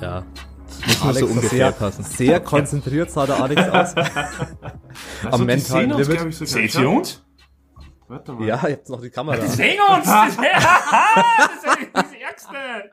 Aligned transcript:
Ja. 0.00 0.24
Muss 0.86 1.04
nur 1.04 1.14
so 1.14 1.26
ungefähr 1.26 1.50
sehr, 1.50 1.72
passen. 1.72 2.04
Sehr 2.04 2.40
konzentriert 2.40 3.10
sah 3.10 3.26
der 3.26 3.42
Alex 3.42 3.62
aus. 3.68 3.94
Also, 5.22 5.28
Am 5.28 5.38
sehen 5.38 5.46
mentalen 5.46 5.90
Limit. 5.90 6.34
Seht 6.48 6.74
ihr 6.74 6.88
uns? 6.90 7.22
Warte 8.08 8.32
mal. 8.32 8.44
Ja, 8.46 8.66
jetzt 8.66 8.90
noch 8.90 9.00
die 9.00 9.10
Kamera. 9.10 9.36
Die 9.36 9.46
sehen 9.46 9.78
uns! 9.88 10.06
Das 10.06 10.30
ist 10.30 10.38
das, 11.64 11.76
ist 11.78 11.94
das 11.94 12.12
Ärgste! 12.12 12.90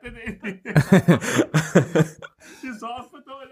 Die 2.62 2.72
saufen 2.78 3.22
da. 3.26 3.47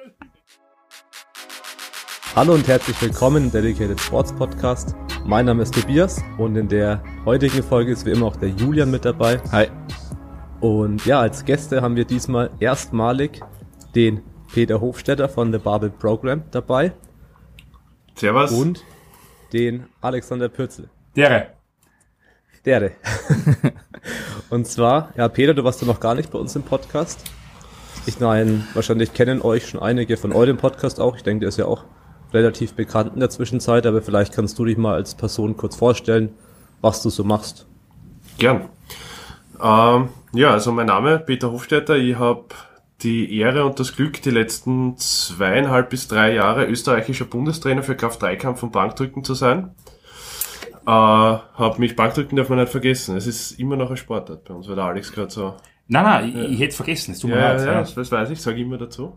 Hallo 2.36 2.52
und 2.52 2.68
herzlich 2.68 3.00
willkommen 3.00 3.44
im 3.44 3.50
Dedicated 3.50 3.98
Sports 3.98 4.30
Podcast. 4.30 4.94
Mein 5.24 5.46
Name 5.46 5.62
ist 5.62 5.72
Tobias 5.72 6.22
und 6.36 6.54
in 6.54 6.68
der 6.68 7.02
heutigen 7.24 7.62
Folge 7.62 7.92
ist 7.92 8.04
wie 8.04 8.10
immer 8.10 8.26
auch 8.26 8.36
der 8.36 8.50
Julian 8.50 8.90
mit 8.90 9.06
dabei. 9.06 9.40
Hi. 9.52 9.68
Und 10.60 11.06
ja, 11.06 11.18
als 11.18 11.46
Gäste 11.46 11.80
haben 11.80 11.96
wir 11.96 12.04
diesmal 12.04 12.50
erstmalig 12.60 13.40
den 13.94 14.20
Peter 14.52 14.82
Hofstetter 14.82 15.30
von 15.30 15.50
The 15.50 15.56
Babel 15.56 15.88
Program 15.88 16.42
dabei 16.50 16.92
Servus. 18.16 18.50
und 18.52 18.84
den 19.54 19.86
Alexander 20.02 20.50
Pürzel. 20.50 20.90
Dere. 21.16 21.54
Dere. 22.66 22.90
und 24.50 24.66
zwar, 24.66 25.10
ja, 25.16 25.26
Peter, 25.30 25.54
du 25.54 25.64
warst 25.64 25.80
ja 25.80 25.86
noch 25.86 26.00
gar 26.00 26.14
nicht 26.14 26.30
bei 26.30 26.38
uns 26.38 26.54
im 26.54 26.64
Podcast. 26.64 27.18
Ich 28.04 28.20
meine, 28.20 28.62
wahrscheinlich 28.74 29.14
kennen 29.14 29.40
euch 29.40 29.66
schon 29.66 29.80
einige 29.80 30.18
von 30.18 30.34
eurem 30.34 30.58
Podcast 30.58 31.00
auch. 31.00 31.16
Ich 31.16 31.22
denke, 31.22 31.40
der 31.40 31.48
ist 31.48 31.56
ja 31.56 31.64
auch 31.64 31.86
relativ 32.32 32.74
bekannt 32.74 33.12
in 33.14 33.20
der 33.20 33.30
Zwischenzeit, 33.30 33.86
aber 33.86 34.02
vielleicht 34.02 34.32
kannst 34.34 34.58
du 34.58 34.64
dich 34.64 34.76
mal 34.76 34.94
als 34.94 35.14
Person 35.14 35.56
kurz 35.56 35.76
vorstellen, 35.76 36.30
was 36.80 37.02
du 37.02 37.10
so 37.10 37.24
machst. 37.24 37.66
Gern. 38.38 38.68
Ähm, 39.62 40.08
ja, 40.32 40.50
also 40.50 40.72
mein 40.72 40.86
Name 40.86 41.18
Peter 41.18 41.50
Hofstetter. 41.50 41.96
Ich 41.96 42.16
habe 42.18 42.44
die 43.02 43.38
Ehre 43.38 43.64
und 43.64 43.78
das 43.80 43.94
Glück, 43.94 44.20
die 44.22 44.30
letzten 44.30 44.96
zweieinhalb 44.98 45.90
bis 45.90 46.08
drei 46.08 46.34
Jahre 46.34 46.66
österreichischer 46.66 47.24
Bundestrainer 47.26 47.82
für 47.82 47.94
Kraft-3-Kampf 47.96 48.62
und 48.62 48.72
Bankdrücken 48.72 49.24
zu 49.24 49.34
sein. 49.34 49.70
Äh, 50.86 50.90
hab 50.90 51.78
mich 51.78 51.96
Bankdrücken 51.96 52.36
darf 52.36 52.48
man 52.48 52.58
nicht 52.58 52.70
vergessen. 52.70 53.16
Es 53.16 53.26
ist 53.26 53.52
immer 53.52 53.76
noch 53.76 53.90
ein 53.90 53.96
Sportart 53.96 54.44
bei 54.44 54.54
uns, 54.54 54.68
weil 54.68 54.76
der 54.76 54.84
Alex 54.84 55.12
gerade 55.12 55.30
so 55.30 55.54
Nein, 55.88 56.02
nein, 56.04 56.28
ich, 56.28 56.50
ich 56.52 56.58
hätte 56.58 56.70
es 56.70 56.76
vergessen. 56.76 57.12
Es 57.12 57.20
tut 57.20 57.30
mir 57.30 57.36
Ja, 57.38 57.52
leid. 57.52 57.60
ja, 57.60 57.72
Ja. 57.74 57.80
das, 57.80 57.94
das 57.94 58.10
weiß 58.10 58.30
ich, 58.30 58.40
sage 58.40 58.56
ich 58.58 58.62
immer 58.64 58.78
dazu. 58.78 59.16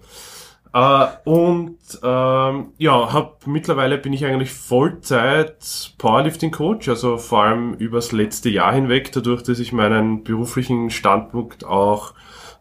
Äh, 0.73 1.07
und 1.25 1.77
ähm, 2.03 2.73
ja, 2.77 3.13
hab 3.13 3.47
mittlerweile 3.47 3.97
bin 3.97 4.13
ich 4.13 4.25
eigentlich 4.25 4.51
Vollzeit 4.51 5.93
Powerlifting 5.97 6.51
Coach, 6.51 6.87
also 6.89 7.17
vor 7.17 7.43
allem 7.43 7.73
übers 7.73 8.11
letzte 8.11 8.49
Jahr 8.49 8.73
hinweg, 8.73 9.11
dadurch, 9.11 9.41
dass 9.43 9.59
ich 9.59 9.73
meinen 9.73 10.23
beruflichen 10.23 10.91
Standpunkt 10.91 11.65
auch 11.65 12.13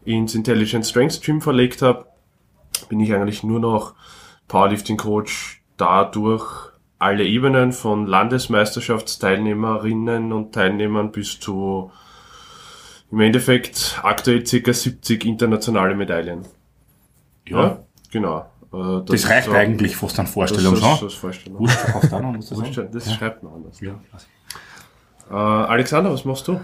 ins 0.03 0.33
Intelligent 0.33 0.85
Strength 0.85 1.21
Gym 1.21 1.41
verlegt 1.41 1.81
habe, 1.81 2.05
bin 2.87 2.99
ich 2.99 3.13
eigentlich 3.13 3.43
nur 3.43 3.59
noch 3.59 3.93
Powerlifting 4.47 4.97
Coach 4.97 5.61
dadurch 5.77 6.69
alle 6.97 7.25
Ebenen 7.25 7.71
von 7.71 8.07
Landesmeisterschaftsteilnehmerinnen 8.07 10.33
und 10.33 10.53
Teilnehmern 10.53 11.11
bis 11.11 11.39
zu 11.39 11.91
im 13.11 13.21
Endeffekt 13.21 13.99
aktuell 14.03 14.43
ca. 14.43 14.73
70 14.73 15.25
internationale 15.25 15.95
Medaillen. 15.95 16.45
ja. 17.45 17.79
Genau. 18.11 18.49
Äh, 18.71 19.01
Das 19.05 19.15
ist 19.15 19.29
reicht 19.29 19.45
so- 19.47 19.53
eigentlich 19.53 19.95
fast 19.95 20.19
an 20.19 20.25
Das 20.25 20.33
Vorstellung 20.33 20.75
schon. 20.75 20.89
das 20.91 21.01
ist 21.03 21.13
Vorstellung. 21.15 21.59
Wurscht, 21.59 21.77
verkauft 21.77 22.13
auch 22.13 22.21
noch, 22.21 22.33
muss 22.33 22.49
das 22.49 22.57
Wurscht. 22.59 22.81
Das 22.91 23.13
schreibt 23.13 23.43
man 23.43 23.53
anders. 23.53 23.79
Ja. 23.81 23.99
Äh, 25.29 25.33
Alexander, 25.33 26.11
was 26.11 26.25
machst 26.25 26.47
du? 26.47 26.59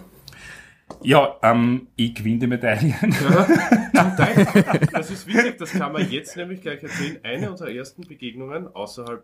Ja, 1.02 1.36
ähm, 1.42 1.88
ich 1.96 2.14
gewinne 2.14 2.40
die 2.40 2.48
Medaillen. 2.48 2.94
Teil. 3.94 4.48
Das 4.92 5.10
ist 5.10 5.26
witzig, 5.28 5.58
das 5.58 5.72
kann 5.72 5.92
man 5.94 6.10
jetzt 6.10 6.38
nämlich 6.38 6.62
gleich 6.62 6.82
erzählen. 6.84 7.18
Eine 7.24 7.50
unserer 7.52 7.72
ersten 7.72 8.04
Begegnungen 8.04 8.68
außerhalb. 8.74 9.24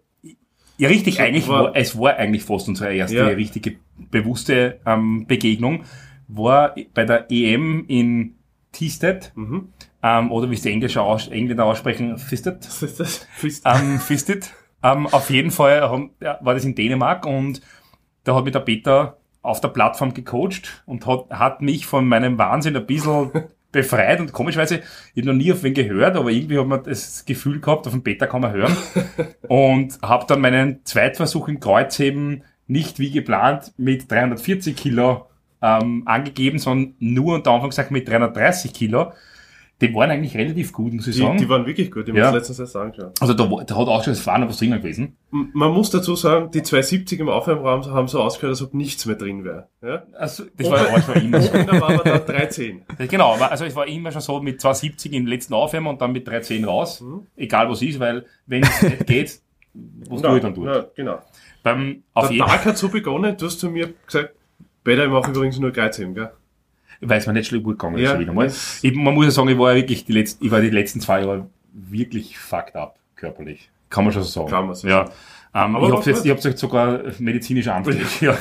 Ja, 0.77 0.87
richtig, 0.89 1.21
eigentlich 1.21 1.47
war, 1.47 1.75
es 1.75 1.97
war 1.99 2.15
eigentlich 2.15 2.43
fast 2.43 2.67
unsere 2.67 2.93
erste 2.95 3.17
Ja. 3.17 3.27
richtige 3.27 3.75
bewusste 4.09 4.79
ähm, 4.87 5.27
Begegnung, 5.27 5.83
war 6.27 6.73
bei 6.95 7.05
der 7.05 7.29
EM 7.29 7.85
in 7.87 8.35
Tisted, 8.71 9.31
Mhm. 9.35 9.69
Ähm, 10.03 10.31
oder 10.31 10.49
wie 10.49 10.55
es 10.55 10.61
die 10.61 10.71
Englische 10.71 11.01
aus, 11.01 11.27
Engländer 11.27 11.65
aussprechen, 11.65 12.17
Fisted, 12.17 12.57
das? 12.65 13.27
Fist- 13.35 13.63
ähm, 13.65 13.99
Fisted. 13.99 14.51
Ähm, 14.83 15.07
auf 15.07 15.29
jeden 15.29 15.51
Fall 15.51 15.81
haben, 15.81 16.11
ja, 16.21 16.39
war 16.41 16.53
das 16.55 16.65
in 16.65 16.73
Dänemark 16.75 17.25
und 17.25 17.61
da 18.23 18.35
hat 18.35 18.43
mich 18.45 18.53
der 18.53 18.61
Peter 18.61 19.17
auf 19.43 19.61
der 19.61 19.69
Plattform 19.69 20.13
gecoacht 20.13 20.83
und 20.85 21.05
hat, 21.05 21.29
hat 21.29 21.61
mich 21.61 21.85
von 21.85 22.07
meinem 22.07 22.37
Wahnsinn 22.37 22.75
ein 22.75 22.85
bisschen 22.85 23.31
befreit 23.71 24.19
und 24.19 24.33
komischweise, 24.33 24.81
ich 25.13 25.23
habe 25.23 25.27
noch 25.27 25.43
nie 25.43 25.51
auf 25.53 25.63
wen 25.63 25.73
gehört, 25.73 26.15
aber 26.15 26.29
irgendwie 26.31 26.59
hat 26.59 26.67
man 26.67 26.83
das 26.83 27.25
Gefühl 27.25 27.59
gehabt, 27.61 27.87
auf 27.87 27.93
den 27.93 28.03
Peter 28.03 28.27
kann 28.27 28.41
man 28.41 28.51
hören 28.53 28.75
und 29.47 29.99
habe 30.01 30.25
dann 30.27 30.41
meinen 30.41 30.83
Zweitversuch 30.83 31.47
im 31.47 31.59
Kreuzheben 31.59 32.43
nicht 32.67 32.99
wie 32.99 33.11
geplant 33.11 33.73
mit 33.77 34.11
340 34.11 34.75
Kilo 34.75 35.27
ähm, 35.61 36.03
angegeben, 36.05 36.57
sondern 36.59 36.95
nur 36.99 37.35
unter 37.35 37.51
Anführungszeichen 37.51 37.93
mit 37.93 38.07
330 38.09 38.73
Kilo. 38.73 39.13
Die 39.81 39.93
waren 39.95 40.11
eigentlich 40.11 40.35
relativ 40.37 40.71
gut, 40.71 40.93
muss 40.93 41.07
ich 41.07 41.15
Die, 41.15 41.21
sagen. 41.21 41.37
die 41.39 41.49
waren 41.49 41.65
wirklich 41.65 41.91
gut, 41.91 42.07
die 42.07 42.11
haben 42.11 42.17
Ja. 42.19 42.27
uns 42.27 42.35
letztens 42.35 42.59
erst 42.59 42.75
angeschaut. 42.75 43.13
Also 43.19 43.33
da, 43.33 43.43
da 43.45 43.75
hat 43.77 43.87
auch 43.87 44.03
schon 44.03 44.13
das 44.13 44.21
Fahren 44.21 44.47
was 44.47 44.57
drinnen 44.57 44.79
gewesen. 44.81 45.17
Man 45.31 45.71
muss 45.71 45.89
dazu 45.89 46.15
sagen, 46.15 46.51
die 46.51 46.61
270 46.61 47.19
im 47.19 47.29
Aufwärmraum 47.29 47.83
haben 47.85 48.07
so 48.07 48.21
ausgehört, 48.21 48.51
als 48.51 48.61
ob 48.61 48.73
nichts 48.75 49.05
mehr 49.05 49.15
drin 49.15 49.43
wäre. 49.43 49.67
Ja? 49.81 50.03
Also, 50.13 50.43
das 50.57 50.69
war, 50.69 50.83
das 50.83 51.07
war 51.07 51.15
immer 51.15 51.41
so. 51.41 51.51
Dann 51.51 51.81
waren 51.81 51.97
wir 51.97 52.03
da 52.03 52.19
310. 52.19 52.83
Genau, 53.09 53.33
also 53.33 53.65
es 53.65 53.75
war 53.75 53.87
immer 53.87 54.11
schon 54.11 54.21
so 54.21 54.39
mit 54.41 54.61
270 54.61 55.13
im 55.13 55.25
letzten 55.25 55.53
Aufwärmen 55.55 55.87
und 55.89 56.01
dann 56.01 56.11
mit 56.11 56.27
310 56.27 56.63
raus. 56.65 57.03
Egal 57.35 57.69
was 57.69 57.81
ist, 57.81 57.99
weil 57.99 58.25
wenn 58.45 58.63
es 58.63 58.81
nicht 58.81 59.07
geht, 59.07 59.41
was 59.73 60.21
tue 60.21 60.35
ich 60.37 60.41
dann. 60.43 60.55
Ja, 60.63 60.85
genau. 60.95 61.19
Beim, 61.63 62.03
auf 62.13 62.29
Der 62.29 62.37
Tag 62.45 62.65
hat 62.65 62.77
so 62.77 62.89
begonnen, 62.89 63.35
du 63.37 63.45
hast 63.45 63.59
zu 63.59 63.69
mir 63.69 63.93
gesagt, 64.05 64.33
Peter, 64.83 65.05
ich 65.05 65.11
mache 65.11 65.31
übrigens 65.31 65.59
nur 65.59 65.71
Kreuzheben, 65.71 66.15
gell? 66.15 66.31
Es 67.09 67.27
mir 67.27 67.33
nicht 67.33 67.47
schlimm 67.47 67.63
gut 67.63 67.79
gegangen 67.79 67.97
Ja, 67.97 68.11
schon 68.11 68.19
wieder 68.19 68.33
mal. 68.33 68.47
Ich, 68.81 68.93
man 68.93 69.13
muss 69.13 69.25
ja 69.25 69.31
sagen, 69.31 69.49
ich 69.49 69.57
war 69.57 69.71
ja 69.71 69.77
wirklich 69.77 70.05
die 70.05 70.13
letzten, 70.13 70.45
ich 70.45 70.51
war 70.51 70.61
die 70.61 70.69
letzten 70.69 71.01
zwei 71.01 71.21
Jahre 71.21 71.47
wirklich 71.73 72.37
fucked 72.37 72.75
up, 72.75 72.97
körperlich. 73.15 73.69
Kann 73.89 74.03
man 74.05 74.13
schon 74.13 74.23
so 74.23 74.29
sagen. 74.29 74.49
Kann 74.51 74.65
man 74.67 74.75
so 74.75 74.87
ja. 74.87 75.05
Ähm, 75.53 75.75
Aber 75.75 75.87
ich 75.87 75.93
habe 75.93 76.09
jetzt, 76.09 76.25
ich 76.25 76.31
hab's 76.31 76.43
jetzt 76.45 76.59
sogar 76.61 77.01
medizinisch 77.19 77.67
anfällig. 77.67 78.21
ja. 78.21 78.37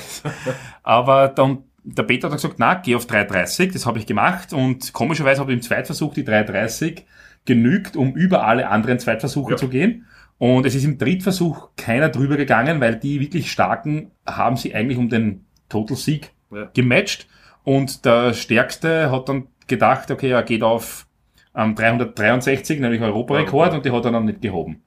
Aber 0.83 1.29
dann, 1.29 1.59
der 1.83 2.03
Peter 2.05 2.29
hat 2.29 2.37
gesagt, 2.37 2.55
na, 2.59 2.75
geh 2.75 2.95
auf 2.95 3.07
330, 3.07 3.73
das 3.73 3.87
habe 3.87 3.99
ich 3.99 4.07
gemacht 4.07 4.53
und 4.53 4.93
komischerweise 4.93 5.41
habe 5.41 5.53
ich 5.53 5.57
im 5.59 5.63
Zweitversuch 5.63 6.15
die 6.15 6.25
330 6.25 7.05
genügt, 7.47 7.97
um 7.97 8.13
über 8.15 8.45
alle 8.47 8.69
anderen 8.69 8.99
Zweitversuche 8.99 9.53
Ja. 9.53 9.57
zu 9.57 9.69
gehen. 9.69 10.07
Und 10.39 10.65
es 10.67 10.75
ist 10.75 10.85
im 10.85 10.99
Drittversuch 10.99 11.71
keiner 11.77 12.09
drüber 12.09 12.37
gegangen, 12.37 12.81
weil 12.81 12.97
die 12.97 13.21
wirklich 13.21 13.51
starken 13.51 14.11
haben 14.27 14.57
sie 14.57 14.75
eigentlich 14.75 14.97
um 14.99 15.09
den 15.09 15.45
Total-Sieg 15.69 16.33
Ja. 16.51 16.71
gematcht. 16.73 17.27
Und 17.65 18.05
der 18.05 18.33
Stärkste 18.35 19.11
hat 19.11 19.29
dann 19.29 19.47
gedacht, 19.67 20.11
okay, 20.11 20.31
er 20.31 20.43
geht 20.43 20.63
auf 20.63 21.07
ähm, 21.55 21.75
363, 21.75 22.81
nämlich 22.81 23.01
Europarekord, 23.01 23.71
Ja. 23.71 23.77
und 23.77 23.85
die 23.85 23.91
hat 23.93 24.05
er 24.05 24.13
dann 24.13 24.25
nicht 24.25 24.41
gehoben. 24.41 24.83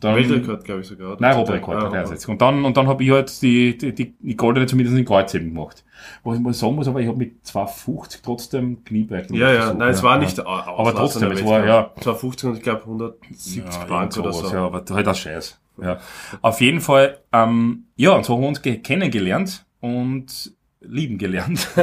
Dann, 0.00 0.16
Weltrekord, 0.16 0.64
glaube 0.64 0.80
ich 0.80 0.86
sogar. 0.88 1.16
Nein, 1.20 1.34
Europarekord, 1.34 1.76
Ah, 1.76 1.80
363. 1.82 2.28
Und 2.28 2.42
dann, 2.42 2.64
und 2.64 2.76
dann 2.76 2.88
habe 2.88 3.02
ich 3.04 3.10
halt 3.10 3.40
die, 3.42 3.78
die, 3.78 3.94
die, 3.94 4.14
die 4.18 4.36
goldene 4.36 4.66
zumindest 4.66 4.98
in 4.98 5.04
Kreuzheben 5.04 5.54
gemacht. 5.54 5.84
Was 6.24 6.36
ich 6.36 6.42
mal 6.42 6.52
sagen 6.52 6.74
muss, 6.74 6.88
aber 6.88 7.00
ich 7.00 7.06
habe 7.08 7.16
mit 7.16 7.46
250 7.46 8.20
trotzdem 8.22 8.84
Kniebeug 8.84 9.30
Ja, 9.30 9.50
ja, 9.52 9.60
versucht, 9.60 9.78
nein, 9.78 9.88
es 9.90 9.98
ja. 9.98 10.04
war 10.04 10.14
Ja. 10.16 10.18
nicht 10.22 10.40
au- 10.44 10.48
Aber 10.48 10.94
trotzdem, 10.94 11.30
es 11.30 11.44
war, 11.44 11.64
ja. 11.64 11.78
Wettkampf. 11.84 12.02
250 12.02 12.48
und 12.48 12.56
ich 12.56 12.62
glaube 12.62 12.80
170 12.82 13.56
Ja, 13.64 13.84
Bank 13.84 14.16
oder 14.18 14.32
so. 14.32 14.52
Ja, 14.52 14.66
aber 14.66 14.84
halt 14.90 15.06
das 15.06 15.18
Scheiß. 15.18 15.60
Ja. 15.80 15.98
Auf 16.42 16.60
jeden 16.60 16.80
Fall, 16.80 17.18
ähm, 17.32 17.84
ja, 17.96 18.10
und 18.10 18.24
so 18.24 18.34
haben 18.34 18.42
wir 18.42 18.48
uns 18.48 18.62
ge- 18.62 18.78
kennengelernt 18.78 19.64
und 19.80 20.52
lieben 20.88 21.18
gelernt. 21.18 21.68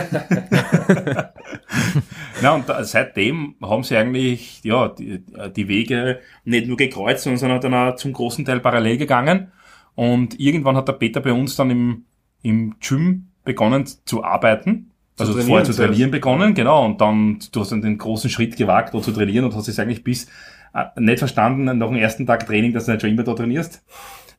Na, 2.41 2.55
und 2.55 2.67
da, 2.67 2.83
seitdem 2.83 3.55
haben 3.61 3.83
sie 3.83 3.97
eigentlich, 3.97 4.63
ja, 4.63 4.89
die, 4.89 5.23
die 5.55 5.67
Wege 5.67 6.19
nicht 6.43 6.67
nur 6.67 6.77
gekreuzt, 6.77 7.23
sondern 7.23 7.61
dann 7.61 7.73
auch 7.73 7.95
zum 7.95 8.13
großen 8.13 8.45
Teil 8.45 8.59
parallel 8.59 8.97
gegangen. 8.97 9.51
Und 9.95 10.39
irgendwann 10.39 10.77
hat 10.77 10.87
der 10.87 10.93
Peter 10.93 11.19
bei 11.19 11.33
uns 11.33 11.55
dann 11.55 11.69
im, 11.69 12.05
im 12.41 12.75
Gym 12.79 13.27
begonnen 13.43 13.85
zu 13.85 14.23
arbeiten. 14.23 14.91
Zu 15.15 15.23
Also 15.23 15.33
trainieren 15.33 15.49
vorher 15.49 15.65
zu 15.65 15.73
trainieren 15.73 16.11
begonnen, 16.11 16.53
genau. 16.53 16.85
Und 16.85 17.01
dann, 17.01 17.39
du 17.51 17.59
hast 17.59 17.71
dann 17.71 17.81
den 17.81 17.97
großen 17.97 18.29
Schritt 18.29 18.55
gewagt, 18.57 18.93
da 18.93 19.01
zu 19.01 19.11
trainieren 19.11 19.45
und 19.45 19.55
hast 19.55 19.67
es 19.67 19.79
eigentlich 19.79 20.03
bis 20.03 20.27
äh, 20.73 20.85
nicht 20.97 21.19
verstanden, 21.19 21.65
nach 21.65 21.87
dem 21.87 21.97
ersten 21.97 22.25
Tag 22.25 22.45
Training, 22.45 22.73
dass 22.73 22.85
du 22.85 22.91
nicht 22.91 23.01
schon 23.01 23.09
immer 23.09 23.23
da 23.23 23.33
trainierst. 23.33 23.83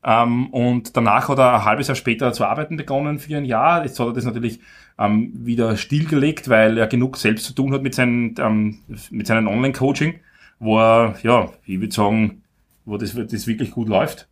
Ähm, 0.05 0.49
und 0.51 0.97
danach 0.97 1.29
hat 1.29 1.39
er 1.39 1.55
ein 1.55 1.65
halbes 1.65 1.89
Jahr 1.89 1.95
später 1.95 2.33
zu 2.33 2.45
arbeiten 2.45 2.77
begonnen 2.77 3.19
für 3.19 3.37
ein 3.37 3.45
Jahr. 3.45 3.85
Jetzt 3.85 4.01
hat 4.01 4.09
er 4.09 4.13
das 4.13 4.25
natürlich 4.25 4.61
ähm, 4.99 5.33
wieder 5.35 5.77
stillgelegt, 5.77 6.49
weil 6.49 6.77
er 6.79 6.87
genug 6.87 7.17
selbst 7.17 7.47
zu 7.47 7.55
tun 7.55 7.73
hat 7.73 7.83
mit 7.83 7.95
seinem, 7.95 8.35
ähm, 8.39 8.79
mit 9.11 9.27
seinem 9.27 9.47
Online-Coaching, 9.47 10.21
wo 10.59 10.79
er, 10.79 11.15
ja, 11.23 11.51
ich 11.67 11.81
würde 11.81 11.95
sagen, 11.95 12.43
wo 12.85 12.97
das, 12.97 13.15
das 13.15 13.47
wirklich 13.47 13.71
gut 13.71 13.89
läuft. 13.89 14.29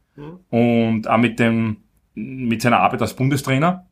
Und 0.51 1.09
auch 1.09 1.17
mit 1.19 1.39
dem 1.39 1.79
mit 2.15 2.63
seiner 2.63 2.81
Arbeit 2.81 3.03
als 3.03 3.15
Bundestrainer. 3.15 3.87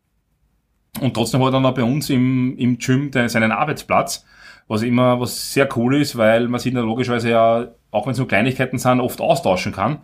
Und 1.01 1.15
trotzdem 1.15 1.45
hat 1.45 1.53
er 1.53 1.61
noch 1.61 1.75
bei 1.75 1.85
uns 1.85 2.11
im, 2.11 2.57
im 2.59 2.79
Gym 2.79 3.11
den, 3.11 3.29
seinen 3.29 3.53
Arbeitsplatz, 3.53 4.25
was 4.67 4.83
immer 4.83 5.21
was 5.21 5.53
sehr 5.53 5.69
cool 5.77 5.97
ist, 5.97 6.17
weil 6.17 6.49
man 6.49 6.61
sich 6.61 6.75
da 6.75 6.81
logischerweise 6.81 7.31
ja, 7.31 7.69
auch 7.91 8.07
wenn 8.07 8.13
es 8.13 8.19
nur 8.19 8.29
Kleinigkeiten 8.29 8.79
sind, 8.79 9.01
oft 9.01 9.21
austauschen 9.21 9.73
kann. 9.73 9.99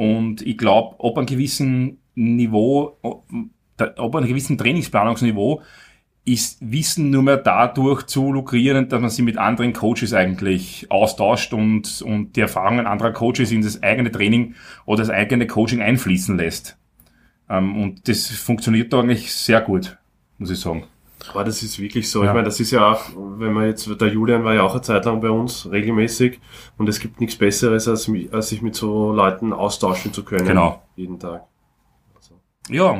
Und 0.00 0.40
ich 0.40 0.56
glaube, 0.56 0.94
ob 0.96 1.18
ein 1.18 1.26
gewissen 1.26 1.98
Niveau, 2.14 2.96
ob 3.02 4.16
ein 4.16 4.26
gewissen 4.26 4.56
Trainingsplanungsniveau 4.56 5.60
ist 6.24 6.56
Wissen 6.62 7.10
nur 7.10 7.22
mehr 7.22 7.36
dadurch 7.36 8.04
zu 8.04 8.32
lukrieren, 8.32 8.88
dass 8.88 8.98
man 8.98 9.10
sich 9.10 9.22
mit 9.22 9.36
anderen 9.36 9.74
Coaches 9.74 10.14
eigentlich 10.14 10.90
austauscht 10.90 11.52
und, 11.52 12.00
und 12.00 12.34
die 12.34 12.40
Erfahrungen 12.40 12.86
anderer 12.86 13.12
Coaches 13.12 13.52
in 13.52 13.60
das 13.60 13.82
eigene 13.82 14.10
Training 14.10 14.54
oder 14.86 15.02
das 15.02 15.10
eigene 15.10 15.46
Coaching 15.46 15.82
einfließen 15.82 16.34
lässt. 16.38 16.78
Ähm, 17.50 17.76
und 17.76 18.08
das 18.08 18.28
funktioniert 18.28 18.94
da 18.94 19.00
eigentlich 19.00 19.30
sehr 19.30 19.60
gut, 19.60 19.98
muss 20.38 20.50
ich 20.50 20.60
sagen. 20.60 20.84
Aber 21.28 21.44
das 21.44 21.62
ist 21.62 21.78
wirklich 21.78 22.10
so. 22.10 22.22
Ja. 22.22 22.30
Ich 22.30 22.34
meine, 22.34 22.44
das 22.44 22.60
ist 22.60 22.70
ja 22.70 22.92
auch, 22.92 23.02
wenn 23.16 23.52
man 23.52 23.66
jetzt, 23.66 23.88
der 24.00 24.08
Julian 24.08 24.44
war 24.44 24.54
ja 24.54 24.62
auch 24.62 24.72
eine 24.72 24.82
Zeit 24.82 25.04
lang 25.04 25.20
bei 25.20 25.30
uns 25.30 25.70
regelmäßig 25.70 26.40
und 26.78 26.88
es 26.88 27.00
gibt 27.00 27.20
nichts 27.20 27.36
Besseres, 27.36 27.88
als, 27.88 28.10
als 28.32 28.48
sich 28.48 28.62
mit 28.62 28.74
so 28.74 29.12
Leuten 29.12 29.52
austauschen 29.52 30.12
zu 30.12 30.24
können. 30.24 30.46
Genau. 30.46 30.82
Jeden 30.96 31.18
Tag. 31.18 31.46
Ja, 32.68 32.96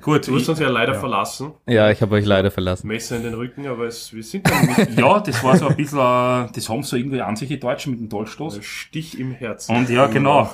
gut. 0.00 0.26
Du 0.26 0.34
hast 0.36 0.48
uns 0.48 0.58
ja 0.58 0.68
leider 0.68 0.94
ja. 0.94 0.98
verlassen. 0.98 1.52
Ja, 1.66 1.90
ich 1.90 2.02
habe 2.02 2.16
euch 2.16 2.24
leider 2.24 2.50
verlassen. 2.50 2.88
Messer 2.88 3.16
in 3.16 3.22
den 3.22 3.34
Rücken, 3.34 3.66
aber 3.66 3.86
es, 3.86 4.12
wir 4.12 4.22
sind 4.22 4.50
dann 4.50 4.66
nicht. 4.66 4.78
ja, 4.98 5.20
das 5.20 5.44
war 5.44 5.56
so 5.56 5.68
ein 5.68 5.76
bisschen, 5.76 5.98
äh, 5.98 6.48
das 6.52 6.68
haben 6.68 6.82
so 6.82 6.96
irgendwie 6.96 7.20
an 7.20 7.36
sich 7.36 7.48
die 7.48 7.60
Deutschen 7.60 7.92
mit 7.92 8.00
dem 8.00 8.08
Dolchstoß. 8.08 8.64
Stich 8.64 9.18
im 9.18 9.32
Herzen. 9.32 9.76
Und 9.76 9.88
ja, 9.90 10.06
genau. 10.06 10.50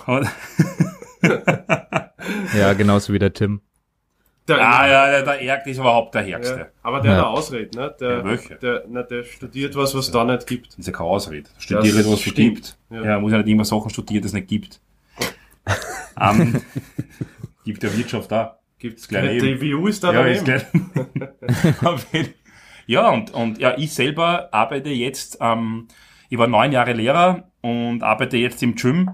ja, 2.57 2.73
genauso 2.75 3.13
wie 3.13 3.19
der 3.19 3.33
Tim. 3.33 3.63
Der, 4.49 4.67
ah, 4.67 4.89
ja, 4.89 5.11
der, 5.11 5.23
der 5.23 5.41
Erg 5.43 5.67
ist 5.67 5.77
überhaupt 5.77 6.15
der 6.15 6.27
Ärgste. 6.27 6.59
Ja, 6.59 6.67
aber 6.83 7.01
der 7.01 7.13
ja. 7.13 7.19
hat 7.19 7.25
Ausrede, 7.27 7.79
ne? 7.79 7.95
Der, 8.01 8.25
ja, 8.25 8.57
der, 8.57 8.85
na, 8.89 9.03
der 9.03 9.25
studiert 9.25 9.77
was, 9.77 9.95
was 9.95 10.11
da 10.11 10.25
nicht 10.25 10.47
gibt. 10.47 10.69
Das 10.69 10.79
ist 10.79 10.87
ja 10.87 10.93
keine 10.93 11.11
Ausrede. 11.11 11.51
Studiert 11.59 11.95
was, 11.95 12.13
was 12.13 12.27
es 12.27 12.35
gibt. 12.35 12.79
Ja. 12.89 13.05
ja, 13.05 13.21
muss 13.21 13.33
ja 13.33 13.39
nicht 13.39 13.49
immer 13.49 13.67
Sachen 13.67 13.91
studieren, 13.91 14.23
die 14.23 14.27
es 14.27 14.33
nicht 14.33 14.49
gibt. 14.49 14.81
um, 16.17 16.41
ähm, 16.41 16.63
gibt 17.65 17.83
ja 17.83 17.95
Wirtschaft 17.95 18.33
da. 18.33 18.59
Gibt's 18.79 19.07
gleich. 19.07 19.39
Die 19.39 19.59
DVU 19.59 19.87
ist 19.87 20.03
da 20.03 20.13
ja, 20.15 20.25
ist 20.25 20.45
gleich. 20.45 20.65
ja, 22.87 23.11
und, 23.11 23.35
und 23.35 23.59
ja, 23.59 23.77
ich 23.77 23.93
selber 23.93 24.49
arbeite 24.53 24.89
jetzt, 24.89 25.39
ähm, 25.43 25.89
ich 26.31 26.39
war 26.39 26.47
neun 26.47 26.73
Jahre 26.73 26.95
Lehrer 26.95 27.51
und 27.61 28.03
arbeite 28.03 28.39
jetzt 28.39 28.63
im 28.63 28.77
Gym 28.77 29.11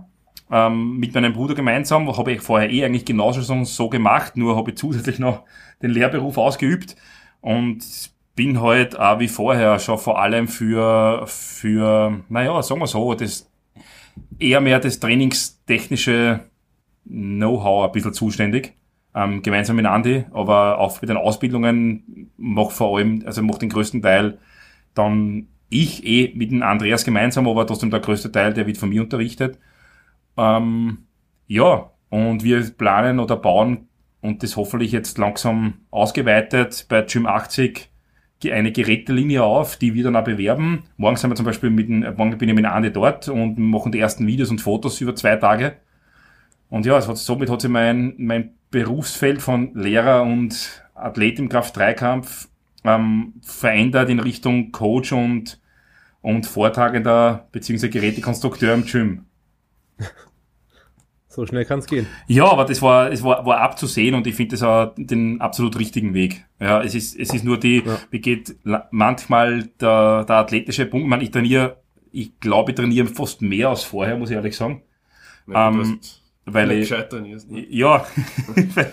ähm, 0.55 0.99
mit 0.99 1.13
meinem 1.15 1.33
Bruder 1.33 1.57
gemeinsam. 1.57 2.17
Habe 2.17 2.33
ich 2.33 2.41
vorher 2.41 2.71
eh 2.71 2.85
eigentlich 2.85 3.05
genauso 3.05 3.65
so 3.65 3.89
gemacht, 3.89 4.37
nur 4.37 4.57
habe 4.57 4.71
ich 4.71 4.77
zusätzlich 4.77 5.19
noch 5.19 5.43
den 5.83 5.91
Lehrberuf 5.91 6.39
ausgeübt 6.39 6.95
und 7.41 7.85
bin 8.37 8.61
halt 8.61 8.99
auch 8.99 9.19
wie 9.19 9.29
vorher 9.29 9.81
schon 9.81 9.99
vor 9.99 10.21
allem 10.21 10.47
für, 10.47 11.25
für, 11.27 12.23
naja, 12.29 12.63
sagen 12.63 12.81
wir 12.81 12.87
so, 12.87 13.15
das 13.15 13.51
eher 14.39 14.61
mehr 14.61 14.79
das 14.79 15.01
trainingstechnische 15.01 16.41
Know-how 17.05 17.87
ein 17.87 17.93
bisschen 17.93 18.13
zuständig 18.13 18.75
ähm, 19.15 19.43
gemeinsam 19.43 19.77
mit 19.77 19.87
Andi, 19.87 20.25
aber 20.33 20.79
auch 20.79 21.01
mit 21.01 21.11
den 21.11 21.17
Ausbildungen 21.17 22.31
macht 22.37 22.73
vor 22.73 22.97
allem, 22.97 23.25
also 23.27 23.43
macht 23.43 23.63
den 23.63 23.71
größten 23.71 24.03
Teil 24.03 24.39
dann 24.95 25.49
ich 25.69 26.07
eh 26.07 26.33
mit 26.37 26.53
dem 26.53 26.63
Andreas 26.63 27.05
gemeinsam, 27.05 27.49
aber 27.49 27.67
trotzdem 27.67 27.91
der 27.91 27.99
größte 27.99 28.31
Teil, 28.31 28.55
der 28.55 28.69
wird 28.69 28.79
von 28.79 28.89
mir 28.89 29.03
unterrichtet. 29.03 29.59
Ähm, 30.37 31.07
ja, 31.47 31.91
und 32.11 32.45
wir 32.45 32.63
planen 32.71 33.19
oder 33.21 33.37
bauen 33.37 33.89
und 34.21 34.43
das 34.43 34.57
hoffentlich 34.57 34.93
jetzt 34.93 35.19
langsam 35.19 35.75
ausgeweitet 35.91 36.87
bei 36.89 37.03
Gym 37.03 37.27
80 37.27 37.91
eine 38.51 38.73
Gerätelinie 38.73 39.43
auf, 39.43 39.77
die 39.77 39.95
wir 39.95 40.05
dann 40.05 40.17
auch 40.17 40.25
bewerben. 40.25 40.85
Morgen 40.97 41.17
sind 41.17 41.31
wir 41.31 41.35
zum 41.35 41.47
Beispiel 41.47 41.71
mit 41.71 41.89
dem, 41.89 42.01
morgen 42.17 42.37
bin 42.37 42.49
ich 42.49 42.55
mit 42.55 42.67
Andi 42.67 42.93
dort 42.93 43.29
und 43.29 43.59
machen 43.59 43.93
die 43.93 44.01
ersten 44.01 44.27
Videos 44.27 44.51
und 44.51 44.61
Fotos 44.61 45.01
über 45.01 45.15
zwei 45.15 45.37
Tage. 45.37 45.77
Und 46.69 46.87
ja, 46.87 46.95
also 46.95 47.15
somit 47.15 47.51
hat 47.51 47.61
sich 47.61 47.71
mein, 47.71 48.15
mein 48.19 48.51
Berufsfeld 48.71 49.41
von 49.41 49.75
Lehrer 49.75 50.23
und 50.23 50.83
Athlet 50.95 51.39
im 51.39 51.49
Kraft-3-Kampf 51.49 52.49
ähm, 52.85 53.35
verändert 53.43 54.11
in 54.11 54.21
Richtung 54.21 54.73
Coach 54.73 55.13
und, 55.13 55.61
und 56.21 56.47
Vortragender 56.47 57.49
bzw. 57.53 57.89
Gerätekonstrukteur 57.89 58.75
im 58.75 58.85
Gym. 58.85 59.27
So 61.35 61.45
schnell 61.47 61.65
kann 61.65 61.81
es 61.81 61.87
gehen. 61.87 62.07
Ja, 62.29 62.45
aber 62.45 62.65
das 62.65 62.81
war, 62.81 63.11
es 63.11 63.25
war, 63.25 63.45
war 63.45 63.61
abzusehen 63.61 64.15
und 64.15 64.25
ich 64.29 64.37
finde 64.37 64.55
das 64.55 64.63
auch 64.63 64.95
den 64.97 65.41
absolut 65.41 65.77
richtigen 65.81 66.15
Weg. 66.15 66.45
Ja, 66.61 66.81
es 66.81 66.95
ist, 66.95 67.19
es 67.19 67.35
ist 67.35 67.43
nur 67.43 67.59
die, 67.59 67.83
ja. 67.85 67.99
wie 68.11 68.21
geht 68.21 68.55
manchmal 68.63 69.65
der, 69.81 70.25
der 70.27 70.37
athletische 70.37 70.87
Punkt. 70.87 71.07
Ich, 71.07 71.11
meine, 71.11 71.25
ich 71.25 71.33
trainiere, 71.33 71.79
ich 72.13 72.39
glaube, 72.39 72.71
ich 72.71 72.77
trainiere 72.77 73.09
fast 73.09 73.43
mehr 73.43 73.71
als 73.71 73.83
vorher, 73.83 74.17
muss 74.17 74.31
ich 74.31 74.37
ehrlich 74.37 74.57
sagen. 74.57 74.83
Ja, 75.49 75.71
ähm, 75.71 75.99
weil 76.47 76.71
ich, 76.71 76.91
ne? 76.91 77.67
ja, 77.69 78.07
weil, 78.75 78.93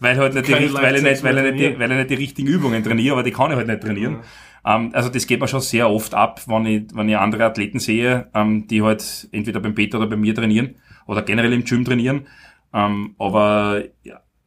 weil 0.00 0.16
halt 0.16 0.34
nicht 0.34 0.48
die, 0.48 0.52
weil 0.74 0.96
ich 0.96 1.02
nicht, 1.02 1.22
weil 1.22 1.38
ich 1.38 1.52
nicht, 1.52 1.58
die, 1.60 1.78
weil 1.78 1.92
ich 1.92 1.98
nicht 1.98 2.10
die 2.10 2.14
richtigen 2.14 2.48
Übungen 2.48 2.82
trainiere, 2.82 3.12
aber 3.12 3.22
die 3.22 3.30
kann 3.30 3.52
ich 3.52 3.56
halt 3.56 3.68
nicht 3.68 3.82
trainieren. 3.82 4.14
Ja. 4.14 4.22
Ähm, 4.64 4.90
also 4.92 5.08
das 5.08 5.26
geht 5.26 5.40
mir 5.40 5.48
schon 5.48 5.60
sehr 5.60 5.90
oft 5.90 6.14
ab, 6.14 6.42
wenn 6.46 6.66
ich, 6.66 6.84
wenn 6.94 7.08
ich 7.08 7.16
andere 7.16 7.44
Athleten 7.44 7.78
sehe, 7.78 8.28
ähm, 8.34 8.66
die 8.66 8.82
halt 8.82 9.28
entweder 9.32 9.60
beim 9.60 9.74
Peter 9.74 9.98
oder 9.98 10.08
bei 10.08 10.16
mir 10.16 10.34
trainieren 10.34 10.76
oder 11.06 11.22
generell 11.22 11.52
im 11.52 11.64
Gym 11.64 11.84
trainieren. 11.84 12.26
Ähm, 12.72 13.14
aber 13.18 13.82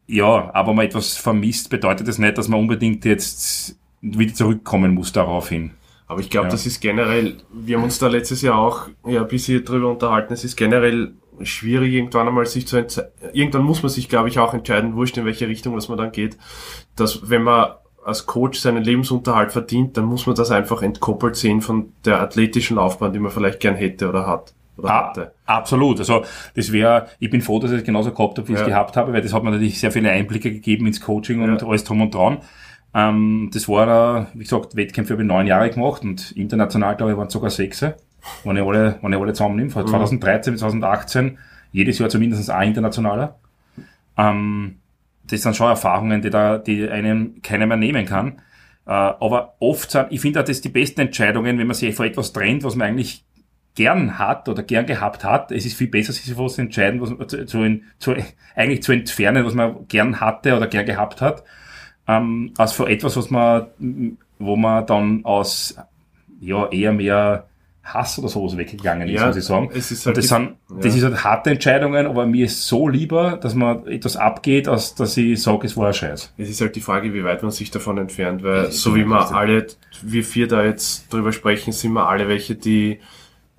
ja, 0.07 0.53
aber 0.53 0.73
man 0.73 0.85
etwas 0.85 1.17
vermisst, 1.17 1.69
bedeutet 1.69 2.07
das 2.07 2.17
nicht, 2.17 2.37
dass 2.37 2.47
man 2.47 2.59
unbedingt 2.59 3.05
jetzt 3.05 3.79
wieder 4.01 4.33
zurückkommen 4.33 4.93
muss 4.93 5.11
darauf 5.11 5.49
hin. 5.49 5.71
Aber 6.07 6.19
ich 6.19 6.29
glaube, 6.29 6.47
ja. 6.47 6.51
das 6.51 6.65
ist 6.65 6.81
generell, 6.81 7.37
wir 7.53 7.77
haben 7.77 7.85
uns 7.85 7.97
da 7.97 8.07
letztes 8.07 8.41
Jahr 8.41 8.57
auch 8.57 8.89
ja, 9.05 9.21
ein 9.21 9.27
bisschen 9.27 9.63
drüber 9.63 9.89
unterhalten, 9.89 10.33
es 10.33 10.43
ist 10.43 10.57
generell 10.57 11.13
schwierig, 11.43 11.93
irgendwann 11.93 12.27
einmal 12.27 12.45
sich 12.45 12.67
zu 12.67 12.77
entscheiden. 12.77 13.11
Irgendwann 13.33 13.63
muss 13.63 13.81
man 13.81 13.89
sich, 13.89 14.09
glaube 14.09 14.27
ich, 14.27 14.37
auch 14.37 14.53
entscheiden, 14.53 14.95
wurscht 14.95 15.17
in 15.17 15.25
welche 15.25 15.47
Richtung 15.47 15.75
was 15.75 15.87
man 15.87 15.97
dann 15.97 16.11
geht, 16.11 16.37
dass 16.95 17.29
wenn 17.29 17.43
man 17.43 17.75
als 18.05 18.25
Coach 18.25 18.59
seinen 18.59 18.83
Lebensunterhalt 18.83 19.51
verdient, 19.51 19.97
dann 19.97 20.05
muss 20.05 20.25
man 20.25 20.35
das 20.35 20.51
einfach 20.51 20.81
entkoppelt 20.81 21.35
sehen 21.35 21.61
von 21.61 21.93
der 22.05 22.21
athletischen 22.21 22.77
Laufbahn, 22.77 23.13
die 23.13 23.19
man 23.19 23.31
vielleicht 23.31 23.59
gern 23.59 23.75
hätte 23.75 24.09
oder 24.09 24.27
hat. 24.27 24.53
Oder 24.77 24.89
ah, 24.89 25.09
hatte. 25.09 25.33
Absolut. 25.45 25.99
Also 25.99 26.23
das 26.55 26.71
wäre, 26.71 27.07
ich 27.19 27.29
bin 27.29 27.41
froh, 27.41 27.59
dass 27.59 27.71
ich 27.71 27.79
es 27.79 27.83
genauso 27.83 28.11
gehabt 28.11 28.37
habe, 28.37 28.47
wie 28.47 28.53
ich 28.53 28.59
es 28.59 28.65
gehabt 28.65 28.97
habe, 28.97 29.13
weil 29.13 29.21
das 29.21 29.33
hat 29.33 29.43
mir 29.43 29.51
natürlich 29.51 29.79
sehr 29.79 29.91
viele 29.91 30.09
Einblicke 30.09 30.51
gegeben 30.51 30.87
ins 30.87 31.01
Coaching 31.01 31.41
und 31.41 31.61
ja. 31.61 31.67
alles 31.67 31.83
drum 31.83 32.01
und 32.01 32.13
dran. 32.13 32.39
Ähm, 32.93 33.49
das 33.53 33.69
war, 33.69 34.27
wie 34.33 34.43
gesagt, 34.43 34.75
Wettkämpfe 34.75 35.13
habe 35.13 35.23
ich 35.23 35.27
neun 35.27 35.47
Jahre 35.47 35.69
gemacht 35.69 36.03
und 36.03 36.31
international, 36.31 36.95
glaube 36.95 37.11
ich, 37.11 37.17
waren 37.17 37.27
es 37.27 37.33
sogar 37.33 37.49
sechs 37.49 37.83
wenn 38.43 38.57
ich 38.57 38.63
alle, 38.63 38.99
wenn 39.01 39.13
ich 39.13 39.19
alle 39.19 39.33
zusammennehme, 39.33 39.69
von 39.69 39.87
2013 39.87 40.53
bis 40.53 40.59
2018, 40.61 41.37
jedes 41.71 41.99
Jahr 41.99 42.09
zumindest 42.09 42.49
ein 42.49 42.69
internationaler. 42.69 43.35
Ähm, 44.17 44.75
das 45.31 45.41
sind 45.41 45.55
schon 45.55 45.67
Erfahrungen, 45.67 46.21
die 46.21 46.29
da, 46.29 46.57
die 46.57 46.89
einem 46.89 47.41
keiner 47.41 47.65
mehr 47.65 47.77
nehmen 47.77 48.05
kann. 48.05 48.41
Äh, 48.85 48.91
aber 48.91 49.55
oft 49.59 49.91
sind, 49.91 50.07
ich 50.09 50.21
finde 50.21 50.41
auch, 50.41 50.43
das 50.43 50.61
die 50.61 50.69
besten 50.69 51.01
Entscheidungen, 51.01 51.57
wenn 51.57 51.67
man 51.67 51.75
sich 51.75 51.95
vor 51.95 52.05
etwas 52.05 52.33
trennt, 52.33 52.63
was 52.63 52.75
man 52.75 52.89
eigentlich 52.89 53.23
gern 53.75 54.19
hat 54.19 54.49
oder 54.49 54.63
gern 54.63 54.85
gehabt 54.85 55.23
hat. 55.23 55.51
Es 55.51 55.65
ist 55.65 55.77
viel 55.77 55.87
besser, 55.87 56.11
sich 56.11 56.25
für 56.25 56.37
was 56.37 56.55
zu 56.55 56.61
entscheiden, 56.61 56.99
was 56.99 57.09
man 57.09 57.29
zu, 57.29 57.45
zu, 57.45 57.79
zu, 57.99 58.15
eigentlich 58.55 58.83
zu 58.83 58.91
entfernen, 58.91 59.45
was 59.45 59.53
man 59.53 59.87
gern 59.87 60.19
hatte 60.19 60.55
oder 60.55 60.67
gern 60.67 60.85
gehabt 60.85 61.21
hat, 61.21 61.43
ähm, 62.07 62.53
als 62.57 62.73
für 62.73 62.89
etwas, 62.89 63.15
was 63.15 63.29
man, 63.29 63.67
wo 64.39 64.55
man 64.55 64.85
dann 64.85 65.23
aus, 65.23 65.77
ja, 66.41 66.67
eher 66.67 66.91
mehr 66.91 67.45
Hass 67.83 68.19
oder 68.19 68.27
sowas 68.27 68.57
weggegangen 68.57 69.07
ist, 69.07 69.19
ja, 69.19 69.27
muss 69.27 69.37
ich 69.37 69.43
sagen. 69.43 69.69
Es 69.73 69.91
ist 69.91 70.05
halt 70.05 70.15
das, 70.15 70.27
sind, 70.27 70.55
ja. 70.69 70.75
das 70.81 70.95
ist 70.95 71.03
halt 71.03 71.23
harte 71.23 71.49
Entscheidungen, 71.49 72.05
aber 72.05 72.25
mir 72.27 72.45
ist 72.45 72.67
so 72.67 72.87
lieber, 72.87 73.37
dass 73.37 73.55
man 73.55 73.87
etwas 73.87 74.17
abgeht, 74.17 74.67
als 74.67 74.93
dass 74.93 75.17
ich 75.17 75.41
sage, 75.41 75.65
es 75.65 75.75
war 75.75 75.87
ein 75.87 75.93
Scheiß. 75.93 76.33
Es 76.37 76.49
ist 76.49 76.61
halt 76.61 76.75
die 76.75 76.81
Frage, 76.81 77.13
wie 77.13 77.23
weit 77.23 77.41
man 77.41 77.51
sich 77.51 77.71
davon 77.71 77.97
entfernt, 77.97 78.43
weil 78.43 78.71
so 78.71 78.95
wie 78.95 79.03
wir 79.03 79.35
alle, 79.35 79.65
wir 80.03 80.23
vier 80.23 80.47
da 80.47 80.63
jetzt 80.63 81.11
drüber 81.11 81.31
sprechen, 81.31 81.73
sind 81.73 81.93
wir 81.93 82.07
alle 82.07 82.27
welche, 82.27 82.55
die 82.55 82.99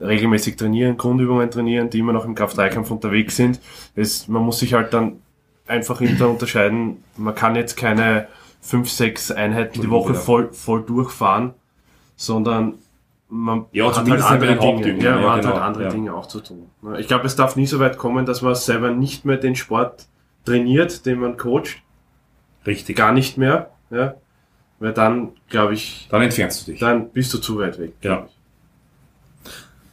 regelmäßig 0.00 0.56
trainieren, 0.56 0.96
Grundübungen 0.96 1.50
trainieren, 1.50 1.90
die 1.90 1.98
immer 1.98 2.12
noch 2.12 2.24
im 2.24 2.34
Kraft-3-Kampf 2.34 2.90
unterwegs 2.90 3.36
sind. 3.36 3.60
Es, 3.96 4.28
man 4.28 4.42
muss 4.42 4.60
sich 4.60 4.74
halt 4.74 4.92
dann 4.92 5.20
einfach 5.66 5.98
hinter 5.98 6.28
unterscheiden, 6.28 7.02
man 7.16 7.34
kann 7.34 7.56
jetzt 7.56 7.76
keine 7.76 8.28
fünf, 8.60 8.90
sechs 8.90 9.30
Einheiten 9.30 9.80
die 9.80 9.90
Woche 9.90 10.14
voll, 10.14 10.52
voll 10.52 10.82
durchfahren, 10.82 11.54
sondern 12.16 12.74
man 13.32 13.64
ja, 13.72 13.86
hat 13.86 14.08
halt 14.08 14.22
andere 14.22 14.58
Dinge, 14.58 15.02
ja, 15.02 15.14
man 15.14 15.22
ja, 15.22 15.32
hat 15.32 15.40
genau, 15.40 15.54
halt 15.54 15.62
andere 15.62 15.84
ja. 15.84 15.90
Dinge 15.90 16.14
auch 16.14 16.26
zu 16.26 16.40
tun. 16.40 16.68
Ich 16.98 17.08
glaube, 17.08 17.26
es 17.26 17.34
darf 17.34 17.56
nie 17.56 17.66
so 17.66 17.78
weit 17.78 17.96
kommen, 17.96 18.26
dass 18.26 18.42
man 18.42 18.54
selber 18.54 18.90
nicht 18.90 19.24
mehr 19.24 19.38
den 19.38 19.56
Sport 19.56 20.06
trainiert, 20.44 21.06
den 21.06 21.18
man 21.18 21.38
coacht. 21.38 21.82
Richtig. 22.66 22.96
Gar 22.96 23.12
nicht 23.12 23.38
mehr, 23.38 23.70
ja. 23.90 24.14
Weil 24.80 24.92
dann, 24.92 25.30
glaube 25.48 25.72
ich. 25.72 26.08
Dann 26.10 26.20
entfernst 26.20 26.66
du 26.66 26.72
dich. 26.72 26.80
Dann 26.80 27.08
bist 27.08 27.32
du 27.32 27.38
zu 27.38 27.58
weit 27.58 27.78
weg. 27.78 27.94
Ja. 28.02 28.28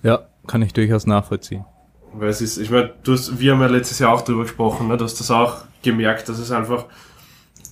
Ja, 0.04 0.28
kann 0.46 0.62
ich 0.62 0.74
durchaus 0.74 1.08
nachvollziehen. 1.08 1.64
Weil 2.12 2.30
es 2.30 2.42
ist, 2.42 2.58
ich 2.58 2.70
meine, 2.70 2.92
du 3.04 3.14
hast, 3.14 3.40
wir 3.40 3.54
haben 3.54 3.62
ja 3.62 3.68
letztes 3.68 4.00
Jahr 4.00 4.12
auch 4.12 4.22
drüber 4.22 4.44
gesprochen, 4.44 4.88
ne? 4.88 4.98
du 4.98 5.06
hast 5.06 5.20
das 5.20 5.32
auch 5.32 5.64
gemerkt, 5.82 6.28
dass 6.28 6.40
es 6.40 6.52
einfach, 6.52 6.86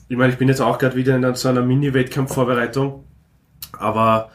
ich 0.07 0.15
meine, 0.15 0.31
ich 0.31 0.39
bin 0.39 0.47
jetzt 0.47 0.61
auch 0.61 0.77
gerade 0.77 0.95
wieder 0.95 1.15
in 1.15 1.35
so 1.35 1.49
einer 1.49 1.63
Mini-Wettkampfvorbereitung, 1.63 3.03
aber 3.77 4.29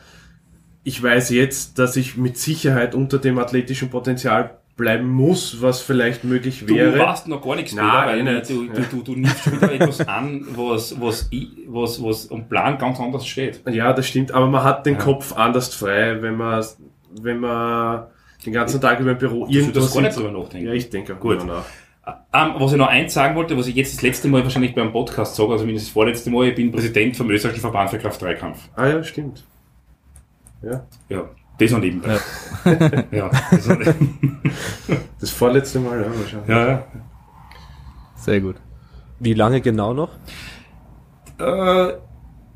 ich 0.85 1.03
weiß 1.03 1.31
jetzt, 1.31 1.79
dass 1.79 1.97
ich 1.97 2.17
mit 2.17 2.37
Sicherheit 2.39 2.95
unter 2.95 3.19
dem 3.19 3.39
athletischen 3.39 3.91
Potenzial 3.91 4.59
bleiben 4.77 5.09
muss, 5.09 5.61
was 5.61 5.81
vielleicht 5.83 6.25
möglich 6.25 6.67
wäre. 6.67 6.93
Du 6.93 6.99
warst 6.99 7.29
noch 7.29 7.43
gar 7.43 7.57
nichts 7.57 7.75
Nein, 7.75 7.87
Peter, 7.87 8.17
eh 8.17 8.23
nicht. 8.35 8.51
du, 8.51 8.67
du, 8.67 8.83
du, 8.91 9.03
du 9.03 9.13
nimmst 9.21 9.45
schon 9.45 9.53
wieder 9.61 9.73
etwas 9.73 10.01
an, 10.09 10.47
was, 10.57 10.99
was, 11.01 11.29
was, 11.69 12.03
was 12.03 12.31
am 12.31 12.49
Plan 12.49 12.79
ganz 12.79 12.99
anders 12.99 13.27
steht. 13.27 13.61
Ja, 13.71 13.93
das 13.93 14.09
stimmt, 14.09 14.33
aber 14.33 14.47
man 14.47 14.65
hat 14.65 14.87
den 14.87 14.95
Ja. 14.95 15.01
Kopf 15.01 15.35
anders 15.37 15.75
frei, 15.75 16.21
wenn 16.23 16.37
man, 16.37 16.65
wenn 17.21 17.39
man 17.41 18.07
den 18.45 18.53
ganzen 18.55 18.81
Tag 18.81 18.99
über 18.99 19.13
im 19.13 19.19
Büro 19.19 19.47
Du 19.47 19.53
irgendwo 19.53 19.75
solltest 19.81 19.95
gar 19.95 20.03
nicht 20.03 20.17
drüber 20.17 20.33
nachdenken. 20.33 20.67
Ja, 20.69 20.73
ich 20.73 20.89
denke 20.91 21.15
Gut. 21.17 21.47
nach. 21.47 21.65
Ähm, 22.33 22.55
was 22.57 22.73
ich 22.73 22.79
noch 22.79 22.89
eins 22.89 23.15
sagen 23.15 23.37
wollte, 23.37 23.57
was 23.57 23.69
ich 23.69 23.77
jetzt 23.77 23.95
das 23.95 24.03
letzte 24.03 24.27
Mal 24.27 24.43
wahrscheinlich 24.43 24.75
beim 24.75 24.91
Podcast 24.91 25.37
sage, 25.37 25.53
also 25.53 25.65
mindestens 25.65 25.91
das 25.91 25.93
vorletzte 25.93 26.31
Mal, 26.31 26.49
ich 26.49 26.55
bin 26.57 26.73
Präsident 26.73 27.17
vom 27.17 27.31
österreichischen 27.31 27.61
Verband 27.61 27.91
für 27.91 27.99
Kraft-3-Kampf. 27.99 28.71
Ah 28.75 28.89
ja, 28.89 29.05
stimmt. 29.05 29.45
Ja. 30.63 30.87
Ja, 31.09 31.29
das 31.59 31.71
noch 31.71 31.79
nebenbei. 31.81 32.19
Ja, 33.11 33.31
das 33.51 33.67
noch 33.69 33.79
nebenbei. 33.79 34.51
Das 35.21 35.31
vorletzte 35.31 35.79
Mal, 35.81 36.01
ja, 36.01 36.07
wahrscheinlich. 36.19 36.49
ja, 36.49 36.69
ja. 36.69 36.87
Sehr 38.17 38.41
gut. 38.41 38.57
Wie 39.21 39.35
lange 39.35 39.61
genau 39.61 39.95
noch? 39.95 40.11
Äh, 41.39 41.93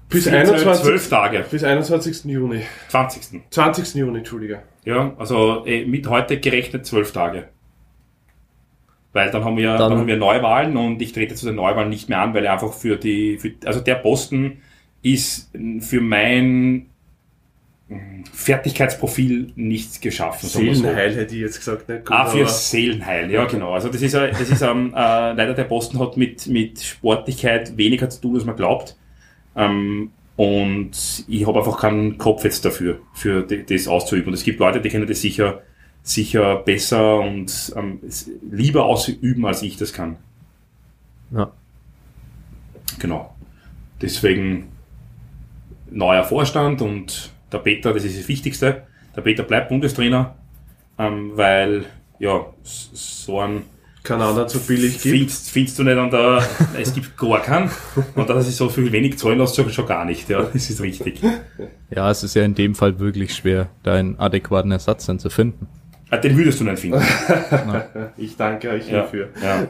Bis 0.09 0.25
14, 0.25 0.35
21. 0.55 0.85
12 0.85 1.09
Tage. 1.11 1.45
Bis 1.51 1.63
21. 1.65 2.25
Juni. 2.25 2.63
20. 2.89 3.43
20. 3.51 3.95
Juni, 3.95 4.19
Entschuldige. 4.19 4.63
Ja, 4.85 5.13
also 5.19 5.65
äh, 5.65 5.85
mit 5.87 6.09
heute 6.09 6.39
gerechnet 6.41 6.87
12 6.87 7.13
Tage. 7.13 7.49
Weil 9.13 9.31
dann 9.31 9.45
haben 9.45 9.57
wir, 9.57 9.77
dann, 9.79 9.91
Dann- 9.91 9.99
haben 10.01 10.07
wir 10.07 10.17
Neuwahlen 10.17 10.77
und 10.77 11.01
ich 11.01 11.13
trete 11.13 11.35
zu 11.37 11.47
den 11.47 11.55
Neuwahlen 11.57 11.89
nicht 11.89 12.09
mehr 12.09 12.21
an, 12.21 12.35
weil 12.35 12.45
er 12.45 12.53
einfach 12.53 12.73
für 12.73 12.97
die, 12.97 13.39
für, 13.39 13.53
also 13.65 13.81
der 13.81 13.95
Posten 13.97 14.59
ist 15.03 15.51
für 15.81 16.01
mein 16.01 16.91
Fertigkeitsprofil 18.33 19.53
nicht 19.55 20.03
geschaffen. 20.03 20.43
wir 20.43 20.75
so. 20.75 20.83
Seelenheil 20.83 21.15
hätte 21.15 21.35
ich 21.37 21.41
jetzt 21.41 21.59
gesagt, 21.59 21.89
nicht? 21.89 22.05
Gut, 22.05 22.17
Ah, 22.17 22.27
für 22.27 22.49
Seelenheil, 22.49 23.31
ja 23.31 23.45
genau. 23.45 23.73
Also 23.75 23.89
das 23.89 24.03
ist, 24.03 24.15
das 24.15 24.41
ist 24.41 24.61
ähm, 24.63 24.93
äh, 24.93 25.33
leider 25.33 25.55
der 25.55 25.65
Posten 25.65 26.01
hat 26.01 26.17
mit, 26.17 26.49
mit 26.49 26.81
Sportlichkeit 26.81 27.77
weniger 27.77 28.11
zu 28.11 28.21
tun, 28.21 28.35
als 28.35 28.45
man 28.45 28.57
glaubt. 28.57 28.97
Ähm, 29.55 30.11
und 30.35 31.25
ich 31.29 31.47
habe 31.47 31.59
einfach 31.59 31.81
keinen 31.81 32.19
Kopf 32.19 32.45
jetzt 32.45 32.65
dafür, 32.65 32.99
für 33.15 33.43
das 33.43 33.87
auszuüben. 33.89 34.29
Und 34.29 34.35
es 34.35 34.43
gibt 34.43 34.59
Leute, 34.59 34.81
die 34.81 34.89
können 34.89 35.07
das 35.07 35.21
sicher, 35.21 35.63
sicher 36.03 36.57
besser 36.57 37.21
und 37.21 37.73
ähm, 37.77 38.01
lieber 38.51 38.85
ausüben, 38.85 39.47
als 39.47 39.63
ich 39.63 39.77
das 39.77 39.93
kann. 39.93 40.17
Ja. 41.31 41.53
Genau. 42.99 43.35
Deswegen 44.03 44.69
neuer 45.91 46.25
Vorstand 46.25 46.83
und 46.83 47.33
der 47.53 47.59
Peter, 47.59 47.93
das 47.93 48.05
ist 48.05 48.19
das 48.19 48.29
Wichtigste. 48.29 48.83
Der 49.15 49.23
Peter 49.23 49.43
bleibt 49.43 49.69
Bundestrainer, 49.69 50.35
ähm, 50.99 51.33
weil 51.35 51.85
ja, 52.19 52.47
so 52.63 53.41
ein 53.41 53.63
anderen 54.09 54.49
so 54.49 54.61
billig 54.61 55.03
gibt. 55.03 55.17
findest, 55.17 55.51
findest 55.51 55.79
du 55.79 55.83
nicht 55.83 55.99
an 55.99 56.11
der, 56.11 56.41
es 56.81 56.95
gibt 56.95 57.17
gar 57.17 57.41
keinen 57.43 57.71
und 58.15 58.29
dass 58.29 58.37
er 58.37 58.43
sich 58.43 58.55
so 58.57 58.69
viel 58.69 58.93
wenig 58.93 59.19
zahlen 59.19 59.39
lässt, 59.39 59.57
schon- 59.57 59.69
schon 59.71 59.87
gar 59.87 60.05
nicht, 60.05 60.29
ja, 60.29 60.43
das 60.43 60.71
ist 60.71 60.81
richtig. 60.81 61.21
Ja, 61.91 62.09
es 62.11 62.23
ist 62.23 62.35
ja 62.37 62.45
in 62.45 62.55
dem 62.55 62.75
Fall 62.77 63.01
wirklich 63.01 63.35
schwer, 63.35 63.69
da 63.83 63.95
einen 63.95 64.17
adäquaten 64.21 64.71
Ersatz 64.71 65.07
dann 65.07 65.19
zu 65.19 65.29
finden. 65.29 65.67
Ah, 66.11 66.19
Den 66.19 66.37
würdest 66.37 66.61
du 66.61 66.65
nicht 66.65 66.79
finden. 66.79 67.03
Ich 68.17 68.37
danke 68.37 68.71
euch 68.71 68.85
Ja, 68.89 69.09
hierfür. 69.11 69.31
ja. 69.43 69.67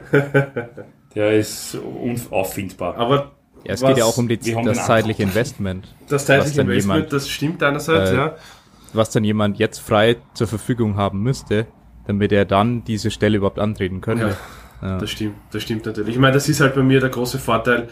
Der 1.15 1.33
ist 1.33 1.75
unauffindbar. 1.77 2.97
Aber 2.99 3.33
Ja, 3.67 3.75
es 3.75 3.83
Was- 3.83 3.89
geht 3.89 3.99
ja 3.99 4.05
auch 4.05 4.17
um 4.19 4.29
die, 4.29 4.39
das 4.39 4.87
zeitliche 4.87 5.23
Investment. 5.23 5.87
das 6.05 6.13
Was 6.13 6.27
zeitliche 6.27 6.57
dann 6.59 6.67
Investment, 6.69 6.97
jemand- 6.99 7.13
das 7.13 7.29
stimmt 7.29 7.63
einerseits, 7.63 8.11
Äh, 8.11 8.15
ja. 8.17 8.35
Was 8.93 9.11
dann 9.11 9.25
jemand 9.25 9.59
jetzt 9.59 9.79
frei 9.81 10.17
zur 10.35 10.47
Verfügung 10.47 10.97
haben 10.97 11.21
müsste, 11.23 11.67
damit 12.07 12.33
er 12.33 12.45
dann 12.45 12.85
diese 12.85 13.11
Stelle 13.11 13.39
überhaupt 13.39 13.59
antreten 13.59 14.01
könnte. 14.01 14.37
Ja. 14.81 14.99
Das 14.99 15.11
stimmt, 15.11 15.35
das 15.53 15.63
stimmt 15.63 15.87
natürlich. 15.87 16.15
Ich 16.15 16.21
meine, 16.21 16.35
das 16.35 16.49
ist 16.49 16.61
halt 16.61 16.75
bei 16.75 16.83
mir 16.83 17.01
der 17.01 17.09
große 17.11 17.39
Vorteil, 17.39 17.89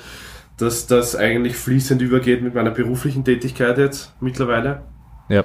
dass 0.59 0.87
das 0.87 1.17
eigentlich 1.17 1.57
fließend 1.57 2.01
übergeht 2.01 2.43
mit 2.43 2.55
meiner 2.55 2.71
beruflichen 2.71 3.25
Tätigkeit 3.25 3.77
jetzt 3.79 4.13
mittlerweile. 4.21 4.83
Ja. 5.29 5.43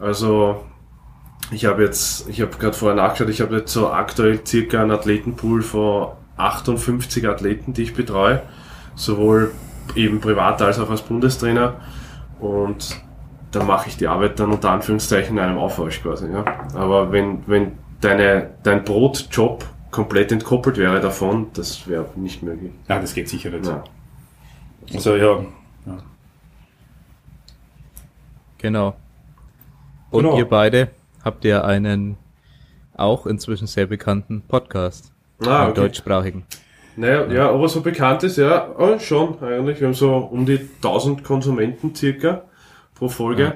Also 0.00 0.64
ich 1.52 1.64
habe 1.66 1.82
jetzt, 1.84 2.28
ich 2.28 2.40
habe 2.40 2.56
gerade 2.58 2.72
vorher 2.76 2.96
nachgeschaut, 2.96 3.28
ich 3.28 3.40
habe 3.40 3.56
jetzt 3.58 3.72
so 3.72 3.90
aktuell 3.90 4.40
circa 4.44 4.82
einen 4.82 4.90
Athletenpool 4.90 5.62
von 5.62 6.08
58 6.36 7.28
Athleten, 7.28 7.72
die 7.74 7.82
ich 7.82 7.94
betreue, 7.94 8.42
sowohl 8.94 9.52
eben 9.94 10.20
privat 10.20 10.60
als 10.62 10.78
auch 10.78 10.90
als 10.90 11.02
Bundestrainer 11.02 11.74
und 12.40 13.00
da 13.50 13.62
mache 13.64 13.88
ich 13.88 13.96
die 13.96 14.06
Arbeit 14.06 14.40
dann 14.40 14.50
unter 14.50 14.70
Anführungszeichen 14.70 15.36
in 15.36 15.42
einem 15.44 15.58
Aufwasch 15.58 16.00
quasi. 16.02 16.26
Ja. 16.32 16.44
Aber 16.74 17.12
wenn, 17.12 17.46
wenn 17.46 17.72
deine, 18.00 18.50
dein 18.62 18.82
Brotjob 18.84 19.66
komplett 19.90 20.32
entkoppelt 20.32 20.78
wäre 20.78 21.00
davon, 21.00 21.48
das 21.52 21.86
wäre 21.86 22.06
nicht 22.16 22.42
möglich. 22.42 22.72
Ja, 22.88 22.98
das 22.98 23.12
geht 23.12 23.28
sicher 23.28 23.50
nicht. 23.50 23.66
Ja. 23.66 23.84
Also 24.94 25.16
ja, 25.16 25.40
Genau. 28.62 28.94
Und 30.10 30.22
Genau. 30.22 30.38
ihr 30.38 30.48
beide 30.48 30.90
habt 31.24 31.44
ja 31.44 31.64
einen 31.64 32.16
auch 32.94 33.26
inzwischen 33.26 33.66
sehr 33.66 33.86
bekannten 33.86 34.42
Podcast. 34.42 35.12
Ah, 35.44 35.64
okay. 35.64 35.74
deutschsprachigen. 35.74 36.44
Naja, 36.96 37.26
ja, 37.32 37.50
aber 37.50 37.68
so 37.68 37.80
bekannt 37.80 38.22
ist, 38.24 38.36
ja, 38.38 38.68
oh, 38.78 38.98
schon 38.98 39.42
eigentlich. 39.42 39.80
Wir 39.80 39.86
haben 39.88 39.94
so 39.94 40.14
um 40.16 40.44
die 40.46 40.60
1000 40.76 41.24
Konsumenten 41.24 41.94
circa 41.94 42.42
pro 42.94 43.08
Folge. 43.08 43.42
Ja. 43.42 43.54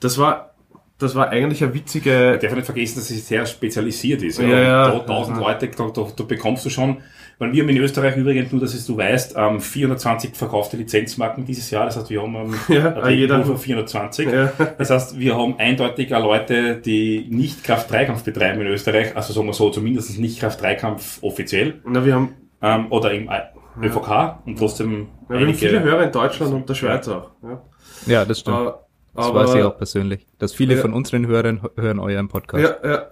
Das 0.00 0.16
war, 0.18 0.54
das 0.98 1.14
war 1.14 1.28
eigentlich 1.28 1.62
eine 1.62 1.74
witzige, 1.74 2.34
Ich 2.34 2.40
darf 2.40 2.54
nicht 2.54 2.64
vergessen, 2.64 2.96
dass 2.98 3.10
es 3.10 3.28
sehr 3.28 3.44
spezialisiert 3.46 4.22
ist. 4.22 4.40
Ja, 4.40 4.48
ja. 4.48 4.88
Da, 4.90 4.98
tausend 5.00 5.36
Ja. 5.38 5.42
Leute, 5.48 5.68
da, 5.68 5.88
da, 5.94 6.06
da 6.16 6.24
bekommst 6.24 6.64
du 6.64 6.70
schon, 6.70 6.98
weil 7.38 7.52
wir 7.52 7.62
haben 7.62 7.68
in 7.68 7.76
Österreich 7.76 8.16
übrigens, 8.16 8.50
nur 8.50 8.60
dass 8.60 8.74
es 8.74 8.84
du 8.86 8.96
weißt, 8.96 9.34
ähm, 9.36 9.60
420 9.60 10.34
verkaufte 10.34 10.76
Lizenzmarken 10.76 11.44
dieses 11.44 11.70
Jahr. 11.70 11.84
Das 11.84 11.96
heißt, 11.96 12.10
wir 12.10 12.22
haben 12.22 12.34
ähm, 12.34 12.54
Ja, 12.68 13.08
jeder- 13.10 13.44
von 13.44 13.58
420. 13.58 14.28
Ja. 14.28 14.52
Das 14.76 14.90
heißt, 14.90 15.18
wir 15.18 15.36
haben 15.36 15.54
eindeutig 15.58 16.12
auch 16.14 16.22
Leute, 16.22 16.76
die 16.76 17.26
nicht 17.30 17.62
Kraft-3-Kampf 17.62 18.24
betreiben 18.24 18.60
in 18.62 18.66
Österreich, 18.68 19.14
also 19.16 19.32
sagen 19.32 19.46
wir 19.46 19.52
so, 19.52 19.70
zumindest 19.70 20.18
nicht 20.18 20.40
Kraft-3-Kampf 20.40 21.22
offiziell, 21.22 21.74
na, 21.86 22.04
wir 22.04 22.14
haben, 22.16 22.34
ähm, 22.62 22.86
oder 22.90 23.12
im 23.12 23.28
äh, 23.28 23.42
ÖVK 23.80 24.38
und 24.46 24.58
trotzdem 24.58 25.08
ja, 25.28 25.38
wir 25.38 25.46
haben 25.46 25.54
viele 25.54 25.80
Hörer 25.82 26.04
in 26.04 26.12
Deutschland 26.12 26.52
und 26.52 26.68
der 26.68 26.74
Schweiz 26.74 27.06
auch. 27.08 27.30
Ja. 27.42 27.62
Ja, 28.06 28.24
das 28.24 28.40
stimmt. 28.40 28.56
Aber, 28.56 28.84
das 29.14 29.26
aber- 29.26 29.40
weiß 29.44 29.54
ich 29.54 29.62
auch 29.62 29.76
persönlich. 29.76 30.26
Dass 30.38 30.52
viele 30.54 30.74
Ja. 30.76 30.80
von 30.80 30.92
unseren 30.92 31.26
Hörern 31.26 31.60
hören 31.76 31.98
euren 31.98 32.28
Podcast. 32.28 32.76
Ja, 32.82 32.90
ja. 32.90 33.02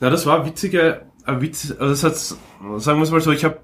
Na, 0.00 0.10
das 0.10 0.26
war 0.26 0.44
witzige, 0.46 1.02
ein 1.24 1.40
Witz, 1.40 1.70
also 1.78 1.90
das 1.90 2.04
hat's, 2.04 2.38
sagen 2.78 2.98
wir 2.98 3.04
es 3.04 3.10
mal 3.10 3.20
so, 3.20 3.30
ich 3.32 3.44
habe 3.44 3.58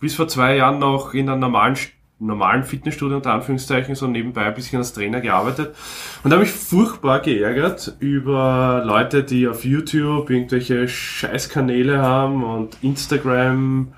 bis 0.00 0.14
vor 0.14 0.28
zwei 0.28 0.56
Jahren 0.56 0.78
noch 0.78 1.14
in 1.14 1.28
einem 1.28 1.40
normalen, 1.40 1.76
normalen 2.18 2.64
Fitnessstudio 2.64 3.16
unter 3.16 3.32
Anführungszeichen 3.32 3.94
so 3.94 4.06
nebenbei 4.06 4.42
ein 4.44 4.54
bisschen 4.54 4.78
als 4.78 4.92
Trainer 4.92 5.20
gearbeitet 5.22 5.74
und 6.22 6.30
habe 6.32 6.42
mich 6.42 6.50
furchtbar 6.52 7.20
geärgert 7.20 7.96
über 7.98 8.82
Leute, 8.84 9.24
die 9.24 9.48
auf 9.48 9.64
YouTube 9.64 10.28
irgendwelche 10.28 10.86
Scheißkanäle 10.88 12.00
haben 12.02 12.44
und 12.44 12.76
Instagram 12.82 13.94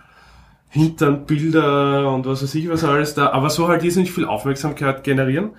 Hinternbilder 0.72 2.10
und 2.10 2.24
was 2.24 2.42
weiß 2.42 2.54
ich 2.54 2.68
was 2.70 2.82
alles 2.82 3.14
da, 3.14 3.30
aber 3.30 3.50
so 3.50 3.68
halt 3.68 3.84
irrsinnig 3.84 4.10
viel 4.10 4.24
Aufmerksamkeit 4.24 5.04
generieren. 5.04 5.50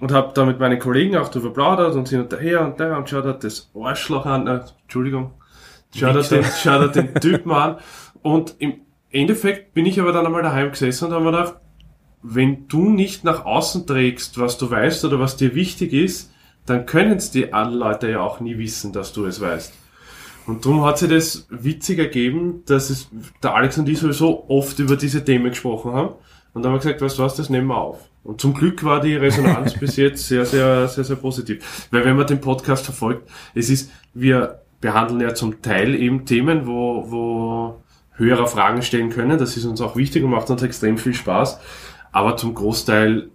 Und 0.00 0.10
habe 0.10 0.32
da 0.34 0.44
mit 0.44 0.58
meinen 0.58 0.80
Kollegen 0.80 1.16
auch 1.16 1.28
drüber 1.28 1.52
plaudert 1.52 1.94
und 1.94 2.08
hin 2.08 2.22
und 2.22 2.40
her 2.40 2.64
und 2.64 2.80
da 2.80 2.96
und 2.96 3.08
schaut 3.08 3.24
er 3.24 3.34
das 3.34 3.70
Arschloch 3.72 4.26
an, 4.26 4.48
äh, 4.48 4.60
Entschuldigung, 4.82 5.34
schaut 5.94 6.16
er, 6.16 6.22
den, 6.22 6.44
schaut 6.44 6.80
er 6.80 6.88
den 6.88 7.14
Typen 7.14 7.52
an. 7.52 7.76
Und 8.20 8.56
im 8.58 8.80
Endeffekt 9.10 9.74
bin 9.74 9.86
ich 9.86 10.00
aber 10.00 10.12
dann 10.12 10.26
einmal 10.26 10.42
daheim 10.42 10.70
gesessen 10.70 11.06
und 11.06 11.12
habe 11.12 11.24
mir 11.24 11.30
gedacht, 11.30 11.54
wenn 12.22 12.66
du 12.66 12.88
nicht 12.88 13.22
nach 13.22 13.44
außen 13.44 13.86
trägst, 13.86 14.40
was 14.40 14.58
du 14.58 14.68
weißt 14.68 15.04
oder 15.04 15.20
was 15.20 15.36
dir 15.36 15.54
wichtig 15.54 15.92
ist, 15.92 16.32
dann 16.66 16.86
können 16.86 17.18
es 17.18 17.30
die 17.30 17.52
anderen 17.52 17.78
Leute 17.78 18.10
ja 18.10 18.20
auch 18.20 18.40
nie 18.40 18.58
wissen, 18.58 18.92
dass 18.92 19.12
du 19.12 19.24
es 19.26 19.40
weißt. 19.40 19.72
Und 20.46 20.64
darum 20.64 20.84
hat 20.84 20.98
sich 20.98 21.08
das 21.08 21.46
witzig 21.50 21.98
ergeben, 21.98 22.62
dass 22.66 22.90
es 22.90 23.08
der 23.42 23.54
Alex 23.54 23.78
und 23.78 23.88
ich 23.88 23.98
sowieso 23.98 24.48
oft 24.48 24.78
über 24.78 24.96
diese 24.96 25.24
Themen 25.24 25.50
gesprochen 25.50 25.92
haben. 25.92 26.14
Und 26.52 26.62
dann 26.62 26.72
haben 26.72 26.78
wir 26.78 26.82
gesagt, 26.82 27.00
weißt 27.00 27.18
du 27.18 27.22
was, 27.22 27.36
das 27.36 27.48
nehmen 27.48 27.68
wir 27.68 27.76
auf. 27.76 27.98
Und 28.24 28.40
zum 28.40 28.54
Glück 28.54 28.84
war 28.84 29.00
die 29.00 29.14
Resonanz 29.14 29.74
bis 29.80 29.96
jetzt 29.96 30.26
sehr, 30.28 30.44
sehr, 30.44 30.88
sehr, 30.88 31.04
sehr 31.04 31.16
positiv. 31.16 31.88
Weil 31.90 32.04
wenn 32.04 32.16
man 32.16 32.26
den 32.26 32.40
Podcast 32.40 32.84
verfolgt, 32.84 33.28
es 33.54 33.70
ist, 33.70 33.90
wir 34.14 34.60
behandeln 34.80 35.20
ja 35.20 35.34
zum 35.34 35.62
Teil 35.62 35.94
eben 35.94 36.26
Themen, 36.26 36.66
wo, 36.66 37.10
wo 37.10 37.82
Hörer 38.14 38.46
Fragen 38.46 38.82
stellen 38.82 39.10
können. 39.10 39.38
Das 39.38 39.56
ist 39.56 39.64
uns 39.64 39.80
auch 39.80 39.96
wichtig 39.96 40.22
und 40.22 40.30
macht 40.30 40.50
uns 40.50 40.62
extrem 40.62 40.98
viel 40.98 41.14
Spaß. 41.14 41.58
Aber 42.12 42.36
zum 42.36 42.54
Großteil 42.54 43.30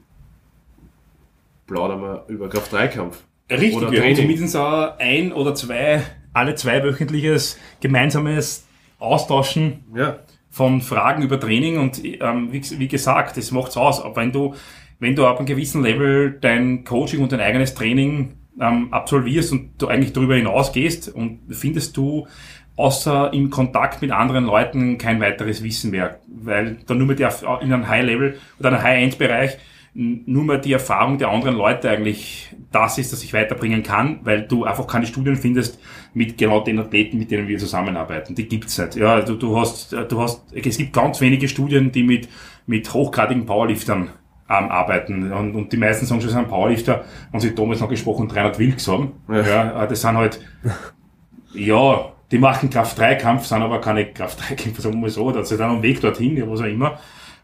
plaudern 1.65 2.01
wir 2.01 2.25
über 2.27 2.47
Kraft-3-Kampf. 2.47 3.23
Richtig, 3.49 3.75
Oder 3.75 3.91
wir 3.91 4.03
haben 4.03 4.15
zumindest 4.15 4.55
auch 4.55 4.97
ein 4.99 5.31
oder 5.31 5.55
zwei, 5.55 6.03
alle 6.37 6.55
zwei 6.55 6.83
wöchentliches 6.83 7.57
gemeinsames 7.81 8.65
Austauschen 8.99 9.83
Ja. 9.95 10.19
von 10.49 10.81
Fragen 10.81 11.21
über 11.23 11.39
Training 11.39 11.77
und 11.77 12.03
ähm, 12.03 12.51
wie, 12.51 12.61
wie 12.79 12.87
gesagt, 12.87 13.37
das 13.37 13.51
macht's 13.51 13.77
aus. 13.77 14.01
Aber 14.01 14.15
wenn 14.15 14.31
du, 14.31 14.55
wenn 14.99 15.15
du 15.15 15.25
ab 15.27 15.37
einem 15.37 15.45
gewissen 15.45 15.83
Level 15.83 16.37
dein 16.41 16.83
Coaching 16.83 17.21
und 17.21 17.31
dein 17.31 17.41
eigenes 17.41 17.75
Training 17.75 18.33
ähm, 18.59 18.91
absolvierst 18.91 19.51
und 19.51 19.71
du 19.79 19.87
eigentlich 19.87 20.13
darüber 20.13 20.35
hinausgehst 20.35 21.09
und 21.13 21.41
findest 21.51 21.95
du 21.95 22.27
außer 22.75 23.33
im 23.33 23.49
Kontakt 23.49 24.01
mit 24.01 24.11
anderen 24.11 24.45
Leuten 24.45 24.97
kein 24.97 25.19
weiteres 25.19 25.63
Wissen 25.63 25.91
mehr, 25.91 26.19
weil 26.27 26.77
dann 26.87 26.97
nur 26.99 27.07
mit 27.07 27.19
der 27.19 27.33
in 27.61 27.73
einem 27.73 27.87
High-Level 27.87 28.37
oder 28.59 28.69
einem 28.69 28.81
High-End-Bereich 28.83 29.57
nur 29.93 30.43
mehr 30.43 30.59
die 30.59 30.73
Erfahrung 30.73 31.17
der 31.17 31.29
anderen 31.29 31.55
Leute 31.57 31.89
eigentlich 31.89 32.55
das 32.71 32.99
ist, 32.99 33.13
das 33.13 33.23
ich 33.23 33.33
weiterbringen 33.33 33.81
kann, 33.81 34.19
weil 34.23 34.43
du 34.43 34.63
einfach 34.63 34.85
keine 34.85 35.07
Studien 35.07 35.35
findest 35.35 35.79
mit 36.13 36.37
genau 36.37 36.61
den 36.61 36.79
Athleten, 36.79 37.17
mit 37.17 37.31
denen 37.31 37.47
wir 37.47 37.57
zusammenarbeiten. 37.57 38.35
Die 38.35 38.47
gibt's 38.47 38.77
nicht. 38.77 38.95
Ja, 38.95 39.21
du, 39.21 39.35
du 39.35 39.57
hast, 39.57 39.93
du 39.93 40.21
hast, 40.21 40.43
es 40.53 40.77
gibt 40.77 40.93
ganz 40.93 41.21
wenige 41.21 41.47
Studien, 41.47 41.91
die 41.91 42.03
mit, 42.03 42.27
mit 42.65 42.93
hochgradigen 42.93 43.45
Powerliftern 43.45 44.09
ähm, 44.49 44.69
arbeiten. 44.69 45.31
Und, 45.31 45.55
und 45.55 45.73
die 45.73 45.77
meisten 45.77 46.05
sagen 46.05 46.21
schon, 46.21 46.29
sie 46.29 46.35
sind 46.35 46.47
Powerlifter 46.47 47.05
und 47.31 47.39
sie 47.39 47.53
damals 47.53 47.79
noch 47.79 47.89
gesprochen 47.89 48.27
300 48.27 48.59
Wilks 48.59 48.87
haben. 48.87 49.13
Ja. 49.27 49.41
ja, 49.41 49.83
äh, 49.83 49.87
das 49.87 50.01
sind 50.01 50.15
halt, 50.15 50.39
ja, 51.53 52.13
die 52.31 52.37
machen 52.39 52.69
Kraft-3-Kampf, 52.69 53.45
sind 53.45 53.61
aber 53.61 53.81
keine 53.81 54.05
Kraft-3-Kämpfer, 54.11 54.81
sagen 54.81 54.95
wir 54.95 55.01
mal 55.01 55.09
so, 55.09 55.25
oder 55.25 55.43
sie 55.43 55.55
sind 55.55 55.65
am 55.65 55.81
Weg 55.81 56.01
dorthin, 56.01 56.37
ja, 56.37 56.49
was 56.49 56.61
auch 56.61 56.65
immer. 56.65 56.99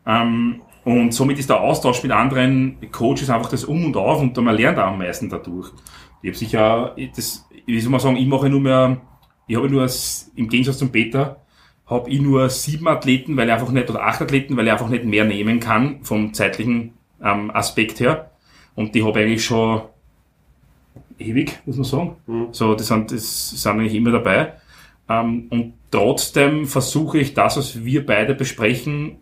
Ähm, 0.05 0.61
und 0.83 1.13
somit 1.13 1.39
ist 1.39 1.49
der 1.49 1.61
Austausch 1.61 2.03
mit 2.03 2.11
anderen 2.11 2.77
Coaches 2.91 3.29
einfach 3.29 3.49
das 3.49 3.63
Um 3.63 3.85
und 3.85 3.95
Auf 3.95 4.21
und 4.21 4.35
man 4.37 4.55
lernt 4.55 4.77
auch 4.77 4.87
am 4.87 4.97
meisten 4.97 5.29
dadurch. 5.29 5.71
Ich 6.21 6.29
habe 6.29 6.37
sicher, 6.37 6.95
das, 7.15 7.47
wie 7.65 7.79
soll 7.79 7.91
man 7.91 7.99
sagen, 7.99 8.17
ich 8.17 8.27
mache 8.27 8.49
nur 8.49 8.61
mehr, 8.61 9.01
ich 9.47 9.55
habe 9.55 9.69
nur 9.69 9.87
im 10.35 10.49
Gegensatz 10.49 10.77
zum 10.77 10.91
Peter, 10.91 11.41
habe 11.85 12.09
ich 12.09 12.21
nur 12.21 12.49
sieben 12.49 12.87
Athleten, 12.87 13.35
weil 13.37 13.47
ich 13.47 13.53
einfach 13.53 13.71
nicht, 13.71 13.89
oder 13.89 14.03
acht 14.03 14.21
Athleten, 14.21 14.55
weil 14.57 14.65
ich 14.65 14.71
einfach 14.71 14.89
nicht 14.89 15.05
mehr 15.05 15.25
nehmen 15.25 15.59
kann 15.59 16.03
vom 16.03 16.33
zeitlichen 16.33 16.93
ähm, 17.21 17.51
Aspekt 17.51 17.99
her. 17.99 18.31
Und 18.75 18.95
die 18.95 19.03
habe 19.03 19.19
ich 19.19 19.25
eigentlich 19.25 19.45
schon 19.45 19.81
ewig, 21.19 21.59
muss 21.65 21.75
man 21.75 21.85
sagen. 21.85 22.15
Mhm. 22.25 22.47
So, 22.51 22.73
das 22.73 22.87
sind, 22.87 23.11
das 23.11 23.49
sind 23.61 23.71
eigentlich 23.71 23.95
immer 23.95 24.11
dabei. 24.11 24.53
Ähm, 25.09 25.47
und 25.49 25.73
trotzdem 25.91 26.65
versuche 26.65 27.19
ich 27.19 27.33
das, 27.33 27.57
was 27.57 27.83
wir 27.83 28.05
beide 28.05 28.33
besprechen, 28.33 29.17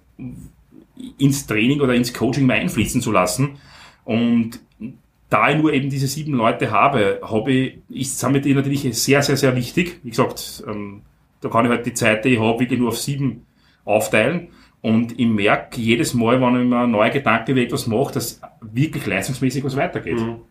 ins 1.17 1.47
Training 1.47 1.81
oder 1.81 1.95
ins 1.95 2.13
Coaching 2.13 2.45
mal 2.45 2.59
einfließen 2.59 3.01
zu 3.01 3.11
lassen. 3.11 3.57
Und 4.05 4.59
da 5.31 5.49
ich 5.49 5.57
nur 5.57 5.71
eben 5.71 5.89
diese 5.89 6.07
sieben 6.07 6.33
Leute 6.33 6.71
habe, 6.71 7.21
habe 7.23 7.51
ich, 7.51 7.77
ist, 7.89 8.19
sind 8.19 8.33
mir 8.33 8.41
die 8.41 8.53
natürlich 8.53 8.81
sehr, 8.97 9.23
sehr, 9.23 9.37
sehr 9.37 9.55
wichtig. 9.55 10.01
Wie 10.03 10.09
gesagt, 10.09 10.61
ähm, 10.67 11.03
da 11.39 11.47
kann 11.47 11.63
ich 11.63 11.71
halt 11.71 11.85
die 11.85 11.93
Zeit, 11.93 12.25
die 12.25 12.33
ich 12.33 12.39
habe, 12.39 12.59
wirklich 12.59 12.79
nur 12.79 12.89
auf 12.89 12.97
sieben 12.97 13.45
aufteilen. 13.85 14.49
Und 14.81 15.17
ich 15.17 15.27
merke 15.27 15.79
jedes 15.79 16.13
Mal, 16.13 16.41
wenn 16.41 16.61
ich 16.61 16.67
mir 16.67 16.79
einen 16.79 16.91
neuen 16.91 17.13
Gedanke 17.13 17.53
über 17.53 17.61
etwas 17.61 17.87
mache, 17.87 18.13
dass 18.13 18.41
wirklich 18.59 19.05
leistungsmäßig 19.05 19.63
was 19.63 19.77
weitergeht. 19.77 20.19
Mhm. 20.19 20.41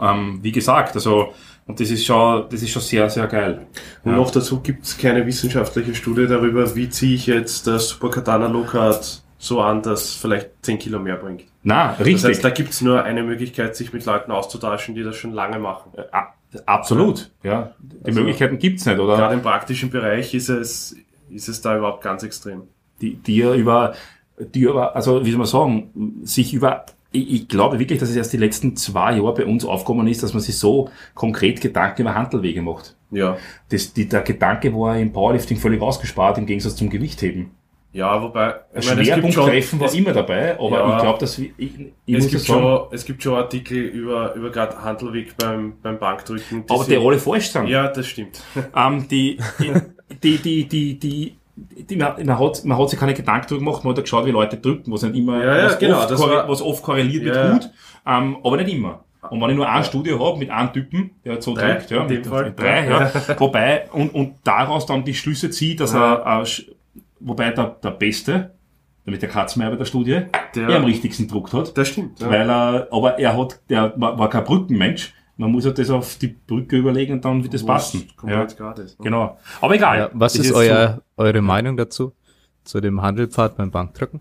Ähm, 0.00 0.38
wie 0.40 0.52
gesagt, 0.52 0.94
also, 0.94 1.34
und 1.66 1.80
das 1.80 1.90
ist 1.90 2.04
schon, 2.04 2.48
das 2.50 2.62
ist 2.62 2.70
schon 2.70 2.82
sehr, 2.82 3.10
sehr 3.10 3.26
geil. 3.26 3.66
Und 4.04 4.12
ja. 4.12 4.16
noch 4.16 4.30
dazu 4.30 4.60
gibt 4.60 4.84
es 4.84 4.96
keine 4.96 5.26
wissenschaftliche 5.26 5.96
Studie 5.96 6.28
darüber, 6.28 6.76
wie 6.76 6.88
ziehe 6.90 7.16
ich 7.16 7.26
jetzt 7.26 7.66
das 7.66 7.88
Super 7.88 8.10
Katana 8.10 8.46
Low 8.46 8.64
Card 8.64 9.20
so 9.38 9.60
an, 9.60 9.82
dass 9.82 10.14
vielleicht 10.14 10.50
10 10.62 10.78
Kilo 10.78 11.00
mehr 11.00 11.16
bringt. 11.16 11.53
Na, 11.64 11.92
richtig. 11.92 12.14
Das 12.14 12.24
heißt, 12.24 12.44
da 12.44 12.50
gibt's 12.50 12.82
nur 12.82 13.02
eine 13.02 13.22
Möglichkeit, 13.22 13.74
sich 13.74 13.92
mit 13.92 14.04
Leuten 14.04 14.30
auszutauschen, 14.30 14.94
die 14.94 15.02
das 15.02 15.16
schon 15.16 15.32
lange 15.32 15.58
machen. 15.58 15.92
Äh, 15.96 16.58
absolut, 16.66 17.30
ja. 17.42 17.74
Die 17.80 18.04
also, 18.04 18.20
Möglichkeiten 18.20 18.58
gibt's 18.58 18.84
nicht, 18.84 18.98
oder? 18.98 19.16
Gerade 19.16 19.34
im 19.34 19.42
praktischen 19.42 19.90
Bereich 19.90 20.34
ist 20.34 20.50
es, 20.50 20.94
ist 21.30 21.48
es 21.48 21.60
da 21.62 21.76
überhaupt 21.76 22.02
ganz 22.02 22.22
extrem. 22.22 22.64
Die, 23.00 23.16
die 23.16 23.40
über, 23.40 23.94
die 24.38 24.60
über, 24.60 24.94
also 24.94 25.24
wie 25.24 25.30
soll 25.30 25.38
man 25.38 25.46
sagen, 25.46 26.20
sich 26.22 26.54
über 26.54 26.84
ich, 27.14 27.32
ich 27.32 27.48
glaube 27.48 27.78
wirklich, 27.78 28.00
dass 28.00 28.10
es 28.10 28.16
erst 28.16 28.32
die 28.32 28.38
letzten 28.38 28.76
zwei 28.76 29.16
Jahre 29.16 29.34
bei 29.34 29.46
uns 29.46 29.64
aufgekommen 29.64 30.06
ist, 30.08 30.22
dass 30.22 30.34
man 30.34 30.42
sich 30.42 30.58
so 30.58 30.90
konkret 31.14 31.60
Gedanken 31.60 32.02
über 32.02 32.14
Handelwege 32.14 32.60
macht. 32.60 32.96
Ja. 33.10 33.38
Das, 33.68 33.92
die, 33.94 34.08
der 34.08 34.22
Gedanke 34.22 34.74
war 34.74 34.98
im 34.98 35.12
Powerlifting 35.12 35.56
völlig 35.56 35.80
ausgespart 35.80 36.38
im 36.38 36.46
Gegensatz 36.46 36.76
zum 36.76 36.90
Gewichtheben. 36.90 37.52
Ja, 37.94 38.20
wobei, 38.20 38.56
ich 38.74 38.88
meine, 38.88 39.04
Schwerpunkttreffen 39.04 39.78
war 39.78 39.94
immer 39.94 40.12
dabei, 40.12 40.58
aber 40.58 40.70
ja, 40.70 40.96
ich 40.96 41.02
glaube, 41.02 41.18
dass 41.20 41.38
ich, 41.38 41.52
ich 41.56 42.16
es 42.16 42.28
gibt 42.28 42.44
schon, 42.44 42.86
es 42.90 43.04
gibt 43.04 43.22
schon 43.22 43.34
Artikel 43.36 43.78
über 43.78 44.34
über 44.34 44.50
gerade 44.50 44.82
Handelweg 44.82 45.36
beim 45.36 45.74
beim 45.80 46.00
Bankdrücken. 46.00 46.66
Die 46.66 46.74
aber 46.74 46.84
die 46.84 46.96
alle 46.96 47.18
falsch 47.20 47.52
sind. 47.52 47.68
Ja, 47.68 47.86
das 47.86 48.06
stimmt. 48.08 48.42
Ähm, 48.76 49.06
die, 49.08 49.38
die, 50.22 50.38
die, 50.38 50.66
die, 50.66 50.98
die, 50.98 51.36
die, 51.56 51.96
man, 51.96 52.26
man, 52.26 52.38
hat, 52.40 52.64
man 52.64 52.78
hat 52.78 52.90
sich 52.90 52.98
keine 52.98 53.14
Gedanken 53.14 53.46
drüber 53.46 53.60
gemacht, 53.60 53.84
man 53.84 53.94
hat 53.94 54.02
geschaut, 54.02 54.26
wie 54.26 54.32
Leute 54.32 54.56
drücken, 54.56 54.90
was 54.90 55.02
nicht 55.02 55.14
immer, 55.14 55.44
ja, 55.44 55.56
ja, 55.56 55.64
was, 55.66 55.78
genau, 55.78 56.02
oft, 56.02 56.18
war, 56.18 56.48
was 56.48 56.62
oft 56.62 56.82
korreliert 56.82 57.24
ja. 57.24 57.44
mit 57.44 57.62
gut, 57.62 57.70
ähm, 58.06 58.38
aber 58.42 58.56
nicht 58.56 58.72
immer. 58.72 59.04
Und 59.30 59.40
wenn 59.40 59.50
ich 59.50 59.56
nur 59.56 59.68
ein 59.68 59.76
ja. 59.76 59.84
Studio 59.84 60.24
habe 60.24 60.38
mit 60.38 60.50
einem 60.50 60.72
Typen, 60.72 61.12
der 61.24 61.40
so 61.40 61.54
drei, 61.54 61.74
drückt, 61.74 61.90
ja, 61.92 62.02
mit, 62.04 62.28
mit 62.28 62.58
drei, 62.58 62.88
ja, 62.88 63.12
wobei, 63.38 63.88
und, 63.92 64.12
und 64.12 64.34
daraus 64.42 64.84
dann 64.86 65.04
die 65.04 65.14
Schlüsse 65.14 65.50
zieht, 65.50 65.78
dass 65.78 65.94
er, 65.94 66.42
äh, 66.42 66.46
wobei 67.24 67.50
der, 67.50 67.76
der 67.82 67.90
Beste, 67.90 68.54
damit 69.04 69.22
der 69.22 69.28
Katzmeier 69.28 69.70
bei 69.70 69.76
der 69.76 69.84
Studie, 69.84 70.22
der, 70.54 70.68
er 70.68 70.76
am 70.76 70.84
richtigsten 70.84 71.28
druckt 71.28 71.52
hat. 71.52 71.76
Das 71.76 71.88
stimmt. 71.88 72.20
Ja. 72.20 72.30
Weil 72.30 72.48
er, 72.48 72.88
aber 72.90 73.18
er 73.18 73.36
hat, 73.36 73.60
der 73.68 73.92
war, 73.96 74.18
war 74.18 74.30
kein 74.30 74.44
Brückenmensch. 74.44 75.14
Man 75.36 75.50
muss 75.50 75.64
halt 75.66 75.78
das 75.78 75.90
auf 75.90 76.16
die 76.16 76.28
Brücke 76.28 76.76
überlegen 76.76 77.14
und 77.14 77.24
dann 77.24 77.42
wird 77.42 77.54
das 77.54 77.66
passen. 77.66 78.08
Ja. 78.24 78.44
Gratis, 78.44 78.98
ne? 78.98 79.04
Genau. 79.04 79.38
Aber 79.60 79.74
egal. 79.74 79.98
Ja, 79.98 80.10
was 80.12 80.36
ist, 80.36 80.46
ist 80.46 80.52
euer, 80.52 81.02
so, 81.16 81.22
eure 81.24 81.42
Meinung 81.42 81.76
dazu? 81.76 82.12
Zu 82.62 82.80
dem 82.80 83.02
Handelpfad 83.02 83.56
beim 83.56 83.70
Bankdrücken? 83.70 84.20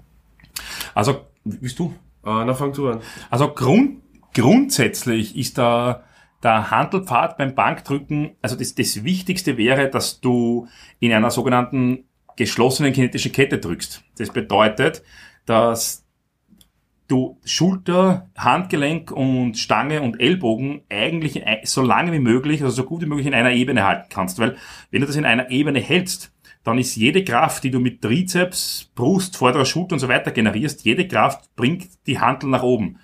Also, 0.96 1.22
bist 1.44 1.78
du? 1.78 1.94
Ah, 2.24 2.44
na, 2.46 2.54
fang 2.54 2.74
du 2.74 2.90
an. 2.90 3.00
Also 3.30 3.50
Grund, 3.50 4.02
grundsätzlich 4.34 5.38
ist 5.38 5.58
da 5.58 6.04
der 6.42 6.72
Handelpfad 6.72 7.38
beim 7.38 7.56
Bankdrücken, 7.56 8.32
also 8.42 8.56
das, 8.56 8.76
das 8.76 9.04
Wichtigste 9.04 9.58
wäre, 9.58 9.90
dass 9.90 10.20
du 10.20 10.68
in 11.00 11.14
einer 11.14 11.32
sogenannten 11.32 12.06
geschlossenen 12.36 12.94
kinetischen 12.94 13.32
Kette 13.32 13.58
drückst. 13.58 14.04
Das 14.18 14.32
bedeutet, 14.32 15.04
dass 15.46 16.04
du 17.08 17.38
Schulter, 17.46 18.30
Handgelenk 18.38 19.12
und 19.12 19.58
Stange 19.58 20.02
und 20.02 20.20
Ellbogen 20.20 20.82
eigentlich 20.90 21.44
so 21.64 21.82
lange 21.82 22.12
wie 22.12 22.20
möglich, 22.20 22.64
also 22.64 22.74
so 22.74 22.84
gut 22.86 23.02
wie 23.02 23.06
möglich 23.06 23.28
in 23.28 23.34
einer 23.34 23.52
Ebene 23.52 23.86
halten 23.86 24.08
kannst. 24.10 24.40
Weil 24.40 24.56
wenn 24.92 25.02
du 25.02 25.08
das 25.08 25.16
in 25.16 25.26
einer 25.26 25.52
Ebene 25.52 25.80
hältst, 25.80 26.32
dann 26.64 26.78
ist 26.78 26.96
jede 26.96 27.24
Kraft, 27.24 27.64
die 27.64 27.72
du 27.72 27.80
mit 27.80 28.02
Trizeps, 28.02 28.90
Brust, 28.96 29.36
vorderer 29.38 29.66
Schulter 29.66 29.94
und 29.94 30.00
so 30.00 30.08
weiter 30.08 30.32
generierst, 30.32 30.86
jede 30.86 31.08
Kraft 31.08 31.56
bringt 31.56 31.88
die 32.08 32.20
Handel 32.20 32.50
nach 32.50 32.64
oben. 32.64 33.00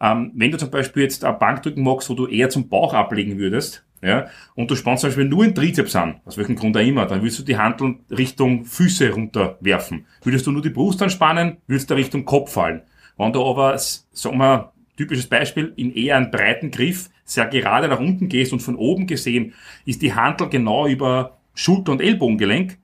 Ähm, 0.00 0.32
wenn 0.34 0.52
du 0.52 0.58
zum 0.58 0.70
Beispiel 0.70 1.02
jetzt 1.02 1.24
eine 1.24 1.36
Bank 1.36 1.62
drücken 1.62 1.82
magst, 1.82 2.08
wo 2.08 2.14
du 2.14 2.26
eher 2.26 2.48
zum 2.50 2.68
Bauch 2.68 2.94
ablegen 2.94 3.38
würdest, 3.38 3.84
ja, 4.02 4.28
und 4.54 4.70
du 4.70 4.76
spannst 4.76 5.02
zum 5.02 5.08
Beispiel 5.08 5.26
nur 5.26 5.44
einen 5.44 5.54
Trizeps 5.54 5.94
an, 5.94 6.20
aus 6.24 6.38
welchem 6.38 6.56
Grund 6.56 6.76
auch 6.76 6.80
immer, 6.80 7.06
dann 7.06 7.22
willst 7.22 7.38
du 7.38 7.42
die 7.42 7.58
Handeln 7.58 8.00
Richtung 8.10 8.64
Füße 8.64 9.10
runterwerfen. 9.10 10.06
Würdest 10.22 10.46
du 10.46 10.52
nur 10.52 10.62
die 10.62 10.70
Brust 10.70 11.02
anspannen, 11.02 11.58
würdest 11.66 11.90
du 11.90 11.94
Richtung 11.94 12.24
Kopf 12.24 12.52
fallen. 12.52 12.82
Wenn 13.18 13.32
du 13.32 13.44
aber, 13.44 13.76
sagen 13.78 14.38
wir, 14.38 14.72
typisches 14.96 15.26
Beispiel, 15.26 15.72
in 15.76 15.92
eher 15.92 16.16
einen 16.16 16.30
breiten 16.30 16.70
Griff 16.70 17.10
sehr 17.24 17.46
gerade 17.46 17.88
nach 17.88 18.00
unten 18.00 18.28
gehst 18.28 18.52
und 18.52 18.60
von 18.60 18.76
oben 18.76 19.06
gesehen 19.06 19.54
ist 19.84 20.02
die 20.02 20.14
Handel 20.14 20.48
genau 20.48 20.86
über 20.86 21.38
Schulter- 21.54 21.92
und 21.92 22.00
Ellbogengelenk, 22.00 22.78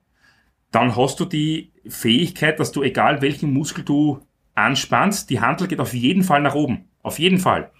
dann 0.71 0.95
hast 0.95 1.19
du 1.19 1.25
die 1.25 1.71
Fähigkeit, 1.87 2.59
dass 2.59 2.71
du, 2.71 2.83
egal 2.83 3.21
welchen 3.21 3.53
Muskel 3.53 3.83
du 3.83 4.19
anspannst, 4.55 5.29
die 5.29 5.39
Handel 5.39 5.67
geht 5.67 5.79
auf 5.79 5.93
jeden 5.93 6.23
Fall 6.23 6.41
nach 6.41 6.55
oben. 6.55 6.85
Auf 7.01 7.19
jeden 7.19 7.39
Fall. 7.39 7.71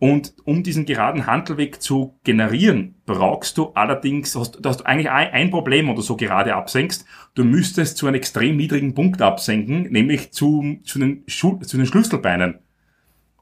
Und 0.00 0.34
um 0.44 0.62
diesen 0.62 0.86
geraden 0.86 1.26
Handelweg 1.26 1.82
zu 1.82 2.18
generieren, 2.22 2.94
brauchst 3.04 3.58
du 3.58 3.72
allerdings, 3.74 4.36
hast, 4.36 4.64
du 4.64 4.68
hast 4.68 4.86
eigentlich 4.86 5.10
ein, 5.10 5.50
Problem, 5.50 5.88
wenn 5.88 5.96
du 5.96 6.02
so 6.02 6.16
gerade 6.16 6.54
absenkst. 6.54 7.04
Du 7.34 7.44
müsstest 7.44 7.96
zu 7.96 8.06
einem 8.06 8.14
extrem 8.14 8.56
niedrigen 8.56 8.94
Punkt 8.94 9.20
absenken, 9.20 9.90
nämlich 9.90 10.30
zu, 10.30 10.78
zu, 10.84 11.00
den, 11.00 11.24
Schu 11.26 11.58
zu 11.58 11.76
den 11.76 11.86
Schlüsselbeinen. 11.86 12.60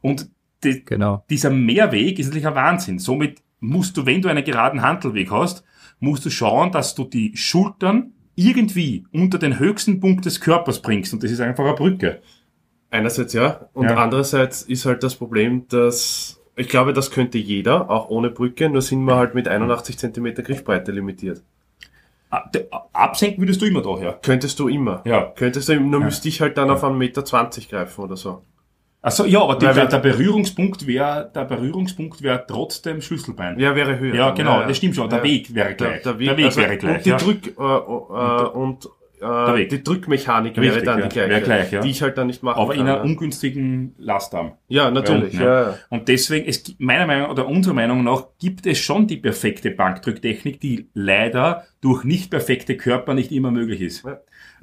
Und 0.00 0.30
die, 0.64 0.82
genau. 0.82 1.24
dieser 1.28 1.50
Mehrweg 1.50 2.18
ist 2.18 2.26
natürlich 2.26 2.46
ein 2.46 2.54
Wahnsinn. 2.54 2.98
Somit 2.98 3.42
musst 3.60 3.96
du, 3.98 4.06
wenn 4.06 4.22
du 4.22 4.28
einen 4.30 4.44
geraden 4.44 4.80
Handelweg 4.80 5.30
hast, 5.30 5.62
musst 6.00 6.24
du 6.24 6.30
schauen, 6.30 6.72
dass 6.72 6.94
du 6.94 7.04
die 7.04 7.36
Schultern 7.36 8.12
irgendwie 8.34 9.04
unter 9.12 9.38
den 9.38 9.58
höchsten 9.58 10.00
Punkt 10.00 10.24
des 10.24 10.40
Körpers 10.40 10.80
bringst. 10.80 11.12
Und 11.12 11.22
das 11.22 11.30
ist 11.30 11.40
einfach 11.40 11.64
eine 11.64 11.74
Brücke. 11.74 12.22
Einerseits 12.90 13.34
ja. 13.34 13.68
Und 13.74 13.86
ja. 13.90 13.96
andererseits 13.96 14.62
ist 14.62 14.86
halt 14.86 15.02
das 15.02 15.16
Problem, 15.16 15.66
dass 15.68 16.40
ich 16.56 16.68
glaube, 16.68 16.92
das 16.92 17.10
könnte 17.10 17.38
jeder, 17.38 17.90
auch 17.90 18.08
ohne 18.08 18.30
Brücke, 18.30 18.68
nur 18.68 18.82
sind 18.82 19.04
wir 19.04 19.16
halt 19.16 19.34
mit 19.34 19.46
81 19.46 19.98
cm 19.98 20.34
Griffbreite 20.34 20.90
limitiert. 20.90 21.42
Ah, 22.30 22.50
absenken 22.92 23.42
würdest 23.42 23.62
du 23.62 23.66
immer 23.66 23.82
daher? 23.82 24.18
Könntest 24.22 24.58
du 24.58 24.68
immer. 24.68 25.02
Ja. 25.04 25.32
Könntest 25.36 25.68
du, 25.68 25.78
nur 25.78 26.00
ja. 26.00 26.06
müsste 26.06 26.28
ich 26.28 26.40
halt 26.40 26.58
dann 26.58 26.68
ja. 26.68 26.74
auf 26.74 26.82
1,20 26.82 26.94
Meter 26.94 27.22
greifen 27.22 28.00
oder 28.02 28.16
so. 28.16 28.42
Achso, 29.02 29.24
ja, 29.24 29.40
aber 29.40 29.54
die, 29.54 29.66
der, 29.66 29.86
der, 29.86 29.98
Berührungspunkt 29.98 30.84
wäre, 30.86 31.30
der 31.32 31.44
Berührungspunkt 31.44 32.22
wäre 32.22 32.44
trotzdem 32.44 33.00
Schlüsselbein. 33.00 33.56
Ja, 33.60 33.76
wäre 33.76 34.00
höher. 34.00 34.14
Ja, 34.14 34.30
genau, 34.30 34.62
ja, 34.62 34.66
das 34.66 34.78
stimmt 34.78 34.96
schon. 34.96 35.08
Der 35.08 35.22
Weg 35.22 35.54
wäre 35.54 35.76
gleich. 35.76 36.02
Der, 36.02 36.14
der, 36.14 36.18
Weg, 36.18 36.28
der 36.28 36.36
Weg 36.38 36.44
also, 36.46 36.60
wäre 36.60 36.76
gleich. 36.76 36.96
Und 36.96 37.04
die 37.06 37.24
Drück, 37.24 37.46
äh, 37.46 37.62
äh, 37.62 38.48
und 38.48 38.88
äh, 39.20 39.66
die 39.66 39.83
Drückmechanik 39.83 40.57
wäre 40.57 40.66
Richtig, 40.66 40.85
dann 40.85 40.98
ja. 40.98 41.07
die 41.07 41.14
gleiche, 41.14 41.31
Wäre 41.31 41.40
gleich, 41.40 41.72
ja. 41.72 41.81
die 41.81 41.90
ich 41.90 42.02
halt 42.02 42.18
dann 42.18 42.26
nicht 42.26 42.42
machen 42.42 42.61
Aber 42.61 42.72
kann. 42.72 42.83
in 42.83 42.88
einer 42.88 42.98
ja. 42.98 43.02
ungünstigen 43.02 43.94
Lastarm. 43.98 44.52
ja, 44.68 44.90
natürlich. 44.90 45.35
Ja. 45.35 45.79
Und 45.88 46.09
deswegen, 46.09 46.46
es, 46.46 46.64
meiner 46.79 47.07
Meinung 47.07 47.31
oder 47.31 47.46
unserer 47.46 47.74
Meinung 47.74 48.05
nach, 48.05 48.24
gibt 48.38 48.66
es 48.66 48.79
schon 48.79 49.07
die 49.07 49.16
perfekte 49.16 49.70
Bankdrücktechnik, 49.70 50.61
die 50.61 50.88
leider 50.94 51.64
durch 51.81 52.05
nicht 52.05 52.31
perfekte 52.31 52.76
Körper 52.76 53.14
nicht 53.14 53.33
immer 53.33 53.50
möglich 53.50 53.81
ist. 53.81 54.05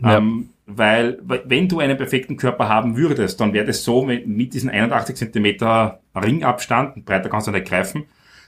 Ähm, 0.04 0.50
weil, 0.66 1.20
wenn 1.24 1.68
du 1.68 1.80
einen 1.80 1.98
perfekten 1.98 2.38
Körper 2.38 2.70
haben 2.70 2.98
würdest, 2.98 3.39
dann 3.42 3.54
wäre 3.54 3.66
das 3.66 3.84
so, 3.84 4.04
mit 4.04 4.54
diesen 4.54 4.70
81 4.70 5.16
Zentimeter 5.16 6.00
Ringabstand, 6.16 7.06
breiter 7.06 7.30
kannst 7.30 7.48
du 7.48 7.52
nicht 7.52 7.68
greifen, 7.68 8.06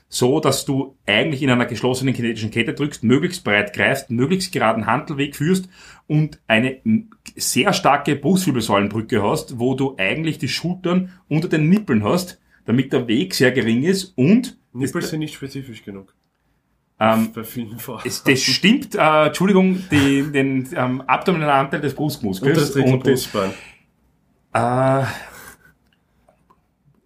so, 0.07 0.39
dass 0.39 0.65
du 0.65 0.97
eigentlich 1.05 1.41
in 1.41 1.49
einer 1.49 1.65
geschlossenen 1.65 2.13
kinetischen 2.13 2.51
Kette 2.51 2.73
drückst, 2.73 3.03
möglichst 3.03 3.43
breit 3.43 3.73
greifst, 3.73 4.11
möglichst 4.11 4.51
geraden 4.51 4.85
Handelweg 4.85 5.35
führst 5.35 5.67
und 6.07 6.39
eine 6.47 6.79
sehr 7.35 7.73
starke 7.73 8.15
Brustwirbelsäulenbrücke 8.15 9.21
hast, 9.23 9.59
wo 9.59 9.73
du 9.73 9.95
eigentlich 9.97 10.37
die 10.37 10.47
Schultern 10.47 11.11
unter 11.27 11.47
den 11.47 11.69
Nippeln 11.69 12.03
hast, 12.03 12.39
damit 12.65 12.93
der 12.93 13.07
Weg 13.07 13.33
sehr 13.33 13.51
gering 13.51 13.83
ist 13.83 14.13
und 14.15 14.57
Nippel 14.73 15.01
sind 15.01 15.19
nicht 15.19 15.33
spezifisch 15.33 15.83
genug. 15.83 16.13
ähm, 16.99 17.31
Bei 17.33 17.43
vielen 17.43 17.77
es, 18.03 18.23
das 18.23 18.41
stimmt, 18.41 18.95
äh, 18.95 19.27
Entschuldigung, 19.27 19.83
die, 19.89 20.23
den 20.31 20.69
ähm, 20.75 21.01
abdominalen 21.01 21.65
Anteil 21.65 21.81
des 21.81 21.93
und 21.93 21.97
Brustmuskels 21.97 22.57
das 22.57 22.71
dritte 22.73 22.89
und 22.89 23.07
das, 23.07 23.27
Brustbein. 23.27 23.51
äh, 24.53 25.05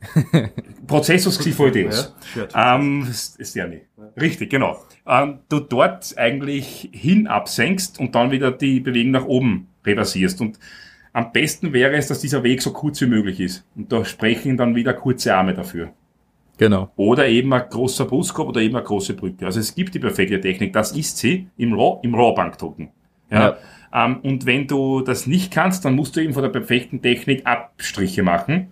Prozessus 0.89 1.39
xiphoideus. 1.39 2.13
Ja. 2.35 2.75
Ähm, 2.75 3.07
ist 3.09 3.55
ja 3.55 3.67
nicht. 3.67 3.83
Richtig, 4.19 4.49
genau. 4.49 4.77
Ähm, 5.07 5.39
du 5.47 5.59
dort 5.59 6.17
eigentlich 6.17 6.89
hin 6.91 7.27
absenkst 7.27 7.99
und 7.99 8.15
dann 8.15 8.31
wieder 8.31 8.51
die 8.51 8.79
Bewegung 8.79 9.11
nach 9.11 9.25
oben 9.25 9.67
reversierst. 9.85 10.41
Und 10.41 10.59
am 11.13 11.31
besten 11.31 11.73
wäre 11.73 11.95
es, 11.95 12.07
dass 12.07 12.19
dieser 12.19 12.43
Weg 12.43 12.61
so 12.61 12.73
kurz 12.73 12.99
wie 13.01 13.07
möglich 13.07 13.39
ist. 13.39 13.65
Und 13.75 13.91
da 13.91 14.03
sprechen 14.03 14.57
dann 14.57 14.75
wieder 14.75 14.93
kurze 14.93 15.35
Arme 15.35 15.53
dafür. 15.53 15.93
Genau. 16.57 16.91
Oder 16.97 17.27
eben 17.27 17.53
ein 17.53 17.63
großer 17.69 18.05
Brustkorb 18.05 18.49
oder 18.49 18.61
eben 18.61 18.75
eine 18.75 18.83
große 18.83 19.13
Brücke. 19.13 19.45
Also 19.45 19.61
es 19.61 19.73
gibt 19.73 19.95
die 19.95 19.99
perfekte 19.99 20.41
Technik. 20.41 20.73
Das 20.73 20.91
ist 20.91 21.17
sie 21.17 21.47
im 21.55 21.73
Raw, 21.73 21.99
im 22.03 22.13
Raw-Bankdrucken. 22.13 22.89
Ja. 23.31 23.57
Ähm, 23.93 24.17
und 24.23 24.45
wenn 24.45 24.67
du 24.67 25.01
das 25.01 25.25
nicht 25.25 25.51
kannst, 25.51 25.85
dann 25.85 25.95
musst 25.95 26.15
du 26.15 26.19
eben 26.19 26.33
von 26.33 26.43
der 26.43 26.49
perfekten 26.49 27.01
Technik 27.01 27.45
Abstriche 27.45 28.23
machen. 28.23 28.67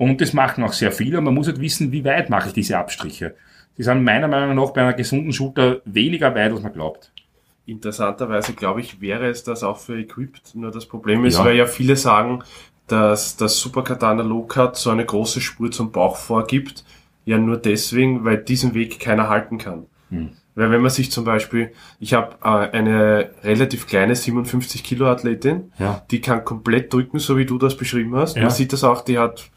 Und 0.00 0.18
das 0.22 0.32
machen 0.32 0.64
auch 0.64 0.72
sehr 0.72 0.92
viele. 0.92 1.18
Und 1.18 1.24
man 1.24 1.34
muss 1.34 1.46
halt 1.46 1.60
wissen, 1.60 1.92
wie 1.92 2.02
weit 2.06 2.30
mache 2.30 2.48
ich 2.48 2.54
diese 2.54 2.78
Abstriche. 2.78 3.34
Die 3.76 3.82
sind 3.82 4.02
meiner 4.02 4.28
Meinung 4.28 4.56
nach 4.56 4.70
bei 4.72 4.80
einer 4.80 4.94
gesunden 4.94 5.30
Schulter 5.30 5.82
weniger 5.84 6.34
weit, 6.34 6.52
als 6.52 6.62
man 6.62 6.72
glaubt. 6.72 7.12
Interessanterweise, 7.66 8.54
glaube 8.54 8.80
ich, 8.80 9.02
wäre 9.02 9.28
es 9.28 9.44
das 9.44 9.62
auch 9.62 9.76
für 9.76 9.98
Equipped. 9.98 10.54
Nur 10.54 10.70
das 10.70 10.86
Problem 10.86 11.26
ist, 11.26 11.36
Ja. 11.36 11.44
weil 11.44 11.56
ja 11.56 11.66
viele 11.66 11.96
sagen, 11.96 12.42
dass 12.86 13.36
das 13.36 13.58
Super 13.58 13.82
Katana 13.84 14.24
Cut 14.48 14.76
so 14.76 14.88
eine 14.88 15.04
große 15.04 15.42
Spur 15.42 15.70
zum 15.70 15.92
Bauch 15.92 16.16
vorgibt. 16.16 16.82
Ja, 17.26 17.36
nur 17.36 17.58
deswegen, 17.58 18.24
weil 18.24 18.38
diesen 18.38 18.72
Weg 18.72 19.00
keiner 19.00 19.28
halten 19.28 19.58
kann. 19.58 19.84
Hm. 20.08 20.30
Weil 20.54 20.70
wenn 20.70 20.80
man 20.80 20.90
sich 20.90 21.12
zum 21.12 21.24
Beispiel, 21.26 21.72
ich 22.00 22.14
habe 22.14 22.36
äh, 22.42 22.74
eine 22.76 23.30
relativ 23.44 23.86
kleine 23.86 24.16
57 24.16 24.82
Kilo 24.82 25.06
Athletin, 25.08 25.72
Ja. 25.78 26.02
die 26.10 26.22
kann 26.22 26.42
komplett 26.42 26.90
drücken, 26.90 27.18
so 27.18 27.36
wie 27.36 27.44
du 27.44 27.58
das 27.58 27.76
beschrieben 27.76 28.16
hast. 28.16 28.36
Ja. 28.36 28.42
Man 28.44 28.50
sieht 28.50 28.72
das 28.72 28.82
auch, 28.82 29.02
die 29.02 29.18
hat 29.18 29.50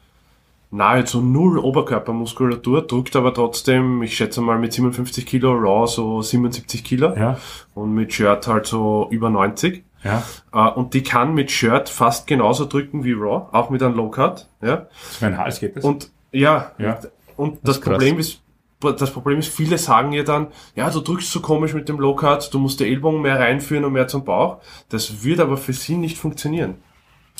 nahezu 0.73 1.21
null 1.21 1.57
Oberkörpermuskulatur, 1.59 2.81
drückt 2.87 3.15
aber 3.15 3.33
trotzdem, 3.33 4.01
ich 4.03 4.15
schätze 4.17 4.41
mal 4.41 4.57
mit 4.59 4.73
57 4.73 5.25
Kilo 5.25 5.53
Raw 5.53 5.87
so 5.87 6.21
77 6.21 6.83
Kilo 6.83 7.15
Ja. 7.15 7.37
und 7.75 7.93
mit 7.93 8.13
Shirt 8.13 8.47
halt 8.47 8.65
so 8.65 9.07
über 9.11 9.29
90. 9.29 9.83
Ja. 10.03 10.23
Äh, 10.51 10.71
und 10.71 10.93
die 10.93 11.03
kann 11.03 11.33
mit 11.33 11.51
Shirt 11.51 11.89
fast 11.89 12.27
genauso 12.27 12.65
drücken 12.65 13.03
wie 13.03 13.13
Raw, 13.13 13.47
auch 13.51 13.69
mit 13.69 13.81
einem 13.83 13.95
Low 13.95 14.09
Cut. 14.09 14.49
Ja. 14.61 14.87
So 15.19 15.25
ein 15.25 15.37
Hals 15.37 15.59
geht 15.59 15.77
das. 15.77 15.83
Und 15.83 16.09
ja, 16.31 16.71
Ja. 16.77 16.99
und 17.37 17.59
das, 17.63 17.77
ist 17.77 17.81
krass. 17.83 17.93
Problem 17.93 18.19
ist, 18.19 18.41
das 18.81 19.11
Problem 19.11 19.39
ist, 19.39 19.47
viele 19.47 19.77
sagen 19.77 20.11
ja 20.11 20.23
dann, 20.23 20.47
ja, 20.75 20.89
du 20.89 20.99
drückst 20.99 21.31
so 21.31 21.39
komisch 21.39 21.73
mit 21.73 21.87
dem 21.87 21.99
Low 21.99 22.15
Cut, 22.15 22.53
du 22.53 22.59
musst 22.59 22.79
die 22.81 22.85
Ellbogen 22.85 23.21
mehr 23.21 23.39
reinführen 23.39 23.85
und 23.85 23.93
mehr 23.93 24.07
zum 24.07 24.25
Bauch. 24.25 24.57
Das 24.89 25.23
wird 25.23 25.39
aber 25.39 25.55
für 25.55 25.71
sie 25.73 25.95
nicht 25.95 26.17
funktionieren. 26.17 26.75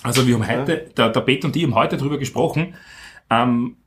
Also 0.04 0.26
wir 0.28 0.36
haben 0.36 0.48
heute, 0.48 0.90
der, 0.96 1.10
der 1.10 1.22
Pet 1.22 1.44
und 1.46 1.56
ich 1.56 1.64
haben 1.64 1.76
heute 1.76 1.98
drüber 1.98 2.18
gesprochen, 2.18 2.76
ähm, 3.42 3.78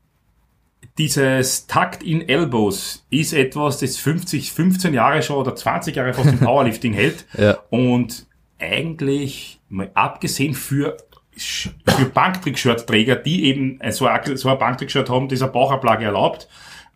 dieses 0.98 1.66
Takt 1.66 2.02
in 2.02 2.26
Elbows 2.28 3.06
ist 3.10 3.32
etwas, 3.34 3.78
das 3.78 3.96
50, 3.98 4.52
15 4.52 4.94
Jahre 4.94 5.22
schon 5.22 5.36
oder 5.36 5.54
20 5.54 5.94
Jahre 5.94 6.14
fast 6.14 6.28
im 6.30 6.38
Powerlifting 6.40 6.92
hält 6.94 7.26
Ja. 7.36 7.58
und 7.70 8.26
eigentlich, 8.58 9.60
mal 9.68 9.90
abgesehen 9.94 10.54
für, 10.54 10.96
für 11.36 12.06
Banktrick-Shirt-Träger, 12.14 13.16
die 13.16 13.44
eben 13.44 13.78
so 13.90 14.06
ein, 14.06 14.36
so 14.36 14.48
ein 14.48 14.58
Banktrick-Shirt 14.58 15.10
haben, 15.10 15.28
das 15.28 15.42
eine 15.42 15.52
Bauchablage 15.52 16.06
erlaubt, 16.06 16.48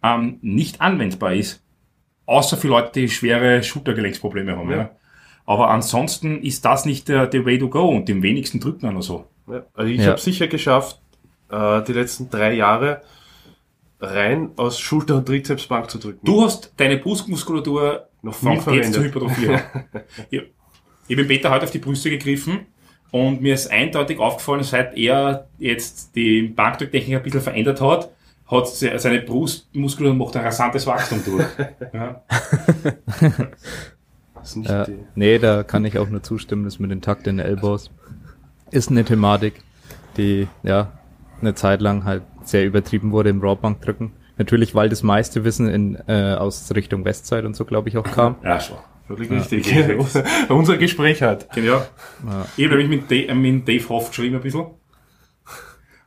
ähm, 0.02 0.38
nicht 0.40 0.80
anwendbar 0.80 1.34
ist. 1.34 1.62
Außer 2.24 2.56
für 2.56 2.68
Leute, 2.68 2.92
die 3.00 3.08
schwere 3.10 3.62
Schultergelenksprobleme 3.62 4.56
haben. 4.56 4.70
Ja. 4.70 4.76
Ja. 4.76 4.90
Aber 5.44 5.68
ansonsten 5.70 6.42
ist 6.42 6.64
das 6.64 6.86
nicht 6.86 7.08
der, 7.08 7.26
der 7.26 7.44
Way 7.44 7.58
to 7.58 7.68
go 7.68 7.88
und 7.88 8.08
dem 8.08 8.22
wenigsten 8.22 8.60
drückt 8.60 8.82
man 8.82 8.94
nur 8.94 9.02
so. 9.02 9.26
Ja. 9.50 9.64
Also 9.74 9.90
ich 9.90 10.00
Ja. 10.00 10.12
habe 10.12 10.20
sicher 10.20 10.46
geschafft, 10.46 11.00
äh, 11.50 11.82
die 11.84 11.92
letzten 11.92 12.30
drei 12.30 12.52
Jahre 12.54 13.02
rein 14.00 14.50
aus 14.56 14.78
Schulter- 14.80 15.16
und 15.16 15.26
Trizepsbank 15.26 15.90
zu 15.90 15.98
drücken. 15.98 16.20
Du 16.24 16.42
hast 16.42 16.72
deine 16.76 16.96
Brustmuskulatur 16.96 18.06
Noch 18.22 18.40
nie 18.42 18.56
noch 18.56 18.66
jetzt 18.72 18.94
zu 18.94 19.00
verwendet. 19.00 19.04
hypertrophieren. 19.04 19.60
ich, 20.30 20.42
ich 21.08 21.16
bin 21.16 21.26
Peter 21.28 21.50
heute 21.50 21.64
auf 21.64 21.70
die 21.70 21.78
Brüste 21.78 22.08
gegriffen 22.10 22.60
und 23.10 23.42
mir 23.42 23.54
ist 23.54 23.70
eindeutig 23.70 24.18
aufgefallen, 24.18 24.62
seit 24.62 24.96
er 24.96 25.48
jetzt 25.58 26.14
die 26.16 26.42
Bankdrücktechnik 26.42 27.16
ein 27.18 27.22
bisschen 27.22 27.40
verändert 27.42 27.80
hat, 27.80 28.10
hat 28.46 28.68
se- 28.68 28.98
seine 28.98 29.20
Brustmuskulatur 29.20 30.16
macht 30.16 30.36
ein 30.36 30.44
rasantes 30.44 30.86
Wachstum 30.86 31.22
durch. 31.24 31.44
Ja. 31.92 32.22
Das 34.34 34.56
ist 34.56 34.68
die, 34.88 34.98
nee, 35.14 35.38
da 35.38 35.62
kann 35.62 35.84
ich 35.84 35.98
auch 35.98 36.08
nur 36.08 36.22
zustimmen, 36.22 36.64
das 36.64 36.78
mit 36.78 36.90
den 36.90 37.02
Takt 37.02 37.26
in 37.26 37.36
den 37.36 37.46
Elbows 37.46 37.90
ist 38.70 38.90
eine 38.90 39.04
Thematik, 39.04 39.54
die 40.16 40.48
ja 40.62 40.92
eine 41.40 41.54
Zeit 41.54 41.80
lang 41.80 42.04
halt 42.04 42.22
sehr 42.42 42.64
übertrieben 42.66 43.12
wurde 43.12 43.30
im 43.30 43.40
Rawbankdrücken. 43.40 44.12
Natürlich, 44.38 44.74
weil 44.74 44.88
das 44.88 45.02
meiste 45.02 45.44
Wissen 45.44 45.68
in, 45.68 45.98
äh, 46.06 46.34
aus 46.34 46.74
Richtung 46.74 47.04
Westside 47.04 47.46
und 47.46 47.54
so, 47.54 47.64
glaube 47.64 47.88
ich, 47.88 47.98
auch 47.98 48.04
kam. 48.04 48.36
ja, 48.42 48.58
schon. 48.58 48.78
völlig 49.06 49.30
richtig. 49.30 49.74
Unser 50.48 50.78
Gespräch 50.78 51.22
halt. 51.22 51.46
Ja. 51.56 51.86
Ich 52.56 52.64
habe 52.64 52.78
nämlich 52.78 52.88
mit, 52.88 53.10
Dave, 53.10 53.34
mit 53.34 53.68
Dave 53.68 53.88
Hoff 53.90 54.08
geschrieben 54.08 54.36
ein 54.36 54.42
bisschen. 54.42 54.66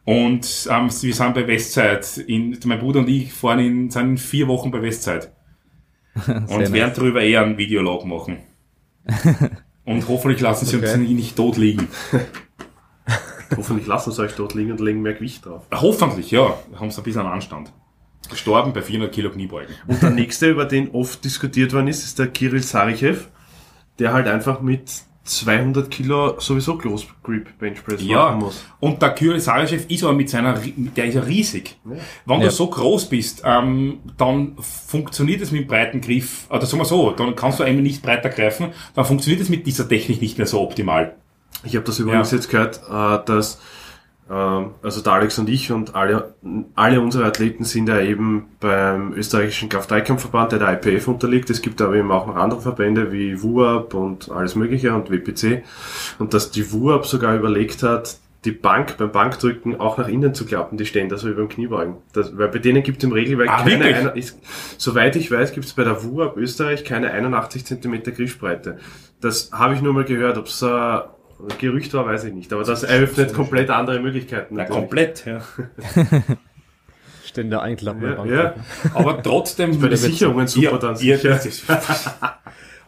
Und 0.05 0.67
ähm, 0.69 0.89
wir 0.89 1.13
sind 1.13 1.33
bei 1.33 1.47
Westside. 1.47 2.01
In, 2.27 2.57
mein 2.65 2.79
Bruder 2.79 2.99
und 3.01 3.09
ich 3.09 3.31
fahren 3.31 3.59
in, 3.59 3.89
sind 3.89 4.09
in 4.09 4.17
vier 4.17 4.47
Wochen 4.47 4.71
bei 4.71 4.81
Westside. 4.81 5.31
Und 6.27 6.47
Sehr 6.47 6.73
werden 6.73 6.93
darüber 6.95 7.21
eher 7.21 7.41
einen 7.41 7.57
Videolog 7.57 8.05
machen. 8.05 8.37
Und 9.85 10.07
hoffentlich 10.07 10.41
lassen 10.41 10.65
sie 10.65 10.77
uns 10.77 10.91
Okay. 10.93 10.97
nicht 10.99 11.35
tot 11.35 11.57
liegen. 11.57 11.87
Hoffentlich 13.57 13.87
lassen 13.87 14.11
sie 14.11 14.21
euch 14.21 14.33
dort 14.35 14.53
liegen 14.53 14.71
und 14.71 14.79
legen 14.79 15.01
mehr 15.01 15.13
Gewicht 15.13 15.45
drauf. 15.45 15.63
Hoffentlich, 15.73 16.31
ja. 16.31 16.57
Haben 16.79 16.91
sie 16.91 17.01
ein 17.01 17.03
bisschen 17.03 17.21
an 17.21 17.27
Anstand. 17.33 17.71
Gestorben 18.29 18.73
bei 18.73 18.81
400 18.81 19.11
Kilo 19.13 19.29
Kniebeugen. 19.29 19.75
Und 19.87 20.01
der 20.01 20.09
nächste, 20.11 20.49
über 20.49 20.65
den 20.65 20.91
oft 20.91 21.23
diskutiert 21.25 21.73
worden 21.73 21.87
ist, 21.87 22.03
ist 22.03 22.19
der 22.19 22.27
Kirill 22.27 22.63
Sarichev, 22.63 23.27
der 23.99 24.13
halt 24.13 24.27
einfach 24.27 24.61
mit 24.61 24.89
200 25.25 25.89
Kilo 25.89 26.37
sowieso 26.39 26.77
Close 26.77 27.05
Grip 27.23 27.57
Bench 27.57 27.81
Press 27.83 28.01
Ja, 28.03 28.25
machen 28.25 28.39
muss. 28.39 28.65
und 28.81 29.01
der 29.01 29.11
Kyrie 29.11 29.39
Sarajev 29.39 29.85
ist 29.87 30.03
aber 30.03 30.11
mit 30.13 30.29
seiner, 30.29 30.59
der 30.75 31.05
ist 31.05 31.15
ja 31.15 31.21
riesig. 31.21 31.77
Wenn 31.85 32.41
Ja. 32.41 32.47
du 32.47 32.51
so 32.51 32.67
groß 32.67 33.07
bist, 33.07 33.41
ähm, 33.45 33.99
dann 34.17 34.57
funktioniert 34.59 35.39
es 35.41 35.51
mit 35.51 35.61
dem 35.61 35.67
breiten 35.67 36.01
Griff, 36.01 36.47
oder 36.49 36.65
sagen 36.65 36.81
wir 36.81 36.85
so, 36.85 37.11
dann 37.11 37.37
kannst 37.37 37.59
du 37.59 37.63
einmal 37.63 37.83
nicht 37.83 38.01
breiter 38.03 38.27
greifen, 38.29 38.73
dann 38.95 39.05
funktioniert 39.05 39.41
es 39.41 39.47
mit 39.47 39.65
dieser 39.65 39.87
Technik 39.87 40.21
nicht 40.21 40.37
mehr 40.37 40.47
so 40.47 40.59
optimal. 40.61 41.15
Ich 41.63 41.75
habe 41.75 41.85
das 41.85 41.99
übrigens 41.99 42.31
Ja. 42.31 42.37
jetzt 42.37 42.49
gehört, 42.49 42.81
äh, 42.89 43.25
dass 43.25 43.61
ähm, 44.29 44.71
also 44.81 45.01
der 45.01 45.13
Alex 45.13 45.37
und 45.37 45.49
ich 45.49 45.71
und 45.71 45.95
alle, 45.95 46.33
alle 46.75 47.01
unsere 47.01 47.25
Athleten 47.25 47.65
sind 47.65 47.89
ja 47.89 47.99
eben 47.99 48.47
beim 48.61 49.13
österreichischen 49.13 49.67
Kraft-Dreikampfverband, 49.69 50.53
der 50.53 50.59
der 50.59 50.73
IPF 50.81 51.07
unterliegt. 51.09 51.49
Es 51.49 51.61
gibt 51.61 51.81
aber 51.81 51.95
eben 51.95 52.11
auch 52.11 52.25
noch 52.27 52.35
andere 52.37 52.61
Verbände 52.61 53.11
wie 53.11 53.41
WUAP 53.43 53.93
und 53.93 54.31
alles 54.31 54.55
mögliche 54.55 54.93
und 54.93 55.09
WPC. 55.11 55.63
Und 56.19 56.33
dass 56.33 56.51
die 56.51 56.71
WUAP 56.71 57.05
sogar 57.05 57.35
überlegt 57.35 57.83
hat, 57.83 58.17
die 58.45 58.51
Bank 58.51 58.97
beim 58.97 59.11
Bankdrücken 59.11 59.79
auch 59.79 59.97
nach 59.97 60.07
innen 60.09 60.33
zu 60.33 60.45
klappen, 60.45 60.77
die 60.77 60.85
Ständer, 60.85 61.17
so 61.17 61.29
wie 61.29 61.33
beim 61.33 61.47
Kniebeugen. 61.47 61.95
Das, 62.13 62.37
weil 62.37 62.49
bei 62.49 62.59
denen 62.59 62.83
gibt 62.83 62.97
es 62.97 63.03
im 63.05 63.13
Regelwerk 63.13 63.49
Ah, 63.49 63.63
keine, 63.63 63.85
einer, 63.85 64.15
ist, 64.17 64.37
soweit 64.77 65.15
ich 65.15 65.31
weiß, 65.31 65.53
gibt 65.53 65.65
es 65.65 65.73
bei 65.73 65.83
der 65.85 66.03
WUAP 66.03 66.35
Österreich 66.37 66.83
keine 66.83 67.11
81 67.11 67.65
cm 67.65 68.03
Griffbreite. 68.03 68.79
Das 69.21 69.49
habe 69.53 69.75
ich 69.75 69.81
nur 69.81 69.93
mal 69.93 70.03
gehört, 70.03 70.37
ob 70.37 70.47
es 70.47 70.61
äh, 70.61 70.99
Gerücht 71.59 71.93
war, 71.93 72.05
weiß 72.05 72.25
ich 72.25 72.33
nicht. 72.33 72.53
Aber 72.53 72.63
das 72.63 72.83
eröffnet 72.83 73.33
komplett 73.33 73.69
andere 73.69 73.99
Möglichkeiten. 73.99 74.55
Ja, 74.55 74.63
natürlich. 74.63 74.79
komplett, 74.79 75.25
ja. 75.25 75.41
Stände 77.25 77.61
einklappen 77.61 78.03
Ja, 78.03 78.25
ja. 78.25 78.55
Aber 78.93 79.21
trotzdem. 79.21 79.79
Bei 79.79 79.87
den 79.87 79.97
Sicherungen 79.97 80.47
super 80.47 80.73
ja, 80.73 80.77
dann 80.77 80.95
ja, 80.97 81.37
sicher. 81.37 81.81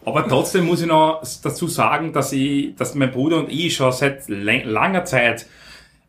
Aber 0.06 0.28
trotzdem 0.28 0.66
muss 0.66 0.82
ich 0.82 0.88
noch 0.88 1.24
dazu 1.42 1.68
sagen, 1.68 2.14
dass 2.14 2.32
ich, 2.32 2.76
dass 2.76 2.94
mein 2.94 3.12
Bruder 3.12 3.38
und 3.38 3.52
ich 3.52 3.76
schon 3.76 3.92
seit 3.92 4.30
langer 4.30 5.04
Zeit 5.04 5.48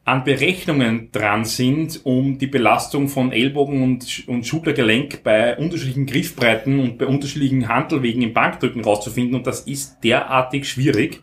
an 0.05 0.22
Berechnungen 0.22 1.11
dran 1.11 1.44
sind, 1.44 2.05
um 2.05 2.38
die 2.38 2.46
Belastung 2.46 3.09
von 3.09 3.33
Ellbogen 3.33 3.83
und, 3.83 4.29
und 4.29 4.46
Schultergelenk 4.46 5.25
bei 5.25 5.57
unterschiedlichen 5.57 6.07
Griffbreiten 6.07 6.79
und 6.79 6.99
bei 6.99 7.07
unterschiedlichen 7.07 7.68
Handelwegen 7.68 8.22
im 8.22 8.33
Bankdrücken 8.33 8.85
rauszufinden. 8.85 9.35
Und 9.35 9.46
das 9.46 9.61
ist 9.61 9.99
derartig 10.05 10.68
schwierig, 10.68 11.22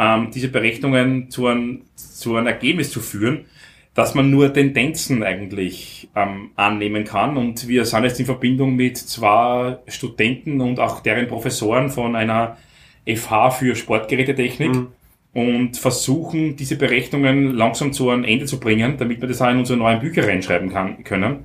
ähm, 0.00 0.30
diese 0.32 0.48
Berechnungen 0.48 1.30
zu 1.30 1.46
einem, 1.46 1.82
zu 1.94 2.34
einem 2.34 2.46
Ergebnis 2.46 2.90
zu 2.90 3.00
führen, 3.00 3.44
dass 3.92 4.14
man 4.14 4.30
nur 4.30 4.52
Tendenzen 4.52 5.22
eigentlich 5.22 6.08
ähm, 6.16 6.52
annehmen 6.56 7.04
kann. 7.04 7.36
Und 7.36 7.68
wir 7.68 7.84
sind 7.84 8.04
jetzt 8.04 8.18
in 8.18 8.24
Verbindung 8.24 8.76
mit 8.76 8.96
zwei 8.96 9.78
Studenten 9.88 10.62
und 10.62 10.80
auch 10.80 11.00
deren 11.00 11.28
Professoren 11.28 11.90
von 11.90 12.16
einer 12.16 12.56
FH 13.06 13.50
für 13.50 13.76
Sportgerätetechnik. 13.76 14.74
Mhm 14.74 14.88
und 15.32 15.76
versuchen, 15.76 16.56
diese 16.56 16.76
Berechnungen 16.76 17.54
langsam 17.54 17.92
zu 17.92 18.10
einem 18.10 18.24
Ende 18.24 18.46
zu 18.46 18.58
bringen, 18.58 18.96
damit 18.96 19.20
wir 19.20 19.28
das 19.28 19.40
auch 19.40 19.48
in 19.48 19.58
unsere 19.58 19.78
neuen 19.78 20.00
Bücher 20.00 20.26
reinschreiben 20.26 20.70
kann, 20.70 21.04
können. 21.04 21.44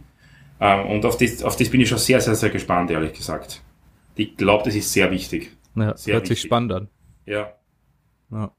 Ähm, 0.59 0.87
und 0.87 1.05
auf 1.05 1.17
das, 1.17 1.43
auf 1.43 1.55
das 1.55 1.69
bin 1.69 1.81
ich 1.81 1.89
schon 1.89 1.99
sehr, 1.99 2.19
sehr, 2.19 2.33
sehr 2.33 2.49
gespannt, 2.49 2.89
ehrlich 2.89 3.13
gesagt. 3.13 3.61
Ich 4.15 4.37
glaube, 4.37 4.63
das 4.63 4.73
ist 4.73 4.91
sehr 4.91 5.11
wichtig. 5.11 5.51
Ja, 5.75 5.95
sehr 5.95 6.15
hört 6.15 6.23
wichtig. 6.23 6.39
sich 6.39 6.47
spannend 6.47 6.71
an. 6.71 6.87
Ja. 7.27 7.53
Ja. 8.35 8.51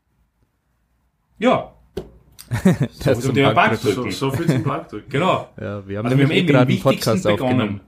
Ja. 1.38 1.72
Das 3.04 3.18
zum 3.18 3.20
zum 3.20 3.34
Thema 3.34 3.52
Bankdrücken. 3.54 4.10
So, 4.10 4.30
so 4.30 4.36
viel 4.36 4.46
zum 4.46 4.62
Bankdrücken. 4.62 5.08
Genau. 5.10 5.48
Ja, 5.60 5.86
wir 5.86 5.98
haben 5.98 6.06
Also 6.06 6.18
wir 6.18 6.24
haben 6.24 6.32
eben 6.32 6.46
gerade 6.46 6.70
einen 6.72 6.80
Podcast 6.80 7.26
aufgenommen. 7.26 7.80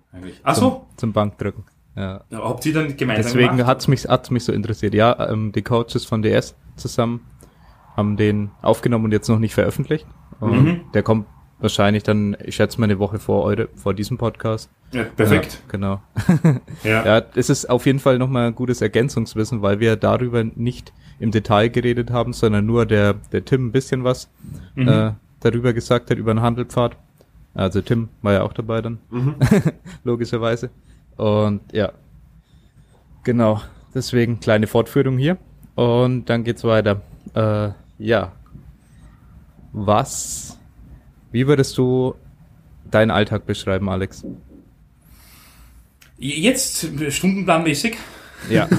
Ach 0.42 0.54
so. 0.54 0.70
Zum, 0.70 0.86
zum 0.96 1.12
Bankdrücken. 1.12 1.64
Ja. 1.96 2.24
Ja, 2.30 2.38
habt 2.44 2.64
ihr 2.66 2.74
dann 2.74 2.96
gemeinsam 2.96 3.32
Deswegen 3.32 3.56
gemacht? 3.56 3.66
hat's 3.66 3.88
mich, 3.88 4.06
hat's 4.06 4.30
mich 4.30 4.44
so 4.44 4.52
interessiert. 4.52 4.94
Ja, 4.94 5.30
ähm, 5.30 5.52
die 5.52 5.62
Coaches 5.62 6.04
von 6.04 6.22
DS 6.22 6.54
zusammen 6.76 7.24
haben 7.96 8.16
den 8.16 8.50
aufgenommen 8.62 9.06
und 9.06 9.12
jetzt 9.12 9.28
noch 9.28 9.38
nicht 9.38 9.54
veröffentlicht. 9.54 10.06
Mhm. 10.40 10.82
Der 10.94 11.02
kommt 11.02 11.26
wahrscheinlich 11.60 12.02
dann, 12.02 12.36
ich 12.44 12.54
schätze 12.56 12.80
mal 12.80 12.84
eine 12.84 12.98
Woche 12.98 13.18
vor 13.18 13.44
eure, 13.44 13.68
vor 13.74 13.94
diesem 13.94 14.16
Podcast. 14.18 14.70
Ja, 14.92 15.04
perfekt. 15.04 15.54
Ja, 15.64 15.70
genau. 15.72 16.00
Ja. 16.84 17.04
Ja, 17.18 17.22
es 17.34 17.50
ist 17.50 17.68
auf 17.68 17.84
jeden 17.86 17.98
Fall 17.98 18.18
nochmal 18.18 18.46
ein 18.48 18.54
gutes 18.54 18.80
Ergänzungswissen, 18.80 19.60
weil 19.62 19.80
wir 19.80 19.96
darüber 19.96 20.44
nicht 20.44 20.92
im 21.18 21.30
Detail 21.32 21.68
geredet 21.68 22.10
haben, 22.10 22.32
sondern 22.32 22.64
nur 22.66 22.86
der, 22.86 23.14
der 23.32 23.44
Tim 23.44 23.66
ein 23.66 23.72
bisschen 23.72 24.04
was 24.04 24.28
Mhm. 24.76 24.88
äh, 24.88 25.12
darüber 25.40 25.72
gesagt 25.72 26.10
hat, 26.10 26.18
über 26.18 26.32
den 26.32 26.40
Handelpfad. 26.40 26.96
Also 27.54 27.80
Tim 27.80 28.08
war 28.22 28.32
ja 28.34 28.42
auch 28.42 28.52
dabei 28.52 28.80
dann, 28.80 28.98
Mhm. 29.10 29.34
logischerweise. 30.04 30.70
Und 31.16 31.60
ja, 31.72 31.90
genau, 33.24 33.60
deswegen 33.94 34.38
kleine 34.38 34.68
Fortführung 34.68 35.18
hier. 35.18 35.36
Und 35.74 36.26
dann 36.26 36.44
geht's 36.44 36.62
weiter. 36.64 37.00
Äh, 37.34 37.70
ja, 37.98 38.32
was, 39.72 40.47
wie 41.32 41.46
würdest 41.46 41.76
du 41.78 42.14
deinen 42.90 43.10
Alltag 43.10 43.46
beschreiben, 43.46 43.88
Alex? 43.88 44.24
Jetzt 46.18 46.88
stundenplanmäßig. 47.10 47.96
Ja. 48.50 48.68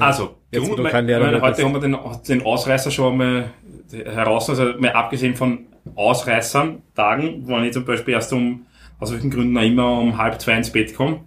Also, 0.00 0.36
Jetzt, 0.52 0.68
du 0.68 0.80
mein- 0.80 1.06
mein, 1.06 1.40
heute 1.42 1.64
haben 1.64 1.72
wir 1.74 1.80
den, 1.80 1.96
den 2.28 2.42
Ausreißer 2.42 2.90
schon 2.92 3.16
mal 3.16 3.50
heraus, 3.90 4.48
also 4.48 4.78
mal 4.78 4.92
abgesehen 4.92 5.34
von 5.34 5.66
Ausreißern, 5.96 6.82
Tagen, 6.94 7.48
wo 7.48 7.58
ich 7.58 7.72
zum 7.72 7.84
Beispiel 7.84 8.14
erst 8.14 8.32
um, 8.32 8.66
aus 9.00 9.12
welchen 9.12 9.30
Gründen 9.30 9.56
auch 9.58 9.62
immer, 9.62 9.98
um 9.98 10.16
halb 10.16 10.40
zwei 10.40 10.52
ins 10.56 10.70
Bett 10.70 10.94
komme, 10.94 11.24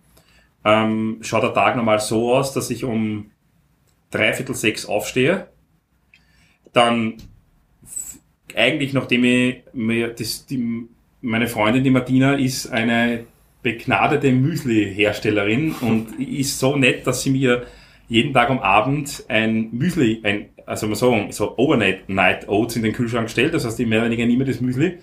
ähm, 0.64 1.18
schaut 1.22 1.44
der 1.44 1.54
Tag 1.54 1.76
normal 1.76 2.00
so 2.00 2.34
aus, 2.34 2.54
dass 2.54 2.70
ich 2.70 2.84
um 2.86 3.32
dreiviertel 4.10 4.56
sechs 4.56 4.86
aufstehe, 4.86 5.48
dann 6.72 7.16
eigentlich, 8.58 8.94
nachdem 8.94 9.24
ich 9.24 9.64
mir 9.74 10.10
das, 10.10 10.46
die, 10.46 10.88
meine 11.22 11.48
Freundin, 11.48 11.84
die 11.84 11.90
Martina, 11.90 12.34
ist 12.34 12.72
eine 12.72 13.26
begnadete 13.62 14.32
Müsli-Herstellerin 14.32 15.76
und 15.82 16.20
ist 16.20 16.60
so 16.60 16.76
nett, 16.76 17.06
dass 17.06 17.24
sie 17.24 17.32
mir 17.32 17.66
jeden 18.08 18.34
Tag 18.34 18.50
am 18.50 18.60
Abend 18.60 19.24
ein 19.28 19.70
Müsli, 19.72 20.20
ein, 20.24 20.50
also 20.66 20.88
man 20.88 20.96
sagen, 20.96 21.32
so 21.32 21.58
Overnight 21.58 22.10
Night 22.10 22.48
Oats 22.50 22.76
in 22.76 22.84
den 22.84 22.94
Kühlschrank 22.94 23.30
stellt. 23.30 23.54
Das 23.54 23.66
heißt, 23.66 23.80
ich 23.80 23.88
mehr 23.88 24.00
oder 24.00 24.10
weniger 24.10 24.26
nehme 24.26 24.46
das 24.46 24.60
Müsli. 24.60 24.98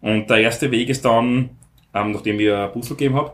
Und 0.00 0.28
der 0.28 0.38
erste 0.38 0.70
Weg 0.70 0.88
ist 0.88 1.04
dann, 1.04 1.50
ähm, 1.94 2.12
nachdem 2.12 2.38
ich 2.40 2.52
ein 2.52 2.72
Puzzle 2.72 2.96
gegeben 2.96 3.16
habe, 3.16 3.32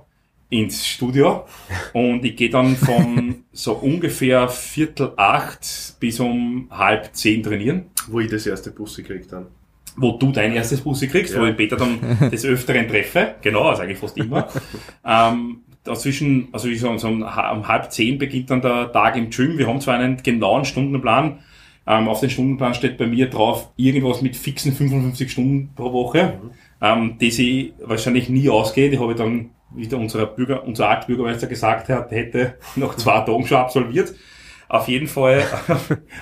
ins 0.51 0.87
Studio. 0.87 1.45
Und 1.93 2.25
ich 2.25 2.37
gehe 2.37 2.51
dann 2.51 2.77
von 2.77 3.45
so 3.53 3.73
ungefähr 3.73 4.49
Viertel 4.49 5.13
acht 5.17 5.97
bis 6.01 6.21
um 6.21 6.69
halb 6.71 7.15
zehn 7.15 7.43
trainieren 7.43 7.87
Wo 8.09 8.21
ich 8.21 8.31
das 8.31 8.47
erste 8.47 8.71
Bus 8.71 8.97
gekriegt 8.97 9.33
habe. 9.33 9.49
Wo 9.97 10.13
du 10.13 10.33
dein 10.33 10.53
erstes 10.53 10.81
Bussi 10.81 11.09
kriegst, 11.09 11.35
Ja. 11.35 11.41
wo 11.41 11.47
ich 11.47 11.57
Peter 11.57 11.77
dann 11.77 11.99
des 12.31 12.45
Öfteren 12.45 12.89
treffe. 12.89 13.35
Genau, 13.43 13.63
also 13.63 13.83
eigentlich 13.83 13.99
fast 13.99 14.17
immer. 14.19 14.49
ähm, 15.05 15.63
dazwischen, 15.85 16.49
also 16.53 16.69
ich 16.69 16.81
sag, 16.81 16.99
so 16.99 17.09
um, 17.09 17.23
um 17.23 17.69
halb 17.69 17.91
zehn 17.93 18.19
beginnt 18.19 18.51
dann 18.51 18.61
der 18.61 18.93
Tag 18.93 19.17
im 19.17 19.31
Gym. 19.31 19.59
Wir 19.59 19.67
haben 19.67 19.81
zwar 19.81 19.95
einen 19.99 20.23
genauen 20.23 20.65
Stundenplan. 20.65 21.41
Ähm, 21.87 22.09
auf 22.09 22.21
den 22.21 22.31
Stundenplan 22.31 22.75
steht 22.75 22.99
bei 22.99 23.07
mir 23.07 23.31
drauf 23.31 23.71
irgendwas 23.77 24.21
mit 24.21 24.37
fixen 24.37 24.73
55 24.73 25.31
Stunden 25.31 25.71
pro 25.77 25.93
Woche, 25.93 26.41
ähm, 26.83 27.17
die 27.21 27.31
sie 27.31 27.75
wahrscheinlich 27.81 28.29
nie 28.29 28.49
ausgeht. 28.51 28.93
Die 28.93 28.99
habe 28.99 29.13
ich 29.13 29.19
dann, 29.19 29.51
wie 29.73 29.87
der 29.87 29.99
unser 30.01 30.27
Bürger, 30.27 30.65
unser 30.65 30.89
Altbürgermeister 30.89 31.47
gesagt 31.47 31.89
hat, 31.89 32.11
hätte 32.11 32.55
nach 32.75 32.97
zwei 32.97 33.21
Tagen 33.21 33.47
schon 33.47 33.59
absolviert. 33.59 34.13
Auf 34.69 34.89
jeden 34.89 35.07
Fall, 35.07 35.45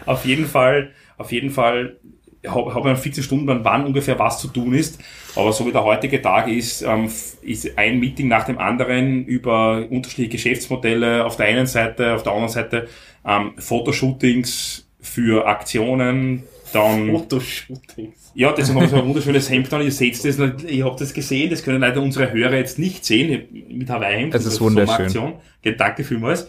auf 0.05 0.27
jeden 0.27 0.45
Fall, 0.45 0.91
auf 1.17 1.33
jeden 1.33 1.49
Fall 1.49 1.97
habe 2.47 2.75
hab 2.75 2.85
einen 2.85 2.97
fixen 2.97 3.23
Stundenplan, 3.23 3.65
wann 3.65 3.87
ungefähr 3.87 4.19
was 4.19 4.41
zu 4.41 4.49
tun 4.49 4.75
ist. 4.75 4.99
Aber 5.37 5.53
so 5.53 5.67
wie 5.67 5.73
der 5.73 5.85
heutige 5.85 6.21
Tag 6.23 6.49
ist, 6.49 6.83
ähm, 6.83 7.11
ist 7.43 7.79
ein 7.79 7.99
Meeting 7.99 8.29
nach 8.29 8.45
dem 8.45 8.59
anderen 8.59 9.25
über 9.25 9.85
unterschiedliche 9.91 10.31
Geschäftsmodelle 10.31 11.25
auf 11.25 11.37
der 11.37 11.47
einen 11.47 11.67
Seite, 11.67 12.15
auf 12.15 12.23
der 12.23 12.33
anderen 12.33 12.53
Seite 12.53 12.89
ähm, 13.27 13.53
Fotoshootings 13.59 14.87
für 15.01 15.47
Aktionen, 15.47 16.45
dann 16.73 17.11
Fotoshootings. 17.11 18.33
ja, 18.35 18.53
das 18.53 18.69
haben 18.69 18.81
wir 18.81 18.89
so 18.89 18.97
ein 18.97 19.05
wunderschönes 19.07 19.51
Hemd 19.51 19.73
an. 19.73 19.83
Ihr 19.83 19.93
seht 19.93 20.23
das, 20.25 20.39
ihr 20.39 20.85
habt 20.85 21.01
das 21.01 21.13
gesehen, 21.15 21.51
das 21.51 21.63
können 21.63 21.81
leider 21.81 22.01
unsere 22.01 22.33
Hörer 22.33 22.57
jetzt 22.57 22.79
nicht 22.79 23.05
sehen, 23.05 23.45
mit 23.69 23.89
Hawaii-Hemd. 23.89 24.35
Es 24.35 24.45
ist 24.45 24.55
das 24.55 24.61
wunderschön. 24.61 25.35
Okay, 25.61 25.75
danke 25.77 26.05
vielmals. 26.05 26.49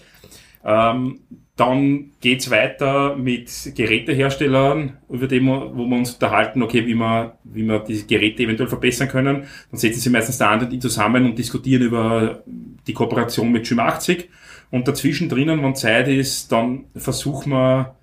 Ähm, 0.65 1.19
dann 1.56 2.12
geht's 2.19 2.51
weiter 2.51 3.15
mit 3.15 3.71
Geräteherstellern, 3.75 4.97
über 5.10 5.30
wir, 5.30 5.41
wo 5.41 5.86
wir 5.86 5.95
uns 5.97 6.13
unterhalten, 6.13 6.62
okay, 6.62 6.86
wie 6.86 6.95
wir, 6.95 7.38
wie 7.45 7.63
wir 7.63 7.80
die 7.80 8.06
Geräte 8.06 8.43
eventuell 8.43 8.67
verbessern 8.67 9.08
können. 9.08 9.45
Dann 9.71 9.80
setzen 9.80 10.01
sie 10.01 10.10
meistens 10.10 10.38
der 10.38 10.49
andere 10.49 10.69
die 10.69 10.80
zusammen 10.80 11.23
und 11.23 11.38
diskutieren 11.38 11.84
über 11.84 12.43
die 12.88 12.93
Kooperation 12.93 13.51
mit 13.51 13.67
Gym 13.67 13.80
80. 13.80 14.30
Und 14.69 14.88
dazwischen 14.88 15.30
drinnen, 15.30 15.63
wenn 15.63 15.75
Zeit 15.75 16.10
ist, 16.10 16.51
dann 16.51 16.86
versuchen 16.95 17.51
wir, 17.51 17.95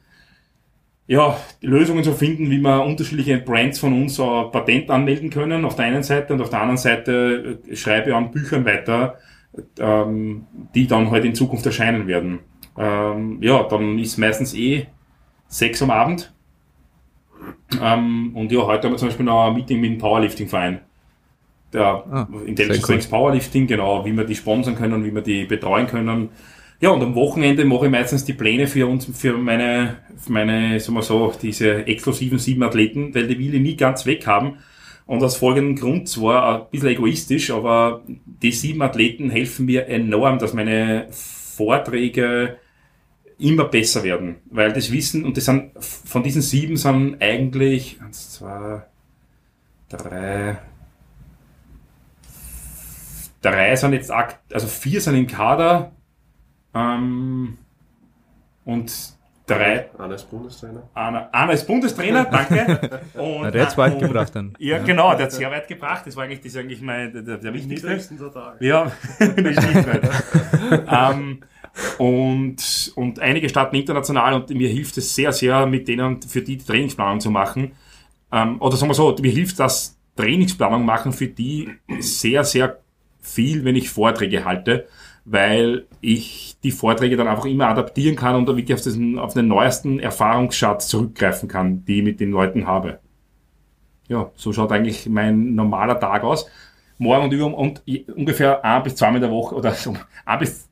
ja, 1.07 1.37
Lösungen 1.61 2.05
zu 2.05 2.15
finden, 2.15 2.51
wie 2.51 2.61
wir 2.61 2.85
unterschiedliche 2.85 3.37
Brands 3.37 3.79
von 3.79 3.93
uns 3.93 4.19
ein 4.19 4.51
Patent 4.51 4.89
anmelden 4.89 5.29
können, 5.29 5.67
auf 5.67 5.77
der 5.77 5.87
einen 5.87 6.03
Seite 6.03 6.33
und 6.33 6.41
auf 6.41 6.49
der 6.49 6.61
anderen 6.61 6.79
Seite 6.79 7.59
äh, 7.69 7.77
schreibe 7.77 8.11
ich 8.11 8.17
an 8.17 8.31
Büchern 8.31 8.65
weiter, 8.65 9.19
ähm, 9.79 10.47
die 10.75 10.87
dann 10.87 11.11
halt 11.11 11.27
in 11.27 11.35
Zukunft 11.35 11.67
erscheinen 11.67 12.07
werden. 12.07 12.39
Ähm, 12.77 13.39
ja, 13.43 13.63
dann 13.65 13.99
ist 13.99 14.19
meistens 14.19 14.55
eh 14.55 14.87
sechs 15.49 15.83
am 15.83 15.91
Abend. 15.91 16.33
Ähm, 17.81 18.33
und 18.35 18.53
ja, 18.53 18.61
heute 18.67 18.87
haben 18.87 18.95
wir 18.95 18.99
zum 18.99 19.09
Beispiel 19.09 19.27
noch 19.27 19.49
ein 19.49 19.55
Meeting 19.55 19.81
mit 19.81 19.91
dem 19.93 19.99
Powerlifting-Verein. 19.99 20.81
Der 21.73 22.05
Ah, 22.11 22.29
Intelligent 22.45 22.57
sehr 22.57 22.77
cool. 22.77 22.83
Strengths 22.83 23.07
Powerlifting, 23.09 23.67
genau, 23.67 24.05
wie 24.05 24.13
wir 24.17 24.25
die 24.25 24.35
sponsern 24.35 24.75
können, 24.75 25.05
wie 25.05 25.15
wir 25.15 25.23
die 25.23 25.45
betreuen 25.45 25.87
können. 25.87 26.31
Ja, 26.81 26.91
und 26.91 27.03
am 27.03 27.15
Wochenende 27.15 27.65
mache 27.65 27.87
ich 27.87 27.93
meistens 27.93 28.25
die 28.25 28.33
Pläne 28.35 28.67
für 28.67 28.87
uns, 28.89 29.07
für 29.07 29.39
meine, 29.39 29.99
für 30.17 30.33
meine, 30.33 30.81
sagen 30.81 30.97
wir 30.99 31.03
so, 31.03 31.33
diese 31.41 31.87
exklusiven 31.87 32.39
sieben 32.39 32.63
Athleten, 32.63 33.15
weil 33.15 33.29
die 33.29 33.39
will 33.39 33.55
ich 33.55 33.63
nie 33.63 33.77
ganz 33.77 34.05
weg 34.05 34.27
haben. 34.27 34.59
Und 35.07 35.23
aus 35.23 35.37
folgendem 35.37 35.77
Grund 35.77 36.09
zwar 36.09 36.63
ein 36.63 36.71
bisschen 36.71 36.89
egoistisch, 36.91 37.51
aber 37.51 38.03
die 38.07 38.53
sieben 38.53 38.83
Athleten 38.83 39.31
helfen 39.31 39.67
mir 39.67 39.87
enorm, 39.89 40.39
dass 40.39 40.55
meine 40.55 41.07
Vorträge 41.11 42.59
immer 43.43 43.65
besser 43.67 44.03
werden. 44.03 44.37
Weil 44.51 44.73
das 44.73 44.91
Wissen, 44.93 45.25
und 45.25 45.37
das 45.37 45.45
sind, 45.45 45.73
von 45.81 46.23
diesen 46.23 46.43
sieben 46.43 46.77
sind 46.77 47.21
eigentlich, 47.21 48.01
eins, 48.03 48.33
zwei, 48.33 48.83
drei, 49.89 50.59
drei 53.41 53.77
sind 53.77 53.93
jetzt, 53.93 54.11
akt, 54.11 54.39
also 54.55 54.67
vier 54.67 55.01
sind 55.01 55.17
im 55.17 55.27
Kader, 55.27 55.93
ähm, 56.75 57.59
und 58.65 58.93
drei, 59.47 59.91
Einer 59.99 60.15
ist 60.15 60.31
Bundestrainer. 60.31 60.89
einer, 60.95 61.35
einer 61.35 61.53
ist 61.53 61.67
Bundestrainer, 61.67 62.25
danke. 62.27 63.01
Und, 63.15 63.43
Na, 63.43 63.51
der 63.51 63.63
hat's 63.65 63.77
weit 63.77 63.95
und- 63.95 64.01
gebracht 64.01 64.35
dann. 64.35 64.55
Ja, 64.59 64.79
genau, 64.79 65.15
der 65.15 65.25
hat 65.25 65.33
sehr 65.33 65.51
weit 65.51 65.67
gebracht. 65.69 66.07
Das 66.07 66.17
war 66.17 66.25
eigentlich, 66.25 66.41
das 66.41 66.53
ist 66.53 66.57
eigentlich 66.57 66.81
mein, 66.81 67.13
der, 67.13 67.39
der, 67.39 67.53
wichtigste. 67.53 67.99
Tage. 68.33 68.65
Ja, 68.65 68.85
nicht 69.19 69.87
weit. 69.87 70.09
ähm, 71.13 71.41
und, 71.99 72.93
und 72.97 73.21
einige 73.21 73.49
starten 73.49 73.77
international 73.77 74.35
und 74.35 74.51
mir 74.51 74.69
hilft 74.69 74.99
es 74.99 75.15
sehr, 75.15 75.33
sehr, 75.33 75.67
mit 75.67 75.89
denen 75.89 76.21
für 76.23 76.43
die, 76.43 76.57
die 76.57 76.65
Trainingsplanung 76.65 77.21
zu 77.21 77.31
machen. 77.31 77.73
Ähm, 78.31 78.61
oder 78.61 78.77
sagen 78.77 78.91
wir 78.91 78.95
so, 78.95 79.17
mir 79.21 79.31
hilft 79.31 79.59
das 79.59 79.99
Trainingsplanung 80.17 80.85
machen 80.85 81.13
für 81.13 81.29
die 81.29 81.71
sehr, 81.99 82.45
sehr 82.45 82.81
viel, 83.21 83.65
wenn 83.65 83.77
ich 83.77 83.89
Vorträge 83.89 84.45
halte, 84.45 84.87
weil 85.25 85.87
ich 86.01 86.57
die 86.63 86.73
Vorträge 86.73 87.17
dann 87.17 87.29
einfach 87.29 87.47
immer 87.47 87.69
adaptieren 87.69 88.17
kann 88.17 88.35
und 88.35 88.47
wirklich 88.47 88.75
auf, 88.75 88.83
diesen, 88.83 89.19
auf 89.19 89.35
den 89.35 89.49
neuesten 89.49 89.99
Erfahrungsschatz 89.99 90.89
zurückgreifen 90.89 91.49
kann, 91.49 91.85
die 91.85 91.99
ich 91.99 92.05
mit 92.05 92.21
den 92.21 92.33
Leuten 92.33 92.67
habe. 92.67 92.99
Ja, 94.09 94.31
so 94.35 94.53
schaut 94.53 94.73
eigentlich 94.73 95.09
mein 95.09 95.55
normaler 95.55 95.99
Tag 95.99 96.25
aus. 96.25 96.47
Morgen 96.99 97.25
und 97.25 97.33
über 97.33 97.57
und 97.57 97.83
ungefähr 98.15 98.65
ein 98.65 98.83
bis 98.83 98.97
zweimal 98.97 99.17
in 99.17 99.23
der 99.23 99.31
Woche 99.31 99.55
oder 99.55 99.73
so 99.73 99.95
ein 100.27 100.39
bis 100.39 100.69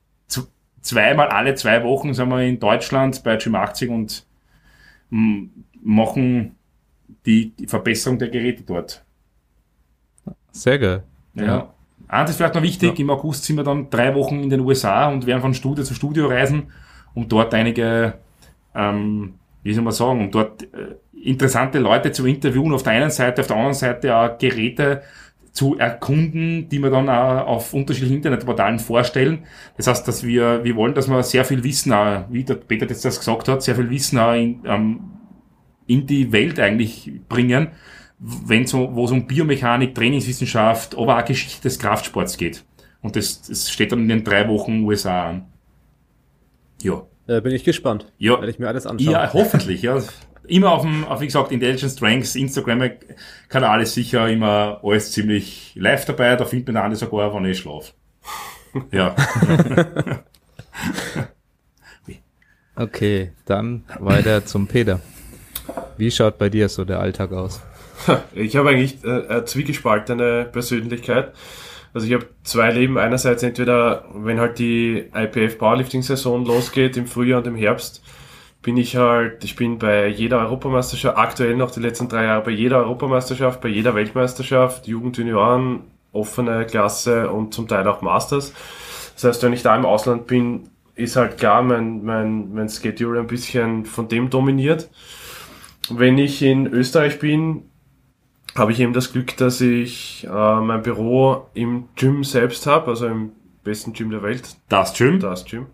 zweimal 0.83 1.29
alle 1.29 1.55
zwei 1.55 1.83
Wochen 1.85 2.15
sind 2.15 2.29
wir 2.29 2.43
in 2.43 2.59
Deutschland 2.59 3.23
bei 3.23 3.37
Gym 3.37 3.55
80 3.55 3.91
und 3.91 4.27
machen 5.83 6.57
die, 7.27 7.51
die 7.51 7.67
Verbesserung 7.67 8.19
der 8.19 8.29
Geräte 8.29 8.63
dort. 8.63 9.05
Sehr 10.53 10.79
geil. 10.79 11.03
Ja. 11.35 11.45
ja. 11.45 11.75
Eins 12.09 12.31
ist 12.31 12.37
vielleicht 12.37 12.55
noch 12.55 12.63
wichtig, 12.63 12.99
ja. 12.99 13.05
im 13.05 13.11
August 13.11 13.45
sind 13.45 13.57
wir 13.57 13.63
dann 13.63 13.89
drei 13.89 14.15
Wochen 14.15 14.43
in 14.43 14.51
den 14.51 14.61
USA 14.61 15.09
und 15.09 15.27
werden 15.27 15.41
von 15.41 15.55
Studio 15.55 15.85
zu 15.85 15.95
Studio 15.95 16.27
reisen, 16.27 16.73
um 17.15 17.29
dort 17.29 17.55
einige, 17.55 18.15
ähm, 18.75 19.35
wie 19.63 19.73
soll 19.73 19.85
man 19.85 19.93
sagen, 19.93 20.21
um 20.21 20.31
dort 20.31 20.63
äh, 20.63 20.97
interessante 21.23 21.79
Leute 21.79 22.11
zu 22.11 22.27
interviewen 22.27 22.73
auf 22.73 22.83
der 22.83 22.95
einen 22.95 23.11
Seite, 23.11 23.43
auf 23.43 23.47
der 23.47 23.57
anderen 23.57 23.75
Seite 23.75 24.17
auch 24.17 24.39
Geräte 24.39 25.03
zu 25.53 25.77
erkunden, 25.79 26.69
die 26.69 26.79
wir 26.79 26.91
dann 26.91 27.09
auch 27.09 27.47
auf 27.47 27.75
unterschiedlichen 27.75 28.17
Internetportalen 28.17 28.79
vorstellen. 28.79 29.41
Das 29.77 29.87
heißt, 29.87 30.07
dass 30.07 30.25
wir, 30.25 30.63
wir 30.65 30.77
wollen, 30.77 30.95
dass 30.95 31.09
wir 31.09 31.23
sehr 31.23 31.45
viel 31.45 31.65
Wissen, 31.65 31.93
auch, 31.93 32.25
wie 32.31 32.45
der 32.45 32.55
Peter 32.55 32.87
jetzt 32.87 33.05
das 33.05 33.19
gesagt 33.19 33.49
hat, 33.49 33.63
sehr 33.63 33.75
viel 33.75 33.91
Wissen 33.91 34.19
auch 34.19 34.35
in, 34.35 34.61
ähm, 34.65 35.01
in 35.87 36.07
die 36.07 36.31
Welt 36.31 36.61
eigentlich 36.61 37.11
bringen, 37.29 37.69
wenn 38.19 38.67
so, 38.67 38.95
wo 38.95 39.07
es 39.07 39.11
um 39.11 39.27
Biomechanik, 39.27 39.95
Trainingswissenschaft, 39.95 40.97
aber 40.97 41.19
auch 41.19 41.25
Geschichte 41.25 41.63
des 41.63 41.79
Kraftsports 41.79 42.37
geht. 42.37 42.65
Und 43.03 43.17
das, 43.17 43.43
das 43.43 43.71
steht 43.71 43.93
dann 43.93 44.01
in 44.01 44.09
den 44.09 44.25
drei 44.25 44.47
Wochen 44.49 44.85
USA 44.85 45.31
an. 45.31 45.47
Ja. 46.83 47.03
Da 47.27 47.41
bin 47.41 47.53
ich 47.53 47.65
gespannt. 47.65 48.13
Ja. 48.19 48.33
Werde 48.35 48.51
ich 48.51 48.59
mir 48.59 48.69
alles 48.69 48.87
anschauen. 48.87 49.13
Ja, 49.13 49.33
hoffentlich, 49.33 49.83
ja. 49.83 49.99
Immer 50.47 50.73
auf 50.73 50.83
dem, 50.83 51.05
auf, 51.05 51.21
wie 51.21 51.27
gesagt, 51.27 51.53
Intelligent 51.53 51.93
Strengths, 51.93 52.35
Instagram-Kanal 52.35 53.83
ist 53.83 53.95
sicher 53.95 54.29
immer 54.29 54.81
alles 54.83 55.13
ziemlich 55.13 55.73
live 55.77 56.05
dabei. 56.05 56.37
Da 56.37 56.45
findet 56.45 56.75
man 56.75 56.83
alle 56.83 56.97
sogar, 56.97 57.33
wenn 57.35 57.45
ich 57.45 57.59
schlafe. 57.59 57.93
Ja. 58.93 59.17
okay, 62.77 63.33
dann 63.45 63.83
weiter 63.99 64.47
zum 64.47 64.69
Peter. 64.69 65.01
Wie 65.97 66.11
schaut 66.13 66.39
bei 66.39 66.49
dir 66.49 66.69
so 66.69 66.85
der 66.85 67.01
Alltag 67.01 67.33
aus? 67.33 67.63
Ich 68.35 68.57
habe 68.57 68.71
eigentlich 68.71 69.05
äh, 69.05 69.27
eine 69.29 69.45
zwiegespaltene 69.45 70.49
Persönlichkeit. 70.51 71.33
Also 71.93 72.07
ich 72.07 72.15
habe 72.15 72.29
zwei 72.45 72.71
Leben. 72.71 72.99
Einerseits 72.99 73.43
entweder, 73.43 74.05
wenn 74.15 74.39
halt 74.39 74.59
die 74.59 75.11
IPF 75.13 75.59
Powerlifting 75.59 76.03
Saison 76.03 76.45
losgeht 76.45 76.97
im 76.97 77.07
Frühjahr 77.07 77.41
und 77.41 77.47
im 77.47 77.57
Herbst, 77.57 78.03
bin 78.63 78.77
ich 78.77 78.97
halt, 78.97 79.43
ich 79.45 79.57
bin 79.57 79.79
bei 79.79 80.09
jeder 80.09 80.39
Europameisterschaft, 80.41 81.17
aktuell 81.17 81.57
noch 81.57 81.71
die 81.71 81.81
letzten 81.81 82.09
drei 82.09 82.25
Jahre 82.25 82.45
bei 82.45 82.51
jeder 82.51 82.79
Europameisterschaft, 82.79 83.61
bei 83.61 83.69
jeder 83.69 83.95
Weltmeisterschaft, 83.95 84.87
Jugend, 84.87 85.17
Junioren, 85.17 85.85
offene 86.13 86.67
Klasse 86.67 87.31
und 87.31 87.55
zum 87.55 87.69
Teil 87.69 87.87
auch 87.89 88.03
Masters. 88.03 88.53
Das 89.15 89.25
heißt, 89.25 89.43
wenn 89.43 89.53
ich 89.53 89.63
da 89.63 89.77
im 89.77 89.87
Ausland 89.87 90.27
bin, 90.27 90.69
ist 90.95 91.17
halt 91.17 91.39
klar 91.39 91.63
mein, 91.63 92.05
mein, 92.05 92.53
mein 92.53 92.69
Schedule 92.69 93.21
ein 93.21 93.27
bisschen 93.27 93.87
von 93.87 94.09
dem 94.09 94.29
dominiert. 94.29 94.91
Wenn 95.89 96.19
ich 96.19 96.43
in 96.43 96.67
Österreich 96.67 97.19
bin, 97.19 97.63
habe 98.55 98.73
ich 98.73 98.81
eben 98.81 98.93
das 98.93 99.13
Glück, 99.13 99.37
dass 99.37 99.61
ich 99.61 100.27
äh, 100.31 100.61
mein 100.61 100.83
Büro 100.83 101.47
im 101.55 101.89
Gym 101.97 102.25
selbst 102.25 102.67
habe, 102.67 102.91
also 102.91 103.07
im 103.07 103.33
besten 103.65 103.93
Gym 103.93 104.11
der 104.11 104.23
Welt. 104.23 104.57
Das 104.69 104.93
Gym? 104.93 105.21
Das 105.21 105.45
Gym. 105.45 105.67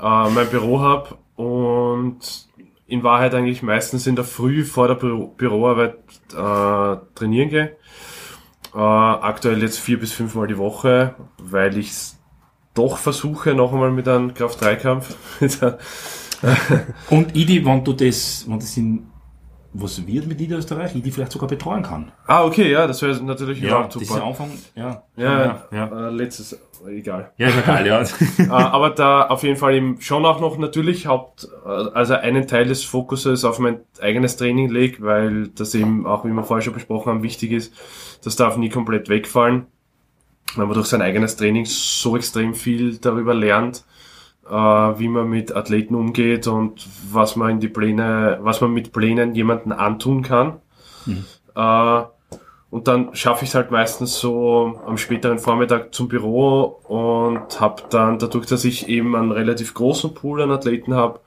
Äh, 0.00 0.30
mein 0.30 0.48
Büro 0.50 0.80
habe 0.80 1.16
und 1.36 2.48
in 2.86 3.02
Wahrheit 3.02 3.34
eigentlich 3.34 3.62
meistens 3.62 4.06
in 4.06 4.16
der 4.16 4.24
Früh 4.24 4.64
vor 4.64 4.88
der 4.88 4.94
Büro 4.94 5.28
Büroarbeit 5.28 5.96
äh, 6.32 6.96
trainieren 7.14 7.48
gehe. 7.48 7.76
Äh, 8.74 8.78
aktuell 8.78 9.62
jetzt 9.62 9.78
vier 9.78 9.98
bis 9.98 10.12
fünfmal 10.12 10.46
die 10.46 10.58
Woche, 10.58 11.14
weil 11.38 11.78
ich 11.78 11.92
doch 12.74 12.98
versuche, 12.98 13.54
noch 13.54 13.72
einmal 13.72 13.92
mit 13.92 14.08
einem 14.08 14.34
Kraft-3-Kampf. 14.34 15.16
und 17.10 17.36
Idi, 17.36 17.64
wenn 17.64 17.84
du 17.84 17.92
das, 17.92 18.44
wenn 18.48 18.58
das 18.58 18.76
in 18.76 19.06
was 19.76 20.06
wird 20.06 20.28
mit 20.28 20.38
Niederösterreich, 20.38 20.92
die 20.94 21.10
vielleicht 21.10 21.32
sogar 21.32 21.48
betreuen 21.48 21.82
kann. 21.82 22.12
Ah, 22.26 22.44
okay, 22.44 22.70
ja, 22.70 22.86
das 22.86 23.02
wäre 23.02 23.20
natürlich 23.22 23.60
ja, 23.60 23.68
überhaupt 23.68 23.92
super. 23.92 24.24
Anfang, 24.24 24.50
ja. 24.76 25.02
Ja, 25.16 25.44
ja, 25.44 25.68
ja. 25.72 26.08
Äh, 26.08 26.10
letztes, 26.10 26.56
egal. 26.86 27.32
Ja, 27.36 27.48
ist 27.48 27.58
egal, 27.58 27.86
ja. 27.86 28.00
äh, 28.00 28.48
aber 28.48 28.90
da 28.90 29.26
auf 29.26 29.42
jeden 29.42 29.56
Fall 29.56 29.74
eben 29.74 30.00
schon 30.00 30.24
auch 30.24 30.40
noch 30.40 30.58
natürlich 30.58 31.06
Haupt, 31.08 31.48
äh, 31.66 31.68
also 31.68 32.14
einen 32.14 32.46
Teil 32.46 32.66
des 32.66 32.84
Fokuses 32.84 33.44
auf 33.44 33.58
mein 33.58 33.80
eigenes 34.00 34.36
Training 34.36 34.70
lege, 34.70 35.02
weil 35.02 35.48
das 35.48 35.74
eben 35.74 36.06
auch, 36.06 36.24
wie 36.24 36.30
wir 36.30 36.44
vorher 36.44 36.62
schon 36.62 36.74
besprochen 36.74 37.10
haben, 37.10 37.22
wichtig 37.24 37.50
ist. 37.50 37.74
Das 38.22 38.36
darf 38.36 38.56
nie 38.56 38.68
komplett 38.68 39.08
wegfallen, 39.08 39.66
weil 40.54 40.66
man 40.66 40.74
durch 40.74 40.86
sein 40.86 41.02
eigenes 41.02 41.34
Training 41.34 41.64
so 41.66 42.16
extrem 42.16 42.54
viel 42.54 42.98
darüber 42.98 43.34
lernt 43.34 43.78
äh, 43.78 43.93
wie 44.50 45.08
man 45.08 45.28
mit 45.28 45.54
Athleten 45.54 45.94
umgeht 45.94 46.46
und 46.46 46.86
was 47.10 47.36
man 47.36 47.50
in 47.50 47.60
die 47.60 47.68
Pläne, 47.68 48.38
was 48.42 48.60
man 48.60 48.72
mit 48.72 48.92
Plänen 48.92 49.34
jemanden 49.34 49.72
antun 49.72 50.22
kann. 50.22 50.60
Mhm. 51.06 51.24
Äh, 51.54 52.02
und 52.70 52.88
dann 52.88 53.14
schaffe 53.14 53.44
ich 53.44 53.50
es 53.50 53.54
halt 53.54 53.70
meistens 53.70 54.18
so 54.18 54.80
am 54.84 54.98
späteren 54.98 55.38
Vormittag 55.38 55.94
zum 55.94 56.08
Büro 56.08 56.80
und 56.88 57.60
habe 57.60 57.84
dann 57.88 58.18
dadurch, 58.18 58.46
dass 58.46 58.64
ich 58.64 58.88
eben 58.88 59.14
einen 59.14 59.30
relativ 59.30 59.74
großen 59.74 60.12
Pool 60.12 60.42
an 60.42 60.50
Athleten 60.50 60.94
habe, 60.94 61.20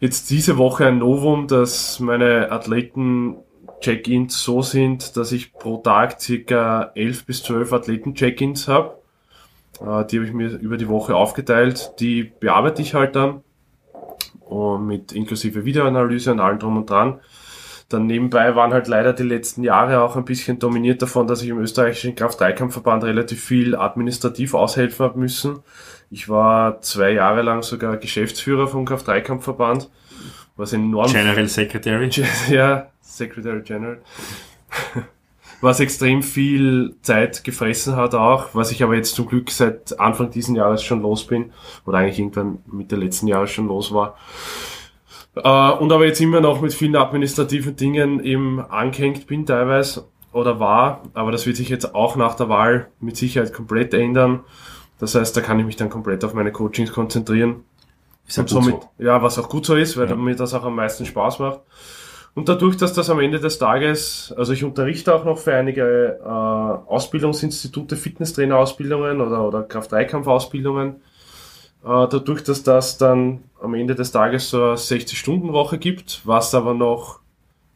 jetzt 0.00 0.30
diese 0.30 0.56
Woche 0.56 0.86
ein 0.86 0.98
Novum, 0.98 1.48
dass 1.48 2.00
meine 2.00 2.50
Athleten 2.50 3.36
Check-ins 3.80 4.42
so 4.42 4.62
sind, 4.62 5.16
dass 5.16 5.32
ich 5.32 5.52
pro 5.52 5.78
Tag 5.78 6.20
circa 6.20 6.92
11 6.94 7.26
bis 7.26 7.42
12 7.42 7.72
Athleten-Check-ins 7.72 8.68
habe. 8.68 8.99
Äh, 9.80 10.04
die 10.06 10.18
habe 10.18 10.26
ich 10.26 10.32
mir 10.32 10.48
über 10.58 10.76
die 10.76 10.88
Woche 10.88 11.14
aufgeteilt. 11.14 11.92
Die 12.00 12.24
bearbeite 12.24 12.82
ich 12.82 12.94
halt 12.94 13.16
dann 13.16 13.42
und 14.50 14.86
mit 14.86 15.12
inklusive 15.12 15.64
Videoanalyse 15.64 16.32
und 16.32 16.40
allem 16.40 16.58
drum 16.58 16.76
und 16.76 16.90
dran. 16.90 17.20
Dann 17.88 18.06
nebenbei 18.06 18.54
waren 18.54 18.72
halt 18.72 18.86
leider 18.86 19.12
die 19.12 19.24
letzten 19.24 19.64
Jahre 19.64 20.00
auch 20.00 20.14
ein 20.14 20.24
bisschen 20.24 20.58
dominiert 20.60 21.02
davon, 21.02 21.26
dass 21.26 21.42
ich 21.42 21.48
im 21.48 21.58
österreichischen 21.58 22.14
Kraft-3-Kampfverband 22.14 23.02
relativ 23.02 23.42
viel 23.42 23.74
administrativ 23.74 24.54
aushelfen 24.54 25.04
habe 25.04 25.18
müssen. 25.18 25.60
Ich 26.08 26.28
war 26.28 26.80
zwei 26.82 27.12
Jahre 27.12 27.42
lang 27.42 27.62
sogar 27.62 27.96
Geschäftsführer 27.96 28.68
vom 28.68 28.84
Kraft-3-Kampfverband, 28.84 29.90
was 30.56 30.72
enorm... 30.72 31.10
General 31.10 31.48
Secretary? 31.48 32.10
Ja, 32.48 32.90
Secretary 33.00 33.62
General 33.62 33.98
was 35.60 35.80
extrem 35.80 36.22
viel 36.22 36.94
Zeit 37.02 37.44
gefressen 37.44 37.96
hat 37.96 38.14
auch, 38.14 38.54
was 38.54 38.70
ich 38.70 38.82
aber 38.82 38.94
jetzt 38.94 39.14
zum 39.14 39.26
Glück 39.26 39.50
seit 39.50 39.98
Anfang 40.00 40.30
diesen 40.30 40.56
Jahres 40.56 40.82
schon 40.82 41.02
los 41.02 41.26
bin, 41.26 41.52
oder 41.86 41.98
eigentlich 41.98 42.18
irgendwann 42.18 42.58
Mitte 42.66 42.96
letzten 42.96 43.26
Jahres 43.26 43.50
schon 43.50 43.68
los 43.68 43.92
war. 43.92 44.16
Äh, 45.36 45.72
und 45.82 45.92
aber 45.92 46.06
jetzt 46.06 46.20
immer 46.20 46.40
noch 46.40 46.60
mit 46.60 46.74
vielen 46.74 46.96
administrativen 46.96 47.76
Dingen 47.76 48.22
eben 48.24 48.60
angehängt 48.60 49.26
bin 49.26 49.46
teilweise 49.46 50.06
oder 50.32 50.60
war, 50.60 51.02
aber 51.14 51.32
das 51.32 51.46
wird 51.46 51.56
sich 51.56 51.68
jetzt 51.68 51.94
auch 51.94 52.16
nach 52.16 52.34
der 52.34 52.48
Wahl 52.48 52.88
mit 53.00 53.16
Sicherheit 53.16 53.52
komplett 53.52 53.94
ändern. 53.94 54.40
Das 54.98 55.14
heißt, 55.14 55.36
da 55.36 55.40
kann 55.40 55.58
ich 55.58 55.66
mich 55.66 55.76
dann 55.76 55.90
komplett 55.90 56.24
auf 56.24 56.34
meine 56.34 56.52
Coachings 56.52 56.92
konzentrieren. 56.92 57.64
Ist 58.28 58.36
ja, 58.36 58.42
und 58.42 58.48
somit, 58.48 58.76
so. 58.98 59.04
ja, 59.04 59.22
was 59.22 59.38
auch 59.38 59.48
gut 59.48 59.66
so 59.66 59.74
ist, 59.74 59.96
weil 59.96 60.08
ja. 60.08 60.14
mir 60.14 60.36
das 60.36 60.54
auch 60.54 60.64
am 60.64 60.76
meisten 60.76 61.06
Spaß 61.06 61.40
macht. 61.40 61.60
Und 62.34 62.48
dadurch, 62.48 62.76
dass 62.76 62.92
das 62.92 63.10
am 63.10 63.20
Ende 63.20 63.40
des 63.40 63.58
Tages, 63.58 64.32
also 64.36 64.52
ich 64.52 64.62
unterrichte 64.62 65.14
auch 65.14 65.24
noch 65.24 65.38
für 65.38 65.54
einige 65.54 66.20
äh, 66.22 66.28
Ausbildungsinstitute, 66.28 67.96
Fitnesstrainerausbildungen 67.96 69.20
oder, 69.20 69.46
oder 69.46 69.62
Kraft-3-Kampf-Ausbildungen, 69.64 70.96
äh, 71.82 72.06
dadurch, 72.08 72.44
dass 72.44 72.62
das 72.62 72.98
dann 72.98 73.42
am 73.60 73.74
Ende 73.74 73.94
des 73.94 74.12
Tages 74.12 74.50
so 74.50 74.62
eine 74.62 74.74
60-Stunden-Woche 74.74 75.78
gibt, 75.78 76.20
was 76.24 76.54
aber 76.54 76.74
noch 76.74 77.20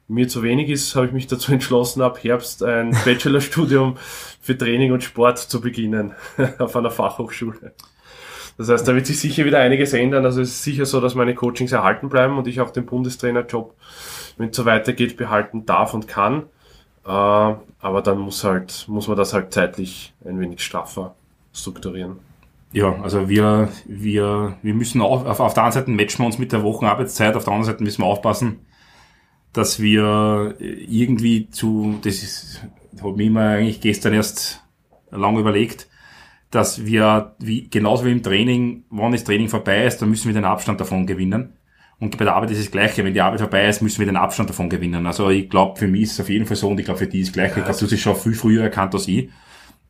mir 0.07 0.29
zu 0.29 0.43
wenig 0.43 0.69
ist, 0.69 0.95
habe 0.95 1.07
ich 1.07 1.13
mich 1.13 1.27
dazu 1.27 1.53
entschlossen, 1.53 2.03
ab 2.03 2.23
Herbst 2.23 2.63
ein 2.63 2.97
Bachelorstudium 3.05 3.97
für 4.41 4.57
Training 4.57 4.93
und 4.93 5.03
Sport 5.03 5.39
zu 5.39 5.61
beginnen 5.61 6.13
auf 6.59 6.77
einer 6.77 6.91
Fachhochschule. 6.91 7.73
Das 8.57 8.69
heißt, 8.69 8.87
da 8.87 8.95
wird 8.95 9.07
sich 9.07 9.19
sicher 9.19 9.45
wieder 9.45 9.59
einiges 9.59 9.93
ändern. 9.93 10.25
Also 10.25 10.41
es 10.41 10.51
ist 10.51 10.63
sicher 10.63 10.87
so, 10.87 11.01
dass 11.01 11.15
meine 11.15 11.35
Coachings 11.35 11.73
erhalten 11.73 12.09
bleiben 12.09 12.39
und 12.39 12.47
ich 12.47 12.61
auch 12.61 12.71
den 12.71 12.87
Bundestrainerjob 12.87 13.75
wenn 14.37 14.51
es 14.51 14.57
so 14.57 14.65
weitergeht, 14.65 15.17
behalten 15.17 15.67
darf 15.67 15.95
und 15.95 16.09
kann. 16.09 16.45
Äh, 17.05 17.09
aber 17.09 18.03
dann 18.03 18.19
muss 18.19 18.45
halt, 18.45 18.87
muss 18.89 19.09
man 19.09 19.17
das 19.17 19.33
halt 19.33 19.53
zeitlich 19.53 20.15
ein 20.25 20.41
wenig 20.41 20.63
straffer 20.63 21.15
strukturieren. 21.53 22.17
Ja, 22.73 23.01
also 23.03 23.29
wir, 23.29 23.69
wir, 23.87 24.57
wir 24.63 24.75
müssen 24.75 25.01
auch, 25.01 25.25
auf, 25.27 25.39
auf 25.39 25.55
der 25.55 25.65
einen 25.65 25.73
Seite 25.73 25.91
matchen 25.91 26.21
wir 26.21 26.27
uns 26.27 26.39
mit 26.39 26.51
der 26.51 26.65
Wochenarbeitszeit, 26.65 27.37
auf 27.37 27.45
der 27.45 27.53
anderen 27.53 27.73
Seite 27.73 27.85
müssen 27.85 28.03
wir 28.03 28.07
aufpassen, 28.07 28.67
dass 29.53 29.79
wir 29.79 30.57
irgendwie 30.59 31.49
zu, 31.51 32.01
das 32.03 32.23
ist, 32.25 32.67
habe 33.01 33.23
ich 33.23 33.31
mir 33.31 33.41
eigentlich 33.43 33.81
gestern 33.81 34.15
erst 34.15 34.65
lange 35.13 35.39
überlegt, 35.39 35.89
dass 36.55 36.85
wir, 36.85 37.35
wie, 37.39 37.69
genauso 37.69 38.05
wie 38.05 38.13
im 38.13 38.23
Training, 38.23 38.85
wann 38.91 39.13
das 39.13 39.25
Training 39.25 39.49
vorbei 39.49 39.85
ist, 39.87 39.99
dann 39.99 40.11
müssen 40.11 40.29
wir 40.29 40.35
den 40.35 40.45
Abstand 40.45 40.81
davon 40.81 41.07
gewinnen. 41.07 41.55
Und 41.99 42.17
bei 42.19 42.25
der 42.25 42.35
Arbeit 42.35 42.51
ist 42.51 42.59
es 42.59 42.65
das 42.65 42.73
Gleiche. 42.73 43.05
Wenn 43.05 43.15
die 43.15 43.21
Arbeit 43.21 43.41
vorbei 43.41 43.67
ist, 43.69 43.83
müssen 43.83 43.99
wir 43.99 44.07
den 44.07 44.17
Abstand 44.17 44.51
davon 44.51 44.69
gewinnen. 44.69 45.07
Also 45.07 45.31
ich 45.31 45.49
glaube, 45.49 45.79
für 45.79 45.89
mich 45.89 46.03
ist 46.03 46.13
es 46.13 46.21
auf 46.21 46.29
jeden 46.29 46.47
Fall 46.47 46.57
so 46.57 46.69
und 46.69 46.79
ich 46.79 46.85
glaube, 46.85 46.99
für 46.99 47.07
die 47.07 47.21
ist 47.21 47.29
es 47.29 47.33
gleich. 47.33 47.49
ich 47.49 47.55
glaube, 47.55 47.69
du 47.69 47.73
hast 47.73 47.83
es 47.83 48.01
schon 48.01 48.17
viel 48.17 48.35
früher 48.35 48.63
erkannt 48.63 48.95
als 48.95 49.09
ich, 49.09 49.31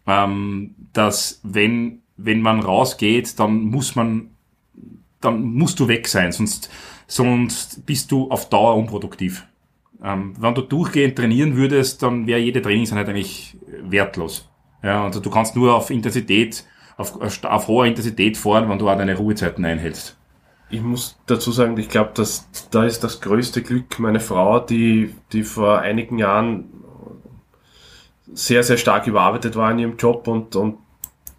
ähm, 0.06 0.74
dass 0.92 1.40
wenn, 1.42 2.02
wenn 2.16 2.40
man 2.40 2.60
rausgeht, 2.60 3.38
dann 3.38 3.64
muss 3.64 3.94
man, 3.94 4.30
dann 5.20 5.42
musst 5.42 5.80
du 5.80 5.88
weg 5.88 6.08
sein, 6.08 6.32
sonst, 6.32 6.70
sonst 7.06 7.84
bist 7.86 8.12
du 8.12 8.30
auf 8.30 8.48
Dauer 8.48 8.76
unproduktiv. 8.76 9.46
Ähm, 10.02 10.34
wenn 10.38 10.54
du 10.54 10.62
durchgehend 10.62 11.16
trainieren 11.16 11.56
würdest, 11.56 12.02
dann 12.02 12.26
wäre 12.26 12.40
jede 12.40 12.60
Trainingseinheit 12.60 13.08
eigentlich 13.08 13.56
wertlos. 13.82 14.48
Ja, 14.84 15.02
also 15.04 15.18
du 15.18 15.30
kannst 15.30 15.56
nur 15.56 15.74
auf 15.74 15.90
Intensität, 15.90 16.64
auf, 16.98 17.18
auf 17.44 17.68
hoher 17.68 17.86
Intensität 17.86 18.36
fahren, 18.36 18.68
wenn 18.68 18.78
du 18.78 18.88
auch 18.88 18.98
deine 18.98 19.16
Ruhezeiten 19.16 19.64
einhältst. 19.64 20.16
Ich 20.68 20.82
muss 20.82 21.18
dazu 21.26 21.52
sagen, 21.52 21.76
ich 21.78 21.88
glaube, 21.88 22.10
dass 22.14 22.48
da 22.70 22.84
ist 22.84 23.02
das 23.02 23.20
größte 23.20 23.62
Glück 23.62 23.98
meine 23.98 24.20
Frau, 24.20 24.60
die, 24.60 25.14
die 25.32 25.42
vor 25.42 25.78
einigen 25.78 26.18
Jahren 26.18 26.66
sehr, 28.32 28.62
sehr 28.62 28.76
stark 28.76 29.06
überarbeitet 29.06 29.56
war 29.56 29.70
in 29.70 29.78
ihrem 29.78 29.96
Job 29.96 30.28
und, 30.28 30.54
und 30.56 30.78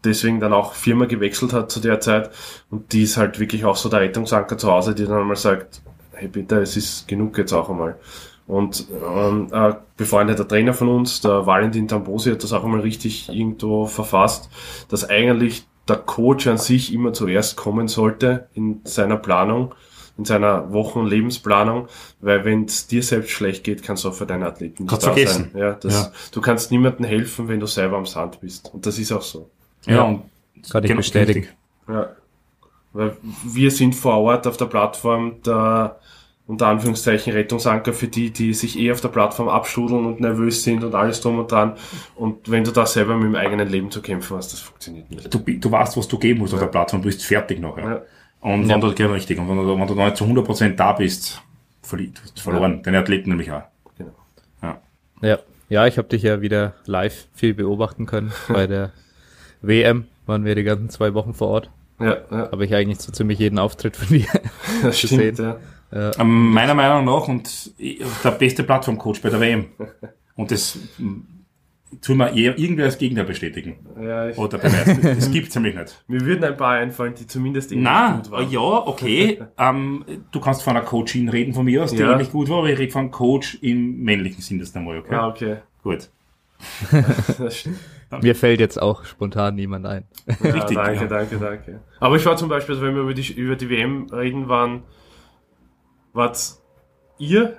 deswegen 0.04 0.39
dann 0.39 0.54
auch 0.54 0.74
Firma 0.74 1.06
gewechselt 1.06 1.54
hat 1.54 1.72
zu 1.72 1.80
der 1.80 2.00
Zeit. 2.00 2.32
Und 2.72 2.93
die 2.93 3.04
ist 3.04 3.18
halt 3.18 3.39
wirklich 3.39 3.66
auch 3.66 3.76
so 3.76 3.89
der 3.89 4.02
Rettungsanker 4.02 4.58
zu 4.58 4.72
Hause, 4.72 4.96
die 4.96 5.06
dann 5.06 5.20
einmal 5.20 5.36
sagt, 5.36 5.82
hey 6.14 6.28
bitte, 6.28 6.62
es 6.62 6.78
ist 6.78 7.08
genug 7.08 7.38
jetzt 7.38 7.54
auch 7.54 7.70
einmal. 7.70 8.00
Und 8.48 8.88
ähm, 8.91 9.48
ein 9.52 9.76
befreundeter 9.98 10.48
Trainer 10.48 10.74
von 10.74 10.89
uns, 10.89 11.22
der 11.22 11.46
Valentin 11.48 11.88
Tambosi, 11.88 12.32
hat 12.32 12.43
das 12.43 12.54
auch 12.54 12.64
einmal 12.64 12.82
richtig 12.82 13.30
irgendwo 13.30 13.88
verfasst, 13.88 14.50
dass 14.89 15.10
eigentlich 15.10 15.66
der 15.88 15.98
Coach 15.98 16.48
an 16.48 16.58
sich 16.58 16.93
immer 16.93 17.14
zuerst 17.14 17.56
kommen 17.58 17.88
sollte 17.88 18.48
in 18.54 18.82
seiner 18.84 19.18
Planung, 19.18 19.74
in 20.18 20.26
seiner 20.26 20.72
Wochen-Lebensplanung, 20.72 21.88
weil 22.22 22.46
wenn 22.46 22.66
es 22.66 22.88
dir 22.88 23.04
selbst 23.04 23.32
schlecht 23.32 23.64
geht, 23.64 23.84
kannst 23.84 24.04
du 24.04 24.10
auch 24.10 24.14
für 24.14 24.26
deine 24.26 24.46
Athleten 24.46 24.84
nicht 24.84 24.89
kannst 24.89 25.08
da 25.08 25.14
vergessen. 25.14 25.50
sein. 25.52 25.62
Ja, 25.62 25.74
das, 25.74 25.93
Ja. 25.93 26.12
Du 26.32 26.41
kannst 26.41 26.72
niemandem 26.72 27.06
helfen, 27.06 27.48
wenn 27.48 27.60
du 27.60 27.66
selber 27.66 27.98
am 27.98 28.06
Sand 28.06 28.41
bist. 28.41 28.72
Und 28.74 28.86
das 28.86 28.98
ist 29.00 29.12
auch 29.12 29.22
so. 29.22 29.50
Ja, 29.86 30.04
und 30.04 30.24
Kann 30.70 30.84
ich 30.84 30.89
genau, 30.89 31.00
bestätigen. 31.00 31.48
Ja. 31.88 32.10
Weil 32.93 33.18
wir 33.43 33.72
sind 33.72 33.93
vor 33.93 34.20
Ort 34.20 34.48
auf 34.48 34.58
der 34.58 34.66
Plattform 34.66 35.41
der 35.43 36.00
unter 36.48 36.68
Anführungszeichen 36.68 37.34
Rettungsanker 37.34 37.93
für 37.93 38.08
die, 38.08 38.30
die 38.32 38.54
sich 38.54 38.78
eh 38.78 38.91
auf 38.91 39.02
der 39.02 39.10
Plattform 39.10 39.50
abstudeln 39.50 40.06
und 40.06 40.20
nervös 40.20 40.64
sind 40.64 40.84
und 40.84 40.93
alles 40.93 41.22
drum 41.22 41.39
und 41.39 41.52
dran. 41.52 41.74
Und 42.16 42.50
wenn 42.50 42.64
du 42.64 42.72
da 42.72 42.86
selber 42.86 43.16
mit 43.16 43.26
dem 43.26 43.36
eigenen 43.36 43.68
Leben 43.68 43.89
zu 43.89 44.02
kämpfen 44.02 44.38
hast, 44.38 44.54
das 44.54 44.60
funktioniert 44.60 45.10
nicht. 45.10 45.34
Du, 45.34 45.39
du 45.39 45.72
weißt, 45.72 45.98
was 45.98 46.08
du 46.08 46.20
geben 46.20 46.39
musst 46.39 46.54
auf 46.54 46.60
der 46.60 46.68
Plattform, 46.68 47.02
du 47.02 47.08
bist 47.08 47.26
fertig 47.26 47.60
nachher. 47.60 47.84
Ja. 47.84 48.02
Und 48.41 48.70
wenn 48.70 48.80
du, 48.80 48.93
genau 48.93 49.14
richtig, 49.14 49.39
und 49.39 49.50
wenn 49.50 49.58
du, 49.58 49.68
wenn 49.68 49.88
du 49.88 49.96
noch 49.96 50.06
nicht 50.06 50.18
zu 50.18 50.26
100% 50.26 50.76
da 50.76 50.91
bist, 50.91 51.41
verli 51.82 52.12
du 52.14 52.22
hast 52.22 52.39
verloren. 52.39 52.84
Deine 52.84 53.00
Athleten 53.00 53.30
nämlich 53.30 53.52
auch. 53.52 53.64
Genau. 53.98 54.14
Ja. 54.62 54.82
Ja, 55.22 55.39
ja 55.70 55.88
ich 55.88 55.98
habe 55.98 56.08
dich 56.10 56.22
ja 56.22 56.41
wieder 56.41 56.74
live 56.86 57.28
viel 57.34 57.56
beobachten 57.56 58.06
können. 58.06 58.32
Bei 58.48 58.68
der 58.68 58.91
WM 59.62 60.06
waren 60.28 60.46
wir 60.46 60.54
die 60.54 60.64
ganzen 60.64 60.91
zwei 60.91 61.16
Wochen 61.16 61.34
vor 61.34 61.48
Ort. 61.48 61.72
Ja, 62.00 62.18
ja, 62.30 62.52
Habe 62.52 62.66
ich 62.66 62.76
eigentlich 62.76 63.00
so 63.00 63.12
ziemlich 63.12 63.39
jeden 63.39 63.58
Auftritt 63.58 63.96
von 63.96 64.10
dir. 64.10 64.28
das 64.84 65.02
gesehen. 65.02 65.34
stimmt, 65.34 65.39
ja. 65.39 65.60
Ähm, 65.96 66.52
meiner 66.52 66.74
Meinung 66.74 67.06
nach 67.06 67.28
und 67.28 67.72
der 68.24 68.32
beste 68.32 68.64
Plattformcoach 68.64 69.22
bei 69.22 69.30
der 69.30 69.39
WM. 69.39 69.66
Und 70.36 70.52
das 70.52 70.78
mm, 70.98 71.22
tun 72.02 72.18
wir 72.18 72.34
eher 72.34 72.58
irgendwie 72.60 72.84
als 72.84 72.98
Gegner 72.98 73.24
bestätigen. 73.24 73.78
ja 74.02 74.28
ich, 74.30 74.38
Oder 74.38 74.58
beweisen. 74.58 75.00
Das, 75.02 75.16
das 75.20 75.32
gibt's 75.32 75.56
nämlich 75.56 75.76
nicht. 75.76 76.04
mir 76.08 76.22
würden 76.22 76.43
ein 76.43 76.58
paar 76.58 76.74
einfallen, 76.74 77.14
die 77.16 77.26
zumindest 77.26 77.72
ähnlich 77.72 77.86
Na, 77.86 78.18
gut 78.18 78.32
waren. 78.32 78.52
ja, 78.52 78.60
okay. 78.60 79.41
ähm, 79.58 80.04
du 80.32 80.39
kannst 80.41 80.64
von 80.64 80.76
einer 80.76 80.86
Coachin 80.86 81.30
reden 81.30 81.54
von 81.54 81.64
mir 81.66 81.84
aus, 81.84 81.91
die 81.91 81.98
Ja. 81.98 82.12
ähnlich 82.12 82.32
gut 82.32 82.50
war, 82.50 82.58
aber 82.60 82.70
ich 82.70 82.78
rede 82.78 82.91
von 82.91 83.04
einem 83.04 83.12
Coach 83.12 83.58
im 83.62 84.02
männlichen 84.04 84.41
Sinn 84.41 84.60
das 84.60 84.76
einmal, 84.76 84.98
okay? 85.00 85.14
Ja, 85.14 85.28
okay. 85.28 85.58
Gut. 85.84 86.10
Mir 88.22 88.36
fällt 88.36 88.60
jetzt 88.60 88.82
auch 88.82 89.04
spontan 89.06 89.56
niemand 89.56 89.86
ein. 89.86 90.06
Ja, 90.41 90.52
Richtig, 90.52 90.76
danke, 90.78 91.02
ja. 91.02 91.08
danke, 91.08 91.38
danke. 91.38 91.80
Aber 92.00 92.16
ich 92.16 92.26
war 92.26 92.38
zum 92.38 92.50
Beispiel, 92.50 92.76
also 92.76 92.86
wenn 92.88 92.96
wir 92.96 93.02
über 93.02 93.14
die, 93.14 93.34
über 93.34 93.56
die 93.56 93.70
WM 93.70 94.08
reden, 94.12 94.48
waren, 94.48 94.84
wart 96.16 96.55
ihr 97.20 97.57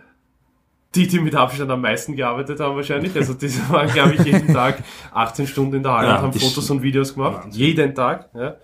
die, 0.95 1.07
die 1.07 1.21
mit 1.21 1.35
Abstand 1.35 1.71
am 1.71 1.83
meisten 1.83 2.17
gearbeitet 2.17 2.59
haben 2.59 2.75
wahrscheinlich. 2.75 3.15
Also 3.15 3.35
diese 3.35 3.69
waren, 3.71 3.89
glaube 3.89 4.15
ich, 4.15 4.25
jeden 4.25 4.53
Tag 4.53 4.83
18 5.13 5.47
Stunden 5.47 5.77
in 5.77 5.83
der 5.83 5.93
Halle 5.93 6.09
Ja, 6.09 6.17
und 6.17 6.23
haben 6.23 6.33
Fotos 6.33 6.71
und 6.71 6.83
Videos 6.83 7.15
gemacht. 7.15 7.45
Wahnsinn. 7.45 7.61
Jeden 7.61 7.95
Tag. 7.95 8.31
Ja. 8.35 8.57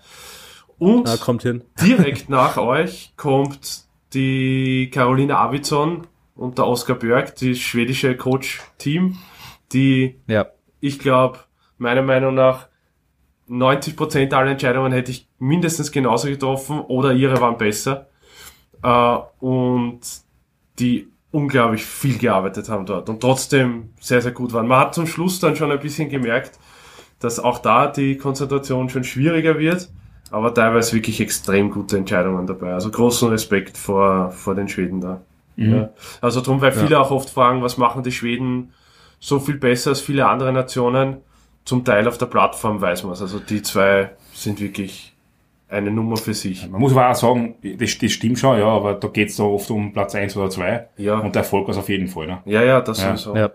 Und 0.79 1.07
Ah, 1.07 1.17
kommt 1.17 1.43
hin. 1.43 1.63
direkt 1.81 2.29
nach 2.29 2.57
euch 2.57 3.13
kommt 3.15 3.83
die 4.13 4.89
Caroline 4.91 5.37
Avizon 5.37 6.07
und 6.35 6.57
der 6.57 6.65
Oskar 6.67 6.95
Björk, 6.95 7.35
die 7.35 7.55
schwedische 7.55 8.17
Coach-Team, 8.17 9.17
die 9.71 10.19
Ja, 10.27 10.47
ich 10.79 10.97
glaube, 10.99 11.39
meiner 11.77 12.01
Meinung 12.01 12.33
nach 12.33 12.67
90% 13.49 14.33
aller 14.33 14.51
Entscheidungen 14.51 14.91
hätte 14.91 15.11
ich 15.11 15.27
mindestens 15.37 15.91
genauso 15.91 16.27
getroffen 16.27 16.79
oder 16.79 17.13
ihre 17.13 17.39
waren 17.41 17.57
besser. 17.57 18.07
Äh, 18.83 19.17
und 19.39 19.99
die 20.79 21.07
unglaublich 21.31 21.83
viel 21.83 22.17
gearbeitet 22.19 22.69
haben 22.69 22.85
dort 22.85 23.09
und 23.09 23.19
trotzdem 23.19 23.89
sehr, 23.99 24.21
sehr 24.21 24.31
gut 24.31 24.53
waren. 24.53 24.67
Man 24.67 24.79
hat 24.79 24.93
zum 24.93 25.07
Schluss 25.07 25.39
dann 25.39 25.55
schon 25.55 25.71
ein 25.71 25.79
bisschen 25.79 26.09
gemerkt, 26.09 26.59
dass 27.19 27.39
auch 27.39 27.59
da 27.59 27.87
die 27.87 28.17
Konzentration 28.17 28.89
schon 28.89 29.03
schwieriger 29.03 29.57
wird, 29.57 29.89
aber 30.29 30.53
teilweise 30.53 30.93
wirklich 30.93 31.21
extrem 31.21 31.71
gute 31.71 31.97
Entscheidungen 31.97 32.45
dabei. 32.45 32.73
Also 32.73 32.91
großen 32.91 33.29
Respekt 33.29 33.77
vor, 33.77 34.29
vor 34.31 34.53
den 34.53 34.67
Schweden 34.67 35.01
da. 35.01 35.21
Ja. 35.55 35.89
Also 36.21 36.41
darum, 36.41 36.61
weil 36.61 36.71
viele 36.71 36.99
auch 36.99 37.11
oft 37.11 37.29
fragen, 37.29 37.61
was 37.61 37.77
machen 37.77 38.03
die 38.03 38.11
Schweden 38.11 38.73
so 39.19 39.39
viel 39.39 39.55
besser 39.55 39.91
als 39.91 40.01
viele 40.01 40.27
andere 40.27 40.51
Nationen. 40.51 41.17
Zum 41.65 41.85
Teil 41.85 42.07
auf 42.07 42.17
der 42.17 42.25
Plattform 42.25 42.81
weiß 42.81 43.03
man 43.03 43.13
es. 43.13 43.21
Also 43.21 43.39
die 43.39 43.61
zwei 43.61 44.11
sind 44.33 44.59
wirklich 44.59 45.12
eine 45.73 45.91
Nummer 45.91 46.17
für 46.17 46.33
sich. 46.33 46.69
Man 46.69 46.79
muss 46.79 46.91
aber 46.91 47.09
auch 47.09 47.15
sagen, 47.15 47.55
das, 47.79 47.97
das 47.97 48.11
stimmt 48.11 48.39
schon, 48.39 48.57
ja, 48.59 48.65
aber 48.67 48.93
da 48.95 49.07
geht's 49.07 49.35
da 49.35 49.43
oft 49.43 49.69
um 49.71 49.91
Platz 49.93 50.15
eins 50.15 50.35
oder 50.37 50.49
zwei 50.49 50.87
Ja, 50.97 51.17
und 51.19 51.35
der 51.35 51.41
Erfolg 51.41 51.67
ist 51.69 51.77
auf 51.77 51.89
jeden 51.89 52.07
Fall. 52.07 52.27
Ne? 52.27 52.39
ja, 52.45 52.63
ja, 52.63 52.81
das 52.81 53.01
Ja. 53.01 53.15
sowieso. 53.17 53.35
ja. 53.37 53.51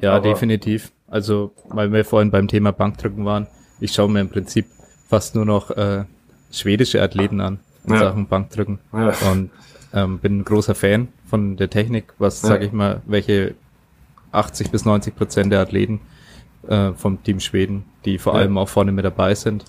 Ja, 0.00 0.12
Aber- 0.16 0.28
definitiv. 0.28 0.92
Also, 1.08 1.52
weil 1.68 1.92
wir 1.92 2.04
vorhin 2.04 2.30
beim 2.30 2.46
Thema 2.48 2.72
Bankdrücken 2.72 3.24
waren, 3.24 3.46
ich 3.80 3.92
schaue 3.92 4.08
mir 4.08 4.20
im 4.20 4.28
Prinzip 4.30 4.66
fast 5.08 5.34
nur 5.34 5.44
noch 5.44 5.70
äh, 5.72 6.04
schwedische 6.52 7.02
Athleten 7.02 7.40
an 7.40 7.58
in 7.86 7.94
Ja. 7.94 7.98
Sachen 8.00 8.26
Bankdrücken. 8.28 8.78
Ja. 8.92 9.12
Und 9.32 9.50
ähm, 9.92 10.18
bin 10.20 10.38
ein 10.38 10.44
großer 10.44 10.74
Fan 10.76 11.08
von 11.26 11.56
der 11.56 11.68
Technik, 11.68 12.12
was, 12.18 12.42
Ja. 12.42 12.48
sage 12.50 12.64
ich 12.66 12.72
mal, 12.72 13.02
welche 13.06 13.54
80 14.32 14.70
bis 14.70 14.84
90 14.84 15.16
Prozent 15.16 15.52
der 15.52 15.60
Athleten 15.60 16.00
äh, 16.68 16.92
vom 16.92 17.20
Team 17.24 17.40
Schweden, 17.40 17.84
die 18.04 18.18
vor 18.18 18.34
Ja. 18.34 18.40
allem 18.40 18.56
auch 18.58 18.68
vorne 18.68 18.92
mit 18.92 19.04
dabei 19.04 19.34
sind, 19.34 19.64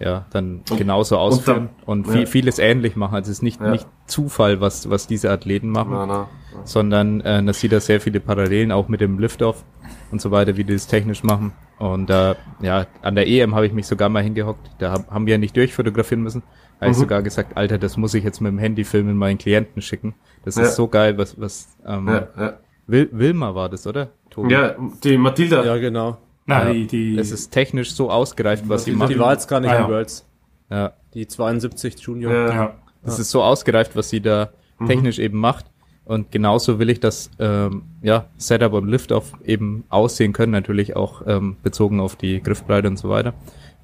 ja, 0.00 0.26
dann 0.30 0.62
Und- 0.70 0.76
genauso 0.78 1.16
ausführen 1.18 1.70
und, 1.86 2.06
ja. 2.06 2.12
viel, 2.12 2.26
vieles 2.26 2.58
ähnlich 2.58 2.96
machen. 2.96 3.14
Also 3.16 3.30
es 3.30 3.38
ist 3.38 3.42
nicht, 3.42 3.60
Ja. 3.60 3.70
nicht 3.70 3.86
Zufall, 4.06 4.60
was, 4.60 4.88
was 4.90 5.06
diese 5.06 5.30
Athleten 5.30 5.68
machen 5.70 5.90
Na, 5.92 6.06
na. 6.06 6.28
sondern 6.64 7.20
äh, 7.20 7.42
das 7.44 7.60
sieht 7.60 7.72
da 7.72 7.80
sehr 7.80 8.00
viele 8.00 8.20
Parallelen, 8.20 8.72
auch 8.72 8.88
mit 8.88 9.00
dem 9.00 9.18
Liftoff 9.18 9.64
und 10.10 10.20
so 10.20 10.30
weiter, 10.30 10.56
wie 10.56 10.64
die 10.64 10.72
das 10.74 10.86
technisch 10.86 11.22
machen. 11.22 11.52
Und 11.78 12.10
äh, 12.10 12.34
ja, 12.60 12.86
an 13.02 13.14
der 13.14 13.26
EM 13.28 13.54
habe 13.54 13.66
ich 13.66 13.72
mich 13.72 13.86
sogar 13.86 14.08
mal 14.08 14.22
hingehockt. 14.22 14.70
Da 14.78 14.92
hab, 14.92 15.10
haben 15.10 15.26
wir 15.26 15.32
ja 15.32 15.38
nicht 15.38 15.56
durchfotografieren 15.56 16.22
müssen. 16.22 16.42
Da 16.80 16.86
habe 16.86 16.92
ich 16.92 16.96
Mhm. 16.96 17.00
sogar 17.02 17.22
gesagt, 17.22 17.56
Alter, 17.56 17.78
das 17.78 17.96
muss 17.96 18.14
ich 18.14 18.24
jetzt 18.24 18.40
mit 18.40 18.50
dem 18.52 18.58
Handy 18.58 18.84
filmen 18.84 19.16
meinen 19.16 19.38
Klienten 19.38 19.82
schicken. 19.82 20.14
Das 20.44 20.56
Ja. 20.56 20.62
ist 20.62 20.76
so 20.76 20.88
geil, 20.88 21.18
was, 21.18 21.40
was 21.40 21.68
ähm, 21.86 22.08
Ja, 22.08 22.28
ja. 22.38 22.52
Wil 22.86 23.08
Wilma 23.12 23.54
war 23.54 23.68
das, 23.68 23.86
oder? 23.86 24.08
Tobi? 24.30 24.52
ja, 24.52 24.74
die 25.04 25.18
Mathilda. 25.18 25.64
Ja, 25.64 25.76
genau. 25.76 26.16
Nein, 26.48 26.66
Ja. 26.66 26.72
die, 26.72 26.86
die, 26.86 27.18
Es 27.18 27.30
ist 27.30 27.50
technisch 27.50 27.92
so 27.92 28.10
ausgereift, 28.10 28.68
was 28.68 28.84
sie 28.84 28.90
Die, 28.92 28.96
machen. 28.96 29.12
die 29.12 29.18
war 29.20 29.32
jetzt 29.32 29.46
gar 29.46 29.60
nicht 29.60 29.70
Ah, 29.70 29.76
in 29.76 29.82
ja. 29.82 29.88
Worlds. 29.88 30.26
Ja, 30.70 30.92
Die 31.14 31.26
72 31.28 31.98
Junior. 32.00 32.32
Ja. 32.32 32.48
ja. 32.54 32.74
Es 33.04 33.18
ist 33.20 33.30
so 33.30 33.42
ausgereift, 33.42 33.94
was 33.94 34.08
sie 34.10 34.20
da 34.20 34.50
Mhm. 34.80 34.86
technisch 34.86 35.18
eben 35.18 35.38
macht. 35.38 35.66
Und 36.04 36.30
genauso 36.32 36.78
will 36.78 36.88
ich 36.88 37.00
das 37.00 37.30
ähm, 37.38 37.82
ja, 38.02 38.26
Setup 38.38 38.72
und 38.72 38.88
Liftoff 38.88 39.34
eben 39.44 39.84
aussehen 39.90 40.32
können, 40.32 40.52
natürlich 40.52 40.96
auch 40.96 41.22
ähm, 41.26 41.56
bezogen 41.62 42.00
auf 42.00 42.16
die 42.16 42.42
Griffbreite 42.42 42.88
und 42.88 42.96
so 42.98 43.08
weiter. 43.10 43.34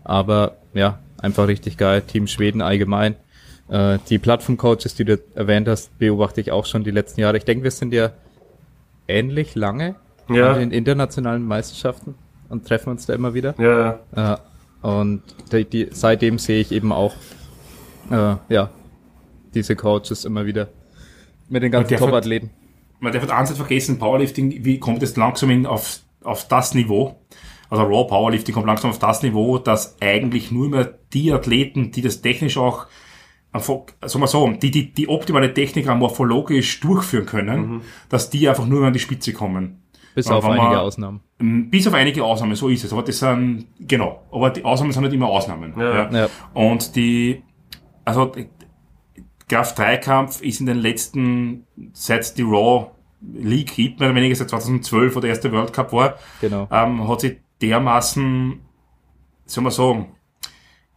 Aber 0.05 0.57
ja, 0.73 0.99
einfach 1.21 1.49
richtig 1.49 1.77
geil. 1.77 2.01
Team 2.03 2.27
Schweden 2.27 2.63
allgemein. 2.63 3.17
Äh, 3.69 3.99
die 4.09 4.19
Plattform-Coaches, 4.19 4.95
die 4.95 5.05
du 5.05 5.19
erwähnt 5.35 5.69
hast, 5.69 5.99
beobachte 5.99 6.41
ich 6.41 6.51
auch 6.51 6.65
schon 6.67 6.83
die 6.85 6.91
letzten 6.91 7.21
Jahre. 7.21 7.37
Ich 7.37 7.45
denke, 7.45 7.65
wir 7.65 7.71
sind 7.71 7.93
ja 7.93 8.11
ähnlich 9.09 9.55
lange 9.55 9.97
Ja. 10.31 10.53
an 10.53 10.61
den 10.61 10.71
internationalen 10.71 11.47
Meisterschaften 11.47 12.15
und 12.55 12.67
treffen 12.67 12.91
uns 12.91 13.05
da 13.07 13.15
immer 13.15 13.35
wieder. 13.35 13.55
Ja, 13.59 13.99
ja. 14.17 14.35
Äh, 14.35 14.87
Und 14.87 15.23
die, 15.53 15.65
die, 15.65 15.89
seitdem 15.91 16.39
sehe 16.39 16.61
ich 16.61 16.73
eben 16.73 16.93
auch, 16.93 17.15
äh, 18.11 18.37
ja, 18.49 18.71
diese 19.55 19.77
Coaches 19.77 20.25
immer 20.25 20.47
wieder 20.47 20.69
mit 21.49 21.63
den 21.63 21.71
ganzen 21.71 21.97
Top-Athleten. 21.97 22.51
man 23.01 23.13
darf 23.13 23.29
eins 23.31 23.51
nicht 23.51 23.59
vergessen, 23.59 23.99
Powerlifting, 23.99 24.65
wie 24.65 24.79
kommt 24.79 25.03
es 25.03 25.17
langsam 25.17 25.51
in, 25.51 25.67
auf, 25.67 26.01
auf 26.23 26.49
das 26.49 26.75
Niveau, 26.75 27.17
also 27.71 27.85
Raw 27.85 28.07
Powerlifting 28.09 28.55
kommt 28.55 28.67
langsam 28.67 28.91
auf 28.91 28.99
das 28.99 29.23
Niveau, 29.23 29.59
dass 29.59 29.97
eigentlich 30.01 30.51
nur 30.51 30.69
mehr 30.69 30.99
die 31.13 31.33
Athleten, 31.33 31.91
die 31.93 32.03
das 32.03 32.21
technisch 32.21 32.57
auch, 32.57 32.87
sagen 33.53 33.95
wir 34.01 34.27
so, 34.27 34.49
die, 34.51 34.71
die, 34.71 34.93
die 34.93 35.09
optimale 35.09 35.55
Technik 35.55 35.89
auch 35.89 35.97
morphologisch 35.97 36.81
durchführen 36.81 37.27
können, 37.27 37.83
dass 38.09 38.31
die 38.31 38.49
einfach 38.49 38.67
nur 38.67 38.81
mehr 38.81 38.89
an 38.89 38.93
die 38.93 38.99
Spitze 39.01 39.33
kommen. 39.33 39.84
Bis 40.15 40.29
auf 40.31 40.45
einige 40.45 40.63
man- 40.67 40.77
Ausnahmen. 40.77 41.21
Bis 41.71 41.87
auf 41.87 41.95
einige 41.95 42.23
Ausnahmen, 42.25 42.55
so 42.55 42.69
ist 42.69 42.85
es. 42.85 42.93
Aber 42.93 43.03
das 43.03 43.19
sind, 43.19 43.67
genau. 43.81 44.23
Aber 44.31 44.51
die 44.51 44.65
Ausnahmen 44.65 44.93
sind 44.93 45.03
nicht 45.03 45.13
immer 45.15 45.29
Ausnahmen. 45.29 45.75
Ja. 45.77 46.11
Ja. 46.11 46.29
Und 46.53 46.95
die, 46.97 47.43
also, 48.05 48.27
die- 48.27 48.49
Kraft-3-Kampf 49.49 50.41
ist 50.41 50.61
in 50.61 50.67
den 50.67 50.79
letzten, 50.79 51.67
seit 51.93 52.37
die 52.39 52.43
Raw 52.43 52.87
League 53.35 53.75
gibt, 53.75 54.01
mehr 54.01 54.09
oder 54.11 54.17
weniger 54.17 54.35
seit 54.35 54.49
2012, 54.51 55.15
wo 55.17 55.21
der 55.21 55.31
erste 55.31 55.53
World 55.53 55.73
Cup 55.73 55.93
war, 55.93 56.15
Genau. 56.41 56.67
ähm, 56.71 57.07
hat 57.09 57.21
sich 57.21 57.37
dermaßen, 57.61 58.61
soll 59.45 59.65
man 59.65 59.71
sagen, 59.73 60.14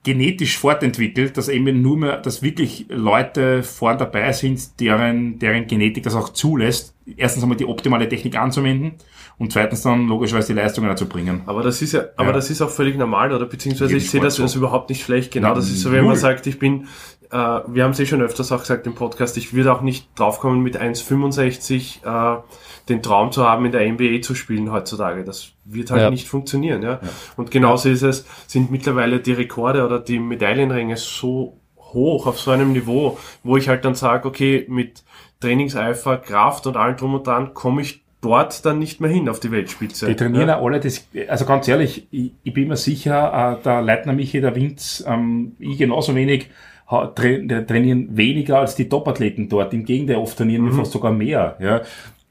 genetisch 0.08 0.58
fortentwickelt, 0.58 1.36
dass 1.36 1.50
eben 1.50 1.82
nur 1.82 1.98
mehr, 1.98 2.18
dass 2.18 2.42
wirklich 2.42 2.86
Leute 2.88 3.62
vorn 3.62 3.98
dabei 3.98 4.32
sind, 4.32 4.80
deren, 4.80 5.38
deren 5.40 5.68
Genetik 5.68 6.04
das 6.04 6.16
auch 6.16 6.30
zulässt, 6.30 6.96
erstens 7.18 7.44
einmal 7.44 7.58
die 7.58 7.66
optimale 7.66 8.08
Technik 8.08 8.38
anzuwenden 8.38 8.94
und 9.38 9.52
zweitens 9.52 9.82
dann 9.82 10.08
logischerweise 10.08 10.54
die 10.54 10.60
Leistungen 10.60 10.88
dazu 10.88 11.10
bringen. 11.10 11.42
Aber 11.46 11.62
das 11.62 11.82
ist 11.82 11.92
ja, 11.92 12.06
aber 12.16 12.30
Ja. 12.30 12.34
das 12.36 12.50
ist 12.50 12.62
auch 12.62 12.70
völlig 12.70 12.98
normal, 12.98 13.34
oder? 13.34 13.46
Beziehungsweise 13.46 13.92
Jedem 13.92 14.04
ich 14.06 14.10
sehe 14.10 14.22
das 14.22 14.36
so. 14.36 14.58
überhaupt 14.58 14.90
nicht 14.90 15.04
schlecht. 15.04 15.32
Genau, 15.34 15.50
Na, 15.50 15.56
das 15.56 15.68
ist 15.70 15.82
so, 15.82 15.92
wenn 15.92 16.06
man 16.06 16.16
sagt, 16.16 16.48
ich 16.48 16.58
bin, 16.58 16.88
äh, 17.32 17.36
wir 17.36 17.84
haben 17.84 17.92
es 17.92 18.00
eh 18.00 18.06
schon 18.06 18.22
öfters 18.22 18.54
auch 18.54 18.62
gesagt 18.62 18.88
im 18.88 18.96
Podcast, 18.96 19.36
ich 19.36 19.54
würde 19.54 19.74
auch 19.74 19.82
nicht 19.82 20.08
draufkommen, 20.16 20.64
mit 20.64 20.80
1,65 20.82 22.06
äh, 22.06 22.42
den 22.90 23.02
Traum 23.04 23.32
zu 23.32 23.44
haben, 23.48 23.66
in 23.66 23.72
der 23.72 23.88
NBA 23.92 24.22
zu 24.22 24.36
spielen 24.36 24.72
heutzutage. 24.72 25.24
Das 25.24 25.52
wird 25.66 25.92
halt 25.92 26.02
Ja. 26.02 26.10
nicht 26.10 26.28
funktionieren, 26.28 26.82
ja. 26.82 27.00
Und 27.36 27.52
genauso 27.52 27.90
ist 27.90 28.04
es, 28.04 28.26
sind 28.48 28.72
mittlerweile 28.72 29.20
die 29.20 29.34
Rekorde 29.34 29.86
oder 29.86 30.00
die 30.00 30.20
Medaillenränge 30.20 30.98
so 30.98 31.58
hoch 31.78 32.28
auf 32.28 32.40
so 32.40 32.52
einem 32.52 32.74
Niveau, 32.74 33.18
wo 33.44 33.58
ich 33.58 33.70
halt 33.70 33.86
dann 33.86 33.96
sage, 33.96 34.28
okay, 34.28 34.66
mit 34.70 35.04
Trainingseifer, 35.40 36.18
Kraft 36.18 36.68
und 36.68 36.78
allem 36.78 36.98
drum 36.98 37.16
und 37.16 37.28
dran 37.28 37.54
komme 37.54 37.82
ich 37.82 38.04
dort 38.22 38.66
dann 38.66 38.80
nicht 38.80 39.00
mehr 39.00 39.10
hin 39.10 39.30
auf 39.30 39.40
die 39.40 39.52
Weltspitze. 39.52 40.08
Die 40.08 40.16
trainieren 40.16 40.50
ja. 40.50 40.60
alle, 40.60 40.80
das, 40.80 41.08
also 41.28 41.46
ganz 41.46 41.68
ehrlich, 41.68 42.08
ich, 42.12 42.32
ich 42.44 42.54
bin 42.54 42.68
mir 42.68 42.76
sicher, 42.76 43.58
äh, 43.60 43.64
der 43.64 43.82
Leitner 43.82 44.14
Michi, 44.14 44.42
der 44.42 44.56
Winz, 44.56 45.04
ähm, 45.08 45.56
ich 45.60 45.78
genauso 45.78 46.16
wenig, 46.16 46.50
trainieren 46.88 48.16
weniger 48.16 48.60
als 48.60 48.76
die 48.76 48.88
Top-Athleten 48.88 49.50
dort. 49.50 49.74
Im 49.74 49.84
Gegenteil, 49.86 50.16
oft 50.16 50.38
trainieren 50.38 50.66
wir 50.66 50.72
fast 50.72 50.94
sogar 50.94 51.12
mehr. 51.12 51.58
Ja. 51.60 51.82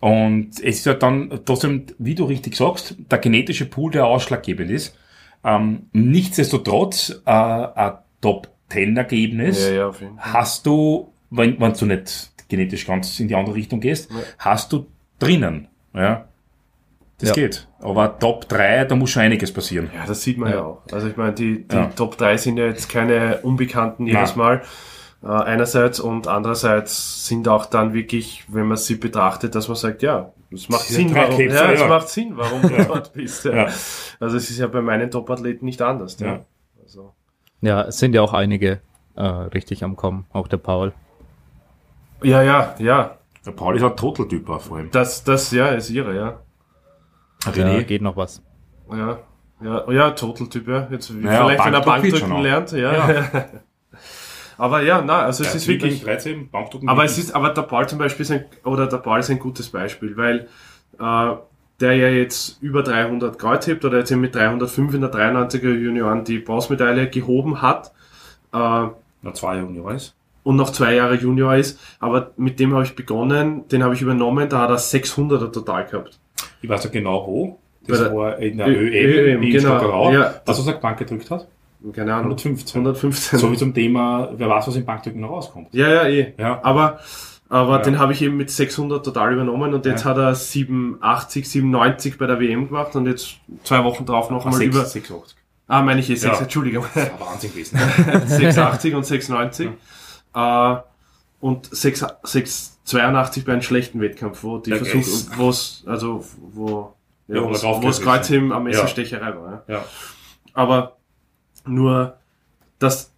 Und 0.06 0.50
es 0.52 0.60
ist 0.60 0.86
ja 0.86 0.94
dann 0.94 1.40
trotzdem, 1.44 1.86
wie 1.98 2.14
du 2.14 2.24
richtig 2.24 2.54
sagst, 2.56 2.94
der 3.10 3.18
genetische 3.18 3.66
Pool, 3.66 3.90
der 3.90 4.06
ausschlaggebend 4.06 4.70
ist. 4.70 4.96
Ähm, 5.44 5.86
nichtsdestotrotz, 5.92 7.22
äh, 7.26 7.30
ein 7.30 7.92
Top-10-Ergebnis 8.20 9.68
Ja, 9.68 9.74
ja, 9.74 9.88
auf 9.88 10.00
jeden 10.00 10.16
Fall. 10.18 10.32
hast 10.32 10.66
du, 10.66 11.12
wenn, 11.30 11.58
wenn 11.60 11.72
du 11.72 11.86
nicht 11.86 12.30
genetisch 12.48 12.86
ganz 12.86 13.18
in 13.20 13.28
die 13.28 13.34
andere 13.34 13.54
Richtung 13.56 13.80
gehst, 13.80 14.10
hast 14.38 14.72
du 14.72 14.86
drinnen. 15.18 15.68
Ja. 15.94 16.26
Das 17.18 17.30
Ja. 17.30 17.34
geht. 17.34 17.66
Aber 17.80 18.18
Top 18.18 18.48
3, 18.48 18.84
da 18.84 18.94
muss 18.94 19.10
schon 19.10 19.22
einiges 19.22 19.50
passieren. 19.52 19.90
Ja, 19.94 20.04
das 20.06 20.22
sieht 20.22 20.36
man 20.38 20.50
ja, 20.50 20.56
Ja. 20.56 20.62
auch. 20.64 20.82
Also 20.92 21.08
ich 21.08 21.16
meine, 21.16 21.32
die, 21.32 21.66
die 21.66 21.74
Ja. 21.74 21.86
Top 21.96 22.16
3 22.18 22.36
sind 22.36 22.58
ja 22.58 22.66
jetzt 22.66 22.88
keine 22.90 23.38
Unbekannten 23.38 24.06
jedes 24.06 24.36
Mal. 24.36 24.62
Äh, 25.22 25.28
einerseits 25.28 25.98
und 26.00 26.28
andererseits 26.28 27.26
sind 27.26 27.48
auch 27.48 27.66
dann 27.66 27.94
wirklich, 27.94 28.44
wenn 28.48 28.66
man 28.66 28.76
sie 28.76 28.96
betrachtet, 28.96 29.54
dass 29.54 29.68
man 29.68 29.76
sagt, 29.76 30.02
ja, 30.02 30.32
es 30.50 30.68
macht 30.68 30.82
Sinn, 30.82 31.14
warum, 31.14 31.30
Dreikämpfer, 31.30 31.64
ja, 31.64 31.72
es 31.72 31.80
ja. 31.80 31.88
macht 31.88 32.08
Sinn, 32.08 32.36
warum 32.36 32.62
du 32.62 32.84
dort 32.84 33.12
bist. 33.12 33.44
Ja. 33.44 33.56
Ja. 33.56 33.64
Also 34.20 34.36
es 34.36 34.50
ist 34.50 34.58
ja 34.58 34.66
bei 34.66 34.80
meinen 34.80 35.10
Top-Athleten 35.10 35.64
nicht 35.64 35.82
anders. 35.82 36.18
Ja. 36.20 36.26
Ja. 36.26 36.40
Also, 36.82 37.12
Ja, 37.60 37.82
es 37.82 37.98
sind 37.98 38.14
ja 38.14 38.22
auch 38.22 38.32
einige 38.32 38.80
äh, 39.16 39.22
richtig 39.24 39.82
am 39.82 39.96
Kommen, 39.96 40.26
auch 40.32 40.48
der 40.48 40.58
Paul. 40.58 40.92
ja, 42.22 42.42
ja, 42.42 42.74
ja. 42.78 43.18
Der 43.44 43.52
Paul 43.52 43.76
ist 43.76 43.82
ein 43.84 43.96
Total-Typ 43.96 44.48
auch 44.50 44.60
vor 44.60 44.78
allem. 44.78 44.90
Das, 44.90 45.22
das, 45.22 45.52
ja, 45.52 45.68
ist 45.68 45.88
ihre, 45.90 46.16
ja. 46.16 46.40
René, 47.44 47.84
geht 47.84 48.02
noch 48.02 48.16
was. 48.16 48.42
Ja, 48.90 49.18
ja, 49.62 49.90
ja, 49.90 50.10
Total-Typ, 50.10 50.66
ja. 50.66 50.88
Jetzt, 50.90 51.10
Naja, 51.10 51.44
vielleicht, 51.44 51.64
wenn 51.64 51.74
er 51.74 51.80
Bankdrücken 51.80 52.42
lernt, 52.42 52.72
ja. 52.72 53.24
aber 54.58 54.82
ja, 54.82 55.02
na, 55.02 55.22
also 55.22 55.44
es 55.44 55.54
ist 55.54 55.68
wirklich, 55.68 56.02
13, 56.02 56.50
Bankdrücken 56.50 56.88
Aber 56.88 57.04
es 57.04 57.18
ist, 57.18 57.34
aber 57.34 57.50
der 57.50 57.62
Paul 57.62 57.88
zum 57.88 57.98
Beispiel 57.98 58.22
ist 58.22 58.30
ein, 58.30 58.44
oder 58.64 58.86
der 58.86 58.98
Paul 58.98 59.20
ist 59.20 59.30
ein 59.30 59.38
gutes 59.38 59.68
Beispiel, 59.68 60.16
weil 60.16 60.48
äh, 60.98 61.36
der 61.80 61.94
ja 61.94 62.08
jetzt 62.08 62.62
über 62.62 62.82
300 62.82 63.38
Kreuz 63.38 63.66
hebt 63.66 63.84
oder 63.84 63.98
jetzt 63.98 64.10
eben 64.10 64.22
mit 64.22 64.34
305 64.34 64.94
in 64.94 65.00
der 65.02 65.12
93er 65.12 65.74
Junioren 65.74 66.24
die 66.24 66.38
Bronzemedaille 66.38 67.08
gehoben 67.08 67.60
hat 67.60 67.92
äh, 68.52 68.86
noch 69.22 69.34
zwei 69.34 69.56
Jahre 69.56 69.94
ist. 69.94 70.14
und 70.42 70.56
noch 70.56 70.70
zwei 70.70 70.94
Jahre 70.94 71.16
Junior 71.16 71.56
ist. 71.56 71.78
Aber 72.00 72.32
mit 72.36 72.60
dem 72.60 72.72
habe 72.74 72.84
ich 72.84 72.94
begonnen, 72.94 73.68
den 73.68 73.82
habe 73.82 73.94
ich 73.94 74.02
übernommen, 74.02 74.48
da 74.48 74.60
hat 74.60 74.70
er 74.70 74.78
600er 74.78 75.52
total 75.52 75.86
gehabt. 75.86 76.18
Ich 76.62 76.68
weiß 76.68 76.84
ja 76.84 76.90
genau 76.90 77.26
wo. 77.26 77.58
Das 77.86 78.00
der 78.00 78.14
war 78.14 78.38
in 78.38 78.58
der 78.58 78.68
ÖM, 78.68 78.76
ÖM, 78.76 79.42
in 79.42 79.50
genau. 79.50 79.78
Stockerau. 79.78 80.12
Ja. 80.12 80.34
Was 80.44 80.66
er 80.66 80.72
Bank 80.74 80.98
gedrückt 80.98 81.30
hat? 81.30 81.46
Keine 81.92 82.14
Ahnung. 82.14 82.32
115. 82.32 82.80
115. 82.80 83.38
So 83.38 83.52
wie 83.52 83.56
zum 83.56 83.72
Thema, 83.74 84.30
wer 84.36 84.48
weiß, 84.48 84.66
was 84.68 84.76
im 84.76 84.84
Bankdrücken 84.84 85.20
noch 85.20 85.30
rauskommt. 85.30 85.68
Ja, 85.72 85.88
ja, 85.88 86.04
eh. 86.08 86.34
Ja. 86.38 86.60
Aber, 86.64 86.98
aber 87.48 87.78
Ja. 87.78 87.82
den 87.82 87.98
habe 87.98 88.12
ich 88.12 88.22
eben 88.22 88.36
mit 88.36 88.50
600 88.50 89.04
total 89.04 89.32
übernommen 89.34 89.72
und 89.74 89.86
jetzt 89.86 90.04
Ja. 90.04 90.10
hat 90.10 90.16
er 90.18 90.34
87, 90.34 91.48
97 91.48 92.18
bei 92.18 92.26
der 92.26 92.40
WM 92.40 92.66
gemacht 92.68 92.94
und 92.96 93.06
jetzt 93.06 93.36
zwei 93.64 93.84
Wochen 93.84 94.04
drauf 94.06 94.30
noch 94.30 94.46
Ah, 94.46 94.58
über. 94.60 94.84
680. 94.84 95.36
Ah, 95.68 95.82
meine 95.82 96.00
ich 96.00 96.10
eh 96.10 96.14
6, 96.14 96.36
Ja. 96.38 96.42
Entschuldigung. 96.42 96.84
Das 96.94 97.10
war 97.20 97.28
Wahnsinn 97.32 97.50
gewesen. 97.50 97.78
680 98.26 98.94
und 98.94 99.04
690. 99.06 99.70
Äh, 100.34 100.76
und 101.40 101.66
6, 101.74 102.04
682 102.22 103.44
bei 103.44 103.52
einem 103.52 103.62
schlechten 103.62 104.00
Wettkampf, 104.00 104.42
wo 104.42 104.58
die 104.58 104.70
Ja, 104.70 104.76
Versuch, 104.76 105.28
geil. 105.28 105.38
wo 105.38 105.48
es, 105.50 105.82
also, 105.86 106.24
wo, 106.52 106.94
Ja, 107.28 107.36
ja, 107.36 107.42
wo 107.82 107.88
es 107.88 108.00
Kreuzheben 108.00 108.52
am 108.52 108.62
Ja. 108.66 108.70
Messerstecherei 108.70 109.34
war. 109.36 109.64
Ja. 109.66 109.74
Ja. 109.74 109.84
Aber 110.54 110.96
nur, 111.68 112.16
das 112.78 113.12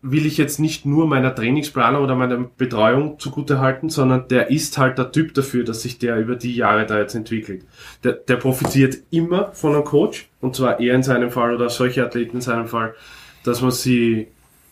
will 0.00 0.26
ich 0.26 0.38
jetzt 0.38 0.60
nicht 0.60 0.86
nur 0.86 1.06
meiner 1.06 1.34
Trainingsplanung 1.34 2.04
oder 2.04 2.14
meiner 2.14 2.38
Betreuung 2.56 3.18
zugute 3.18 3.58
halten, 3.58 3.88
sondern 3.88 4.28
der 4.28 4.50
ist 4.50 4.78
halt 4.78 4.96
der 4.96 5.10
Typ 5.10 5.34
dafür, 5.34 5.64
dass 5.64 5.82
sich 5.82 5.98
der 5.98 6.18
über 6.18 6.36
die 6.36 6.54
Jahre 6.54 6.86
da 6.86 6.98
jetzt 6.98 7.14
entwickelt. 7.14 7.64
Der, 8.04 8.12
der 8.12 8.36
profitiert 8.36 8.98
immer 9.10 9.52
von 9.52 9.74
einem 9.74 9.84
Coach, 9.84 10.28
und 10.40 10.54
zwar 10.54 10.78
er 10.78 10.94
in 10.94 11.02
seinem 11.02 11.30
Fall 11.30 11.54
oder 11.54 11.68
solche 11.68 12.04
Athleten 12.04 12.36
in 12.36 12.42
seinem 12.42 12.68
Fall, 12.68 12.94
dass 13.44 13.60
man 13.60 13.72
sie 13.72 14.28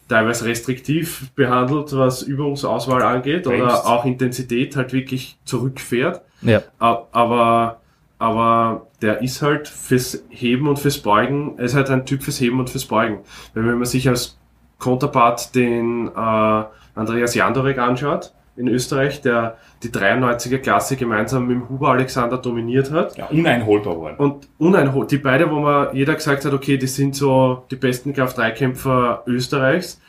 teilweise 0.09 0.45
restriktiv 0.45 1.31
behandelt, 1.35 1.97
was 1.97 2.23
Übungsauswahl 2.23 3.03
angeht, 3.03 3.45
Bremst. 3.45 3.63
oder 3.63 3.87
auch 3.87 4.05
Intensität 4.05 4.77
halt 4.77 4.93
wirklich 4.93 5.39
zurückfährt. 5.45 6.23
Ja, 6.43 6.63
aber 6.79 7.81
aber 8.19 8.87
der 9.03 9.23
ist 9.23 9.43
halt 9.43 9.69
fürs 9.69 10.25
Heben 10.31 10.69
und 10.69 10.79
fürs 10.79 10.99
Beugen, 10.99 11.59
er 11.59 11.65
ist 11.65 11.75
halt 11.75 11.91
ein 11.91 12.07
Typ 12.07 12.23
fürs 12.23 12.41
Heben 12.41 12.59
und 12.59 12.71
fürs 12.71 12.87
Beugen. 12.87 13.21
Weil 13.55 13.67
wenn 13.67 13.79
man 13.79 13.85
sich 13.85 14.09
als 14.09 14.39
Counterpart 14.79 15.55
den 15.55 16.09
äh, 16.09 16.65
Andreas 16.95 17.35
Jandorek 17.35 17.79
anschaut 17.79 18.33
in 18.57 18.69
Österreich, 18.69 19.21
der 19.21 19.59
die 19.83 19.91
93er 19.91 20.59
Klasse 20.59 20.97
gemeinsam 20.97 21.47
mit 21.47 21.57
dem 21.57 21.69
Huber 21.69 21.89
Alexander 21.89 22.39
dominiert 22.39 22.91
hat. 22.91 23.17
ja, 23.19 23.27
uneinholbar 23.27 24.01
waren. 24.01 24.17
Und 24.17 24.49
uneinhol 24.59 25.07
die 25.07 25.19
beide, 25.19 25.51
wo 25.51 25.61
man 25.61 25.95
jeder 25.95 26.15
gesagt 26.15 26.45
hat, 26.45 26.53
okay, 26.55 26.79
die 26.79 26.87
sind 26.87 27.15
so 27.15 27.65
die 27.71 27.77
besten 27.77 28.15
Kraft-3-Kämpfer 28.15 29.25
Österreichs. 29.27 30.01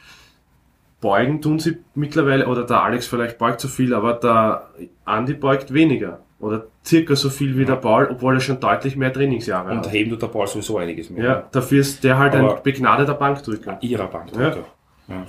Beugen 1.02 1.42
tun 1.42 1.60
sie 1.60 1.78
mittlerweile, 1.94 2.48
oder 2.48 2.64
der 2.64 2.82
Alex 2.82 3.06
vielleicht 3.06 3.38
beugt 3.38 3.60
so 3.60 3.68
viel, 3.68 3.94
aber 3.94 4.14
der 4.14 4.70
Andi 5.06 5.34
beugt 5.34 5.74
weniger. 5.74 6.22
Oder 6.40 6.66
circa 6.86 7.16
so 7.16 7.30
viel 7.32 7.58
wie 7.58 7.66
der 7.66 7.78
Paul, 7.78 8.08
obwohl 8.12 8.36
er 8.36 8.40
schon 8.42 8.60
deutlich 8.60 8.96
mehr 8.96 9.12
Trainingsjahre 9.12 9.72
Und 9.72 9.78
hat. 9.80 9.92
heben 9.92 10.12
tut 10.12 10.22
der 10.22 10.28
Paul 10.28 10.46
sowieso 10.48 10.78
einiges 10.78 11.10
mehr. 11.10 11.24
Ja, 11.26 11.44
dafür 11.52 11.82
ist 11.82 12.04
der 12.04 12.18
halt 12.20 12.36
Aber- 12.36 12.58
ein 12.58 12.64
begnadeter 12.64 13.16
Bankdrücker. 13.16 13.78
Ihrer 13.82 14.06
Bankdrücker. 14.08 14.66
Ja. 15.08 15.26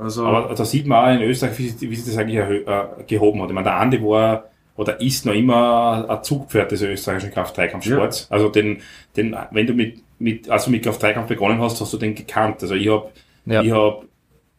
Also, 0.00 0.26
Aber 0.26 0.52
da 0.54 0.64
sieht 0.64 0.86
man 0.88 1.04
auch 1.04 1.14
in 1.20 1.22
Österreich, 1.28 1.56
wie, 1.58 1.90
wie 1.90 1.94
sich 1.94 2.12
das 2.12 2.16
eigentlich 2.20 2.38
äh, 2.38 2.64
gehoben 3.06 3.40
hat. 3.42 3.48
Ich 3.48 3.54
meine, 3.54 3.64
der 3.64 3.76
Andi 3.76 4.02
war 4.02 4.44
oder 4.76 5.00
ist 5.00 5.24
noch 5.24 5.34
immer 5.34 6.04
ein 6.08 6.24
Zugpferd 6.24 6.72
des 6.72 6.82
österreichischen 6.82 7.30
Kraft-3-Kampfsports. 7.32 8.26
Also 8.28 8.48
den, 8.48 8.78
den, 9.16 9.36
wenn 9.52 9.68
du 9.68 9.72
mit, 9.72 10.00
mit, 10.18 10.50
also 10.50 10.68
mit 10.72 10.82
Kraft-3-Kampf 10.82 11.28
begonnen 11.28 11.60
hast, 11.60 11.80
hast 11.80 11.92
du 11.92 11.96
den 11.96 12.16
gekannt. 12.16 12.56
Also 12.60 12.74
ich 12.74 12.88
habe, 12.88 13.08
Ja. 13.46 13.62
ich 13.62 13.70
habe, 13.70 14.06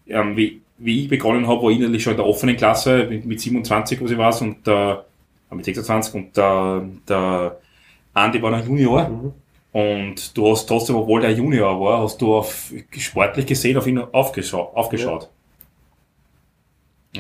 ähm, 0.08 0.38
wie, 0.38 0.62
wie 0.78 1.04
ich 1.04 1.10
begonnen 1.10 1.50
habe, 1.50 1.64
war 1.64 1.70
ich 1.70 1.80
innerlich 1.80 2.02
schon 2.02 2.12
in 2.12 2.18
der 2.18 2.26
offenen 2.28 2.56
Klasse 2.56 3.06
mit, 3.10 3.26
mit 3.26 3.42
27, 3.42 4.02
was 4.02 4.12
ich 4.12 4.18
weiß, 4.18 4.42
und 4.42 4.66
der, 4.66 4.74
äh, 5.02 5.15
mit 5.52 5.66
26 5.66 6.14
und 6.16 6.38
der, 6.38 6.84
der 7.08 7.58
Andi 8.14 8.42
war 8.42 8.52
noch 8.52 8.66
Junior. 8.66 9.10
Mhm. 9.10 9.34
Und 9.72 10.38
du 10.38 10.52
hast 10.52 10.68
trotzdem, 10.68 10.96
obwohl 10.96 11.22
der 11.22 11.32
Junior 11.32 11.80
war, 11.82 12.02
hast 12.02 12.22
du 12.22 12.34
auf, 12.34 12.72
sportlich 12.98 13.46
gesehen 13.46 13.78
auf 13.78 13.86
ihn 13.88 14.00
aufgeschaut. 14.00 14.74
aufgeschaut. 14.74 15.24
Ja. 15.24 15.30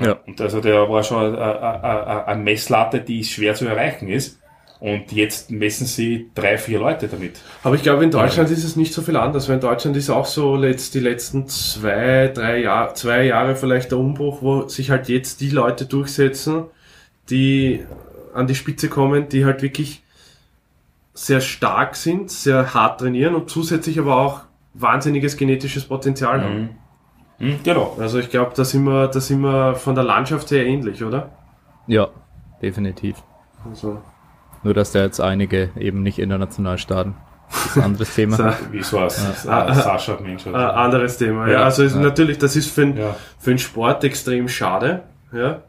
Ja. 0.01 0.19
Und 0.25 0.39
also 0.41 0.61
der 0.61 0.89
war 0.89 1.03
schon 1.03 1.35
eine, 1.35 2.41
Messlatte, 2.41 3.01
die 3.01 3.23
schwer 3.23 3.55
zu 3.55 3.65
erreichen 3.65 4.07
ist. 4.07 4.39
Und 4.79 5.11
jetzt 5.13 5.51
messen 5.51 5.87
sie 5.87 6.29
drei, 6.35 6.57
vier 6.57 6.79
Leute 6.79 7.07
damit. 7.07 7.39
Aber 7.63 7.75
ich 7.75 7.83
glaube, 7.83 8.03
in 8.03 8.11
Deutschland 8.11 8.51
ist 8.51 8.63
es 8.63 8.75
nicht 8.75 8.93
so 8.93 9.01
viel 9.01 9.15
anders, 9.15 9.47
weil 9.47 9.55
in 9.55 9.61
Deutschland 9.61 9.95
ist 9.95 10.09
auch 10.09 10.25
so 10.25 10.55
letzt, 10.55 10.93
die 10.93 10.99
letzten 10.99 11.47
zwei, 11.47 12.27
drei 12.33 12.59
Jahre, 12.59 12.93
zwei 12.93 13.23
Jahre 13.23 13.55
vielleicht 13.55 13.91
der 13.91 13.97
Umbruch, 13.97 14.41
wo 14.41 14.67
sich 14.67 14.91
halt 14.91 15.07
jetzt 15.07 15.39
die 15.39 15.49
Leute 15.49 15.85
durchsetzen, 15.85 16.65
die 17.29 17.85
an 18.35 18.47
die 18.47 18.55
Spitze 18.55 18.89
kommen, 18.89 19.29
die 19.29 19.45
halt 19.45 19.61
wirklich 19.61 20.03
sehr 21.13 21.41
stark 21.41 21.95
sind, 21.95 22.29
sehr 22.29 22.73
hart 22.73 22.99
trainieren 22.99 23.35
und 23.35 23.49
zusätzlich 23.49 23.97
aber 23.99 24.17
auch 24.17 24.41
wahnsinniges 24.73 25.37
genetisches 25.37 25.85
Potenzial 25.85 26.41
haben. 26.43 26.69
Hm, 27.37 27.59
genau. 27.63 27.95
Also 27.99 28.19
ich 28.19 28.29
glaube, 28.29 28.51
da 28.55 28.65
sind 28.65 28.83
wir, 28.83 29.07
da 29.07 29.19
sind 29.21 29.39
wir 29.41 29.75
von 29.75 29.95
der 29.95 30.03
Landschaft 30.03 30.49
sehr 30.49 30.65
ähnlich, 30.65 31.03
oder? 31.03 31.29
Ja, 31.87 32.09
definitiv. 32.61 33.15
Also, 33.69 34.01
Nur, 34.63 34.73
dass 34.73 34.91
da 34.91 34.99
jetzt 35.03 35.21
einige 35.21 35.69
eben 35.77 36.03
nicht 36.03 36.19
international 36.19 36.77
starten. 36.77 37.15
Das 37.49 37.65
ist 37.67 37.77
ein 37.77 37.83
anderes 37.83 38.13
Thema. 38.15 38.35
so, 38.37 38.45
Wie 38.71 38.83
so 38.83 38.97
ein 38.99 39.09
Ah, 39.47 39.65
ah, 39.67 39.73
Sascha 39.73 40.17
Mensch. 40.21 40.45
ein 40.47 40.55
anderes 40.55 41.17
Thema. 41.17 41.47
Ja, 41.47 41.53
Ja, 41.53 41.63
also 41.63 41.83
ist 41.83 41.95
ja. 41.95 42.01
natürlich, 42.01 42.37
das 42.39 42.55
ist 42.57 42.69
für, 42.71 42.81
den 42.85 42.97
Ja. 42.97 43.15
für 43.39 43.51
den 43.51 43.59
Sport 43.59 44.03
extrem 44.03 44.47
schade. 44.49 45.03
Ja. 45.31 45.61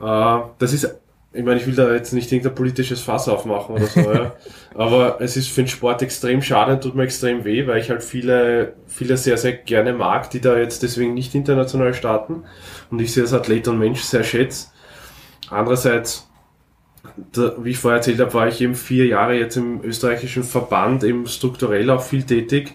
Äh, 0.00 0.42
das 0.58 0.72
ist, 0.72 0.94
ich 1.34 1.44
meine, 1.44 1.58
ich 1.58 1.66
will 1.66 1.74
da 1.74 1.92
jetzt 1.92 2.12
nicht 2.12 2.30
irgendein 2.30 2.54
politisches 2.54 3.00
Fass 3.00 3.28
aufmachen 3.28 3.76
oder 3.76 3.86
so, 3.86 4.00
ja. 4.00 4.36
aber 4.74 5.20
es 5.20 5.36
ist 5.36 5.48
für 5.48 5.62
den 5.62 5.68
Sport 5.68 6.02
extrem 6.02 6.42
schade 6.42 6.74
und 6.74 6.82
tut 6.82 6.94
mir 6.94 7.04
extrem 7.04 7.44
weh, 7.44 7.66
weil 7.66 7.80
ich 7.80 7.88
halt 7.88 8.04
viele, 8.04 8.74
viele 8.86 9.16
sehr, 9.16 9.38
sehr 9.38 9.52
gerne 9.52 9.94
mag, 9.94 10.28
die 10.30 10.40
da 10.40 10.58
jetzt 10.58 10.82
deswegen 10.82 11.14
nicht 11.14 11.34
international 11.34 11.94
starten 11.94 12.44
und 12.90 13.00
ich 13.00 13.12
sie 13.14 13.22
als 13.22 13.32
Athlet 13.32 13.66
und 13.68 13.78
Mensch 13.78 14.02
sehr 14.02 14.24
schätze. 14.24 14.68
Andererseits, 15.48 16.28
da, 17.32 17.54
wie 17.58 17.70
ich 17.70 17.78
vorher 17.78 17.98
erzählt 17.98 18.20
habe, 18.20 18.34
war 18.34 18.48
ich 18.48 18.60
eben 18.60 18.74
vier 18.74 19.06
Jahre 19.06 19.34
jetzt 19.34 19.56
im 19.56 19.82
österreichischen 19.82 20.44
Verband 20.44 21.02
eben 21.02 21.26
strukturell 21.26 21.88
auch 21.90 22.02
viel 22.02 22.24
tätig. 22.24 22.74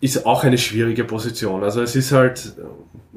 Ist 0.00 0.26
auch 0.26 0.42
eine 0.44 0.58
schwierige 0.58 1.04
Position. 1.04 1.62
Also 1.62 1.82
es 1.82 1.94
ist 1.94 2.10
halt, 2.10 2.54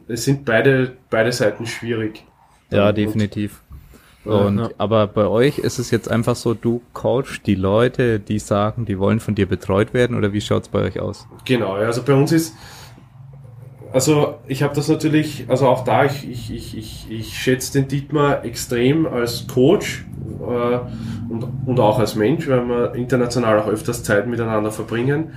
es 0.08 0.26
sind 0.26 0.46
beide, 0.46 0.96
beide 1.10 1.32
Seiten 1.32 1.66
schwierig. 1.66 2.24
Ja, 2.70 2.90
Und- 2.90 2.98
definitiv. 2.98 3.63
Und, 4.26 4.60
ja. 4.60 4.70
aber 4.78 5.08
bei 5.08 5.28
euch 5.28 5.58
ist 5.58 5.80
es 5.80 5.92
jetzt 5.92 6.10
einfach 6.10 6.36
so, 6.36 6.54
du 6.54 6.82
coachst 6.94 7.46
die 7.46 7.56
Leute, 7.56 8.20
die 8.20 8.40
sagen, 8.40 8.86
die 8.86 8.98
wollen 8.98 9.20
von 9.20 9.36
dir 9.36 9.48
betreut 9.48 9.94
werden 9.94 10.16
oder 10.18 10.32
wie 10.32 10.40
schaut's 10.40 10.70
bei 10.70 10.80
euch 10.80 11.00
aus? 11.00 11.28
Genau, 11.44 11.74
also 11.74 12.04
bei 12.04 12.14
uns 12.14 12.32
ist, 12.32 12.56
also 13.92 14.36
ich 14.48 14.64
habe 14.64 14.74
das 14.74 14.88
natürlich, 14.88 15.46
also 15.50 15.68
auch 15.68 15.84
da, 15.84 16.06
ich, 16.06 16.30
ich, 16.30 16.54
ich, 16.54 16.78
ich, 16.78 17.08
ich 17.12 17.38
schätze 17.38 17.74
den 17.74 17.90
Dietmar 17.90 18.46
extrem 18.46 19.06
als 19.06 19.46
Coach 19.48 20.06
äh, 20.40 20.80
und, 21.32 21.46
und 21.66 21.80
auch 21.80 22.00
als 22.00 22.16
Mensch, 22.16 22.48
weil 22.48 22.66
wir 22.68 22.96
international 22.96 23.60
auch 23.60 23.68
öfters 23.68 24.04
Zeit 24.04 24.28
miteinander 24.28 24.72
verbringen. 24.72 25.34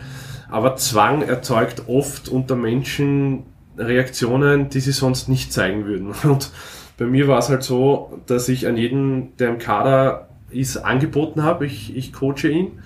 Aber 0.49 0.77
Zwang 0.77 1.23
erzeugt 1.23 1.83
oft 1.89 2.29
unter 2.29 2.55
Menschen 2.55 3.43
Reaktionen, 3.77 4.71
die 4.71 4.81
sie 4.81 4.93
sonst 4.93 5.29
nicht 5.29 5.53
zeigen 5.53 5.87
würden. 5.87 6.15
Und 6.23 6.51
bei 6.97 7.07
mir 7.07 7.29
war 7.29 7.39
es 7.39 7.49
halt 7.49 7.63
so, 7.63 8.21
dass 8.27 8.49
ich 8.49 8.67
an 8.67 8.77
jeden, 8.77 9.37
der 9.37 9.51
im 9.51 9.59
Kader 9.59 10.29
ist, 10.51 10.79
angeboten 10.79 11.43
habe, 11.43 11.67
ich, 11.67 11.97
ich 11.97 12.13
coache 12.13 12.49
ihn. 12.49 12.83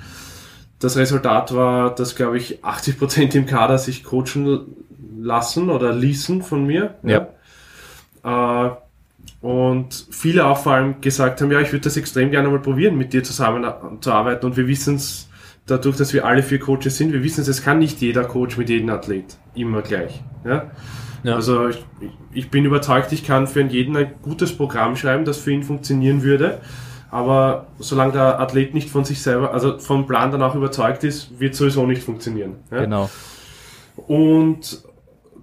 Das 0.78 0.96
Resultat 0.96 1.54
war, 1.54 1.94
dass, 1.94 2.16
glaube 2.16 2.38
ich, 2.38 2.64
80% 2.64 3.36
im 3.36 3.46
Kader 3.46 3.78
sich 3.78 4.02
coachen 4.02 4.66
lassen 5.18 5.68
oder 5.70 5.92
ließen 5.92 6.42
von 6.42 6.66
mir. 6.66 6.94
Ja. 7.02 7.28
Äh, 8.24 8.70
und 9.42 10.06
viele 10.10 10.46
auch 10.46 10.58
vor 10.58 10.72
allem 10.72 11.00
gesagt 11.00 11.40
haben, 11.40 11.50
ja, 11.50 11.60
ich 11.60 11.72
würde 11.72 11.84
das 11.84 11.96
extrem 11.96 12.30
gerne 12.30 12.48
mal 12.48 12.60
probieren, 12.60 12.96
mit 12.96 13.12
dir 13.12 13.22
zusammen 13.22 13.66
zu 14.00 14.12
arbeiten. 14.12 14.46
Und 14.46 14.56
wir 14.56 14.66
wissen 14.66 14.96
es, 14.96 15.28
dadurch, 15.66 15.96
dass 15.96 16.12
wir 16.12 16.24
alle 16.24 16.42
vier 16.42 16.58
Coaches 16.58 16.96
sind, 16.96 17.12
wir 17.12 17.22
wissen 17.22 17.42
es, 17.42 17.48
es 17.48 17.62
kann 17.62 17.78
nicht 17.78 18.00
jeder 18.00 18.24
Coach 18.24 18.56
mit 18.56 18.68
jedem 18.68 18.90
Athlet 18.90 19.36
immer 19.54 19.82
gleich. 19.82 20.22
Ja? 20.44 20.70
Ja. 21.22 21.34
Also 21.34 21.68
ich, 21.68 21.84
ich 22.32 22.50
bin 22.50 22.64
überzeugt, 22.64 23.12
ich 23.12 23.24
kann 23.24 23.46
für 23.46 23.62
jeden 23.62 23.96
ein 23.96 24.12
gutes 24.22 24.56
Programm 24.56 24.96
schreiben, 24.96 25.24
das 25.24 25.38
für 25.38 25.52
ihn 25.52 25.62
funktionieren 25.62 26.22
würde. 26.22 26.60
Aber 27.10 27.66
solange 27.78 28.12
der 28.12 28.38
Athlet 28.38 28.72
nicht 28.72 28.88
von 28.88 29.04
sich 29.04 29.20
selber, 29.20 29.52
also 29.52 29.78
vom 29.78 30.06
Plan 30.06 30.30
dann 30.30 30.42
auch 30.42 30.54
überzeugt 30.54 31.02
ist, 31.02 31.40
wird 31.40 31.54
sowieso 31.54 31.86
nicht 31.86 32.02
funktionieren. 32.02 32.56
Ja? 32.70 32.82
Genau. 32.82 33.10
Und 34.06 34.82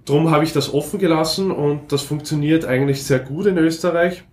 darum 0.06 0.30
habe 0.30 0.44
ich 0.44 0.52
das 0.52 0.72
offen 0.72 0.98
gelassen 0.98 1.50
und 1.50 1.92
das 1.92 2.02
funktioniert 2.02 2.64
eigentlich 2.64 3.04
sehr 3.04 3.18
gut 3.18 3.46
in 3.46 3.58
Österreich. 3.58 4.24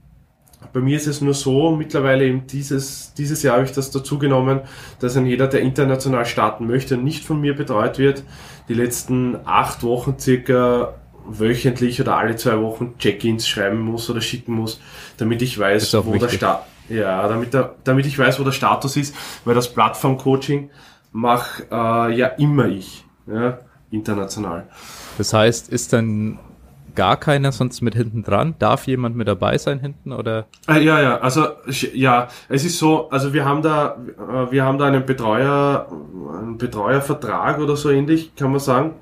Bei 0.74 0.80
mir 0.80 0.98
ist 0.98 1.08
es 1.08 1.22
nur 1.22 1.34
so, 1.34 1.76
mittlerweile 1.76 2.26
eben 2.26 2.48
dieses, 2.48 3.14
dieses 3.14 3.44
Jahr 3.44 3.58
habe 3.58 3.66
ich 3.66 3.72
das 3.72 3.92
dazu 3.92 4.18
genommen, 4.18 4.62
dass 5.00 5.16
ein 5.16 5.26
jeder, 5.26 5.48
der 5.48 5.62
international 5.62 6.26
starten 6.26 6.66
möchte, 6.66 6.98
nicht 6.98 7.24
von 7.24 7.40
mir 7.40 7.56
betreut 7.56 8.00
wird, 8.00 8.24
die 8.68 8.74
letzten 8.74 9.38
acht 9.46 9.84
Wochen 9.84 10.18
circa 10.18 10.96
wöchentlich 11.28 12.00
oder 12.02 12.18
alle 12.18 12.36
zwei 12.36 12.60
Wochen 12.60 12.98
Check-ins 12.98 13.48
schreiben 13.48 13.80
muss 13.80 14.10
oder 14.10 14.22
schicken 14.22 14.54
muss, 14.54 14.80
damit 15.18 15.42
ich 15.42 15.58
weiß, 15.58 15.94
wo 16.06 16.12
der 16.12 16.22
wichtig. 16.22 16.38
Start, 16.38 16.66
ja, 16.90 17.28
damit, 17.28 17.54
der, 17.54 17.76
damit 17.84 18.06
ich 18.06 18.18
weiß, 18.18 18.40
wo 18.40 18.44
der 18.44 18.52
Status 18.52 18.98
ist, 18.98 19.16
weil 19.46 19.56
das 19.56 19.74
Plattform-Coaching 19.74 20.70
mache 21.12 21.64
äh, 21.72 22.16
ja 22.16 22.28
immer 22.28 22.68
ich, 22.68 23.06
ja, 23.28 23.60
international. 23.92 24.68
Das 25.18 25.34
heißt, 25.34 25.70
ist 25.70 25.94
dann 25.94 26.40
gar 26.96 27.18
keiner 27.18 27.52
sonst 27.52 27.82
mit 27.82 27.94
hinten 27.94 28.24
dran? 28.24 28.56
Darf 28.58 28.88
jemand 28.88 29.16
mit 29.16 29.28
dabei 29.28 29.58
sein 29.58 29.80
hinten 29.80 30.12
oder? 30.12 30.48
Äh, 30.68 30.84
ja, 30.84 31.02
ja, 31.02 31.18
also 31.18 31.48
ja, 31.94 32.30
es 32.50 32.66
ist 32.66 32.80
so, 32.80 33.10
also 33.10 33.34
wir 33.34 33.46
haben 33.46 33.62
da, 33.62 33.98
äh, 34.18 34.52
wir 34.52 34.64
haben 34.64 34.78
da 34.78 34.86
einen 34.86 35.06
Betreuer, 35.06 35.88
einen 36.38 36.58
Betreuervertrag 36.58 37.60
oder 37.60 37.76
so 37.76 37.90
ähnlich, 37.90 38.36
kann 38.36 38.52
man 38.52 38.60
sagen, 38.60 38.94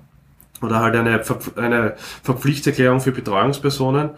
oder 0.64 0.80
halt 0.80 0.95
eine, 0.95 1.22
eine 1.55 1.95
Verpflichterklärung 2.24 3.01
für 3.01 3.11
Betreuungspersonen. 3.11 4.11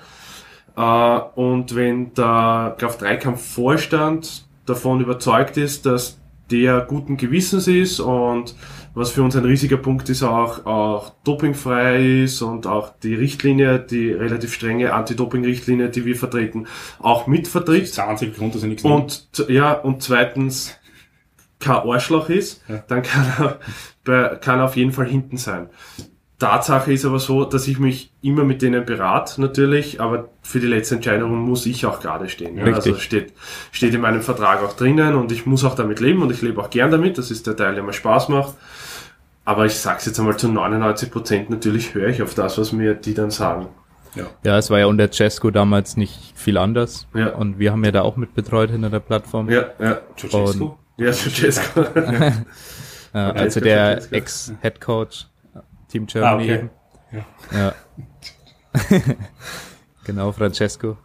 Äh, 0.76 1.20
und 1.36 1.76
wenn 1.76 2.14
der 2.14 2.76
Kraft-3-Kampf-Vorstand 2.78 4.46
davon 4.66 5.02
überzeugt 5.02 5.58
ist, 5.58 5.86
dass 5.86 6.20
der 6.52 6.82
guten 6.82 7.18
Gewissens 7.18 7.68
ist 7.68 8.00
und 8.00 8.56
was 8.94 9.12
für 9.12 9.24
uns 9.24 9.36
ein 9.36 9.44
riesiger 9.44 9.78
Punkt 9.78 10.08
ist, 10.10 10.24
auch, 10.24 10.66
auch 10.66 11.12
dopingfrei 11.24 12.24
ist 12.24 12.42
und 12.42 12.66
auch 12.66 12.94
die 13.04 13.16
Richtlinie, 13.16 13.80
die 13.80 14.12
relativ 14.12 14.54
strenge 14.54 14.94
Anti-Doping-Richtlinie, 14.94 15.90
die 15.90 16.06
wir 16.06 16.16
vertreten, 16.16 16.68
auch 17.00 17.28
mitvertritt. 17.28 17.82
Das 17.82 17.90
ist 17.90 17.98
der 17.98 18.08
einzige 18.08 18.32
Grund, 18.32 18.56
dass 18.56 18.62
er 18.62 18.70
nichts. 18.70 18.84
Und 18.84 19.28
ja, 19.50 19.74
und 19.74 20.02
zweitens 20.02 20.78
kein 21.60 21.76
Arschloch 21.76 22.30
ist, 22.30 22.64
dann 22.88 23.02
kann 23.02 23.26
er, 23.38 23.60
bei, 24.06 24.38
kann 24.38 24.60
er 24.60 24.66
auf 24.66 24.78
jeden 24.78 24.94
Fall 24.94 25.08
hinten 25.08 25.38
sein. 25.38 25.70
Tatsache 26.46 26.94
ist 26.94 27.06
aber 27.06 27.18
so, 27.18 27.44
dass 27.44 27.68
ich 27.68 27.80
mich 27.80 28.12
immer 28.22 28.44
mit 28.44 28.62
denen 28.62 28.86
berate, 28.86 29.42
natürlich, 29.42 30.00
aber 30.00 30.30
für 30.44 30.60
die 30.60 30.68
letzte 30.68 30.96
Entscheidung 30.96 31.36
muss 31.40 31.66
ich 31.66 31.88
auch 31.88 32.00
gerade 32.00 32.30
stehen. 32.30 32.56
Ja, 32.56 32.66
also 32.66 32.94
steht, 32.98 33.34
steht 33.72 33.96
in 33.96 34.02
meinem 34.02 34.22
Vertrag 34.22 34.62
auch 34.64 34.74
drinnen 34.74 35.16
und 35.16 35.32
ich 35.32 35.48
muss 35.48 35.64
auch 35.64 35.74
damit 35.74 36.00
leben 36.00 36.22
und 36.22 36.32
ich 36.32 36.44
lebe 36.44 36.62
auch 36.62 36.70
gern 36.70 36.92
damit. 36.92 37.18
Das 37.18 37.32
ist 37.32 37.48
der 37.48 37.56
Teil, 37.56 37.74
der 37.74 37.84
mir 37.84 37.94
Spaß 37.94 38.30
macht. 38.30 38.54
Aber 39.44 39.66
ich 39.66 39.74
sag's 39.74 40.06
jetzt 40.06 40.20
einmal 40.20 40.38
zu 40.38 40.48
99 40.48 41.10
Prozent, 41.10 41.50
natürlich 41.50 41.96
höre 41.96 42.10
ich 42.10 42.22
auf 42.22 42.36
das, 42.36 42.60
was 42.60 42.72
mir 42.72 42.94
die 42.94 43.16
dann 43.16 43.32
sagen. 43.32 43.68
Ja, 44.44 44.58
es 44.60 44.70
war 44.70 44.78
ja 44.78 44.86
unter 44.86 45.12
Cesco 45.12 45.50
damals 45.50 45.98
nicht 45.98 46.34
viel 46.36 46.60
anders. 46.60 47.08
Ja. 47.16 47.30
Und 47.30 47.58
wir 47.58 47.72
haben 47.72 47.84
ja 47.84 47.92
da 47.92 48.04
auch 48.04 48.18
mit 48.18 48.36
betreut 48.36 48.70
hinter 48.70 48.92
der 48.92 49.00
Plattform. 49.00 49.50
Ja, 49.50 49.66
ja. 49.80 49.98
Ceausescu? 50.16 50.76
Ja. 50.98 51.08
Äh, 51.08 52.32
also 53.14 53.60
Cesco, 53.60 53.60
der 53.62 54.02
Cesco. 54.02 54.16
Ex-Head-Coach 54.16 55.28
Team 55.96 56.08
Germany 56.08 56.32
Ah, 56.32 56.36
okay. 56.44 56.54
eben. 56.54 56.70
Ja. 57.54 57.74
genau, 60.04 60.32
Francesco. 60.32 60.98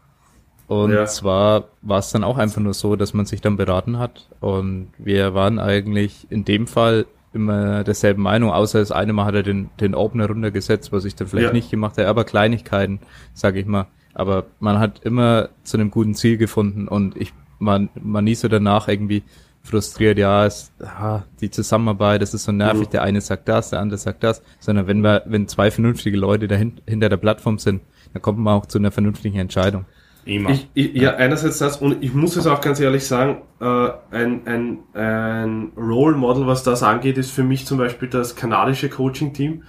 Und 0.66 0.93
Ja. 0.93 1.07
zwar 1.07 1.64
war 1.82 1.99
es 1.99 2.11
dann 2.11 2.24
auch 2.24 2.38
einfach 2.38 2.61
nur 2.61 2.74
so, 2.74 2.97
dass 2.97 3.14
man 3.14 3.26
sich 3.26 3.41
dann 3.41 3.57
beraten 3.57 3.99
hat. 3.99 4.28
Und 4.41 4.88
wir 4.99 5.34
waren 5.34 5.59
eigentlich 5.59 6.26
in 6.30 6.45
dem 6.45 6.66
Fall 6.66 7.07
immer 7.32 7.84
derselben 7.84 8.22
Meinung, 8.22 8.51
außer 8.51 8.80
das 8.80 8.91
eine 8.91 9.12
Mal 9.12 9.24
hat 9.24 9.34
er 9.36 9.43
den, 9.45 9.70
den 9.80 9.95
Opener 9.95 10.26
runtergesetzt, 10.26 10.91
was 10.93 11.05
ich 11.05 11.14
dann 11.14 11.28
vielleicht 11.28 11.49
Ja. 11.49 11.53
nicht 11.53 11.70
gemacht 11.70 11.97
habe, 11.97 12.09
aber 12.09 12.24
Kleinigkeiten, 12.24 12.99
sage 13.34 13.61
ich 13.61 13.66
mal. 13.66 13.86
Aber 14.14 14.47
man 14.59 14.80
hat 14.80 15.01
immer 15.05 15.51
zu 15.62 15.76
einem 15.76 15.91
guten 15.93 16.14
Ziel 16.14 16.36
gefunden 16.36 16.88
und 16.88 17.16
ich 17.16 17.32
man, 17.61 17.88
man 17.95 18.24
nie 18.24 18.34
so 18.34 18.49
danach 18.49 18.88
irgendwie 18.88 19.22
frustriert, 19.62 20.18
ja, 20.18 20.46
es, 20.46 20.72
ah, 20.80 21.22
die 21.40 21.50
Zusammenarbeit, 21.50 22.22
das 22.22 22.34
ist 22.34 22.44
so 22.44 22.52
nervig, 22.52 22.88
Mhm. 22.88 22.90
der 22.90 23.02
eine 23.02 23.20
sagt 23.20 23.48
das, 23.48 23.70
der 23.70 23.80
andere 23.80 23.98
sagt 23.98 24.24
das, 24.24 24.42
sondern 24.58 24.86
wenn 24.86 25.00
wir, 25.02 25.22
wenn 25.26 25.48
zwei 25.48 25.70
vernünftige 25.70 26.16
Leute 26.16 26.48
dahin, 26.48 26.80
hinter 26.86 27.08
der 27.08 27.18
Plattform 27.18 27.58
sind, 27.58 27.82
dann 28.12 28.22
kommt 28.22 28.38
man 28.38 28.54
auch 28.54 28.66
zu 28.66 28.78
einer 28.78 28.90
vernünftigen 28.90 29.38
Entscheidung. 29.38 29.84
Immer. 30.24 30.50
Ich, 30.50 30.68
ich, 30.74 30.94
ja, 30.94 31.14
einerseits 31.14 31.58
das 31.58 31.78
und 31.78 32.02
ich 32.02 32.12
muss 32.12 32.36
es 32.36 32.46
auch 32.46 32.61
ganz 32.61 32.78
ehrlich 32.78 33.06
sagen, 33.06 33.38
äh, 33.61 33.90
ein, 34.11 34.46
ein, 34.46 34.78
ein 34.92 35.72
Role 35.76 36.16
Model, 36.16 36.46
was 36.46 36.62
das 36.62 36.82
angeht, 36.82 37.16
ist 37.16 37.30
für 37.30 37.42
mich 37.42 37.66
zum 37.66 37.78
Beispiel 37.78 38.08
das 38.08 38.36
kanadische 38.36 38.90
Coaching-Team. 38.90 39.62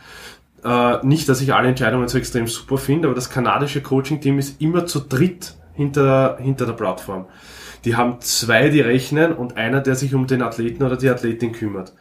Äh, 0.64 1.06
nicht, 1.06 1.30
dass 1.30 1.42
ich 1.42 1.54
alle 1.54 1.70
Entscheidungen 1.70 2.08
so 2.08 2.18
extrem 2.18 2.48
super 2.48 2.78
finde, 2.78 3.08
aber 3.08 3.16
das 3.16 3.30
kanadische 3.30 3.82
Coaching-Team 3.82 4.40
ist 4.40 4.62
immer 4.62 4.86
zu 4.86 5.00
dritt 5.00 5.56
hinter, 5.74 6.38
hinter 6.40 6.66
der 6.66 6.74
Plattform. 6.74 7.26
Die 7.86 7.96
haben 7.96 8.22
zwei, 8.22 8.70
die 8.70 8.82
rechnen 8.82 9.34
und 9.34 9.58
einer, 9.58 9.82
der 9.82 9.96
sich 9.96 10.14
um 10.14 10.28
den 10.28 10.42
Athleten 10.42 10.84
oder 10.84 10.98
die 10.98 11.10
Athletin 11.10 11.52
kümmert. 11.52 11.94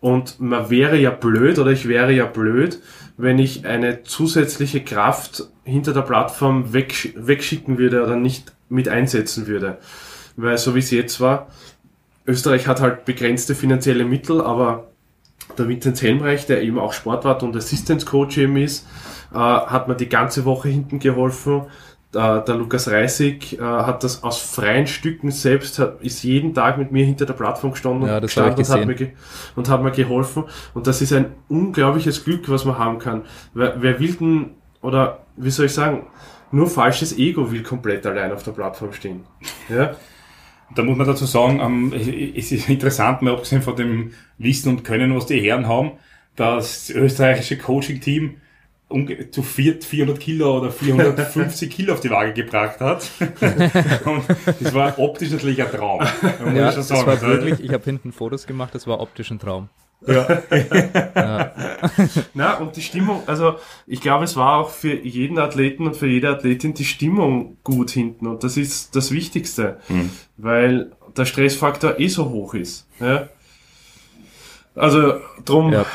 Und 0.00 0.38
man 0.40 0.70
wäre 0.70 0.98
ja 0.98 1.10
blöd 1.10 1.58
oder 1.58 1.70
ich 1.70 1.88
wäre 1.88 2.12
ja 2.12 2.26
blöd, 2.26 2.80
wenn 3.16 3.38
ich 3.38 3.66
eine 3.66 4.02
zusätzliche 4.02 4.82
Kraft 4.84 5.48
hinter 5.64 5.92
der 5.92 6.02
Plattform 6.02 6.72
weg, 6.72 7.14
wegschicken 7.16 7.78
würde 7.78 8.02
oder 8.02 8.16
nicht 8.16 8.52
mit 8.68 8.88
einsetzen 8.88 9.46
würde. 9.46 9.78
Weil 10.36 10.58
so 10.58 10.74
wie 10.74 10.80
es 10.80 10.90
jetzt 10.90 11.20
war, 11.20 11.48
Österreich 12.26 12.66
hat 12.66 12.80
halt 12.80 13.04
begrenzte 13.04 13.54
finanzielle 13.54 14.04
Mittel, 14.04 14.40
aber 14.40 14.88
der 15.58 15.68
Vinzenz 15.68 16.02
Helmreich, 16.02 16.46
der 16.46 16.62
eben 16.62 16.78
auch 16.78 16.92
Sportwart 16.92 17.42
und 17.42 17.56
Assistance 17.56 18.06
Coach 18.06 18.38
eben 18.38 18.56
ist, 18.56 18.86
äh, 19.32 19.36
hat 19.36 19.88
mir 19.88 19.94
die 19.94 20.08
ganze 20.08 20.44
Woche 20.44 20.68
hinten 20.68 20.98
geholfen. 20.98 21.62
Der, 22.14 22.40
der 22.40 22.54
Lukas 22.54 22.88
Reisig 22.88 23.58
äh, 23.58 23.62
hat 23.62 24.04
das 24.04 24.22
aus 24.22 24.40
freien 24.40 24.86
Stücken 24.86 25.30
selbst, 25.32 25.78
hat, 25.78 26.00
ist 26.00 26.22
jeden 26.22 26.54
Tag 26.54 26.78
mit 26.78 26.92
mir 26.92 27.04
hinter 27.04 27.26
der 27.26 27.34
Plattform 27.34 27.72
gestanden 27.72 28.08
Ja, 28.08 28.20
gestanden 28.20 28.58
und, 28.58 28.68
hat 28.68 28.86
mir 28.86 28.94
ge 28.94 29.10
und 29.56 29.68
hat 29.68 29.82
mir 29.82 29.90
geholfen. 29.90 30.44
Und 30.74 30.86
das 30.86 31.02
ist 31.02 31.12
ein 31.12 31.32
unglaubliches 31.48 32.24
Glück, 32.24 32.48
was 32.48 32.64
man 32.64 32.78
haben 32.78 32.98
kann. 32.98 33.22
Wer, 33.52 33.82
wer 33.82 33.98
will 33.98 34.14
denn, 34.14 34.50
oder 34.80 35.24
wie 35.36 35.50
soll 35.50 35.66
ich 35.66 35.74
sagen, 35.74 36.06
nur 36.52 36.68
falsches 36.68 37.18
Ego 37.18 37.50
will 37.50 37.62
komplett 37.62 38.06
allein 38.06 38.32
auf 38.32 38.44
der 38.44 38.52
Plattform 38.52 38.92
stehen. 38.92 39.24
Ja? 39.68 39.96
Da 40.74 40.82
muss 40.82 40.96
man 40.96 41.06
dazu 41.06 41.26
sagen, 41.26 41.60
ähm, 41.60 41.92
es 42.36 42.52
ist 42.52 42.68
interessant, 42.68 43.22
mal 43.22 43.34
abgesehen 43.34 43.62
von 43.62 43.76
dem 43.76 44.12
Wissen 44.38 44.68
und 44.70 44.84
Können, 44.84 45.14
was 45.14 45.26
die 45.26 45.40
Herren 45.40 45.66
haben, 45.66 45.92
dass 46.36 46.86
das 46.86 46.90
österreichische 46.90 47.58
Coaching-Team 47.58 48.36
zu 49.30 49.42
viert 49.42 49.84
400 49.84 50.20
Kilo 50.20 50.58
oder 50.58 50.70
450 50.70 51.70
Kilo 51.74 51.94
auf 51.94 52.00
die 52.00 52.10
Waage 52.10 52.32
gebracht 52.32 52.80
hat. 52.80 53.08
und 54.04 54.24
das 54.60 54.74
war 54.74 54.98
optisch 54.98 55.30
natürlich 55.30 55.62
ein 55.62 55.70
Traum. 55.70 56.00
Ja, 56.00 56.68
ich 56.68 56.74
schon 56.74 56.74
das 56.74 56.88
sagen. 56.88 57.06
war 57.06 57.14
Also, 57.14 57.26
wirklich, 57.26 57.60
ich 57.60 57.72
habe 57.72 57.84
hinten 57.84 58.12
Fotos 58.12 58.46
gemacht, 58.46 58.74
das 58.74 58.86
war 58.86 59.00
optisch 59.00 59.30
ein 59.30 59.38
Traum. 59.38 59.68
Na, 62.34 62.54
und 62.58 62.76
die 62.76 62.82
Stimmung, 62.82 63.22
also 63.26 63.54
ich 63.86 64.02
glaube, 64.02 64.24
es 64.24 64.36
war 64.36 64.58
auch 64.58 64.68
für 64.68 64.92
jeden 64.92 65.38
Athleten 65.38 65.86
und 65.86 65.96
für 65.96 66.06
jede 66.06 66.28
Athletin 66.28 66.74
die 66.74 66.84
Stimmung 66.84 67.56
gut 67.64 67.90
hinten 67.90 68.26
und 68.26 68.44
das 68.44 68.58
ist 68.58 68.94
das 68.96 69.12
Wichtigste, 69.12 69.78
weil 70.36 70.92
der 71.16 71.24
Stressfaktor 71.24 71.98
eh 72.00 72.08
so 72.08 72.28
hoch 72.28 72.52
ist. 72.52 72.86
Ja? 73.00 73.30
Also 74.74 75.14
drum, 75.44 75.72
Ja, 75.72 75.86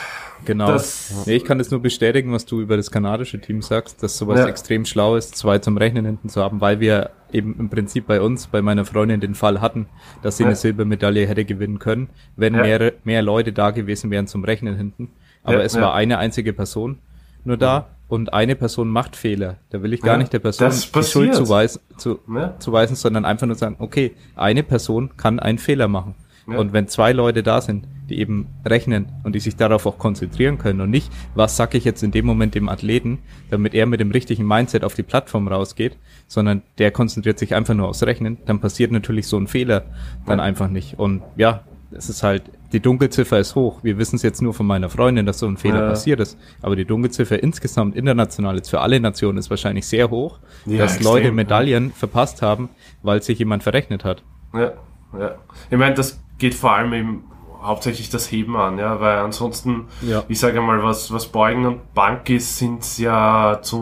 genau. 0.45 0.77
Nee, 1.25 1.35
ich 1.35 1.45
kann 1.45 1.57
das 1.57 1.71
nur 1.71 1.81
bestätigen, 1.81 2.31
was 2.31 2.45
du 2.45 2.61
über 2.61 2.77
das 2.77 2.91
kanadische 2.91 3.39
Team 3.39 3.61
sagst, 3.61 4.01
dass 4.03 4.17
sowas 4.17 4.39
Ja. 4.39 4.47
extrem 4.47 4.85
schlau 4.85 5.15
ist, 5.15 5.35
zwei 5.35 5.59
zum 5.59 5.77
Rechnen 5.77 6.05
hinten 6.05 6.29
zu 6.29 6.41
haben, 6.41 6.61
weil 6.61 6.79
wir 6.79 7.11
eben 7.31 7.55
im 7.59 7.69
Prinzip 7.69 8.07
bei 8.07 8.21
uns, 8.21 8.47
bei 8.47 8.61
meiner 8.61 8.85
Freundin 8.85 9.19
den 9.19 9.35
Fall 9.35 9.61
hatten, 9.61 9.87
dass 10.21 10.37
sie 10.37 10.43
Ja. 10.43 10.47
eine 10.49 10.55
Silbermedaille 10.55 11.27
hätte 11.27 11.45
gewinnen 11.45 11.79
können, 11.79 12.09
wenn 12.35 12.55
Ja. 12.55 12.61
mehr, 12.61 12.93
mehr 13.03 13.21
Leute 13.21 13.53
da 13.53 13.71
gewesen 13.71 14.09
wären 14.11 14.27
zum 14.27 14.43
Rechnen 14.43 14.75
hinten. 14.75 15.09
Aber 15.43 15.63
es 15.63 15.75
war 15.75 15.93
eine 15.93 16.17
einzige 16.17 16.53
Person 16.53 16.99
nur 17.45 17.55
da 17.57 17.87
und 18.09 18.33
eine 18.33 18.55
Person 18.55 18.89
macht 18.89 19.15
Fehler. 19.15 19.57
Da 19.69 19.81
will 19.81 19.93
ich 19.93 20.01
gar 20.01 20.17
nicht 20.17 20.33
der 20.33 20.39
Person 20.39 20.69
die 20.71 21.03
Schuld 21.03 21.33
zuweisen, 21.35 21.79
zu, 21.97 22.19
Ja. 22.33 22.55
zuweisen, 22.59 22.95
sondern 22.95 23.23
einfach 23.25 23.47
nur 23.47 23.55
sagen, 23.55 23.77
okay, 23.79 24.11
eine 24.35 24.63
Person 24.63 25.15
kann 25.15 25.39
einen 25.39 25.57
Fehler 25.57 25.87
machen. 25.87 26.15
Ja. 26.51 26.57
Und 26.57 26.73
wenn 26.73 26.87
zwei 26.87 27.11
Leute 27.11 27.43
da 27.43 27.61
sind, 27.61 27.87
die 28.09 28.19
eben 28.19 28.47
rechnen 28.65 29.07
und 29.23 29.35
die 29.35 29.39
sich 29.39 29.55
darauf 29.55 29.85
auch 29.85 29.97
konzentrieren 29.97 30.57
können 30.57 30.81
und 30.81 30.89
nicht, 30.89 31.11
was 31.35 31.55
sag 31.57 31.75
ich 31.75 31.85
jetzt 31.85 32.01
in 32.01 32.11
dem 32.11 32.25
Moment 32.25 32.55
dem 32.55 32.67
Athleten, 32.67 33.19
damit 33.51 33.75
er 33.75 33.85
mit 33.85 33.99
dem 33.99 34.11
richtigen 34.11 34.47
Mindset 34.47 34.83
auf 34.83 34.95
die 34.95 35.03
Plattform 35.03 35.47
rausgeht, 35.47 35.97
sondern 36.27 36.63
der 36.79 36.91
konzentriert 36.91 37.37
sich 37.37 37.53
einfach 37.53 37.75
nur 37.75 37.87
aufs 37.87 38.03
Rechnen, 38.03 38.37
dann 38.45 38.59
passiert 38.59 38.91
natürlich 38.91 39.27
so 39.27 39.37
ein 39.37 39.47
Fehler 39.47 39.83
dann 40.25 40.39
einfach 40.39 40.69
nicht. 40.69 40.97
Und 40.97 41.21
ja, 41.37 41.61
es 41.91 42.09
ist 42.09 42.23
halt, 42.23 42.43
die 42.71 42.79
Dunkelziffer 42.79 43.39
ist 43.39 43.55
hoch. 43.55 43.83
Wir 43.83 43.97
wissen 43.97 44.15
es 44.15 44.21
jetzt 44.21 44.41
nur 44.41 44.53
von 44.53 44.65
meiner 44.67 44.89
Freundin, 44.89 45.25
dass 45.25 45.39
so 45.39 45.47
ein 45.47 45.57
Fehler 45.57 45.81
Ja. 45.83 45.89
passiert 45.89 46.19
ist. 46.19 46.37
Aber 46.61 46.75
die 46.75 46.85
Dunkelziffer 46.85 47.41
insgesamt 47.41 47.95
international 47.95 48.57
jetzt 48.57 48.69
für 48.69 48.81
alle 48.81 48.99
Nationen 48.99 49.39
ist 49.39 49.49
wahrscheinlich 49.49 49.87
sehr 49.87 50.09
hoch, 50.11 50.39
Ja, 50.65 50.79
dass 50.79 50.95
extrem, 50.95 51.11
Leute 51.13 51.25
ja. 51.27 51.31
Medaillen 51.31 51.91
verpasst 51.91 52.41
haben, 52.43 52.69
weil 53.01 53.23
sich 53.23 53.39
jemand 53.39 53.63
verrechnet 53.63 54.03
hat. 54.05 54.23
Ja, 54.53 54.73
ja. 55.17 55.35
Ich 55.71 55.77
meine, 55.77 55.95
das 55.95 56.19
geht 56.39 56.55
vor 56.55 56.71
allem 56.73 56.93
eben 56.93 57.23
hauptsächlich 57.61 58.09
das 58.09 58.31
Heben 58.31 58.55
an, 58.55 58.77
ja, 58.79 59.01
weil 59.01 59.17
ansonsten, 59.17 59.87
Ja. 60.01 60.23
ich 60.29 60.39
sage 60.39 60.61
mal, 60.61 60.81
was, 60.81 61.11
was 61.11 61.27
Beugen 61.27 61.65
und 61.65 61.93
Bank 61.93 62.29
ist, 62.29 62.57
sind 62.57 62.97
ja 62.97 63.59
zu 63.61 63.77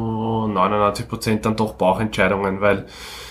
99 0.48 1.08
Prozent 1.08 1.46
dann 1.46 1.56
doch 1.56 1.76
Bauchentscheidungen, 1.76 2.60
weil 2.60 2.88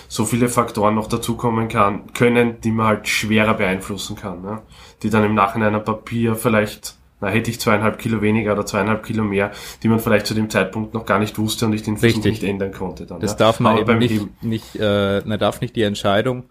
so 0.07 0.23
viele 0.23 0.47
Faktoren 0.47 0.95
noch 0.95 1.07
dazukommen 1.07 1.67
kann, 1.67 2.13
können, 2.13 2.61
die 2.61 2.71
man 2.71 2.87
halt 2.87 3.07
schwerer 3.09 3.55
beeinflussen 3.55 4.15
kann, 4.15 4.41
ne? 4.41 4.61
die 5.03 5.09
dann 5.09 5.25
im 5.25 5.35
Nachhinein 5.35 5.75
am 5.75 5.83
Papier 5.83 6.35
vielleicht, 6.35 6.95
na, 7.19 7.27
hätte 7.27 7.51
ich 7.51 7.59
zweieinhalb 7.59 7.99
Kilo 7.99 8.21
weniger 8.21 8.53
oder 8.53 8.65
zweieinhalb 8.65 9.03
Kilo 9.05 9.25
mehr, 9.25 9.51
die 9.83 9.89
man 9.89 9.99
vielleicht 9.99 10.27
zu 10.27 10.33
dem 10.33 10.49
Zeitpunkt 10.49 10.93
noch 10.93 11.05
gar 11.05 11.19
nicht 11.19 11.37
wusste 11.37 11.65
und 11.65 11.73
ich 11.73 11.83
den 11.83 11.97
Versuch 11.97 12.19
Richtig. 12.23 12.41
nicht 12.41 12.43
ändern 12.49 12.71
konnte 12.71 13.05
dann. 13.05 13.19
Das 13.19 13.31
ja? 13.31 13.37
darf 13.37 13.59
man 13.59 13.73
Aber 13.73 13.81
eben 13.81 13.87
beim 13.87 13.97
nicht, 13.99 14.11
Heben- 14.13 14.35
nicht 14.41 14.75
äh, 14.79 15.21
man 15.25 15.37
darf 15.39 15.59
nicht 15.59 15.75
die 15.75 15.83
Entscheidung 15.83 16.45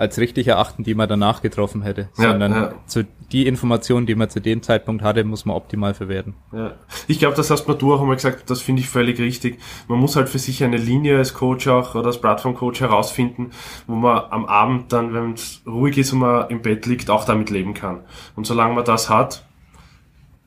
als 0.00 0.16
richtig 0.16 0.48
erachten, 0.48 0.82
die 0.82 0.94
man 0.94 1.10
danach 1.10 1.42
getroffen 1.42 1.82
hätte, 1.82 2.08
Ja, 2.16 2.30
sondern 2.30 2.52
ja. 2.52 2.72
zu 2.86 3.04
die 3.32 3.46
Informationen, 3.46 4.06
die 4.06 4.14
man 4.14 4.30
zu 4.30 4.40
dem 4.40 4.62
Zeitpunkt 4.62 5.02
hatte, 5.02 5.24
muss 5.24 5.44
man 5.44 5.54
optimal 5.54 5.92
verwerten. 5.92 6.36
Ja. 6.52 6.72
Ich 7.06 7.18
glaube, 7.18 7.36
das 7.36 7.50
hast 7.50 7.66
du 7.66 7.94
auch 7.94 8.00
einmal 8.00 8.16
gesagt, 8.16 8.48
das 8.48 8.62
finde 8.62 8.80
ich 8.80 8.88
völlig 8.88 9.20
richtig. 9.20 9.60
Man 9.88 9.98
muss 9.98 10.16
halt 10.16 10.30
für 10.30 10.38
sich 10.38 10.64
eine 10.64 10.78
Linie 10.78 11.18
als 11.18 11.34
Coach 11.34 11.68
auch 11.68 11.94
oder 11.94 12.06
als 12.06 12.18
Plattform-Coach 12.18 12.80
herausfinden, 12.80 13.50
wo 13.86 13.94
man 13.94 14.22
am 14.30 14.46
Abend 14.46 14.90
dann, 14.90 15.12
wenn 15.12 15.34
es 15.34 15.60
ruhig 15.66 15.98
ist 15.98 16.14
und 16.14 16.20
man 16.20 16.48
im 16.48 16.62
Bett 16.62 16.86
liegt, 16.86 17.10
auch 17.10 17.26
damit 17.26 17.50
leben 17.50 17.74
kann. 17.74 18.00
Und 18.36 18.46
solange 18.46 18.72
man 18.72 18.86
das 18.86 19.10
hat, 19.10 19.44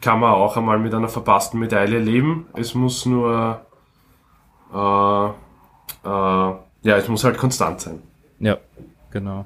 kann 0.01 0.19
man 0.19 0.31
auch 0.31 0.57
einmal 0.57 0.79
mit 0.79 0.95
einer 0.95 1.09
verpassten 1.09 1.59
Medaille 1.59 1.99
leben. 1.99 2.47
Es 2.53 2.73
muss 2.73 3.05
nur, 3.05 3.61
äh, 4.73 5.27
äh, 6.07 6.09
ja, 6.09 6.97
es 6.97 7.07
muss 7.07 7.23
halt 7.23 7.37
konstant 7.37 7.81
sein. 7.81 8.01
Ja, 8.39 8.57
genau. 9.13 9.45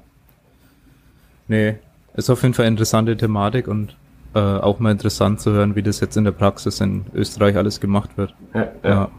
Nee, 1.46 1.76
ist 2.14 2.28
auf 2.30 2.42
jeden 2.42 2.54
Fall 2.54 2.64
eine 2.66 2.72
interessante 2.74 3.16
Thematik 3.16 3.68
und 3.68 3.96
äh, 4.34 4.38
auch 4.40 4.78
mal 4.80 4.90
interessant 4.90 5.40
zu 5.40 5.52
hören, 5.52 5.76
wie 5.76 5.82
das 5.82 6.00
jetzt 6.00 6.16
in 6.16 6.24
der 6.24 6.32
Praxis 6.32 6.80
in 6.80 7.06
Österreich 7.14 7.56
alles 7.56 7.80
gemacht 7.80 8.10
wird. 8.16 8.34
Ja, 8.54 8.60
ja. 8.82 8.90
Ja, 8.90 9.10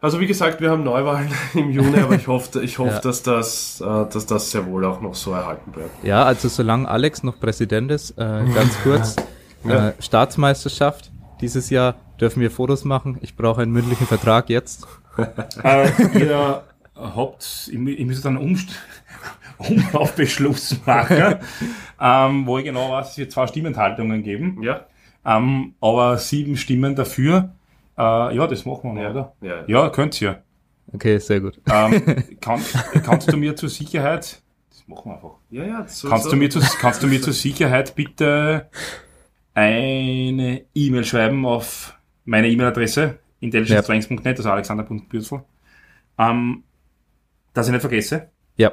Also 0.00 0.20
wie 0.20 0.26
gesagt, 0.26 0.60
wir 0.60 0.70
haben 0.70 0.84
Neuwahlen 0.84 1.30
im 1.54 1.70
Juni, 1.70 1.98
aber 1.98 2.14
ich 2.16 2.26
hoffe, 2.28 2.60
ich 2.62 2.78
hoffe, 2.78 2.90
Ja. 2.94 3.00
dass 3.00 3.22
das, 3.22 3.80
äh, 3.80 3.84
dass 4.12 4.26
das 4.26 4.50
sehr 4.50 4.66
wohl 4.66 4.84
auch 4.84 5.00
noch 5.00 5.14
so 5.14 5.32
erhalten 5.32 5.70
bleibt. 5.72 6.04
ja 6.04 6.24
also 6.24 6.48
solange 6.48 6.88
Alex 6.88 7.22
noch 7.22 7.38
Präsident 7.40 7.90
ist, 7.90 8.10
äh, 8.18 8.44
ganz 8.54 8.76
kurz, 8.82 9.16
Ja. 9.64 9.88
äh, 9.88 9.92
Staatsmeisterschaft, 9.98 11.10
dieses 11.40 11.70
Jahr 11.70 11.94
dürfen 12.20 12.40
wir 12.42 12.50
Fotos 12.50 12.84
machen. 12.84 13.16
Ich 13.22 13.34
brauche 13.34 13.62
einen 13.62 13.72
mündlichen 13.72 14.06
Vertrag 14.06 14.50
jetzt. 14.50 14.86
Äh, 15.62 15.88
ihr 16.18 16.62
habt, 16.96 17.68
ich, 17.70 17.78
mü- 17.78 17.94
ich 17.94 18.04
muss 18.04 18.20
dann 18.20 18.36
einen 18.36 18.46
Umst 19.58 19.70
Umlaufbeschluss 19.94 20.80
machen, 20.84 21.36
ähm, 22.00 22.46
wo 22.46 22.58
ich 22.58 22.64
genau 22.64 22.90
weiß, 22.90 23.12
es 23.12 23.18
wird 23.18 23.32
zwei 23.32 23.46
Stimmenthaltungen 23.46 24.22
geben, 24.22 24.62
Ja? 24.62 24.86
ähm, 25.24 25.74
aber 25.80 26.18
sieben 26.18 26.56
Stimmen 26.56 26.94
dafür. 26.96 27.54
Äh, 27.96 28.36
ja, 28.36 28.46
das 28.48 28.64
machen 28.64 28.94
wir 28.94 29.02
noch, 29.04 29.10
oder? 29.10 29.32
Ja. 29.40 29.64
Ja, 29.66 29.88
könnt 29.90 30.20
ihr. 30.20 30.42
Okay, 30.92 31.18
sehr 31.18 31.40
gut. 31.40 31.60
Ähm, 31.70 32.02
kann, 32.40 32.60
kannst 33.04 33.32
du 33.32 33.36
mir 33.36 33.54
zur 33.56 33.68
Sicherheit, 33.68 34.42
das 34.70 34.88
machen 34.88 35.10
wir 35.10 35.14
einfach. 35.14 35.36
Ja, 35.50 35.64
ja, 35.64 35.86
so, 35.86 36.08
Kannst 36.08 36.24
so. 36.24 36.30
du, 36.30 36.36
mir 36.36 36.50
zu, 36.50 36.60
kannst 36.80 37.02
du 37.02 37.06
mir 37.06 37.22
zur 37.22 37.32
Sicherheit 37.32 37.94
bitte 37.94 38.68
eine 39.54 40.64
E-Mail 40.74 41.04
schreiben 41.04 41.46
auf 41.46 41.96
meine 42.24 42.48
E-Mail-Adresse, 42.48 43.18
intelligencetrainings.net, 43.40 44.38
also 44.38 44.50
alexander.bürsel, 44.50 45.42
ähm, 46.18 46.64
dass 47.52 47.66
ich 47.68 47.72
nicht 47.72 47.80
vergesse? 47.80 48.30
Ja, 48.56 48.72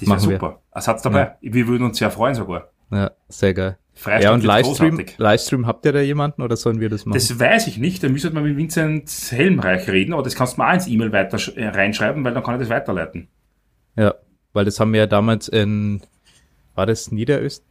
Das 0.00 0.08
Machen 0.08 0.28
wir. 0.30 0.36
super. 0.38 0.60
Ein 0.72 0.82
Satz 0.82 1.02
dabei. 1.02 1.36
Wir 1.40 1.66
würden 1.68 1.84
uns 1.84 1.98
sehr 1.98 2.10
freuen 2.10 2.34
sogar. 2.34 2.68
ja, 2.90 3.10
sehr 3.28 3.54
geil. 3.54 3.78
Freistaat 3.96 4.22
Ja, 4.24 4.34
und 4.34 4.42
Livestream, 4.42 4.90
großartig. 4.96 5.18
Livestream 5.18 5.66
habt 5.68 5.84
ihr 5.86 5.92
da 5.92 6.00
jemanden 6.00 6.42
oder 6.42 6.56
sollen 6.56 6.80
wir 6.80 6.88
das 6.90 7.06
machen? 7.06 7.14
Das 7.14 7.38
weiß 7.38 7.68
ich 7.68 7.78
nicht, 7.78 8.02
da 8.02 8.08
müsste 8.08 8.30
man 8.32 8.42
mit 8.42 8.56
Vincent 8.56 9.08
Helmreich 9.30 9.88
reden, 9.88 10.12
aber 10.14 10.24
das 10.24 10.34
kannst 10.34 10.54
du 10.56 10.62
mal 10.62 10.70
auch 10.70 10.74
ins 10.74 10.88
E-Mail 10.88 11.12
weiter 11.12 11.38
äh, 11.56 11.68
reinschreiben, 11.68 12.24
weil 12.24 12.34
dann 12.34 12.42
kann 12.42 12.56
ich 12.56 12.60
das 12.60 12.70
weiterleiten. 12.70 13.28
ja, 13.96 14.14
weil 14.52 14.64
das 14.64 14.80
haben 14.80 14.92
wir 14.92 15.00
ja 15.00 15.06
damals 15.06 15.46
in, 15.46 16.00
war 16.74 16.86
das 16.86 17.12
Niederöst? 17.12 17.64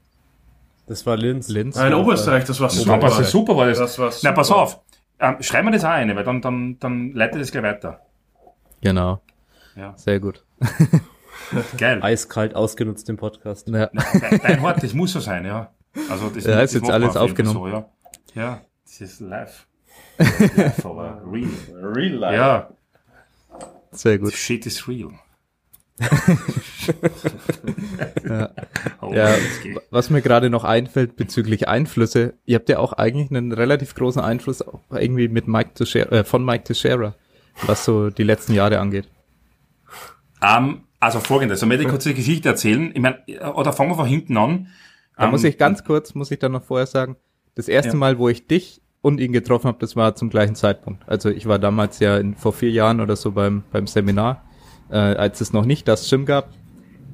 Das 0.88 1.06
war 1.06 1.18
Linz. 1.18 1.50
Linz? 1.50 1.76
Nein, 1.76 1.94
Oberösterreich, 1.94 2.46
das 2.46 2.60
war 2.62 2.70
Super, 2.70 3.02
super. 3.02 3.22
das 3.22 3.32
super 3.32 3.58
war 3.58 3.66
das. 3.68 3.78
Das 3.80 4.00
war 4.00 4.08
Na, 4.08 4.12
super. 4.12 4.34
pass 4.34 4.52
auf. 4.52 4.80
Ähm, 5.20 5.36
schreib 5.42 5.66
mir 5.66 5.72
das 5.72 5.84
auch 5.84 5.90
eine, 5.90 6.16
weil 6.16 6.24
dann, 6.24 6.42
dann, 6.42 6.78
dann 6.80 7.12
leite 7.12 7.38
das 7.40 7.52
gleich 7.52 7.64
weiter. 7.64 8.00
Genau. 8.82 9.22
Ja. 9.76 9.94
Sehr 9.98 10.20
gut. 10.22 10.44
Geil. 11.78 12.00
Eiskalt 12.02 12.56
ausgenutzt 12.56 13.10
im 13.10 13.18
Podcast. 13.18 13.68
Ja. 13.70 13.88
Dein, 13.88 14.40
dein 14.42 14.62
Wort, 14.62 14.82
das 14.84 14.94
muss 14.94 15.14
so 15.14 15.20
sein, 15.20 15.46
ja. 15.46 15.72
Also 16.10 16.30
das, 16.30 16.44
Ja, 16.46 16.62
ist 16.62 16.74
das 16.76 16.82
jetzt 16.82 16.92
alles 16.92 17.16
aufgenommen. 17.16 17.60
So, 17.60 17.68
ja. 17.68 17.86
ja, 18.36 18.62
das 18.86 19.02
ist 19.02 19.20
live. 19.20 19.68
live 20.18 20.86
aber 20.86 21.22
real. 21.32 21.50
Real 21.96 22.14
life. 22.14 22.36
Ja, 22.36 22.70
Sehr 23.92 24.18
gut. 24.20 24.34
shit 24.34 24.66
is 24.66 24.88
real. 24.88 25.10
Oh, 29.02 29.14
Ja, 29.14 29.28
das 29.28 29.62
geht. 29.62 29.78
was 29.92 30.10
mir 30.10 30.22
gerade 30.22 30.50
noch 30.50 30.64
einfällt 30.64 31.16
bezüglich 31.16 31.68
Einflüsse, 31.68 32.34
ihr 32.46 32.56
habt 32.56 32.70
ja 32.70 32.80
auch 32.80 32.94
eigentlich 32.94 33.30
einen 33.32 33.52
relativ 33.52 33.94
großen 33.96 34.22
Einfluss 34.22 34.62
auch 34.62 34.82
irgendwie 34.92 35.28
mit 35.28 35.48
Mike 35.48 35.74
Teixeira, 35.76 36.12
äh, 36.12 36.24
von 36.24 36.44
Mike 36.44 36.64
Teixeira, 36.64 37.16
was 37.68 37.86
so 37.86 38.10
die 38.10 38.24
letzten 38.24 38.54
Jahre 38.54 38.80
angeht. 38.80 39.08
Ähm, 40.42 40.84
also 41.04 41.20
folgendes, 41.20 41.62
um 41.64 41.70
mir 41.70 41.78
die 41.78 41.86
kurze 41.86 42.14
Geschichte 42.14 42.50
erzählen. 42.50 42.92
Ich 42.94 43.02
meine, 43.02 43.20
oder 43.56 43.74
fangen 43.74 43.92
wir 43.92 43.96
von 43.96 44.06
hinten 44.08 44.38
an. 44.38 44.68
Da 45.18 45.26
Ähm, 45.26 45.32
muss 45.32 45.44
ich 45.44 45.58
ganz 45.58 45.84
kurz, 45.84 46.16
muss 46.16 46.32
ich 46.32 46.40
dann 46.40 46.52
noch 46.54 46.64
vorher 46.64 46.88
sagen, 46.88 47.16
das 47.56 47.68
erste 47.68 47.92
Ja. 47.92 47.98
Mal, 47.98 48.18
wo 48.18 48.30
ich 48.30 48.48
dich 48.48 48.82
und 49.02 49.20
ihn 49.20 49.32
getroffen 49.34 49.68
habe, 49.68 49.78
das 49.80 49.96
war 49.96 50.16
zum 50.16 50.30
gleichen 50.30 50.56
Zeitpunkt. 50.56 51.08
Also 51.08 51.30
ich 51.30 51.46
war 51.46 51.60
damals 51.60 52.00
ja 52.00 52.18
in, 52.18 52.36
vor 52.36 52.54
vier 52.54 52.72
Jahren 52.72 53.00
oder 53.02 53.16
so 53.16 53.32
beim, 53.32 53.64
beim 53.72 53.86
Seminar, 53.86 54.44
äh, 54.90 54.96
als 54.98 55.42
es 55.42 55.54
noch 55.54 55.66
nicht 55.66 55.88
das 55.88 56.10
Gym 56.10 56.26
gab. 56.26 56.50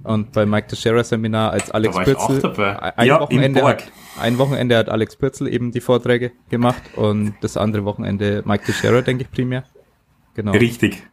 Und 0.03 0.31
beim 0.31 0.49
Mike 0.49 0.67
Teixeira 0.67 1.03
Seminar, 1.03 1.51
als 1.51 1.71
Alex 1.71 1.97
ich 1.97 2.03
Pürzel, 2.05 2.55
ein 2.95 3.05
Ja, 3.05 3.19
Wochenende 3.19 3.61
hat, 3.63 3.83
ein 4.19 4.37
Wochenende 4.37 4.77
hat 4.77 4.87
Alex 4.87 5.17
Pürzel 5.17 5.53
eben 5.53 5.71
die 5.71 5.81
Vorträge 5.81 6.31
gemacht 6.49 6.81
und 6.95 7.33
das 7.41 7.57
andere 7.57 7.83
Wochenende 7.83 8.41
Mike 8.45 8.63
Teixeira, 8.65 9.01
denke 9.01 9.23
ich 9.23 9.31
primär. 9.31 9.65
Genau. 10.35 10.53
Richtig. 10.53 11.03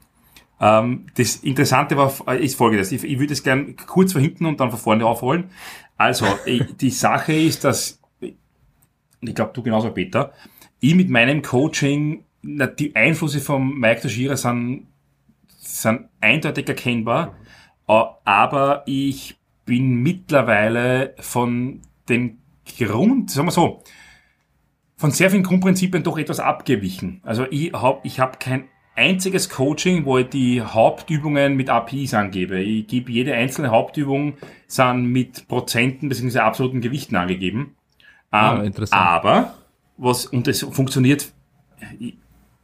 Ähm, 0.60 1.06
das 1.16 1.36
Interessante 1.36 1.96
war, 1.96 2.12
äh, 2.28 2.44
ist 2.44 2.56
folgendes. 2.56 2.92
Ich, 2.92 3.04
ich 3.04 3.18
würde 3.18 3.32
es 3.32 3.42
gern 3.42 3.76
kurz 3.86 4.12
von 4.12 4.22
hinten 4.22 4.46
und 4.46 4.60
dann 4.60 4.70
von 4.70 4.78
vorne 4.78 5.06
aufholen. 5.06 5.50
Also, 5.96 6.26
die 6.80 6.90
Sache 6.90 7.34
ist, 7.34 7.64
dass, 7.64 8.00
ich 8.20 9.34
glaube, 9.34 9.52
du 9.54 9.62
genauso, 9.62 9.90
Peter, 9.90 10.32
ich 10.80 10.94
mit 10.94 11.10
meinem 11.10 11.42
Coaching, 11.42 12.24
na, 12.42 12.66
die 12.66 12.94
Einflüsse 12.94 13.40
von 13.40 13.78
Mike 13.78 14.02
Teixeira 14.02 14.36
sind, 14.36 14.86
sind 15.46 16.08
eindeutig 16.20 16.68
erkennbar, 16.68 17.34
äh, 17.88 18.02
aber 18.24 18.82
ich 18.86 19.36
bin 19.64 19.96
mittlerweile 19.96 21.14
von 21.18 21.82
den 22.08 22.38
Grund, 22.78 23.30
sagen 23.30 23.48
wir 23.48 23.52
so, 23.52 23.82
von 24.96 25.10
sehr 25.10 25.30
vielen 25.30 25.42
Grundprinzipien 25.42 26.02
doch 26.02 26.16
etwas 26.16 26.40
abgewichen. 26.40 27.20
Also 27.24 27.46
ich 27.50 27.72
habe 27.72 28.00
ich 28.04 28.18
hab 28.20 28.40
kein 28.40 28.68
einziges 28.96 29.48
Coaching, 29.50 30.04
wo 30.04 30.18
ich 30.18 30.28
die 30.28 30.62
Hauptübungen 30.62 31.54
mit 31.54 31.68
APIs 31.70 32.14
angebe. 32.14 32.60
Ich 32.60 32.86
gebe 32.86 33.12
jede 33.12 33.34
einzelne 33.34 33.70
Hauptübung 33.70 34.38
sind 34.66 35.12
mit 35.12 35.46
Prozenten 35.48 36.08
bzw. 36.08 36.38
absoluten 36.40 36.80
Gewichten 36.80 37.16
angegeben. 37.16 37.76
Ah, 38.30 38.56
Ähm, 38.56 38.64
interessant. 38.64 39.00
Aber 39.00 39.54
was 39.96 40.26
und 40.26 40.48
es 40.48 40.62
funktioniert. 40.62 41.32
Ich, 41.98 42.16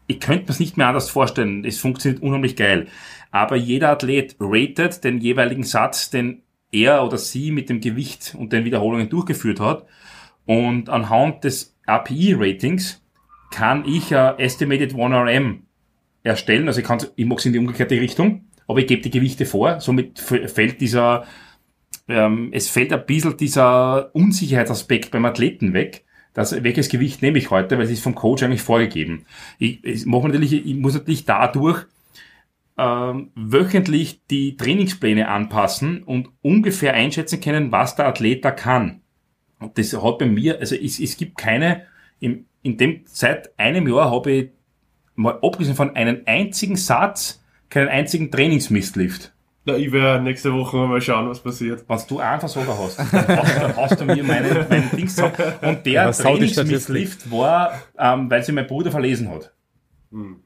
ich 0.06 0.20
könnte 0.20 0.44
mir 0.44 0.50
es 0.50 0.60
nicht 0.60 0.76
mehr 0.76 0.88
anders 0.88 1.10
vorstellen. 1.10 1.64
Es 1.64 1.78
funktioniert 1.78 2.22
unheimlich 2.22 2.56
geil. 2.56 2.88
Aber 3.30 3.56
jeder 3.56 3.90
Athlet 3.90 4.36
ratet 4.40 5.04
den 5.04 5.18
jeweiligen 5.18 5.62
Satz, 5.62 6.10
den 6.10 6.42
er 6.70 7.04
oder 7.04 7.18
sie 7.18 7.50
mit 7.50 7.68
dem 7.68 7.80
Gewicht 7.80 8.34
und 8.38 8.52
den 8.52 8.64
Wiederholungen 8.64 9.08
durchgeführt 9.08 9.60
hat. 9.60 9.86
Und 10.46 10.88
anhand 10.88 11.44
des 11.44 11.76
API-Ratings 11.86 13.02
kann 13.50 13.84
ich 13.86 14.14
ein 14.16 14.38
Estimated 14.38 14.94
1RM 14.94 15.60
erstellen. 16.22 16.68
Also 16.68 16.80
ich, 16.80 16.86
kann, 16.86 16.98
ich 17.16 17.26
mache 17.26 17.38
es 17.38 17.46
in 17.46 17.52
die 17.52 17.58
umgekehrte 17.58 18.00
Richtung, 18.00 18.46
aber 18.66 18.80
ich 18.80 18.86
gebe 18.86 19.02
die 19.02 19.10
Gewichte 19.10 19.46
vor. 19.46 19.80
Somit 19.80 20.18
fällt 20.18 20.80
dieser, 20.80 21.24
ähm, 22.08 22.50
es 22.52 22.68
fällt 22.68 22.92
ein 22.92 23.06
bisschen 23.06 23.36
dieser 23.36 24.14
Unsicherheitsaspekt 24.14 25.10
beim 25.10 25.24
Athleten 25.24 25.72
weg. 25.72 26.04
Das, 26.34 26.62
welches 26.62 26.88
Gewicht 26.88 27.20
nehme 27.20 27.38
ich 27.38 27.50
heute, 27.50 27.76
weil 27.76 27.84
es 27.84 27.90
ist 27.90 28.02
vom 28.02 28.14
Coach 28.14 28.42
eigentlich 28.42 28.62
vorgegeben. 28.62 29.26
Ich, 29.58 29.84
ich, 29.84 30.06
mache 30.06 30.28
natürlich, 30.28 30.52
ich 30.52 30.74
muss 30.76 30.94
natürlich 30.94 31.26
dadurch 31.26 31.84
ähm, 32.78 33.30
wöchentlich 33.34 34.22
die 34.30 34.56
Trainingspläne 34.56 35.28
anpassen 35.28 36.02
und 36.02 36.30
ungefähr 36.40 36.94
einschätzen 36.94 37.40
können, 37.40 37.70
was 37.70 37.96
der 37.96 38.06
Athlet 38.06 38.44
da 38.44 38.50
kann. 38.50 39.02
Und 39.58 39.76
das 39.76 39.92
hat 39.92 40.18
bei 40.18 40.26
mir, 40.26 40.58
also 40.58 40.74
es, 40.74 40.98
es 40.98 41.16
gibt 41.18 41.36
keine, 41.36 41.82
in, 42.18 42.46
in 42.62 42.78
dem, 42.78 43.02
seit 43.04 43.58
einem 43.58 43.86
Jahr 43.86 44.10
habe 44.10 44.32
ich 44.32 44.50
mal 45.14 45.38
abgesehen 45.42 45.76
von 45.76 45.94
einem 45.96 46.22
einzigen 46.26 46.76
Satz 46.76 47.42
keinen 47.70 47.88
einzigen 47.88 48.30
Trainingsmistlift. 48.30 49.32
Na, 49.64 49.76
ich 49.76 49.92
werde 49.92 50.22
nächste 50.22 50.52
Woche 50.52 50.76
mal 50.76 51.00
schauen, 51.00 51.28
was 51.28 51.40
passiert. 51.40 51.84
Wenn 51.88 51.98
du 52.08 52.18
einen 52.18 52.40
Versorger 52.40 52.76
hast, 52.76 52.98
dann 52.98 53.28
hast, 53.28 53.56
dann 53.56 53.76
hast 53.76 54.00
du 54.00 54.04
mir 54.04 54.24
meinen, 54.24 54.68
meinen 54.68 54.90
Dings 54.90 55.14
zusammen. 55.14 55.34
Und 55.62 55.86
der 55.86 56.10
die 56.10 56.22
Trainingsmistlift 56.22 57.30
war, 57.30 57.80
ähm, 57.96 58.28
weil 58.28 58.42
sie 58.42 58.50
mein 58.52 58.66
Bruder 58.66 58.90
verlesen 58.90 59.30
hat. 59.30 59.52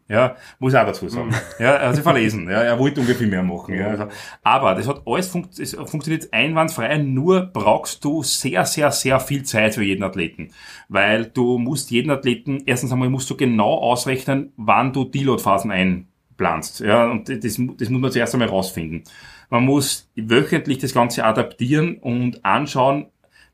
Ja, 0.09 0.37
muss 0.59 0.73
ich 0.73 0.79
auch 0.79 0.87
dazu 0.87 1.09
sagen. 1.09 1.35
Ja, 1.59 1.73
er 1.75 1.89
hat 1.89 1.95
sich 1.95 2.05
verlesen. 2.05 2.49
Ja, 2.49 2.63
er 2.63 2.79
wollte 2.79 3.01
ungefähr 3.01 3.27
mehr 3.27 3.43
machen. 3.43 3.75
Ja, 3.75 3.89
also, 3.89 4.07
aber 4.43 4.75
das 4.75 4.87
hat 4.87 5.03
alles 5.07 5.29
funkt, 5.29 5.59
es 5.59 5.75
funktioniert 5.75 6.33
einwandfrei, 6.33 6.99
nur 6.99 7.51
brauchst 7.53 8.05
du 8.05 8.23
sehr, 8.23 8.65
sehr, 8.65 8.91
sehr 8.93 9.19
viel 9.21 9.43
Zeit 9.43 9.75
für 9.75 9.83
jeden 9.83 10.05
Athleten. 10.05 10.51
Weil 10.89 11.27
du 11.27 11.59
musst 11.59 11.91
jeden 11.91 12.11
Athleten, 12.11 12.63
erstens 12.67 12.93
einmal 12.93 13.11
musst 13.11 13.29
du 13.29 13.37
genau 13.37 13.75
ausrechnen, 13.75 14.53
wann 14.57 14.93
du 14.93 15.05
Deload-Phasen 15.05 15.71
einplanst. 15.71 16.81
Ja, 16.81 17.11
und 17.11 17.29
das, 17.29 17.41
das 17.43 17.59
muss 17.59 18.01
man 18.01 18.13
zuerst 18.13 18.35
einmal 18.35 18.49
rausfinden. 18.49 19.03
Man 19.51 19.65
muss 19.65 20.09
wöchentlich 20.15 20.79
das 20.79 20.95
Ganze 20.95 21.25
adaptieren 21.25 21.99
und 21.99 22.45
anschauen, 22.45 23.07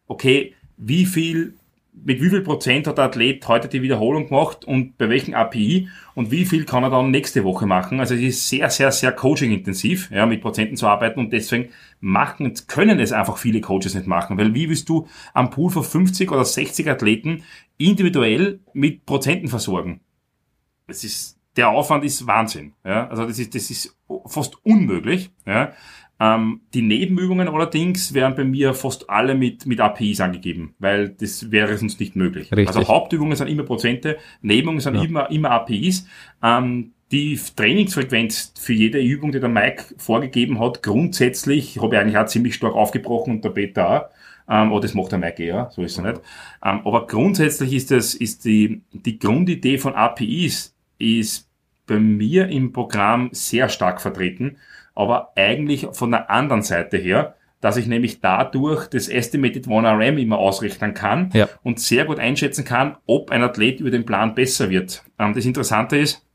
okay, 0.06 0.54
wie 0.76 1.06
viel, 1.06 1.54
mit 1.92 2.22
wie 2.22 2.30
viel 2.30 2.40
Prozent 2.40 2.86
hat 2.86 2.98
der 2.98 3.04
Athlet 3.04 3.46
heute 3.48 3.68
die 3.68 3.82
Wiederholung 3.82 4.28
gemacht 4.28 4.64
und 4.64 4.96
bei 4.96 5.08
welchem 5.08 5.34
API 5.34 5.88
und 6.14 6.30
wie 6.30 6.46
viel 6.46 6.64
kann 6.64 6.82
er 6.82 6.90
dann 6.90 7.10
nächste 7.10 7.44
Woche 7.44 7.66
machen. 7.66 8.00
Also 8.00 8.14
es 8.14 8.22
ist 8.22 8.48
sehr, 8.48 8.70
sehr, 8.70 8.90
sehr 8.92 9.12
coaching-intensiv, 9.12 10.10
ja, 10.10 10.24
mit 10.24 10.40
Prozenten 10.40 10.76
zu 10.76 10.86
arbeiten 10.86 11.20
und 11.20 11.32
deswegen 11.32 11.68
machen, 12.00 12.52
können 12.66 12.98
es 12.98 13.12
einfach 13.12 13.36
viele 13.36 13.60
Coaches 13.60 13.94
nicht 13.94 14.06
machen, 14.06 14.38
weil 14.38 14.54
wie 14.54 14.68
willst 14.68 14.88
du 14.88 15.06
am 15.34 15.50
Pool 15.50 15.70
von 15.70 15.84
50 15.84 16.32
oder 16.32 16.44
60 16.44 16.88
Athleten 16.88 17.44
individuell 17.76 18.60
mit 18.72 19.04
Prozenten 19.04 19.48
versorgen? 19.48 20.00
Das 20.86 21.04
ist, 21.04 21.38
der 21.56 21.68
Aufwand 21.68 22.04
ist 22.04 22.26
Wahnsinn, 22.26 22.72
ja, 22.84 23.08
also 23.08 23.26
das 23.26 23.38
ist, 23.38 23.54
das 23.54 23.70
ist 23.70 23.96
fast 24.26 24.56
unmöglich, 24.64 25.30
ja. 25.46 25.72
Ähm, 26.22 26.60
die 26.72 26.82
Nebenübungen 26.82 27.48
allerdings 27.48 28.14
werden 28.14 28.36
bei 28.36 28.44
mir 28.44 28.74
fast 28.74 29.10
alle 29.10 29.34
mit, 29.34 29.66
mit 29.66 29.80
APIs 29.80 30.20
angegeben, 30.20 30.72
weil 30.78 31.08
das 31.08 31.50
wäre 31.50 31.76
sonst 31.76 31.98
nicht 31.98 32.14
möglich. 32.14 32.52
Richtig. 32.52 32.68
Also 32.68 32.86
Hauptübungen 32.86 33.34
sind 33.36 33.48
immer 33.48 33.64
Prozente, 33.64 34.18
Nebenübungen 34.40 34.78
sind 34.78 34.94
Ja. 34.94 35.02
immer, 35.02 35.30
immer 35.32 35.50
APIs. 35.50 36.06
Ähm, 36.40 36.92
die 37.10 37.38
Trainingsfrequenz 37.56 38.54
für 38.56 38.72
jede 38.72 39.00
Übung, 39.00 39.32
die 39.32 39.40
der 39.40 39.48
Mike 39.48 39.96
vorgegeben 39.98 40.60
hat, 40.60 40.84
grundsätzlich 40.84 41.80
habe 41.80 41.96
ich 41.96 42.00
eigentlich 42.00 42.16
auch 42.16 42.26
ziemlich 42.26 42.54
stark 42.54 42.74
aufgebrochen 42.74 43.34
und 43.34 43.44
der 43.44 43.50
Peter 43.50 43.90
auch. 43.90 44.02
Ähm, 44.48 44.70
aber 44.70 44.80
das 44.80 44.94
macht 44.94 45.10
der 45.10 45.18
Mike 45.18 45.42
eher, 45.42 45.70
so 45.72 45.82
ist 45.82 45.98
er 45.98 46.04
nicht. 46.04 46.20
Ähm, 46.64 46.82
aber 46.84 47.08
grundsätzlich 47.08 47.72
ist 47.72 47.90
das, 47.90 48.14
ist 48.14 48.44
die, 48.44 48.82
die 48.92 49.18
Grundidee 49.18 49.76
von 49.78 49.94
APIs 49.94 50.72
ist 50.98 51.48
bei 51.86 51.98
mir 51.98 52.48
im 52.48 52.72
Programm 52.72 53.30
sehr 53.32 53.68
stark 53.68 54.00
vertreten, 54.00 54.56
aber 54.94 55.32
eigentlich 55.36 55.86
von 55.92 56.10
der 56.10 56.30
anderen 56.30 56.62
Seite 56.62 56.96
her, 56.96 57.36
dass 57.60 57.76
ich 57.76 57.86
nämlich 57.86 58.20
dadurch 58.20 58.88
das 58.88 59.08
Estimated 59.08 59.66
1RM 59.66 60.18
immer 60.20 60.38
ausrechnen 60.38 60.94
kann 60.94 61.30
Ja. 61.32 61.48
und 61.62 61.78
sehr 61.78 62.04
gut 62.04 62.18
einschätzen 62.18 62.64
kann, 62.64 62.96
ob 63.06 63.30
ein 63.30 63.42
Athlet 63.42 63.80
über 63.80 63.90
den 63.90 64.04
Plan 64.04 64.34
besser 64.34 64.68
wird. 64.68 65.04
Ähm, 65.18 65.32
das 65.34 65.44
Interessante 65.44 65.96
ist, 65.96 66.26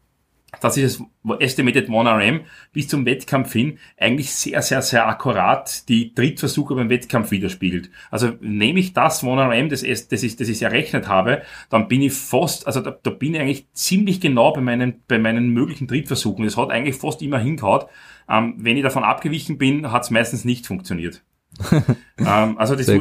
dass 0.62 0.76
dieses 0.76 1.04
Estimated 1.40 1.90
1RM 1.90 2.40
bis 2.72 2.88
zum 2.88 3.06
Wettkampf 3.06 3.52
hin 3.52 3.80
eigentlich 3.98 4.32
sehr, 4.32 4.62
sehr, 4.62 4.82
sehr 4.82 5.06
akkurat 5.08 5.88
die 5.90 6.14
Trittversuche 6.14 6.74
beim 6.74 6.90
Wettkampf 6.90 7.32
widerspiegelt. 7.32 7.90
Also 8.10 8.32
nehme 8.40 8.80
ich 8.80 8.94
das 8.94 9.22
1RM, 9.24 9.68
das, 9.68 9.82
das, 10.08 10.24
ich, 10.24 10.38
das 10.38 10.48
ich 10.48 10.62
errechnet 10.62 11.10
habe, 11.10 11.42
dann 11.70 11.90
bin 11.90 12.02
ich 12.02 12.14
fast, 12.14 12.66
also 12.66 12.80
da, 12.80 12.92
da 12.92 13.10
bin 13.10 13.36
ich 13.36 13.42
eigentlich 13.42 13.68
ziemlich 13.74 14.22
genau 14.22 14.54
bei 14.54 14.62
meinen, 14.62 15.04
bei 15.10 15.20
meinen 15.20 15.50
möglichen 15.50 15.90
Trittversuchen. 15.90 16.46
Das 16.46 16.56
hat 16.56 16.70
eigentlich 16.70 16.96
fast 16.96 17.22
immer 17.22 17.40
hingehaut. 17.40 17.88
Ähm, 18.30 18.56
wenn 18.58 18.78
ich 18.78 18.84
davon 18.84 19.04
abgewichen 19.04 19.58
bin, 19.58 19.92
hat 19.92 20.04
es 20.04 20.10
meistens 20.10 20.46
nicht 20.46 20.68
funktioniert. 20.68 21.24
ähm, 22.18 22.58
also 22.58 22.76
das, 22.76 22.92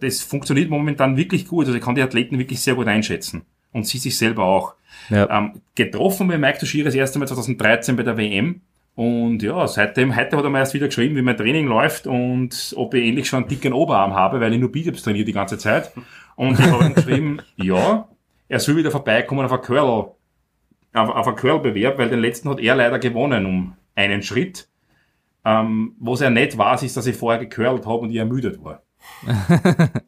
das 0.00 0.20
funktioniert 0.22 0.70
momentan 0.70 1.16
wirklich 1.16 1.46
gut. 1.46 1.66
Also 1.66 1.76
ich 1.76 1.84
kann 1.84 1.94
die 1.94 2.02
Athleten 2.02 2.38
wirklich 2.38 2.60
sehr 2.60 2.74
gut 2.74 2.86
einschätzen. 2.86 3.42
Und 3.72 3.86
sie 3.86 3.98
sich 3.98 4.16
selber 4.16 4.44
auch. 4.44 4.74
Ja. 5.10 5.28
Ähm, 5.30 5.60
getroffen 5.74 6.28
bei 6.28 6.38
Mike 6.38 6.58
Toshira 6.58 6.86
das 6.86 6.94
erste 6.94 7.18
Mal 7.18 7.26
2013 7.26 7.96
bei 7.96 8.02
der 8.02 8.16
WM. 8.16 8.60
Und 8.94 9.42
ja, 9.42 9.66
seitdem, 9.66 10.14
heute 10.14 10.36
hat 10.36 10.44
er 10.44 10.50
mir 10.50 10.58
erst 10.58 10.74
wieder 10.74 10.86
geschrieben, 10.86 11.16
wie 11.16 11.22
mein 11.22 11.36
Training 11.36 11.66
läuft 11.66 12.06
und 12.06 12.74
ob 12.76 12.94
ich 12.94 13.04
endlich 13.04 13.26
schon 13.26 13.40
einen 13.40 13.48
dicken 13.48 13.72
Oberarm 13.72 14.14
habe, 14.14 14.40
weil 14.40 14.52
ich 14.52 14.60
nur 14.60 14.70
Bizeps 14.70 15.02
trainiere 15.02 15.24
die 15.24 15.32
ganze 15.32 15.58
Zeit. 15.58 15.90
Und 16.36 16.60
ich 16.60 16.66
habe 16.66 16.84
ihm 16.84 16.94
geschrieben, 16.94 17.42
ja, 17.56 18.08
er 18.48 18.60
soll 18.60 18.76
wieder 18.76 18.92
vorbeikommen 18.92 19.44
auf 19.44 19.52
ein 19.52 19.60
Curl, 19.62 19.78
auf, 19.78 20.14
auf 20.92 21.26
ein 21.26 21.34
Curl-Bewerb, 21.34 21.98
weil 21.98 22.08
den 22.08 22.20
letzten 22.20 22.48
hat 22.48 22.60
er 22.60 22.76
leider 22.76 23.00
gewonnen 23.00 23.46
um 23.46 23.74
einen 23.96 24.22
Schritt. 24.22 24.68
Ähm, 25.44 25.94
was 25.98 26.20
er 26.20 26.30
nicht 26.30 26.56
weiß, 26.56 26.82
ist, 26.82 26.96
dass 26.96 27.06
ich 27.06 27.16
vorher 27.16 27.44
gecurlt 27.44 27.86
habe 27.86 27.98
und 27.98 28.10
ich 28.10 28.16
ermüdet 28.16 28.62
war. 28.64 28.82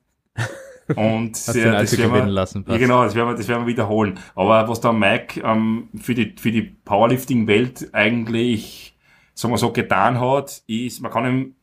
und 0.96 1.36
Hast 1.36 1.54
den 1.54 1.74
also 1.74 1.98
werden 1.98 2.12
wir, 2.12 2.26
lassen. 2.26 2.64
ja, 2.68 2.78
genau, 2.78 3.04
das 3.04 3.14
werden 3.14 3.28
wir, 3.28 3.34
das 3.34 3.48
werden 3.48 3.62
wir 3.62 3.72
wiederholen. 3.72 4.18
Aber 4.34 4.68
was 4.68 4.80
da 4.80 4.92
Mike 4.92 5.40
ähm, 5.44 5.88
für 6.00 6.14
die, 6.14 6.34
für 6.38 6.50
die 6.50 6.62
Powerlifting-Welt 6.62 7.90
eigentlich, 7.92 8.96
sagen 9.34 9.52
wir 9.52 9.58
so, 9.58 9.72
getan 9.72 10.20
hat, 10.20 10.62
ist, 10.66 11.02
man 11.02 11.12
kann 11.12 11.26
ihm, 11.26 11.54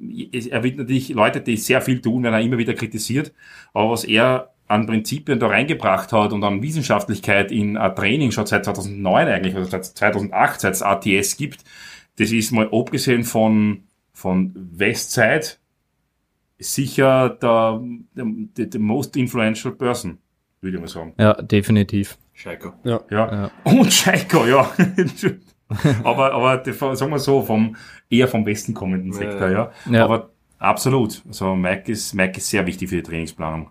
er 0.49 0.63
wird 0.63 0.78
natürlich 0.78 1.09
Leute, 1.09 1.41
die 1.41 1.57
sehr 1.57 1.82
viel 1.82 2.01
tun, 2.01 2.24
wenn 2.24 2.34
er 2.34 2.41
immer 2.41 2.57
wieder 2.59 2.74
kritisiert. 2.76 3.34
Aber 3.74 3.91
was 3.91 4.03
er 4.03 4.53
an 4.67 4.86
Prinzipien 4.86 5.39
da 5.39 5.47
reingebracht 5.47 6.11
hat 6.13 6.34
und 6.34 6.43
an 6.43 6.61
Wissenschaftlichkeit 6.61 7.51
in 7.51 7.78
ein 7.78 7.95
Training 7.95 8.32
schon 8.32 8.45
seit 8.45 8.65
2009 8.65 9.28
eigentlich, 9.28 9.55
also 9.55 9.69
seit 9.69 9.86
2008, 9.86 10.61
seit 10.61 10.74
es 10.74 10.82
ATS 10.82 11.38
gibt, 11.38 11.63
das 12.18 12.32
ist 12.32 12.51
mal 12.51 12.70
abgesehen 12.72 13.24
von, 13.24 13.84
von 14.14 14.53
Westside 14.55 15.45
sicher 16.59 17.30
der, 17.30 17.82
der, 18.16 18.66
der 18.66 18.80
most 18.80 19.18
influential 19.18 19.74
person, 19.74 20.18
würde 20.61 20.78
ich 20.78 20.82
mal 20.82 20.88
sagen. 20.88 21.14
Ja, 21.18 21.34
definitiv. 21.34 22.18
Scheiko. 22.34 22.74
Ja. 22.84 23.01
Ja. 23.09 23.51
Und 23.64 23.91
Scheiko, 23.91 24.45
ja. 24.45 24.72
aber, 26.03 26.34
aber 26.34 26.95
sagen 26.95 27.11
wir 27.11 27.20
so, 27.20 27.41
vom, 27.41 27.76
eher 28.09 28.28
vom 28.28 28.45
Westen 28.45 28.74
kommenden 28.74 29.11
Sektor, 29.14 29.49
ja. 29.49 29.72
Ja. 29.89 30.05
Aber 30.05 30.30
absolut. 30.57 31.22
Also 31.28 31.55
Mike 31.55 31.91
ist, 31.91 32.14
Mike 32.14 32.38
ist 32.38 32.49
sehr 32.49 32.66
wichtig 32.66 32.89
für 32.89 32.97
die 32.97 33.03
Trainingsplanung. 33.03 33.70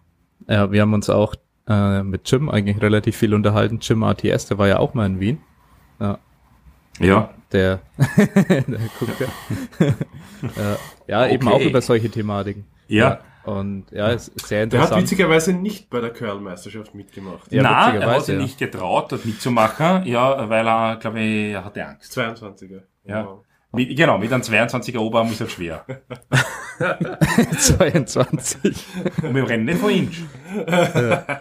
Ja, 0.49 0.70
wir 0.70 0.80
haben 0.80 0.95
uns 0.95 1.09
auch 1.09 1.34
äh, 1.68 2.03
mit 2.03 2.30
Jim 2.30 2.49
eigentlich 2.49 2.80
relativ 2.80 3.16
viel 3.16 3.34
unterhalten. 3.34 3.78
Jim 3.80 4.03
ATS, 4.03 4.47
der 4.47 4.59
war 4.59 4.68
ja 4.68 4.78
auch 4.78 4.95
mal 4.95 5.07
in 5.07 5.20
Wien. 5.20 5.38
Ja, 6.01 6.18
Ja. 6.99 7.30
Der, 7.53 7.80
der 8.16 8.80
guckt 8.98 9.20
ja. 9.20 9.86
ja, 10.57 10.76
ja 11.07 11.28
eben 11.28 11.46
Okay. 11.46 11.57
auch 11.57 11.61
über 11.61 11.80
solche 11.80 12.11
Thematiken. 12.11 12.64
Ja. 12.88 13.20
Und 13.44 13.86
ja, 13.90 14.09
ist 14.09 14.26
sehr 14.46 14.66
Der 14.66 14.80
hat 14.80 14.86
interessant. 14.88 15.03
witzigerweise 15.03 15.53
nicht 15.53 15.90
bei 15.90 16.00
der 16.00 16.11
Curl-Meisterschaft 16.11 16.94
mitgemacht. 16.94 17.50
Ja, 17.50 17.62
Nein, 17.62 18.00
er 18.00 18.11
hat 18.11 18.24
sich 18.24 18.36
ja. 18.36 18.40
nicht 18.40 18.57
getraut, 18.59 19.11
dort 19.11 19.24
mitzumachen, 19.24 20.07
ja, 20.07 20.48
weil 20.48 20.66
er, 20.66 20.96
glaube 20.96 21.20
ich, 21.20 21.53
er 21.53 21.64
hatte 21.64 21.84
Angst. 21.84 22.16
22er. 22.16 22.82
Ja. 23.05 23.26
Wow. 23.26 23.44
Mit, 23.72 23.96
genau, 23.96 24.18
mit 24.18 24.32
einem 24.32 24.42
22er 24.42 24.98
Oberarm 24.98 25.28
ist 25.32 25.40
er 25.40 25.48
schwer. 25.48 25.84
22. 27.59 28.74
Und 29.22 29.35
wir 29.35 29.49
rennen 29.49 29.64
nicht 29.64 29.78
von 29.78 29.91
Inch. 29.91 30.18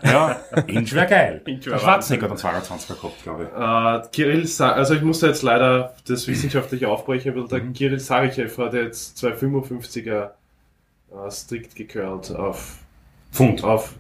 ja, 0.04 0.39
Inch 0.68 0.94
wäre 0.94 1.08
geil. 1.08 1.42
Inch 1.46 1.66
wär 1.66 1.74
Der 1.74 1.80
Schwarzenegger 1.80 2.30
hat 2.30 2.46
einen 2.46 2.62
22er 2.64 2.96
gehabt, 3.02 3.24
glaube 3.24 3.44
ich. 3.44 4.08
Äh, 4.08 4.10
Kirill, 4.12 4.46
Sa 4.48 4.72
also 4.72 4.94
ich 4.96 5.02
musste 5.02 5.28
jetzt 5.28 5.42
leider 5.44 5.94
das 6.08 6.28
wissenschaftlich 6.28 6.86
aufbrechen, 6.86 7.36
weil 7.36 7.48
der 7.48 7.60
Kirill 7.62 8.00
Sarichev 8.00 8.58
hat 8.62 8.74
jetzt 8.74 9.18
zwei 9.18 9.30
55er 9.32 10.30
äh, 11.12 11.32
strikt 11.32 11.76
gecurlt 11.76 12.32
auf, 12.36 12.78
Pfund. 13.32 13.64
auf 13.64 13.94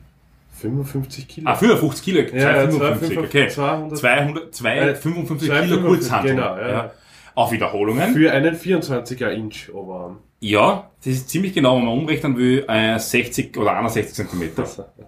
55 0.59 1.27
Kilo. 1.27 1.49
Ah, 1.49 1.55
55 1.55 2.03
Kilo, 2.03 2.19
Ja, 2.21 2.63
ja, 2.63 2.69
255, 2.69 3.17
okay. 3.17 3.47
200 3.47 3.97
200, 3.97 4.55
255 4.55 5.49
Äh, 5.49 5.53
Kilo 5.61 5.77
255, 5.77 5.81
Kurzhantel. 5.85 6.35
genau, 6.35 6.57
ja. 6.57 6.91
Auf 7.35 7.51
Wiederholungen. 7.51 8.13
für 8.13 8.31
einen 8.31 8.55
24er 8.55 9.29
Inch 9.31 9.69
Oberarm. 9.73 10.17
Ja, 10.39 10.89
das 11.03 11.13
ist 11.13 11.29
ziemlich 11.29 11.53
genau, 11.53 11.77
wenn 11.77 11.85
man 11.85 11.97
umrechnen 11.99 12.35
will, 12.37 12.65
äh, 12.67 12.97
60 12.97 13.55
oder 13.57 13.73
61 13.77 14.13
Zentimeter. 14.15 14.65
Ja. 14.97 15.05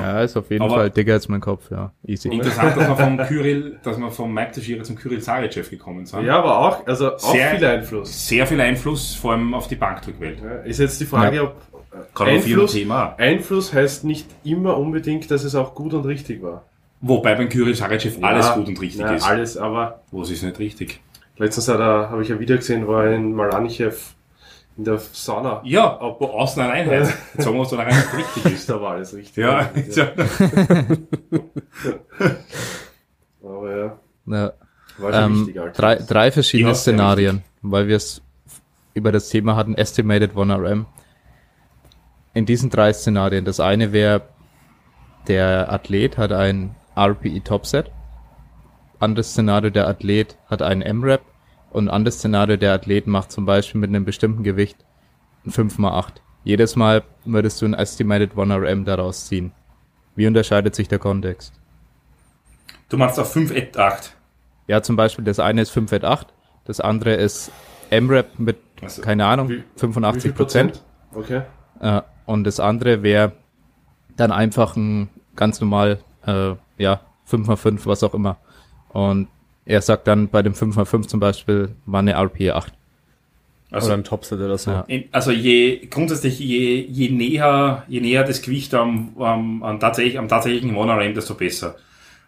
Ja, 0.00 0.20
ist 0.22 0.36
auf 0.36 0.50
jeden 0.50 0.62
Aber- 0.64 0.74
Fall 0.74 0.90
dicker 0.90 1.12
als 1.12 1.28
mein 1.28 1.40
Kopf, 1.40 1.70
ja. 1.70 1.92
Easy. 2.04 2.28
Interessant, 2.28 2.76
dass 2.76 2.88
wir 2.88 2.96
vom 2.96 3.16
Kyrill, 3.28 3.78
dass 3.84 3.96
wir 3.98 4.10
vom 4.10 4.34
Mike 4.34 4.52
Teixeira 4.52 4.82
zum 4.82 4.96
Kyrill 4.96 5.20
Saricev 5.20 5.70
gekommen 5.70 6.04
sind. 6.04 6.24
Ja, 6.24 6.38
aber 6.40 6.58
auch, 6.58 6.86
also 6.86 7.14
auch 7.14 7.18
Sehr- 7.18 7.50
viel 7.56 7.64
Einfluss. 7.64 8.28
Sehr 8.28 8.46
viel 8.46 8.60
Einfluss, 8.60 9.14
vor 9.14 9.32
allem 9.32 9.54
auf 9.54 9.68
die 9.68 9.76
Bankdrückwelt. 9.76 10.40
Ja, 10.42 10.50
ist 10.62 10.78
jetzt 10.80 11.00
die 11.00 11.06
Frage, 11.06 11.36
Ja. 11.36 11.42
ob 11.44 11.56
äh, 12.20 12.24
Einfluss, 12.24 12.72
Thema. 12.72 13.14
Einfluss 13.18 13.72
heißt 13.72 14.04
nicht 14.04 14.26
immer 14.44 14.76
unbedingt, 14.76 15.30
dass 15.30 15.44
es 15.44 15.54
auch 15.54 15.74
gut 15.76 15.94
und 15.94 16.04
richtig 16.06 16.42
war. 16.42 16.64
Wobei 17.00 17.34
beim 17.36 17.48
Kyrill 17.48 17.74
Saricev 17.74 18.18
alles 18.22 18.46
Ja, 18.46 18.54
gut 18.56 18.68
und 18.68 18.80
richtig 18.80 19.00
ja, 19.02 19.12
ist. 19.14 19.24
Alles, 19.24 19.56
aber 19.56 20.02
Was 20.10 20.30
ist 20.30 20.42
nicht 20.42 20.58
richtig? 20.58 21.00
letztens 21.36 21.68
habe 21.68 22.20
ich 22.22 22.28
ja 22.28 22.40
wieder 22.40 22.56
gesehen, 22.56 22.88
war 22.88 23.06
in 23.06 23.32
Malanichev 23.32 24.14
in 24.76 24.84
der 24.84 24.98
Sauna. 24.98 25.60
Ja, 25.64 25.98
wo 26.00 26.26
außen 26.26 26.60
eine 26.62 26.72
Einheit. 26.72 27.02
Ja. 27.02 27.08
Jetzt 27.34 27.44
sagen 27.44 27.56
wir, 27.56 27.64
da 27.66 27.76
rein 27.76 27.96
nicht 27.96 28.14
richtig 28.14 28.44
ist. 28.54 28.68
Da 28.68 28.80
war 28.80 28.92
alles 28.92 29.14
richtig. 29.14 29.36
Ja, 29.44 29.70
ja. 29.94 30.08
Aber 33.42 33.76
ja, 33.76 33.98
Ja. 34.26 34.52
war 34.98 35.12
schon 35.12 35.22
Ähm, 35.24 35.40
wichtig, 35.46 35.60
Alter. 35.60 35.80
drei, 35.80 35.94
drei 35.96 36.30
verschiedene 36.32 36.74
Szenarien, 36.74 37.42
weil 37.62 37.88
wir 37.88 37.96
es 37.96 38.22
über 38.94 39.12
das 39.12 39.28
Thema 39.28 39.54
hatten, 39.56 39.74
Estimated 39.74 40.32
1RM. 40.34 40.84
In 42.34 42.46
diesen 42.46 42.70
drei 42.70 42.92
Szenarien, 42.92 43.44
das 43.44 43.60
eine 43.60 43.92
wäre, 43.92 44.22
der 45.28 45.72
Athlet 45.72 46.18
hat 46.18 46.32
ein 46.32 46.74
RPE 47.06 47.42
Topset. 47.44 47.90
Anderes 49.00 49.30
Szenario, 49.30 49.70
der 49.70 49.86
Athlet 49.88 50.36
hat 50.50 50.62
einen 50.62 50.82
M-Rap. 50.82 51.22
Und 51.70 51.88
anderes 51.88 52.16
Szenario, 52.18 52.56
der 52.56 52.72
Athlet 52.74 53.06
macht 53.06 53.30
zum 53.30 53.44
Beispiel 53.44 53.80
mit 53.80 53.90
einem 53.90 54.04
bestimmten 54.04 54.42
Gewicht 54.42 54.84
ein 55.46 55.50
5x8. 55.52 56.14
Jedes 56.44 56.76
Mal 56.76 57.02
würdest 57.24 57.60
du 57.60 57.66
ein 57.66 57.74
Estimated 57.74 58.32
1RM 58.34 58.84
daraus 58.84 59.26
ziehen. 59.26 59.52
Wie 60.16 60.26
unterscheidet 60.26 60.74
sich 60.74 60.88
der 60.88 60.98
Kontext? 60.98 61.52
Du 62.88 62.96
machst 62.96 63.20
auf 63.20 63.32
5 63.32 63.54
at 63.54 63.76
8. 63.76 64.16
Ja, 64.66 64.82
zum 64.82 64.96
Beispiel 64.96 65.24
das 65.24 65.38
eine 65.38 65.60
ist 65.62 65.70
5 65.70 65.92
at 65.92 66.04
8, 66.04 66.26
das 66.64 66.80
andere 66.80 67.14
ist 67.14 67.52
M-Rap 67.90 68.38
mit, 68.38 68.56
Also, 68.82 69.02
keine 69.02 69.26
Ahnung, 69.26 69.48
wie- 69.48 69.58
Wie 69.58 69.64
85 69.76 70.22
viel 70.22 70.32
Prozent. 70.32 70.82
Okay. 71.14 71.42
Äh, 71.80 72.02
und 72.26 72.44
das 72.44 72.60
andere 72.60 73.02
wäre 73.02 73.32
dann 74.16 74.32
einfach 74.32 74.74
ein 74.76 75.08
ganz 75.36 75.60
normal, 75.60 75.98
äh, 76.28 76.54
ja, 76.78 77.00
5x5, 77.30 77.80
was 77.86 78.02
auch 78.02 78.14
immer. 78.14 78.36
Und 78.90 79.28
er 79.64 79.82
sagt 79.82 80.06
dann 80.06 80.28
bei 80.28 80.42
dem 80.42 80.54
5x5 80.54 81.08
zum 81.08 81.20
Beispiel, 81.20 81.74
war 81.86 82.00
eine 82.00 82.12
RP 82.12 82.50
8. 82.50 82.72
Also, 83.70 83.88
Oder 83.88 83.96
ein 83.98 84.04
Topset 84.04 84.40
oder 84.40 84.56
so. 84.56 84.70
Ja. 84.70 84.84
in, 84.86 85.04
also 85.12 85.30
je, 85.30 85.86
grundsätzlich, 85.90 86.38
je, 86.38 86.80
je 86.80 87.10
näher, 87.10 87.84
je 87.86 88.00
näher 88.00 88.24
das 88.24 88.40
Gewicht 88.40 88.72
am, 88.72 89.14
am, 89.18 89.62
am, 89.62 89.78
tatsächlich, 89.78 90.18
am 90.18 90.26
tatsächlichen 90.26 90.74
One-RM, 90.74 91.14
desto 91.14 91.34
besser. 91.34 91.76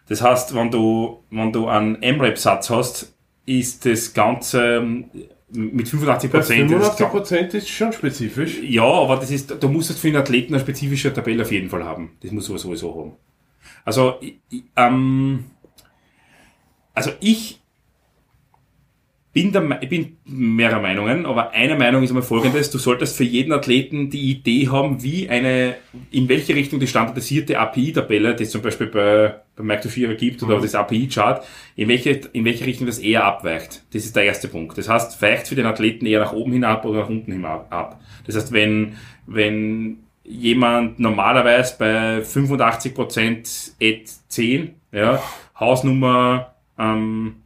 Das 0.07 0.21
heißt, 0.21 0.53
wenn 0.53 0.69
du, 0.69 1.23
wenn 1.31 1.51
du 1.51 1.67
einen 1.67 2.01
M-Rap-Satz 2.03 2.69
hast, 2.69 3.13
ist 3.47 3.85
das 3.87 4.13
Ganze 4.13 4.77
ähm, 4.77 5.05
mit 5.51 5.87
85 5.87 6.31
Bei 6.31 6.39
Prozent. 6.39 6.69
85 6.69 7.07
Prozent 7.07 7.53
ist 7.55 7.69
schon 7.69 7.91
spezifisch. 7.91 8.61
Ja, 8.61 8.83
aber 8.83 9.15
das 9.15 9.31
ist, 9.31 9.55
du 9.59 9.67
musst 9.67 9.89
jetzt 9.89 9.99
für 9.99 10.09
einen 10.09 10.17
Athleten 10.17 10.53
eine 10.53 10.61
spezifische 10.61 11.11
Tabelle 11.11 11.41
auf 11.41 11.51
jeden 11.51 11.69
Fall 11.69 11.83
haben. 11.83 12.11
Das 12.21 12.31
muss 12.31 12.49
er 12.49 12.59
sowieso 12.59 12.95
haben. 12.95 13.13
Also, 13.85 14.19
ähm, 14.75 15.45
also 16.93 17.11
ich 17.19 17.61
bin, 19.33 19.53
der, 19.53 19.81
ich 19.81 19.87
bin 19.87 20.17
mehrerer 20.25 20.81
Meinungen, 20.81 21.25
aber 21.25 21.51
eine 21.51 21.77
Meinung 21.77 22.03
ist 22.03 22.09
einmal 22.09 22.23
folgendes. 22.23 22.69
Du 22.69 22.77
solltest 22.77 23.15
für 23.15 23.23
jeden 23.23 23.53
Athleten 23.53 24.09
die 24.09 24.29
Idee 24.29 24.67
haben, 24.67 25.03
wie 25.03 25.29
eine, 25.29 25.75
in 26.11 26.27
welche 26.27 26.53
Richtung 26.53 26.81
die 26.81 26.87
standardisierte 26.87 27.57
API-Tabelle, 27.57 28.35
die 28.35 28.43
es 28.43 28.51
zum 28.51 28.61
Beispiel 28.61 28.87
bei, 28.87 29.35
bei 29.55 29.63
Mike 29.63 29.87
Vierer 29.87 30.15
gibt, 30.15 30.43
oder 30.43 30.59
das 30.59 30.75
API-Chart, 30.75 31.45
in 31.77 31.87
welche, 31.87 32.21
in 32.33 32.43
welche 32.43 32.65
Richtung 32.65 32.87
das 32.87 32.99
eher 32.99 33.23
abweicht. 33.23 33.83
Das 33.93 34.03
ist 34.03 34.15
der 34.17 34.23
erste 34.23 34.49
Punkt. 34.49 34.77
Das 34.77 34.89
heißt, 34.89 35.21
weicht 35.21 35.47
für 35.47 35.55
den 35.55 35.65
Athleten 35.65 36.05
eher 36.05 36.19
nach 36.19 36.33
oben 36.33 36.51
hin 36.51 36.65
ab 36.65 36.83
oder 36.83 37.01
nach 37.01 37.09
unten 37.09 37.31
hin 37.31 37.45
ab. 37.45 37.67
ab. 37.69 38.01
Das 38.25 38.35
heißt, 38.35 38.51
wenn, 38.51 38.97
wenn 39.27 39.99
jemand 40.23 40.99
normalerweise 40.99 41.75
bei 41.77 42.19
85% 42.19 43.73
at 43.81 44.09
10, 44.27 44.75
ja, 44.91 45.21
Hausnummer, 45.59 46.55
ähm, 46.77 47.43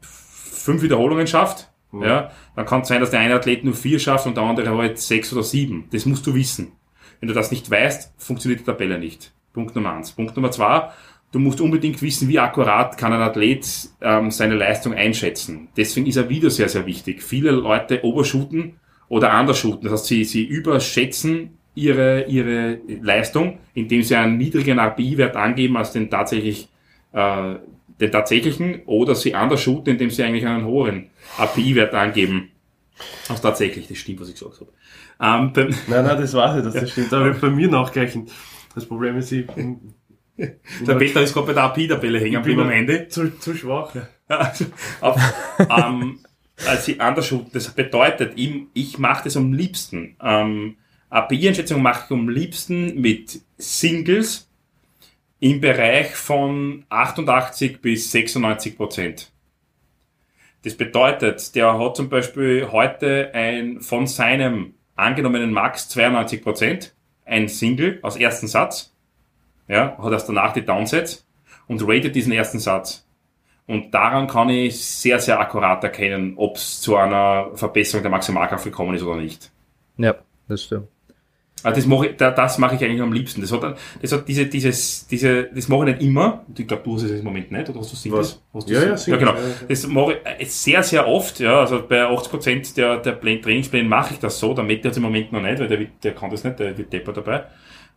fünf 0.00 0.82
Wiederholungen 0.82 1.26
schafft, 1.26 1.70
ja, 1.92 2.30
dann 2.54 2.66
kann 2.66 2.82
es 2.82 2.88
sein, 2.88 3.00
dass 3.00 3.10
der 3.10 3.20
eine 3.20 3.34
Athlet 3.34 3.64
nur 3.64 3.74
vier 3.74 3.98
schafft 3.98 4.26
und 4.26 4.36
der 4.36 4.44
andere 4.44 4.76
halt 4.76 4.98
sechs 4.98 5.32
oder 5.32 5.42
sieben. 5.42 5.88
Das 5.92 6.04
musst 6.06 6.26
du 6.26 6.34
wissen. 6.34 6.72
Wenn 7.20 7.28
du 7.28 7.34
das 7.34 7.50
nicht 7.50 7.70
weißt, 7.70 8.12
funktioniert 8.18 8.60
die 8.60 8.64
Tabelle 8.64 8.98
nicht. 8.98 9.32
Punkt 9.52 9.74
Nummer 9.74 9.94
eins. 9.94 10.12
Punkt 10.12 10.36
Nummer 10.36 10.50
zwei, 10.50 10.90
du 11.32 11.38
musst 11.38 11.60
unbedingt 11.60 12.02
wissen, 12.02 12.28
wie 12.28 12.38
akkurat 12.38 12.98
kann 12.98 13.12
ein 13.12 13.20
Athlet 13.20 13.66
ähm, 14.02 14.30
seine 14.30 14.54
Leistung 14.54 14.94
einschätzen. 14.94 15.68
Deswegen 15.76 16.06
ist 16.06 16.18
ein 16.18 16.28
Video 16.28 16.50
sehr, 16.50 16.68
sehr 16.68 16.84
wichtig. 16.86 17.22
Viele 17.22 17.52
Leute 17.52 18.04
overshooten 18.04 18.78
oder 19.08 19.38
undershooten. 19.38 19.84
Das 19.84 19.92
heißt, 19.92 20.06
sie, 20.06 20.24
sie 20.24 20.44
überschätzen 20.44 21.56
ihre, 21.76 22.24
ihre 22.24 22.78
Leistung, 23.02 23.58
indem 23.74 24.02
sie 24.02 24.16
einen 24.16 24.38
niedrigen 24.38 24.78
RPI-Wert 24.78 25.36
angeben 25.36 25.76
als 25.76 25.92
den 25.92 26.10
tatsächlich 26.10 26.68
äh, 27.12 27.54
den 28.00 28.12
tatsächlichen 28.12 28.82
oder 28.86 29.14
sie 29.14 29.34
anders 29.34 29.62
shooten, 29.62 29.92
indem 29.92 30.10
sie 30.10 30.22
eigentlich 30.22 30.46
einen 30.46 30.66
höheren 30.66 31.10
API-Wert 31.38 31.94
angeben. 31.94 32.50
Also 33.28 33.42
tatsächlich, 33.42 33.88
das 33.88 33.98
stimmt, 33.98 34.20
was 34.20 34.28
ich 34.28 34.34
gesagt 34.34 34.60
habe. 34.60 34.70
Ähm, 35.18 35.52
Nein, 35.86 36.04
nein, 36.04 36.20
das 36.20 36.34
weiß 36.34 36.58
ich, 36.58 36.64
dass 36.64 36.74
das 36.74 36.90
stimmt. 36.90 37.12
Aber 37.12 37.30
bei 37.30 37.50
mir 37.50 37.68
nachgleichen. 37.68 38.28
Das 38.74 38.84
Problem 38.84 39.16
ist, 39.16 39.32
ich 39.32 39.46
der 40.36 40.94
Peter 40.96 41.22
ist 41.22 41.32
gerade 41.32 41.46
bei 41.46 41.52
der 41.54 41.62
API-Tabelle 41.64 42.20
hängen 42.20 42.34
geblieben 42.34 42.60
am 42.60 42.70
Ende. 42.70 43.08
zu, 43.08 43.38
zu 43.38 43.54
schwach. 43.54 43.94
Auf, 45.00 45.18
ähm, 45.58 46.18
als 46.66 46.88
ich 46.88 47.00
anders 47.00 47.32
Das 47.52 47.70
bedeutet, 47.70 48.32
ich, 48.36 48.64
ich 48.74 48.98
mache 48.98 49.24
das 49.24 49.36
am 49.38 49.54
liebsten. 49.54 50.16
Ähm, 50.22 50.76
API-Einschätzung 51.10 51.82
mache 51.82 52.04
ich 52.06 52.10
am 52.10 52.28
liebsten 52.28 53.00
mit 53.00 53.40
Singles 53.58 54.50
im 55.38 55.60
Bereich 55.60 56.14
von 56.14 56.84
88 56.88 57.80
bis 57.80 58.10
96 58.10 58.76
Prozent. 58.76 59.32
Das 60.64 60.74
bedeutet, 60.74 61.54
der 61.54 61.78
hat 61.78 61.96
zum 61.96 62.08
Beispiel 62.08 62.68
heute 62.72 63.30
ein 63.34 63.80
von 63.80 64.06
seinem 64.06 64.74
angenommenen 64.96 65.52
Max 65.52 65.88
92 65.90 66.42
Prozent, 66.42 66.94
ein 67.24 67.48
Single 67.48 68.00
aus 68.02 68.16
ersten 68.16 68.48
Satz, 68.48 68.92
ja, 69.68 69.96
hat 69.98 70.12
erst 70.12 70.28
danach 70.28 70.52
die 70.52 70.64
Downsets 70.64 71.26
und 71.68 71.82
ratet 71.86 72.16
diesen 72.16 72.32
ersten 72.32 72.58
Satz. 72.58 73.06
Und 73.66 73.92
daran 73.92 74.26
kann 74.26 74.48
ich 74.48 74.84
sehr, 74.84 75.18
sehr 75.18 75.40
akkurat 75.40 75.82
erkennen, 75.82 76.34
ob 76.36 76.56
es 76.56 76.80
zu 76.80 76.96
einer 76.96 77.50
Verbesserung 77.54 78.02
der 78.02 78.10
Maximalkraft 78.10 78.64
gekommen 78.64 78.94
ist 78.94 79.02
oder 79.02 79.20
nicht. 79.20 79.50
Ja, 79.98 80.14
das 80.48 80.64
stimmt. 80.64 80.88
Also 81.66 81.76
das 81.80 81.86
mache 81.86 82.06
ich, 82.06 82.16
das 82.16 82.58
mache 82.58 82.76
ich 82.76 82.84
eigentlich 82.84 83.00
am 83.02 83.12
liebsten. 83.12 83.40
Das 83.40 83.52
hat, 83.52 83.76
das 84.00 84.12
hat 84.12 84.26
diese, 84.28 84.46
dieses, 84.46 85.06
diese, 85.06 85.44
das 85.44 85.68
mache 85.68 85.90
ich 85.90 85.96
nicht 85.96 86.06
immer. 86.08 86.44
Ich 86.56 86.66
glaube, 86.66 86.82
du 86.84 86.94
hast 86.94 87.02
es 87.02 87.10
im 87.12 87.24
Moment 87.24 87.50
nicht, 87.52 87.68
oder 87.68 87.80
hast 87.80 87.92
du 87.92 87.96
Singles? 87.96 88.40
Was? 88.52 88.62
Hast 88.62 88.68
du 88.70 88.74
Ja, 88.74 88.82
ja, 88.84 88.96
Singles? 88.96 89.20
Genau. 89.20 89.32
ja, 89.34 89.38
ja. 89.40 89.54
Das 89.68 89.86
mache 89.86 90.18
ich 90.38 90.52
sehr, 90.52 90.82
sehr 90.82 91.06
oft, 91.06 91.40
ja. 91.40 91.60
Also 91.60 91.82
bei 91.88 92.04
80 92.04 92.30
Prozent 92.30 92.76
der, 92.76 92.98
der 92.98 93.20
Trainingspläne 93.20 93.88
mache 93.88 94.14
ich 94.14 94.20
das 94.20 94.38
so. 94.38 94.54
Der 94.54 94.64
Mette 94.64 94.88
hat 94.88 94.96
im 94.96 95.02
Moment 95.02 95.32
noch 95.32 95.42
nicht, 95.42 95.58
weil 95.58 95.68
der, 95.68 95.78
der 96.02 96.14
kann 96.14 96.30
das 96.30 96.44
nicht, 96.44 96.58
der 96.58 96.76
wird 96.78 96.92
Depper 96.92 97.12
dabei. 97.12 97.44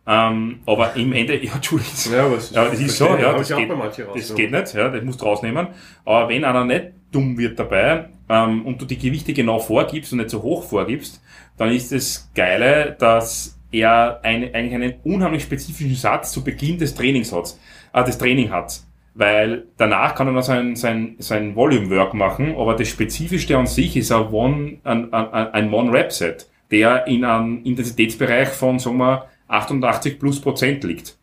Ähm, 0.06 0.60
aber 0.66 0.96
im 0.96 1.12
Ende, 1.12 1.36
ja, 1.44 1.52
Entschuldigung. 1.54 1.92
Ja, 2.12 2.24
aber 2.26 2.36
es- 2.36 2.50
ja, 2.50 2.64
das 2.68 2.80
ist 2.80 2.96
so, 2.96 3.04
ja, 3.06 3.32
das 3.34 3.48
geht, 3.48 3.68
das 4.14 4.34
geht 4.34 4.50
nicht, 4.50 4.74
ja, 4.74 4.88
das 4.88 5.04
musst 5.04 5.20
du 5.20 5.24
rausnehmen. 5.26 5.68
Aber 6.04 6.28
wenn 6.28 6.44
einer 6.44 6.64
nicht 6.64 6.86
dumm 7.12 7.36
wird 7.38 7.58
dabei, 7.58 8.08
ähm, 8.28 8.64
und 8.64 8.80
du 8.80 8.86
die 8.86 8.96
Gewichte 8.98 9.32
genau 9.32 9.58
vorgibst 9.58 10.12
und 10.12 10.18
nicht 10.18 10.30
so 10.30 10.42
hoch 10.42 10.64
vorgibst, 10.64 11.20
dann 11.58 11.70
ist 11.70 11.92
das 11.92 12.30
Geile, 12.34 12.96
dass 12.98 13.58
er 13.72 14.20
eine, 14.22 14.54
eigentlich 14.54 14.74
einen 14.74 14.94
unheimlich 15.04 15.42
spezifischen 15.42 15.94
Satz 15.94 16.32
zu 16.32 16.42
Beginn 16.42 16.78
des 16.78 16.94
Trainings 16.94 17.32
hat, 17.32 17.56
äh, 17.92 18.04
des 18.04 18.18
Training 18.18 18.50
hat. 18.50 18.80
Weil 19.14 19.66
danach 19.76 20.14
kann 20.14 20.28
er 20.28 20.32
noch 20.32 20.42
sein, 20.42 20.76
sein, 20.76 21.16
sein 21.18 21.56
Volume 21.56 21.90
Work 21.90 22.14
machen, 22.14 22.54
aber 22.56 22.76
das 22.76 22.88
Spezifischste 22.88 23.56
an 23.56 23.66
sich 23.66 23.96
ist 23.96 24.12
ein 24.12 24.28
One, 24.28 24.78
ein, 24.84 25.12
ein, 25.12 25.32
ein 25.32 25.72
One-Rap-Set, 25.72 26.48
der 26.70 27.06
in 27.06 27.24
einem 27.24 27.64
Intensitätsbereich 27.64 28.48
von, 28.48 28.78
sagen 28.78 28.98
wir, 28.98 29.26
88 29.48 30.18
plus 30.18 30.40
Prozent 30.40 30.84
liegt. 30.84 31.16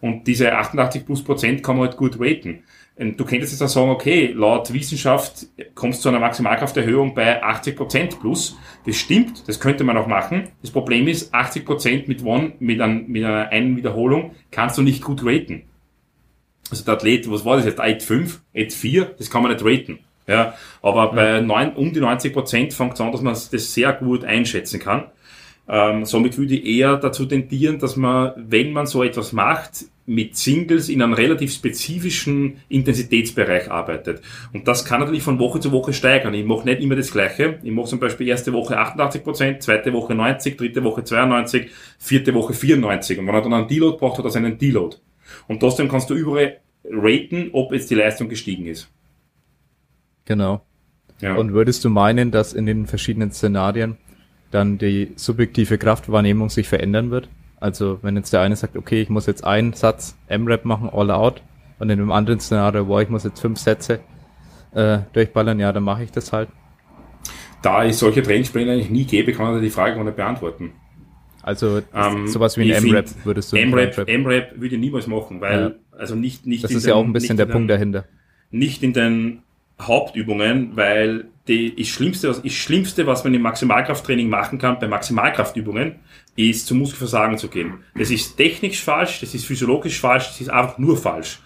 Und 0.00 0.26
diese 0.26 0.52
88 0.52 1.04
plus 1.04 1.22
Prozent 1.22 1.62
kann 1.62 1.76
man 1.76 1.88
halt 1.88 1.96
gut 1.96 2.18
raten. 2.18 2.64
Und 2.96 3.18
du 3.18 3.24
könntest 3.24 3.52
jetzt 3.52 3.62
auch 3.62 3.68
sagen, 3.68 3.90
okay, 3.90 4.32
laut 4.34 4.72
Wissenschaft 4.72 5.46
kommst 5.74 6.00
du 6.00 6.02
zu 6.02 6.08
einer 6.10 6.18
Maximalkrafterhöhung 6.18 7.14
bei 7.14 7.42
80 7.42 7.76
Prozent 7.76 8.20
plus. 8.20 8.56
Das 8.84 8.96
stimmt, 8.96 9.48
das 9.48 9.60
könnte 9.60 9.82
man 9.82 9.96
auch 9.96 10.06
machen. 10.06 10.48
Das 10.60 10.70
Problem 10.70 11.08
ist, 11.08 11.32
80 11.32 11.64
Prozent 11.64 12.08
mit 12.08 12.22
One, 12.22 12.52
mit, 12.58 12.80
ein, 12.80 13.06
mit 13.08 13.24
einer 13.24 13.48
einen 13.48 13.76
Wiederholung 13.76 14.32
kannst 14.50 14.76
du 14.76 14.82
nicht 14.82 15.02
gut 15.02 15.24
raten. 15.24 15.62
Also 16.70 16.84
der 16.84 16.94
Athlet, 16.94 17.30
was 17.30 17.44
war 17.44 17.56
das 17.56 17.64
jetzt? 17.64 17.80
8,5, 17.80 18.38
8,4, 18.54 19.08
das 19.18 19.30
kann 19.30 19.42
man 19.42 19.52
nicht 19.52 19.64
raten. 19.64 19.98
Ja, 20.26 20.54
aber 20.82 21.12
bei 21.12 21.40
neun, 21.40 21.74
um 21.74 21.92
die 21.92 22.00
90 22.00 22.32
Prozent 22.32 22.72
fängt 22.72 22.94
es 22.94 23.00
an, 23.00 23.10
dass 23.10 23.22
man 23.22 23.34
das 23.34 23.74
sehr 23.74 23.92
gut 23.92 24.24
einschätzen 24.24 24.78
kann. 24.78 25.06
Ähm, 25.68 26.04
somit 26.04 26.38
würde 26.38 26.54
ich 26.54 26.64
eher 26.64 26.96
dazu 26.96 27.26
tendieren, 27.26 27.78
dass 27.78 27.96
man, 27.96 28.32
wenn 28.36 28.72
man 28.72 28.86
so 28.86 29.02
etwas 29.02 29.32
macht, 29.32 29.86
mit 30.06 30.36
Singles 30.36 30.88
in 30.88 31.00
einem 31.00 31.12
relativ 31.12 31.52
spezifischen 31.52 32.58
Intensitätsbereich 32.68 33.70
arbeitet. 33.70 34.20
Und 34.52 34.66
das 34.66 34.84
kann 34.84 35.00
natürlich 35.00 35.22
von 35.22 35.38
Woche 35.38 35.60
zu 35.60 35.70
Woche 35.70 35.92
steigern. 35.92 36.34
Ich 36.34 36.44
mache 36.44 36.64
nicht 36.64 36.80
immer 36.80 36.96
das 36.96 37.12
Gleiche. 37.12 37.58
Ich 37.62 37.70
mache 37.70 37.86
zum 37.86 38.00
Beispiel 38.00 38.28
erste 38.28 38.52
Woche 38.52 38.78
88%, 38.78 39.60
zweite 39.60 39.92
Woche 39.92 40.14
90, 40.14 40.56
dritte 40.56 40.82
Woche 40.82 41.04
92, 41.04 41.70
vierte 41.98 42.34
Woche 42.34 42.52
94. 42.52 43.18
Und 43.18 43.26
wenn 43.26 43.34
er 43.34 43.42
dann 43.42 43.54
einen 43.54 43.68
Deload 43.68 43.98
braucht, 43.98 44.18
hat 44.18 44.24
er 44.24 44.30
seinen 44.30 44.58
Deload. 44.58 44.96
Und 45.46 45.60
trotzdem 45.60 45.88
kannst 45.88 46.10
du 46.10 46.14
überall 46.14 46.58
raten, 46.84 47.50
ob 47.52 47.72
jetzt 47.72 47.90
die 47.90 47.94
Leistung 47.94 48.28
gestiegen 48.28 48.66
ist. 48.66 48.90
Genau. 50.24 50.62
Ja. 51.20 51.36
Und 51.36 51.52
würdest 51.52 51.84
du 51.84 51.90
meinen, 51.90 52.32
dass 52.32 52.52
in 52.52 52.66
den 52.66 52.86
verschiedenen 52.86 53.30
Szenarien 53.30 53.96
dann 54.50 54.78
die 54.78 55.12
subjektive 55.14 55.78
Kraftwahrnehmung 55.78 56.50
sich 56.50 56.68
verändern 56.68 57.10
wird? 57.10 57.28
Also 57.62 58.00
wenn 58.02 58.16
jetzt 58.16 58.32
der 58.32 58.40
eine 58.40 58.56
sagt, 58.56 58.76
okay, 58.76 59.00
ich 59.02 59.08
muss 59.08 59.26
jetzt 59.26 59.44
einen 59.44 59.72
Satz 59.72 60.16
M-Rap 60.26 60.64
machen, 60.64 60.90
all 60.92 61.10
out, 61.12 61.42
und 61.78 61.90
in 61.90 61.98
einem 62.00 62.10
anderen 62.10 62.40
Szenario, 62.40 62.84
boah, 62.86 63.02
ich 63.02 63.08
muss 63.08 63.22
jetzt 63.22 63.40
fünf 63.40 63.58
Sätze 63.58 64.00
äh, 64.74 64.98
durchballern, 65.12 65.60
ja, 65.60 65.72
dann 65.72 65.84
mache 65.84 66.02
ich 66.02 66.10
das 66.10 66.32
halt. 66.32 66.48
da 67.62 67.84
ich 67.84 67.96
solche 67.96 68.22
Trainingspläne 68.22 68.72
eigentlich 68.72 68.90
nie 68.90 69.04
gebe, 69.04 69.32
kann 69.32 69.54
ich 69.56 69.62
die 69.62 69.70
Frage 69.70 69.94
gar 69.94 70.02
nicht 70.04 70.16
beantworten. 70.16 70.72
Also 71.42 71.80
Ähm, 71.94 72.26
sowas 72.26 72.56
wie 72.56 72.72
ein 72.72 72.84
M-Rap 72.84 73.06
würdest 73.24 73.52
du 73.52 73.56
M-Rap, 73.56 74.08
M-Rap- 74.08 74.52
würde 74.60 74.74
ich 74.74 74.80
niemals 74.80 75.06
machen, 75.06 75.40
weil, 75.40 75.76
also 75.96 76.14
nicht, 76.16 76.46
nicht 76.46 76.64
Das 76.64 76.72
ist 76.72 76.84
ja 76.86 76.94
den- 76.94 77.00
auch 77.00 77.04
ein 77.04 77.12
bisschen 77.12 77.36
der 77.36 77.46
in 77.46 77.52
Punkt 77.52 77.70
den, 77.70 77.74
dahinter. 77.76 78.04
Nicht 78.50 78.82
in 78.82 78.92
den 78.92 79.42
Hauptübungen, 79.80 80.72
weil 80.76 81.26
die, 81.48 81.74
das 81.74 81.88
Schlimmste, 81.88 82.28
was- 82.28 82.42
das 82.42 82.52
Schlimmste, 82.52 83.06
was 83.06 83.24
man 83.24 83.34
im 83.34 83.42
Maximalkrafttraining 83.42 84.28
machen 84.28 84.58
kann, 84.58 84.78
bei 84.78 84.88
Maximalkraftübungen, 84.88 85.96
ist 86.36 86.66
zum 86.66 86.78
Muskelversagen 86.78 87.36
zu 87.38 87.48
gehen. 87.48 87.74
Das 87.94 88.10
ist 88.10 88.36
technisch 88.36 88.82
falsch, 88.82 89.20
das 89.20 89.34
ist 89.34 89.44
physiologisch 89.44 90.00
falsch, 90.00 90.28
das 90.28 90.40
ist 90.40 90.48
einfach 90.50 90.78
nur 90.78 90.96
falsch. 90.96 91.40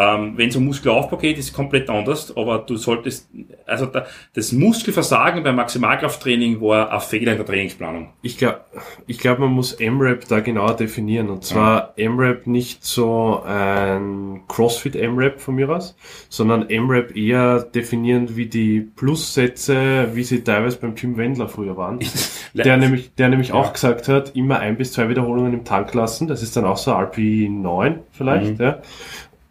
Ähm, 0.00 0.34
Wenn 0.36 0.48
es 0.48 0.54
um 0.54 0.64
Muskelaufbau 0.64 1.16
geht, 1.16 1.38
ist 1.38 1.46
es 1.46 1.52
komplett 1.52 1.90
anders, 1.90 2.36
aber 2.36 2.58
du 2.58 2.76
solltest, 2.76 3.28
also 3.66 3.86
da, 3.86 4.06
das 4.32 4.52
Muskelversagen 4.52 5.42
beim 5.42 5.56
Maximalkrafttraining 5.56 6.60
war 6.60 6.92
ein 6.92 7.00
Fehler 7.00 7.32
in 7.32 7.38
der 7.38 7.46
Trainingsplanung. 7.46 8.10
Ich 8.22 8.38
glaube, 8.38 8.60
ich 9.08 9.18
glaub, 9.18 9.40
man 9.40 9.50
muss 9.50 9.72
M-Rap 9.72 10.28
da 10.28 10.38
genauer 10.38 10.76
definieren. 10.76 11.30
Und 11.30 11.42
zwar 11.42 11.94
M-Rap 11.96 12.46
nicht 12.46 12.84
so 12.84 13.42
ein 13.44 14.42
CrossFit 14.46 14.94
M-Rap 14.94 15.40
von 15.40 15.56
mir 15.56 15.68
aus, 15.68 15.96
sondern 16.28 16.70
M-Rap 16.70 17.16
eher 17.16 17.64
definieren 17.64 18.36
wie 18.36 18.46
die 18.46 18.80
Plussätze, 18.80 20.10
wie 20.14 20.22
sie 20.22 20.44
teilweise 20.44 20.78
beim 20.78 20.94
Jim 20.94 21.16
Wendler 21.16 21.48
früher 21.48 21.76
waren. 21.76 21.98
Der 22.54 22.76
nämlich, 22.76 23.14
der 23.14 23.28
nämlich 23.28 23.52
auch 23.52 23.74
gesagt 23.74 24.08
hat, 24.08 24.34
immer 24.34 24.58
ein 24.58 24.78
bis 24.78 24.92
zwei 24.92 25.08
Wiederholungen 25.08 25.52
im 25.52 25.64
Tank 25.64 25.92
lassen. 25.94 26.28
Das 26.28 26.42
ist 26.42 26.56
dann 26.56 26.64
auch 26.64 26.78
so 26.78 26.92
RP 26.92 27.18
9 27.18 28.00
vielleicht, 28.10 28.58
ja. 28.58 28.80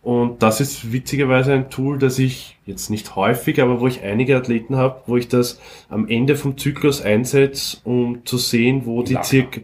Und 0.08 0.42
das 0.42 0.62
ist 0.62 0.94
witzigerweise 0.94 1.52
ein 1.52 1.70
Tool, 1.70 1.98
das 2.00 2.18
ich 2.18 2.56
jetzt 2.66 2.90
nicht 2.90 3.18
häufig, 3.18 3.62
aber 3.62 3.82
wo 3.82 3.88
ich 3.88 4.04
einige 4.04 4.38
Athleten 4.38 4.78
habe, 4.78 5.02
wo 5.06 5.18
ich 5.18 5.28
das 5.28 5.60
am 5.90 6.08
Ende 6.08 6.38
vom 6.38 6.58
Zyklus 6.58 7.02
einsetze, 7.02 7.80
um 7.84 8.26
zu 8.26 8.38
sehen, 8.38 8.84
wo 8.86 9.04
die 9.04 9.18
circa, 9.22 9.60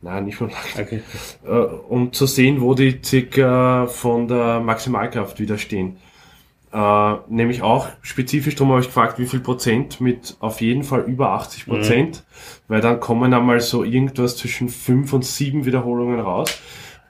nein, 0.00 0.26
nicht 0.26 0.36
von 0.36 0.50
Lager, 0.50 0.82
Okay. 0.86 1.02
äh, 1.44 1.50
um 1.50 2.12
zu 2.12 2.26
sehen, 2.26 2.60
wo 2.60 2.74
die 2.74 3.00
circa 3.04 3.88
von 3.88 4.28
der 4.28 4.60
Maximalkraft 4.60 5.40
wieder 5.40 5.58
stehen. 5.58 5.96
Äh, 6.72 7.14
nämlich 7.28 7.62
auch 7.62 7.88
spezifisch, 8.02 8.54
darum 8.54 8.70
habe 8.70 8.82
ich 8.82 8.86
gefragt, 8.86 9.18
wie 9.18 9.26
viel 9.26 9.40
Prozent 9.40 10.00
mit 10.00 10.36
auf 10.38 10.60
jeden 10.60 10.84
Fall 10.84 11.00
über 11.08 11.30
80 11.30 11.66
Prozent, 11.66 12.22
weil 12.68 12.80
dann 12.80 13.00
kommen 13.00 13.34
einmal 13.34 13.58
so 13.58 13.82
irgendwas 13.82 14.36
zwischen 14.36 14.68
fünf 14.68 15.12
und 15.12 15.24
sieben 15.24 15.64
Wiederholungen 15.64 16.20
raus. 16.20 16.56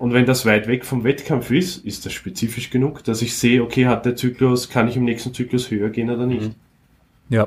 Und 0.03 0.13
wenn 0.13 0.27
das 0.27 0.45
weit 0.45 0.67
weg 0.67 0.85
vom 0.85 1.05
Wettkampf 1.05 1.53
ist, 1.53 1.85
ist 1.85 2.05
das 2.05 2.13
spezifisch 2.13 2.71
genug, 2.71 3.05
dass 3.05 3.23
ich 3.23 3.37
sehe, 3.37 3.63
okay, 3.63 3.87
hat 3.87 4.05
der 4.05 4.17
Zyklus, 4.17 4.69
kann 4.69 4.89
ich 4.89 4.97
im 4.97 5.05
nächsten 5.05 5.33
Zyklus 5.33 5.71
höher 5.71 5.91
gehen 5.91 6.11
oder 6.11 6.27
nicht. 6.27 6.51
Ja. 7.29 7.47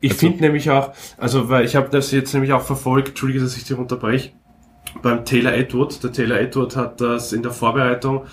Ich 0.00 0.14
finde 0.14 0.40
nämlich 0.40 0.68
auch, 0.68 0.94
also 1.16 1.48
weil 1.48 1.64
ich 1.64 1.76
habe 1.76 1.88
das 1.88 2.10
jetzt 2.10 2.34
nämlich 2.34 2.52
auch 2.52 2.62
verfolgt, 2.62 3.10
entschuldige, 3.10 3.38
dass 3.38 3.56
ich 3.56 3.62
dich 3.62 3.78
unterbreche, 3.78 4.32
beim 5.00 5.24
Taylor 5.24 5.54
Edward. 5.54 6.02
Der 6.02 6.10
Taylor 6.10 6.40
Edward 6.40 6.74
hat 6.74 7.00
das 7.00 7.32
in 7.32 7.44
der 7.44 7.52
Vorbereitung 7.52 8.24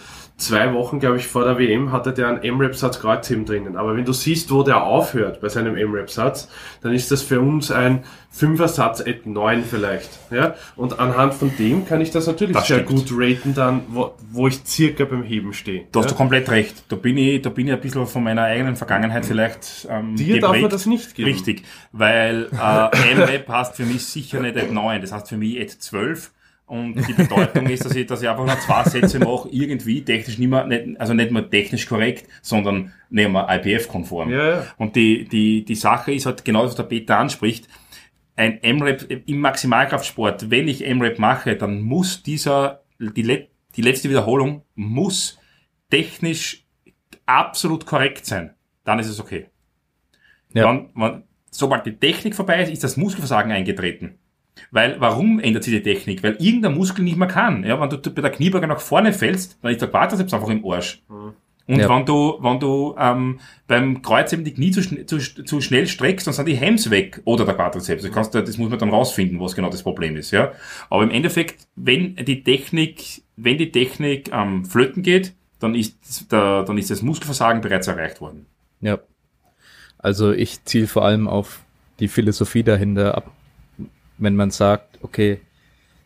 zwei 0.43 0.73
Wochen, 0.73 0.99
glaube 0.99 1.17
ich, 1.17 1.27
vor 1.27 1.43
der 1.45 1.57
WM 1.57 1.91
hatte 1.91 2.13
der 2.13 2.27
einen 2.27 2.43
M-Rap-Satz 2.43 2.99
Kreuzheben 2.99 3.45
drinnen. 3.45 3.75
Aber 3.75 3.95
wenn 3.95 4.05
du 4.05 4.13
siehst, 4.13 4.51
wo 4.51 4.63
der 4.63 4.83
aufhört 4.83 5.41
bei 5.41 5.49
seinem 5.49 5.75
M-Rap-Satz, 5.77 6.49
dann 6.81 6.93
ist 6.93 7.11
das 7.11 7.21
für 7.21 7.39
uns 7.39 7.71
ein 7.71 8.03
Fünfer-Satz 8.31 9.01
at 9.01 9.25
9 9.25 9.63
vielleicht. 9.63 10.09
Ja? 10.31 10.55
Und 10.75 10.99
anhand 10.99 11.33
von 11.33 11.51
dem 11.57 11.85
kann 11.87 12.01
ich 12.01 12.11
das 12.11 12.27
natürlich 12.27 12.55
Das 12.55 12.67
sehr 12.67 12.83
stimmt. 12.83 13.07
gut 13.07 13.11
raten 13.11 13.53
dann, 13.53 13.81
wo, 13.89 14.13
wo 14.31 14.47
ich 14.47 14.59
circa 14.65 15.05
beim 15.05 15.23
Heben 15.23 15.53
stehe. 15.53 15.85
Da 15.91 15.99
hast 15.99 16.05
ja? 16.05 16.11
du 16.11 16.17
komplett 16.17 16.49
recht. 16.49 16.83
Da 16.89 16.95
bin 16.95 17.17
ich, 17.17 17.41
da 17.41 17.49
bin 17.49 17.67
ich 17.67 17.73
ein 17.73 17.81
bisschen 17.81 18.05
von 18.07 18.23
meiner 18.23 18.43
eigenen 18.43 18.75
Vergangenheit 18.75 19.25
vielleicht 19.25 19.87
ähm, 19.89 20.15
Dir 20.15 20.39
darf 20.39 20.51
man 20.51 20.61
geprägt. 20.61 20.73
das 20.73 20.85
nicht 20.85 21.15
geben. 21.15 21.31
Richtig, 21.31 21.63
weil 21.91 22.49
äh, 22.51 23.11
M-Web 23.13 23.47
heißt 23.47 23.75
für 23.75 23.85
mich 23.85 24.05
sicher 24.05 24.39
nicht 24.39 24.57
at 24.57 24.71
9, 24.71 25.01
das 25.01 25.11
heißt 25.11 25.29
für 25.29 25.37
mich 25.37 25.61
at 25.61 25.69
12. 25.69 26.31
Und 26.73 26.95
die 27.07 27.13
Bedeutung 27.13 27.67
ist, 27.67 27.85
dass 27.85 27.93
ich, 27.93 28.07
dass 28.07 28.23
ich 28.23 28.27
einfach 28.27 28.47
nur 28.47 28.59
zwei 28.59 28.83
Sätze 28.89 29.19
mache, 29.19 29.47
irgendwie 29.51 30.03
technisch 30.03 30.39
nicht 30.39 30.49
mehr, 30.49 30.65
nicht, 30.65 30.99
also 30.99 31.13
nicht 31.13 31.29
mehr 31.29 31.47
technisch 31.47 31.85
korrekt, 31.85 32.27
sondern 32.41 32.91
nehmen 33.11 33.33
wir 33.33 33.47
IPF-konform. 33.47 34.31
Ja, 34.31 34.49
ja. 34.49 34.67
Und 34.77 34.95
die, 34.95 35.25
die, 35.25 35.63
die 35.63 35.75
Sache 35.75 36.13
ist 36.13 36.25
halt 36.25 36.43
genau, 36.43 36.63
was 36.63 36.73
der 36.73 36.81
Peter 36.81 37.19
anspricht. 37.19 37.67
Ein 38.35 38.63
M-Rap 38.63 39.05
im 39.07 39.39
Maximalkraftsport, 39.39 40.49
wenn 40.49 40.67
ich 40.67 40.83
M-Rap 40.83 41.19
mache, 41.19 41.55
dann 41.55 41.79
muss 41.81 42.23
dieser, 42.23 42.81
die, 42.97 43.21
le 43.21 43.49
die 43.75 43.83
letzte 43.83 44.09
Wiederholung 44.09 44.63
muss 44.73 45.37
technisch 45.91 46.65
absolut 47.27 47.85
korrekt 47.85 48.25
sein. 48.25 48.55
Dann 48.83 48.97
ist 48.97 49.09
es 49.09 49.19
okay. 49.19 49.45
Ja. 50.55 50.63
Dann, 50.63 50.89
man, 50.95 51.23
sobald 51.51 51.85
die 51.85 51.97
Technik 51.97 52.33
vorbei 52.33 52.63
ist, 52.63 52.71
ist 52.71 52.83
das 52.83 52.97
Muskelversagen 52.97 53.51
eingetreten. 53.51 54.17
Weil, 54.71 54.99
warum 54.99 55.39
ändert 55.39 55.63
sich 55.63 55.73
die 55.73 55.84
Technik? 55.84 56.23
Weil 56.23 56.35
irgendein 56.39 56.75
Muskel 56.75 57.03
nicht 57.03 57.17
mehr 57.17 57.27
kann. 57.27 57.63
Ja, 57.63 57.80
wenn 57.80 57.89
du 57.89 57.97
bei 58.11 58.21
der 58.21 58.31
Kniebeuge 58.31 58.67
nach 58.67 58.80
vorne 58.80 59.13
fällst, 59.13 59.57
dann 59.61 59.71
ist 59.71 59.81
der 59.81 59.89
Quadrizeps 59.89 60.34
einfach 60.34 60.49
im 60.49 60.65
Arsch. 60.65 61.01
Mhm. 61.09 61.34
Und 61.65 61.80
Ja. 61.80 61.88
wenn 61.88 62.05
du, 62.05 62.38
wenn 62.41 62.59
du 62.59 62.93
ähm, 62.99 63.39
beim 63.67 64.01
Kreuz 64.01 64.34
eben 64.34 64.43
die 64.43 64.53
Knie 64.53 64.71
zu, 64.71 64.81
schn- 64.81 65.07
zu, 65.07 65.17
zu 65.19 65.61
schnell 65.61 65.88
streckst, 65.88 66.27
dann 66.27 66.34
sind 66.34 66.47
die 66.47 66.55
Hems 66.55 66.89
weg. 66.89 67.21
Oder 67.23 67.45
der 67.45 67.53
Quadrizeps. 67.55 68.03
Das, 68.03 68.11
kannst 68.11 68.35
du, 68.35 68.41
das 68.43 68.57
muss 68.57 68.69
man 68.69 68.80
dann 68.80 68.89
rausfinden, 68.89 69.39
was 69.39 69.55
genau 69.55 69.69
das 69.69 69.81
Problem 69.81 70.17
ist. 70.17 70.31
Ja. 70.31 70.51
Aber 70.89 71.03
im 71.03 71.11
Endeffekt, 71.11 71.67
wenn 71.75 72.15
die 72.17 72.43
Technik, 72.43 73.21
wenn 73.38 73.57
die 73.57 73.71
Technik 73.71 74.30
ähm, 74.34 74.65
flöten 74.65 75.03
geht, 75.03 75.34
dann 75.59 75.73
ist, 75.73 76.31
der, 76.34 76.63
dann 76.63 76.77
ist 76.77 76.91
das 76.91 77.01
Muskelversagen 77.01 77.61
bereits 77.61 77.88
erreicht 77.88 78.19
worden. 78.19 78.45
Ja. 78.81 78.99
Also 79.97 80.34
ich 80.34 80.65
ziele 80.65 80.88
vor 80.88 81.05
allem 81.05 81.30
auf 81.30 81.61
die 82.01 82.09
Philosophie 82.09 82.63
dahinter 82.63 83.15
ab, 83.15 83.31
wenn 84.18 84.35
man 84.35 84.52
sagt, 84.52 84.99
okay, 85.02 85.40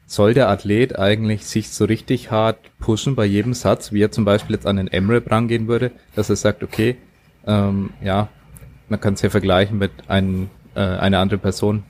soll 0.06 0.34
der 0.34 0.50
Athlet 0.50 0.98
eigentlich 0.98 1.46
sich 1.46 1.70
so 1.70 1.86
richtig 1.86 2.32
hart 2.32 2.58
pushen 2.80 3.16
bei 3.16 3.26
jedem 3.26 3.54
Satz, 3.54 3.92
wie 3.92 4.02
er 4.02 4.12
zum 4.12 4.24
Beispiel 4.24 4.56
jetzt 4.56 4.66
an 4.66 4.78
den 4.78 4.88
M-Rap 4.88 5.30
rangehen 5.30 5.68
würde, 5.68 5.92
dass 6.16 6.30
er 6.30 6.38
sagt, 6.38 6.64
okay, 6.64 6.96
ähm, 7.46 7.90
ja, 8.02 8.30
man 8.90 9.02
kann 9.02 9.16
es 9.16 9.22
ja 9.22 9.30
vergleichen 9.30 9.78
mit 9.78 9.92
einem, 10.08 10.50
äh, 10.76 10.80
einer 10.80 11.20
anderen 11.20 11.42
Person, 11.42 11.84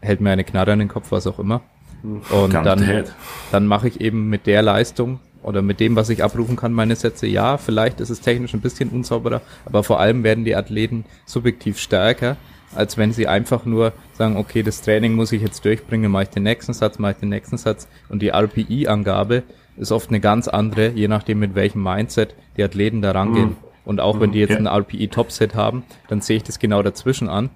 hält 0.00 0.20
mir 0.20 0.30
eine 0.30 0.44
Knarre 0.44 0.72
an 0.72 0.78
den 0.80 0.88
Kopf, 0.88 1.10
was 1.10 1.26
auch 1.26 1.38
immer. 1.38 1.62
Und 2.02 2.52
Ganz 2.52 2.64
dann, 2.64 2.78
dead. 2.86 3.12
dann 3.52 3.66
mache 3.66 3.88
ich 3.88 4.00
eben 4.00 4.28
mit 4.28 4.46
der 4.46 4.62
Leistung 4.62 5.20
oder 5.42 5.62
mit 5.62 5.80
dem, 5.80 5.96
was 5.96 6.08
ich 6.10 6.22
abrufen 6.22 6.56
kann, 6.56 6.72
meine 6.72 6.96
Sätze. 6.96 7.26
Ja, 7.26 7.56
vielleicht 7.56 8.00
ist 8.00 8.10
es 8.10 8.20
technisch 8.20 8.54
ein 8.54 8.60
bisschen 8.60 8.90
unsauberer, 8.90 9.40
aber 9.64 9.82
vor 9.82 10.00
allem 10.00 10.24
werden 10.24 10.44
die 10.44 10.56
Athleten 10.56 11.04
subjektiv 11.26 11.78
stärker, 11.78 12.36
als 12.74 12.96
wenn 12.96 13.12
sie 13.12 13.26
einfach 13.26 13.64
nur 13.64 13.92
sagen, 14.12 14.36
okay, 14.36 14.62
das 14.62 14.82
Training 14.82 15.14
muss 15.14 15.32
ich 15.32 15.42
jetzt 15.42 15.64
durchbringen, 15.64 16.10
mache 16.10 16.24
ich 16.24 16.28
den 16.30 16.44
nächsten 16.44 16.72
Satz, 16.72 16.98
mache 16.98 17.12
ich 17.12 17.18
den 17.18 17.28
nächsten 17.30 17.56
Satz. 17.58 17.88
Und 18.08 18.22
die 18.22 18.28
RPI-Angabe 18.28 19.42
ist 19.76 19.92
oft 19.92 20.10
eine 20.10 20.20
ganz 20.20 20.48
andere, 20.48 20.88
je 20.90 21.08
nachdem 21.08 21.38
mit 21.40 21.54
welchem 21.54 21.82
Mindset 21.82 22.34
die 22.56 22.62
Athleten 22.62 23.02
da 23.02 23.12
rangehen. 23.12 23.56
Und 23.84 24.00
auch 24.00 24.20
wenn 24.20 24.30
die 24.32 24.38
jetzt 24.40 24.50
Ja. 24.50 24.58
ein 24.58 24.66
RPI-Topset 24.66 25.54
haben, 25.54 25.84
dann 26.08 26.20
sehe 26.20 26.36
ich 26.36 26.42
das 26.44 26.58
genau 26.58 26.82
dazwischen 26.82 27.28
an. 27.28 27.50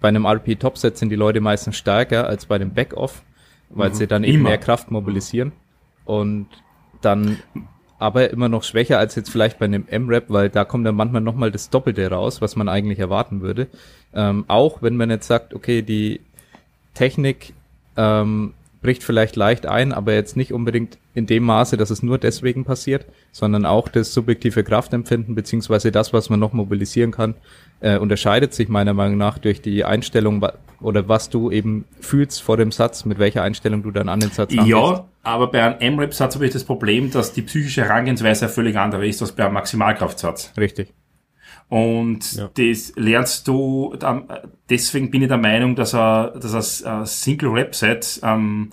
Bei 0.00 0.08
einem 0.08 0.24
RPI-Topset 0.26 0.96
sind 0.96 1.08
die 1.08 1.16
Leute 1.16 1.40
meistens 1.40 1.76
stärker 1.76 2.26
als 2.26 2.46
bei 2.46 2.58
dem 2.58 2.70
Back-Off, 2.74 3.22
weil 3.70 3.94
sie 3.94 4.06
dann 4.06 4.24
eben 4.24 4.40
Immer. 4.40 4.50
mehr 4.50 4.58
Kraft 4.58 4.90
mobilisieren 4.90 5.52
und 6.04 6.46
dann 7.00 7.38
aber 8.00 8.30
immer 8.30 8.48
noch 8.48 8.64
schwächer 8.64 8.98
als 8.98 9.14
jetzt 9.14 9.30
vielleicht 9.30 9.58
bei 9.58 9.66
einem 9.66 9.84
M-Rap, 9.86 10.24
weil 10.28 10.48
da 10.48 10.64
kommt 10.64 10.86
dann 10.86 10.96
manchmal 10.96 11.20
nochmal 11.20 11.50
das 11.50 11.68
Doppelte 11.68 12.10
raus, 12.10 12.40
was 12.40 12.56
man 12.56 12.68
eigentlich 12.68 12.98
erwarten 12.98 13.42
würde. 13.42 13.68
Ähm, 14.14 14.46
auch 14.48 14.80
wenn 14.82 14.96
man 14.96 15.10
jetzt 15.10 15.26
sagt, 15.26 15.54
okay, 15.54 15.82
die 15.82 16.20
Technik 16.94 17.52
ähm, 17.98 18.54
bricht 18.80 19.04
vielleicht 19.04 19.36
leicht 19.36 19.66
ein, 19.66 19.92
aber 19.92 20.14
jetzt 20.14 20.34
nicht 20.34 20.52
unbedingt 20.52 20.96
in 21.14 21.26
dem 21.26 21.42
Maße, 21.44 21.76
dass 21.76 21.90
es 21.90 22.02
nur 22.02 22.18
deswegen 22.18 22.64
passiert, 22.64 23.04
sondern 23.32 23.66
auch 23.66 23.88
das 23.88 24.14
subjektive 24.14 24.62
Kraftempfinden 24.62 25.34
beziehungsweise 25.34 25.90
das, 25.90 26.12
was 26.12 26.30
man 26.30 26.38
noch 26.38 26.52
mobilisieren 26.52 27.10
kann, 27.10 27.34
äh, 27.80 27.98
unterscheidet 27.98 28.54
sich 28.54 28.68
meiner 28.68 28.94
Meinung 28.94 29.18
nach 29.18 29.38
durch 29.38 29.60
die 29.60 29.84
Einstellung 29.84 30.40
wa- 30.40 30.52
oder 30.80 31.08
was 31.08 31.28
du 31.28 31.50
eben 31.50 31.84
fühlst 32.00 32.42
vor 32.42 32.56
dem 32.56 32.70
Satz, 32.72 33.04
mit 33.04 33.18
welcher 33.18 33.42
Einstellung 33.42 33.82
du 33.82 33.90
dann 33.90 34.08
an 34.08 34.20
den 34.20 34.30
Satz 34.30 34.50
rangehst. 34.52 34.68
Ja, 34.68 35.04
aber 35.22 35.50
bei 35.50 35.62
einem 35.62 35.80
M-Rap-Satz 35.80 36.34
habe 36.36 36.46
ich 36.46 36.52
das 36.52 36.64
Problem, 36.64 37.10
dass 37.10 37.32
die 37.32 37.42
psychische 37.42 37.82
Herangehensweise 37.84 38.48
völlig 38.48 38.76
andere 38.76 39.06
ist 39.06 39.20
als 39.20 39.32
bei 39.32 39.44
einem 39.44 39.54
Maximalkraftsatz. 39.54 40.52
Richtig. 40.56 40.92
Und 41.68 42.32
Ja. 42.34 42.50
das 42.54 42.92
lernst 42.96 43.46
du, 43.46 43.94
ähm, 44.02 44.24
deswegen 44.68 45.10
bin 45.10 45.22
ich 45.22 45.28
der 45.28 45.38
Meinung, 45.38 45.76
dass 45.76 45.94
er, 45.94 46.32
dass 46.40 46.80
er 46.82 47.06
Single-Rap-Set, 47.06 48.20
ähm, 48.22 48.70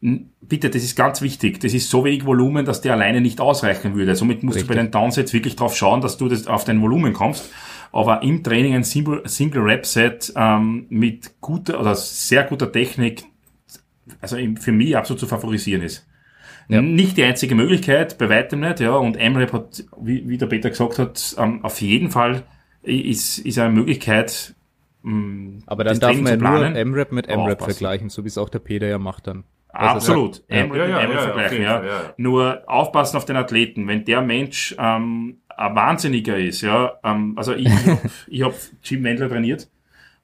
bitte, 0.00 0.70
das 0.70 0.82
ist 0.82 0.96
ganz 0.96 1.22
wichtig. 1.22 1.60
Das 1.60 1.74
ist 1.74 1.90
so 1.90 2.04
wenig 2.04 2.24
Volumen, 2.24 2.64
dass 2.64 2.80
der 2.80 2.92
alleine 2.92 3.20
nicht 3.20 3.40
ausreichen 3.40 3.94
würde. 3.96 4.14
Somit 4.14 4.42
musst 4.42 4.56
Richtig. 4.56 4.68
du 4.68 4.74
bei 4.76 4.82
den 4.82 4.90
Downsets 4.92 5.32
wirklich 5.32 5.56
drauf 5.56 5.76
schauen, 5.76 6.00
dass 6.00 6.16
du 6.16 6.28
das 6.28 6.46
auf 6.46 6.64
dein 6.64 6.80
Volumen 6.80 7.12
kommst. 7.12 7.50
Aber 7.90 8.22
im 8.22 8.44
Training 8.44 8.74
ein 8.74 8.84
Single- 8.84 9.22
Single-Rap-Set 9.24 10.34
ähm, 10.36 10.86
mit 10.88 11.40
guter 11.40 11.80
oder 11.80 11.94
sehr 11.94 12.44
guter 12.44 12.70
Technik, 12.70 13.24
also 14.20 14.36
für 14.60 14.72
mich 14.72 14.96
absolut 14.96 15.20
zu 15.20 15.26
favorisieren 15.26 15.82
ist. 15.82 16.06
Ja. 16.68 16.82
Nicht 16.82 17.16
die 17.16 17.24
einzige 17.24 17.54
Möglichkeit, 17.54 18.18
bei 18.18 18.28
weitem 18.28 18.60
nicht, 18.60 18.80
ja. 18.80 18.94
Und 18.94 19.16
MRAP 19.16 19.52
hat, 19.54 19.84
wie, 20.00 20.28
wie 20.28 20.36
der 20.36 20.46
Peter 20.46 20.68
gesagt 20.68 20.98
hat, 20.98 21.34
ähm, 21.38 21.64
auf 21.64 21.80
jeden 21.80 22.10
Fall 22.10 22.44
ist, 22.82 23.38
ist 23.38 23.58
eine 23.58 23.72
Möglichkeit, 23.72 24.54
mh, 25.02 25.62
Aber 25.66 25.84
dann 25.84 25.98
darf 25.98 26.14
man 26.20 26.40
ja 26.40 26.50
nur. 26.50 26.76
M-Rap 26.76 27.10
mit 27.10 27.26
M-Rap 27.26 27.62
vergleichen, 27.62 28.10
so 28.10 28.22
wie 28.24 28.28
es 28.28 28.36
auch 28.36 28.50
der 28.50 28.58
Peter 28.58 28.86
ja 28.86 28.98
macht 28.98 29.26
dann. 29.26 29.44
Er 29.72 29.80
Absolut. 29.80 30.36
sagt, 30.36 30.50
ja. 31.62 31.82
Ja, 31.82 31.84
ja. 31.84 32.14
Nur 32.16 32.62
aufpassen 32.66 33.16
auf 33.16 33.24
den 33.24 33.36
Athleten. 33.36 33.86
Wenn 33.86 34.04
der 34.04 34.22
Mensch 34.22 34.74
ähm, 34.78 35.40
ein 35.48 35.74
Wahnsinniger 35.74 36.36
ist, 36.36 36.62
ja, 36.62 36.98
ähm, 37.04 37.34
also 37.36 37.54
ich, 37.54 37.68
ich 38.28 38.42
habe 38.42 38.54
Jim 38.82 39.04
Wendler 39.04 39.28
trainiert 39.28 39.68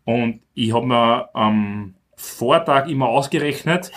und 0.05 0.41
ich 0.55 0.73
habe 0.73 0.87
mir 0.87 1.29
am 1.35 1.95
Vortag 2.17 2.89
immer 2.89 3.09
ausgerechnet, 3.09 3.91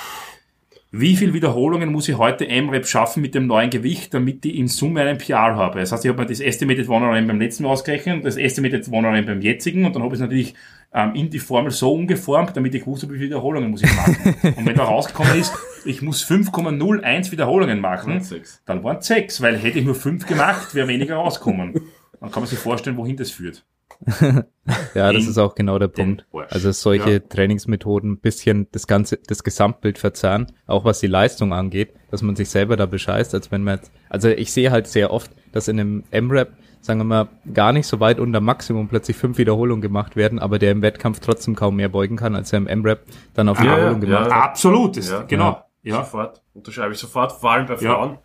wie 0.92 1.16
viel 1.18 1.34
Wiederholungen 1.34 1.92
muss 1.92 2.08
ich 2.08 2.18
heute 2.18 2.48
M-Rep 2.48 2.88
schaffen 2.88 3.22
mit 3.22 3.36
dem 3.36 3.46
neuen 3.46 3.70
Gewicht, 3.70 4.14
damit 4.14 4.46
ich 4.46 4.56
in 4.56 4.68
Summe 4.68 5.02
einen 5.02 5.18
PR 5.18 5.56
habe. 5.56 5.80
Das 5.80 5.92
heißt, 5.92 6.06
ich 6.06 6.10
habe 6.10 6.22
mir 6.22 6.28
das 6.28 6.40
Estimated 6.40 6.88
One 6.88 7.06
RM 7.06 7.28
beim 7.28 7.40
letzten 7.40 7.64
Mal 7.64 7.70
ausgerechnet, 7.70 8.26
das 8.26 8.38
Estimated 8.38 8.88
One 8.90 9.08
RM 9.08 9.26
beim 9.26 9.42
jetzigen 9.42 9.86
und 9.86 9.96
dann 9.96 10.04
habe 10.04 10.16
ich 10.16 10.22
es 10.22 10.22
natürlich 10.22 10.54
ähm, 10.94 11.14
in 11.16 11.30
die 11.30 11.40
Formel 11.40 11.72
so 11.72 11.92
umgeformt, 11.92 12.56
damit 12.56 12.74
ich 12.74 12.88
wusste, 12.88 13.10
wie 13.10 13.16
viele 13.16 13.26
Wiederholungen 13.26 13.70
muss 13.70 13.84
ich 13.84 13.94
machen. 13.96 14.36
und 14.56 14.66
wenn 14.66 14.76
da 14.76 14.86
rausgekommen 14.86 15.38
ist, 15.38 15.54
ich 15.86 16.02
muss 16.02 16.26
5,01 16.26 17.32
Wiederholungen 17.32 17.82
machen, 17.82 18.22
dann 18.66 18.84
waren 18.84 18.98
es 18.98 19.08
sechs, 19.08 19.42
weil 19.42 19.58
hätte 19.58 19.80
ich 19.80 19.86
nur 19.86 19.96
fünf 19.96 20.26
gemacht, 20.26 20.74
wäre 20.74 20.88
weniger 20.88 21.16
rauskommen. 21.16 21.74
Dann 22.20 22.32
kann 22.32 22.42
man 22.42 22.50
sich 22.50 22.60
vorstellen, 22.60 22.98
wohin 22.98 23.18
das 23.18 23.30
führt. 23.30 23.66
Ja, 24.94 25.14
das 25.14 25.26
ist 25.28 25.38
auch 25.38 25.56
genau 25.56 25.80
der 25.80 25.88
Punkt. 25.88 26.26
Also 26.50 26.72
solche 26.74 27.10
Ja. 27.14 27.20
Trainingsmethoden 27.20 28.12
ein 28.12 28.20
bisschen 28.20 28.68
das 28.74 28.86
ganze, 28.86 29.18
das 29.18 29.44
Gesamtbild 29.44 29.98
verzerren, 29.98 30.52
auch 30.66 30.84
was 30.84 31.00
die 31.00 31.08
Leistung 31.08 31.54
angeht, 31.54 31.94
dass 32.12 32.22
man 32.22 32.36
sich 32.36 32.50
selber 32.50 32.76
da 32.76 32.86
bescheißt, 32.86 33.34
als 33.34 33.50
wenn 33.52 33.64
man 33.64 33.78
jetzt, 33.78 33.92
also 34.10 34.28
ich 34.28 34.52
sehe 34.52 34.70
halt 34.72 34.88
sehr 34.88 35.12
oft, 35.12 35.32
dass 35.54 35.70
in 35.70 35.80
einem 35.80 36.04
M-Rap, 36.12 36.52
sagen 36.82 37.00
wir 37.00 37.06
mal, 37.06 37.28
gar 37.54 37.72
nicht 37.72 37.88
so 37.88 38.02
weit 38.02 38.20
unter 38.20 38.42
Maximum 38.42 38.90
plötzlich 38.90 39.16
fünf 39.16 39.38
Wiederholungen 39.38 39.82
gemacht 39.82 40.18
werden, 40.18 40.38
aber 40.40 40.60
der 40.60 40.74
im 40.74 40.82
Wettkampf 40.82 41.22
trotzdem 41.22 41.56
kaum 41.56 41.78
mehr 41.78 41.90
beugen 41.90 42.18
kann, 42.18 42.36
als 42.36 42.52
er 42.52 42.58
im 42.58 42.68
M-Rap 42.68 43.04
dann 43.36 43.48
auf 43.48 43.58
Ja, 43.60 43.64
Wiederholung 43.64 44.02
ja, 44.02 44.08
gemacht 44.08 44.30
ja. 44.32 44.36
hat. 44.36 44.44
Absolut, 44.50 44.98
das, 44.98 45.10
Ja. 45.10 45.22
genau. 45.24 45.64
Ja. 45.84 46.04
Sofort. 46.04 46.42
Unterschreibe 46.54 46.92
ich 46.94 47.00
sofort, 47.00 47.32
vor 47.32 47.52
allem 47.52 47.66
bei. 47.68 47.78
Frauen. 47.78 48.18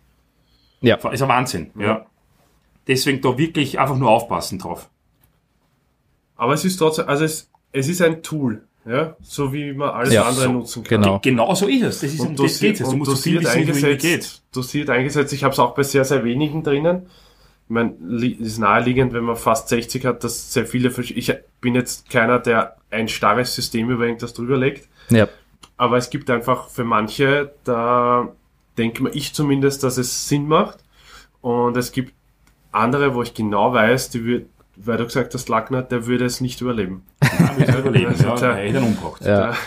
Ja, 0.81 0.95
Ist 0.95 1.21
ein 1.21 1.29
Wahnsinn, 1.29 1.71
ja. 1.79 2.05
Deswegen 2.87 3.21
da 3.21 3.37
wirklich 3.37 3.79
einfach 3.79 3.95
nur 3.97 4.09
aufpassen 4.09 4.59
drauf. 4.59 4.89
Aber 6.43 6.53
es 6.53 6.65
ist 6.65 6.77
trotzdem, 6.77 7.07
also 7.07 7.23
es, 7.25 7.49
es 7.71 7.87
ist 7.87 8.01
ein 8.01 8.21
Tool, 8.21 8.63
ja, 8.85 9.15
so 9.21 9.53
wie 9.53 9.73
man 9.73 9.89
alles 9.91 10.13
Ja, 10.13 10.23
andere 10.23 10.45
so, 10.45 10.51
nutzen 10.51 10.83
kann. 10.83 11.01
genau. 11.01 11.19
Genau 11.19 11.55
so 11.55 11.67
ist 11.67 11.83
es. 11.83 11.99
Das 12.01 12.13
ist, 12.13 12.19
um 12.19 12.35
das 12.35 12.59
geht 12.59 12.79
es. 12.79 12.85
Du 12.87 12.91
und 12.91 12.97
musst 12.99 13.11
dosiert 13.11 13.43
es 13.45 13.53
geht. 13.53 13.67
eingesetzt, 13.69 14.43
dosiert 14.53 14.89
eingesetzt. 14.89 15.31
Ich 15.33 15.43
habe 15.43 15.53
es 15.53 15.59
auch 15.59 15.73
bei 15.73 15.83
sehr, 15.83 16.03
sehr 16.05 16.23
wenigen 16.23 16.63
drinnen. 16.63 17.07
Ich 17.65 17.69
meine, 17.69 17.93
li- 18.05 18.33
ist 18.33 18.57
naheliegend, 18.59 19.13
wenn 19.13 19.23
man 19.23 19.37
fast 19.37 19.69
60 19.69 20.05
hat, 20.05 20.23
dass 20.25 20.51
sehr 20.53 20.65
viele, 20.65 20.89
ich 20.99 21.33
bin 21.61 21.75
jetzt 21.75 22.09
keiner, 22.09 22.39
der 22.39 22.75
ein 22.91 23.07
starres 23.07 23.55
System 23.55 23.89
über 23.89 24.05
irgendwas 24.05 24.33
drüber 24.33 24.57
legt, 24.57 24.89
ja, 25.09 25.27
aber 25.77 25.97
es 25.97 26.09
gibt 26.09 26.29
einfach 26.29 26.67
für 26.69 26.83
manche, 26.83 27.53
da 27.63 28.27
denke 28.77 29.01
mal 29.01 29.15
ich 29.15 29.33
zumindest, 29.33 29.81
dass 29.83 29.97
es 29.97 30.27
Sinn 30.27 30.47
macht. 30.47 30.79
Und 31.41 31.75
es 31.77 31.91
gibt 31.93 32.13
andere, 32.71 33.15
wo 33.15 33.21
ich 33.23 33.33
genau 33.33 33.73
weiß, 33.73 34.09
die 34.11 34.25
wird, 34.25 34.45
weil 34.75 34.97
du 34.97 35.05
gesagt 35.05 35.33
hast, 35.33 35.49
Lackner, 35.49 35.81
der 35.83 36.05
würde 36.07 36.25
es 36.25 36.41
nicht 36.41 36.59
überleben. 36.61 37.03
Ja, 37.23 37.57
wir 37.57 37.77
überleben, 37.77 38.13
ja, 38.21 38.35
Tja. 38.35 38.51
er 38.55 38.65
hätte 38.67 38.77
einen 38.77 38.87
umgebracht. 38.87 39.21
ja, 39.25 39.47
Da- 39.51 39.57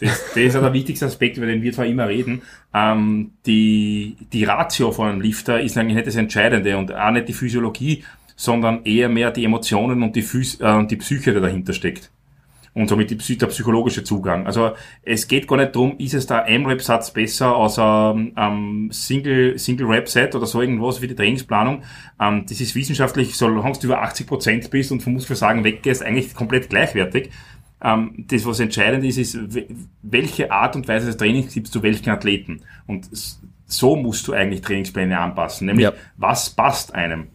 Das, 0.00 0.26
das 0.28 0.36
ist 0.36 0.54
ja 0.54 0.60
der 0.60 0.72
wichtigste 0.72 1.06
Aspekt, 1.06 1.38
über 1.38 1.46
den 1.46 1.60
wir 1.62 1.72
zwar 1.72 1.86
immer 1.86 2.06
reden. 2.08 2.42
Ähm, 2.72 3.32
die, 3.46 4.16
die 4.32 4.44
Ratio 4.44 4.92
von 4.92 5.08
einem 5.08 5.20
Lifter 5.20 5.60
ist 5.60 5.76
eigentlich 5.76 5.96
nicht 5.96 6.06
das 6.06 6.14
Entscheidende 6.16 6.76
und 6.76 6.94
auch 6.94 7.10
nicht 7.10 7.28
die 7.28 7.32
Physiologie, 7.32 8.04
sondern 8.36 8.84
eher 8.84 9.08
mehr 9.08 9.32
die 9.32 9.44
Emotionen 9.44 10.02
und 10.04 10.14
die, 10.14 10.22
Phys 10.22 10.60
äh, 10.60 10.70
und 10.70 10.90
die 10.92 10.96
Psyche, 10.96 11.34
die 11.34 11.40
dahinter 11.40 11.72
steckt. 11.72 12.10
Und 12.74 12.88
somit 12.88 13.10
der 13.10 13.46
psychologische 13.48 14.04
Zugang. 14.04 14.46
Also 14.46 14.72
es 15.02 15.26
geht 15.26 15.48
gar 15.48 15.56
nicht 15.56 15.74
darum, 15.74 15.96
ist 15.98 16.14
es 16.14 16.26
der 16.26 16.46
M-Rap-Satz 16.46 17.12
besser 17.12 17.56
als 17.56 17.78
ein 17.78 18.32
ähm, 18.36 18.88
Single, 18.92 19.58
Single-Rap-Set 19.58 20.34
oder 20.34 20.46
so 20.46 20.60
irgendwas 20.60 21.00
wie 21.02 21.08
die 21.08 21.14
Trainingsplanung. 21.16 21.82
Ähm, 22.20 22.44
das 22.48 22.60
ist 22.60 22.74
wissenschaftlich, 22.74 23.34
solange 23.36 23.72
du 23.78 23.86
über 23.86 24.02
80% 24.04 24.70
bist 24.70 24.92
und 24.92 25.02
vom 25.02 25.14
Muskelversagen 25.14 25.64
weggehst, 25.64 26.02
eigentlich 26.04 26.34
komplett 26.34 26.68
gleichwertig. 26.70 27.30
Ähm, 27.82 28.24
das, 28.28 28.44
was 28.46 28.60
entscheidend 28.60 29.04
ist, 29.04 29.18
ist, 29.18 29.54
we- 29.54 29.66
welche 30.02 30.50
Art 30.52 30.76
und 30.76 30.86
Weise 30.88 31.06
des 31.06 31.16
Trainings 31.16 31.54
gibst 31.54 31.74
du 31.74 31.82
welchen 31.82 32.10
Athleten. 32.10 32.60
Und 32.86 33.08
so 33.66 33.96
musst 33.96 34.26
du 34.28 34.32
eigentlich 34.32 34.62
Trainingspläne 34.62 35.18
anpassen. 35.18 35.66
Nämlich, 35.66 35.84
Ja. 35.84 35.92
was 36.16 36.50
passt 36.50 36.94
einem? 36.94 37.28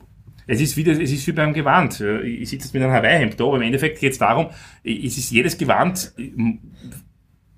Es 0.47 0.61
ist 0.61 0.77
wie, 0.77 0.83
das, 0.83 0.97
es 0.97 1.11
ist 1.11 1.25
wie 1.27 1.31
beim 1.31 1.53
Gewand. 1.53 2.01
Ich 2.01 2.49
sitze 2.49 2.65
jetzt 2.65 2.73
mit 2.73 2.83
einem 2.83 2.91
Hawaii-Hemd 2.91 3.39
da, 3.39 3.45
aber 3.45 3.57
im 3.57 3.63
Endeffekt 3.63 3.99
geht 3.99 4.13
es 4.13 4.17
darum, 4.17 4.47
es 4.83 5.17
ist 5.17 5.31
jedes 5.31 5.57
Gewand 5.57 6.13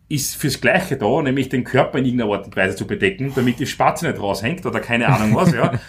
ist 0.08 0.36
fürs 0.36 0.62
Gleiche 0.62 0.98
da, 0.98 1.22
nämlich 1.22 1.50
den 1.50 1.64
Körper 1.64 1.98
in 1.98 2.06
irgendeiner 2.06 2.32
Art 2.32 2.46
und 2.46 2.56
Weise 2.56 2.76
zu 2.76 2.86
bedecken, 2.86 3.32
damit 3.36 3.60
die 3.60 3.66
Spatze 3.66 4.08
nicht 4.08 4.20
raushängt 4.20 4.66
oder 4.66 4.80
keine 4.80 5.08
Ahnung 5.08 5.36
was, 5.36 5.52
ja. 5.54 5.72
Um, 5.72 5.80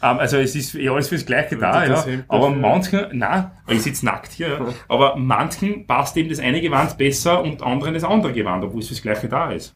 also 0.18 0.38
es 0.38 0.54
ist 0.54 0.74
ja 0.74 0.92
alles 0.92 1.08
fürs 1.08 1.26
Gleiche 1.26 1.56
da, 1.56 1.84
ja. 1.84 2.04
Aber 2.28 2.50
manchen, 2.50 3.06
na, 3.12 3.52
ich 3.68 3.82
sitze 3.82 4.06
nackt 4.06 4.32
hier, 4.32 4.48
ja. 4.48 4.66
aber 4.88 5.16
manchen 5.16 5.86
passt 5.86 6.16
eben 6.16 6.30
das 6.30 6.38
eine 6.38 6.60
Gewand 6.60 6.96
besser 6.96 7.42
und 7.42 7.62
anderen 7.62 7.94
das 7.94 8.04
andere 8.04 8.32
Gewand, 8.32 8.64
obwohl 8.64 8.80
es 8.80 8.88
fürs 8.88 9.02
Gleiche 9.02 9.28
da 9.28 9.50
ist. 9.50 9.74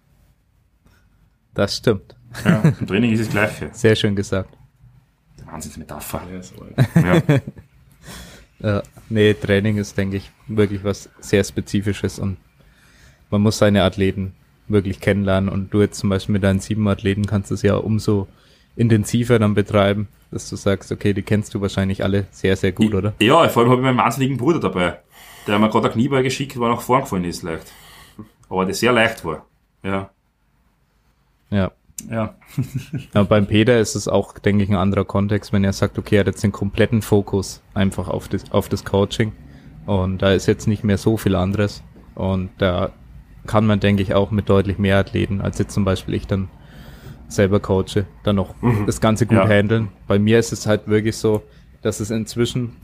Das 1.53 1.77
stimmt. 1.77 2.17
Ja, 2.45 2.63
im 2.79 2.87
Training 2.87 3.13
ist 3.13 3.21
das 3.21 3.31
Gleiche. 3.31 3.71
Sehr 3.73 3.97
schön 3.97 4.15
gesagt. 4.15 4.57
Wahnsinnsmetapher. 5.51 6.23
Ja, 6.95 7.23
Ja. 8.63 8.83
Nee, 9.09 9.35
Training 9.35 9.79
ist, 9.79 9.97
denke 9.97 10.19
ich, 10.19 10.31
wirklich 10.47 10.85
was 10.85 11.09
sehr 11.21 11.43
Spezifisches 11.43 12.19
und 12.19 12.37
man 13.31 13.41
muss 13.41 13.59
seine 13.59 13.83
Athleten 13.85 14.35
wirklich 14.69 15.01
kennenlernen 15.01 15.49
und 15.49 15.73
du 15.73 15.81
jetzt 15.81 15.99
zum 15.99 16.11
Beispiel 16.11 16.35
mit 16.35 16.43
deinen 16.45 16.61
sieben 16.61 16.87
Athleten 16.87 17.27
kannst 17.27 17.51
es 17.51 17.63
ja 17.63 17.77
umso 17.77 18.29
intensiver 18.77 19.39
dann 19.39 19.55
betreiben, 19.55 20.09
dass 20.31 20.49
du 20.49 20.57
sagst, 20.57 20.93
okay, 20.93 21.13
die 21.13 21.23
kennst 21.23 21.55
du 21.55 21.61
wahrscheinlich 21.61 22.05
alle 22.05 22.27
sehr, 22.31 22.57
sehr 22.57 22.73
gut, 22.73 22.95
oder? 22.95 23.15
Ja, 23.21 23.49
vor 23.49 23.63
allem 23.63 23.73
habe 23.73 23.81
ich 23.81 23.85
meinen 23.87 23.99
wahnsinnigen 23.99 24.37
Bruder 24.37 24.61
dabei, 24.61 25.01
der 25.47 25.59
mir 25.59 25.71
gerade 25.71 25.87
eine 25.87 25.95
Kniebeuge 25.95 26.25
geschickt, 26.25 26.59
weil 26.59 26.71
er 26.71 26.75
nach 26.75 26.83
vorn 26.83 27.03
gefallen 27.03 27.25
ist, 27.25 27.43
leicht. 27.43 27.73
Aber 28.49 28.67
das 28.67 28.79
sehr 28.79 28.93
leicht 28.93 29.25
war. 29.25 29.47
Ja. 29.83 30.11
Ja. 31.51 31.73
Ja. 32.09 32.35
Aber 33.15 33.25
beim 33.25 33.47
Peter 33.47 33.79
ist 33.81 33.95
es 33.95 34.09
auch, 34.09 34.39
denke 34.39 34.65
ich, 34.65 34.71
ein 34.71 34.77
anderer 34.77 35.05
Kontext, 35.05 35.53
wenn 35.53 35.65
er 35.65 35.73
sagt, 35.73 35.99
okay, 35.99 36.17
er 36.17 36.21
hat 36.21 36.27
jetzt 36.29 36.43
den 36.43 36.53
kompletten 36.53 37.03
Fokus 37.03 37.63
einfach 37.75 38.09
auf 38.09 38.29
das, 38.29 38.51
auf 38.53 38.69
das 38.69 38.85
Coaching 38.85 39.33
und 39.87 40.23
da 40.23 40.33
ist 40.33 40.47
jetzt 40.47 40.67
nicht 40.69 40.85
mehr 40.85 40.99
so 40.99 41.17
viel 41.17 41.35
anderes 41.35 41.83
und 42.15 42.51
da 42.59 42.91
kann 43.47 43.67
man, 43.67 43.81
denke 43.81 44.03
ich, 44.03 44.15
auch 44.15 44.31
mit 44.31 44.49
deutlich 44.49 44.79
mehr 44.79 44.99
Athleten, 44.99 45.41
als 45.41 45.59
jetzt 45.59 45.73
zum 45.75 45.85
Beispiel 45.85 46.15
ich 46.15 46.27
dann 46.27 46.49
selber 47.29 47.61
coache, 47.61 48.07
dann 48.25 48.37
noch 48.37 48.55
das 48.87 49.01
Ganze 49.01 49.25
gut 49.27 49.39
Ja. 49.39 49.49
handeln. 49.49 49.89
Bei 50.07 50.19
mir 50.19 50.39
ist 50.39 50.53
es 50.53 50.67
halt 50.67 50.89
wirklich 50.89 51.17
so, 51.17 51.43
dass 51.83 52.01
es 52.01 52.11
inzwischen, 52.11 52.77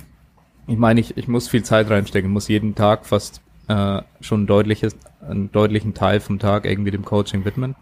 ich 0.66 0.78
meine, 0.78 1.00
ich, 1.00 1.16
ich 1.16 1.28
muss 1.28 1.48
viel 1.48 1.62
Zeit 1.62 1.90
reinstecken, 1.90 2.30
muss 2.30 2.48
jeden 2.48 2.74
Tag 2.74 3.06
fast 3.06 3.40
äh, 3.68 4.00
schon 4.20 4.44
ein 4.44 4.46
deutliches, 4.46 4.96
einen 5.20 5.50
deutlichen 5.50 5.94
Teil 5.94 6.20
vom 6.20 6.38
Tag 6.38 6.64
irgendwie 6.64 6.92
dem 6.92 7.04
Coaching 7.04 7.44
widmen. 7.44 7.74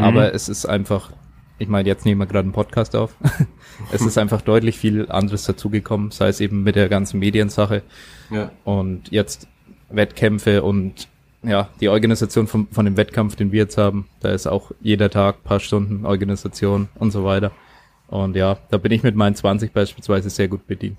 Aber 0.00 0.34
es 0.34 0.48
ist 0.48 0.66
einfach, 0.66 1.10
ich 1.58 1.68
meine, 1.68 1.88
jetzt 1.88 2.04
nehmen 2.04 2.20
wir 2.20 2.26
gerade 2.26 2.44
einen 2.46 2.52
Podcast 2.52 2.96
auf. 2.96 3.14
es 3.92 4.02
ist 4.02 4.18
einfach 4.18 4.40
deutlich 4.42 4.78
viel 4.78 5.10
anderes 5.10 5.44
dazugekommen, 5.44 6.10
sei 6.10 6.28
es 6.28 6.40
eben 6.40 6.62
mit 6.62 6.76
der 6.76 6.88
ganzen 6.88 7.18
Mediensache 7.20 7.82
Ja. 8.30 8.50
und 8.64 9.10
jetzt 9.10 9.48
Wettkämpfe 9.90 10.62
und 10.62 11.08
ja, 11.42 11.68
die 11.80 11.88
Organisation 11.88 12.46
von, 12.48 12.66
von 12.72 12.84
dem 12.86 12.96
Wettkampf, 12.96 13.36
den 13.36 13.52
wir 13.52 13.60
jetzt 13.60 13.78
haben, 13.78 14.08
da 14.20 14.30
ist 14.30 14.46
auch 14.48 14.72
jeder 14.80 15.10
Tag 15.10 15.44
paar 15.44 15.60
Stunden 15.60 16.04
Organisation 16.04 16.88
und 16.96 17.12
so 17.12 17.22
weiter. 17.24 17.52
Und 18.08 18.34
ja, 18.36 18.58
da 18.70 18.78
bin 18.78 18.90
ich 18.92 19.02
mit 19.02 19.14
meinen 19.14 19.34
20 19.36 19.72
beispielsweise 19.72 20.30
sehr 20.30 20.48
gut 20.48 20.66
bedient. 20.66 20.98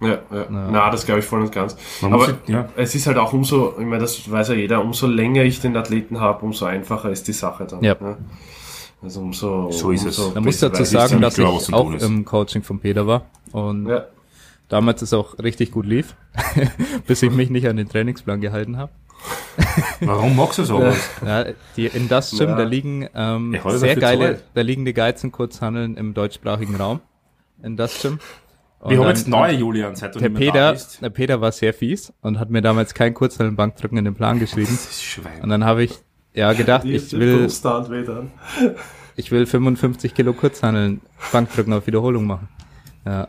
Ja, 0.00 0.18
ja. 0.30 0.46
Na, 0.48 0.90
das 0.90 1.04
glaube 1.06 1.20
ich 1.20 1.26
voll 1.26 1.40
und 1.40 1.50
ganz. 1.52 1.76
Man 2.02 2.12
Aber 2.12 2.26
halt- 2.28 2.36
ja. 2.48 2.68
es 2.76 2.94
ist 2.94 3.06
halt 3.08 3.16
auch 3.18 3.32
umso, 3.32 3.74
ich 3.78 3.84
meine, 3.84 3.98
das 3.98 4.30
weiß 4.30 4.48
ja 4.48 4.54
jeder, 4.54 4.80
umso 4.80 5.06
länger 5.08 5.42
ich 5.42 5.60
den 5.60 5.76
Athleten 5.76 6.20
habe, 6.20 6.44
umso 6.44 6.66
einfacher 6.66 7.10
ist 7.10 7.26
die 7.26 7.32
Sache 7.32 7.64
dann. 7.66 7.82
Ja. 7.82 7.96
ne? 8.00 8.16
Also 9.02 9.20
umso. 9.20 9.70
So 9.72 9.90
ist 9.90 10.04
es. 10.04 10.18
umso 10.18 10.34
Man 10.34 10.44
muss 10.44 10.58
dazu 10.58 10.82
ich 10.82 10.88
sagen, 10.88 11.20
dass 11.20 11.34
klar, 11.34 11.52
ich 11.60 11.72
auch 11.72 11.90
im 11.92 12.24
Coaching 12.24 12.62
von 12.62 12.78
Peter 12.80 13.06
war 13.06 13.22
und 13.52 13.88
Ja. 13.88 14.04
damals 14.68 15.02
es 15.02 15.12
auch 15.12 15.36
richtig 15.38 15.72
gut 15.72 15.86
lief, 15.86 16.14
bis 17.06 17.22
ich 17.22 17.30
mich 17.32 17.50
nicht 17.50 17.66
an 17.68 17.76
den 17.76 17.88
Trainingsplan 17.88 18.40
gehalten 18.40 18.76
habe. 18.76 18.92
Warum 20.00 20.36
magst 20.36 20.58
du 20.58 20.64
sowas? 20.64 20.96
Ja, 21.26 21.44
die 21.76 21.86
in 21.86 22.08
das 22.08 22.30
Gym, 22.30 22.50
Ja. 22.50 22.56
da 22.56 22.62
liegen 22.62 23.08
ähm, 23.16 23.54
Ich 23.54 23.62
sehr 23.72 23.96
geile, 23.96 24.40
da 24.54 24.60
liegen 24.60 24.84
die 24.84 24.94
Geiz 24.94 25.24
und 25.24 25.32
Kurzhandeln 25.32 25.96
im 25.96 26.14
deutschsprachigen 26.14 26.76
Raum. 26.76 27.00
In 27.64 27.76
das 27.76 28.00
Gym. 28.00 28.20
Und 28.80 28.90
Wir 28.90 29.00
haben 29.00 29.08
jetzt 29.08 29.26
neue 29.26 29.54
Julian, 29.54 29.96
seit 29.96 30.14
du 30.14 30.20
Der 30.20 30.28
nicht 30.30 30.38
mehr 30.38 30.48
da 30.48 30.52
Peter, 30.52 30.72
bist. 30.72 31.02
der 31.02 31.10
Peter 31.10 31.40
war 31.40 31.52
sehr 31.52 31.74
fies 31.74 32.12
und 32.20 32.38
hat 32.38 32.50
mir 32.50 32.62
damals 32.62 32.94
kein 32.94 33.12
Kurzhandeln-Bankdrücken 33.12 33.98
in 33.98 34.04
den 34.04 34.14
Plan 34.14 34.38
geschrieben. 34.38 34.68
Das 34.70 34.90
ist 34.90 35.02
Schwein. 35.02 35.42
Und 35.42 35.48
dann 35.48 35.64
habe 35.64 35.82
ich 35.82 35.98
ja 36.32 36.52
gedacht, 36.52 36.84
Die 36.84 36.94
ich 36.94 37.12
will, 37.12 37.48
ich 39.16 39.30
will 39.32 39.46
55 39.46 40.14
Kilo 40.14 40.32
Kurzhandeln 40.32 41.00
Bankdrücken 41.32 41.72
auf 41.72 41.86
Wiederholung 41.88 42.26
machen. 42.26 42.48
Ja. 43.04 43.28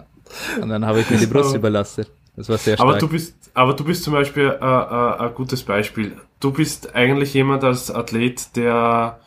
Und 0.61 0.69
dann 0.69 0.85
habe 0.85 0.99
ich 0.99 1.09
mir 1.09 1.17
die 1.17 1.25
Brust 1.25 1.55
überlastet. 1.55 2.11
Das 2.35 2.47
war 2.47 2.57
sehr 2.57 2.75
stark. 2.77 2.87
Aber 2.87 2.97
du 2.99 3.07
bist, 3.09 3.35
aber 3.53 3.73
du 3.73 3.83
bist 3.83 4.03
zum 4.03 4.13
Beispiel 4.13 4.45
äh, 4.61 4.65
äh, 4.65 5.17
ein 5.19 5.33
gutes 5.33 5.63
Beispiel. 5.63 6.15
Du 6.39 6.51
bist 6.53 6.95
eigentlich 6.95 7.33
jemand 7.33 7.63
als 7.63 7.91
Athlet, 7.91 8.55
der, 8.55 9.19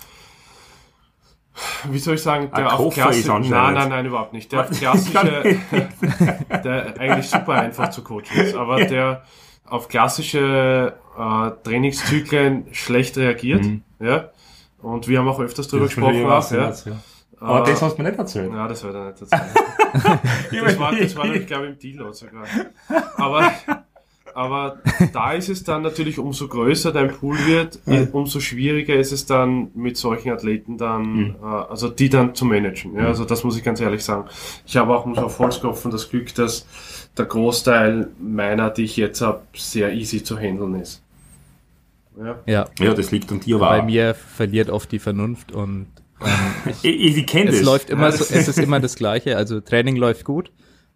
wie 1.91 1.99
soll 1.99 2.15
ich 2.15 2.23
sagen, 2.23 2.51
der 2.57 2.67
Ein 2.71 2.77
auf 2.79 2.97
ist 2.97 3.29
nein, 3.29 3.51
nein, 3.51 3.89
nein, 3.89 4.07
überhaupt 4.07 4.33
nicht. 4.33 4.51
Der 4.53 4.65
klassische, 4.65 5.59
der 6.65 7.01
eigentlich 7.01 7.29
super 7.29 7.53
einfach 7.55 7.91
zu 7.91 8.03
coachen 8.03 8.37
ist, 8.37 8.55
aber 8.55 8.85
der 8.85 9.23
auf 9.67 9.89
klassische 9.89 10.95
äh, 11.19 11.51
Trainingszyklen 11.63 12.67
schlecht 12.73 13.17
reagiert, 13.17 13.65
ja. 14.01 14.31
Und 14.81 15.07
wir 15.09 15.19
haben 15.19 15.29
auch 15.29 15.41
öfters 15.41 15.69
drüber 15.69 15.87
gesprochen, 15.87 16.25
auch, 16.27 16.51
ja. 16.51 16.73
Aber 17.41 17.63
Äh, 17.63 17.71
das 17.71 17.83
hast 17.83 17.99
du 17.99 18.03
mir 18.03 18.09
nicht 18.09 18.19
erzählt. 18.19 18.53
ja, 18.53 18.69
das 18.69 18.85
war 18.85 18.93
dann 18.93 19.09
nicht 19.09 19.21
erzählen. 19.21 19.51
Das 20.65 20.79
war, 20.79 20.95
das 20.95 21.17
war 21.17 21.29
glaube 21.29 21.67
ich, 21.67 21.73
im 21.73 21.79
Deal 21.79 22.15
sogar. 22.15 22.45
Aber, 23.17 23.53
aber 24.35 24.79
da 25.13 25.33
ist 25.33 25.49
es 25.49 25.65
dann 25.65 25.83
natürlich, 25.83 26.19
umso 26.19 26.49
größer 26.49 26.93
dein 26.93 27.13
Pool 27.13 27.37
wird, 27.47 27.79
umso 28.13 28.41
schwieriger 28.41 28.95
ist 28.95 29.13
es 29.13 29.27
dann 29.27 29.71
mit 29.75 29.97
solchen 29.97 30.31
Athleten 30.31 30.79
dann, 30.79 31.37
äh, 31.43 31.45
also 31.45 31.89
die 31.89 32.09
dann 32.09 32.35
zu 32.35 32.45
managen. 32.45 32.97
Ja, 32.97 33.07
also 33.07 33.25
das 33.25 33.45
muss 33.45 33.57
ich 33.57 33.65
ganz 33.65 33.81
ehrlich 33.81 34.05
sagen. 34.05 34.29
Ich 34.67 34.77
habe 34.77 34.95
auch, 34.97 35.07
Holz 35.39 35.61
klopfen, 35.61 35.91
das 35.91 36.11
Glück, 36.11 36.35
dass 36.35 36.67
der 37.17 37.27
Großteil 37.27 38.09
meiner, 38.21 38.71
die 38.71 38.85
ich 38.85 38.97
jetzt 38.97 39.21
habe, 39.21 39.43
sehr 39.55 39.93
easy 39.93 40.23
zu 40.23 40.39
handeln 40.39 40.81
ist. 40.81 41.03
Ja. 42.19 42.39
ja, 42.47 42.69
Ja, 42.79 42.95
das 42.95 43.11
liegt 43.11 43.33
an 43.33 43.41
dir, 43.41 43.59
bei 43.59 43.79
aber 43.79 43.83
mir 43.85 44.15
verliert 44.15 44.69
oft 44.71 44.93
die 44.93 44.99
Vernunft 44.99 45.53
und 45.53 45.87
ähm, 46.21 46.29
ich, 46.83 46.85
ich, 46.85 47.17
ich 47.17 47.27
kenne 47.27 47.51
es 47.51 47.57
das. 47.57 47.65
läuft 47.65 47.91
immer 47.91 48.11
Ja, 48.11 48.13
so, 48.13 48.25
es 48.25 48.49
ist 48.49 48.59
immer 48.59 48.81
das 48.81 48.97
Gleiche. 48.97 49.37
Also 49.37 49.61
Training 49.61 49.97
läuft 49.97 50.25
gut. 50.25 50.51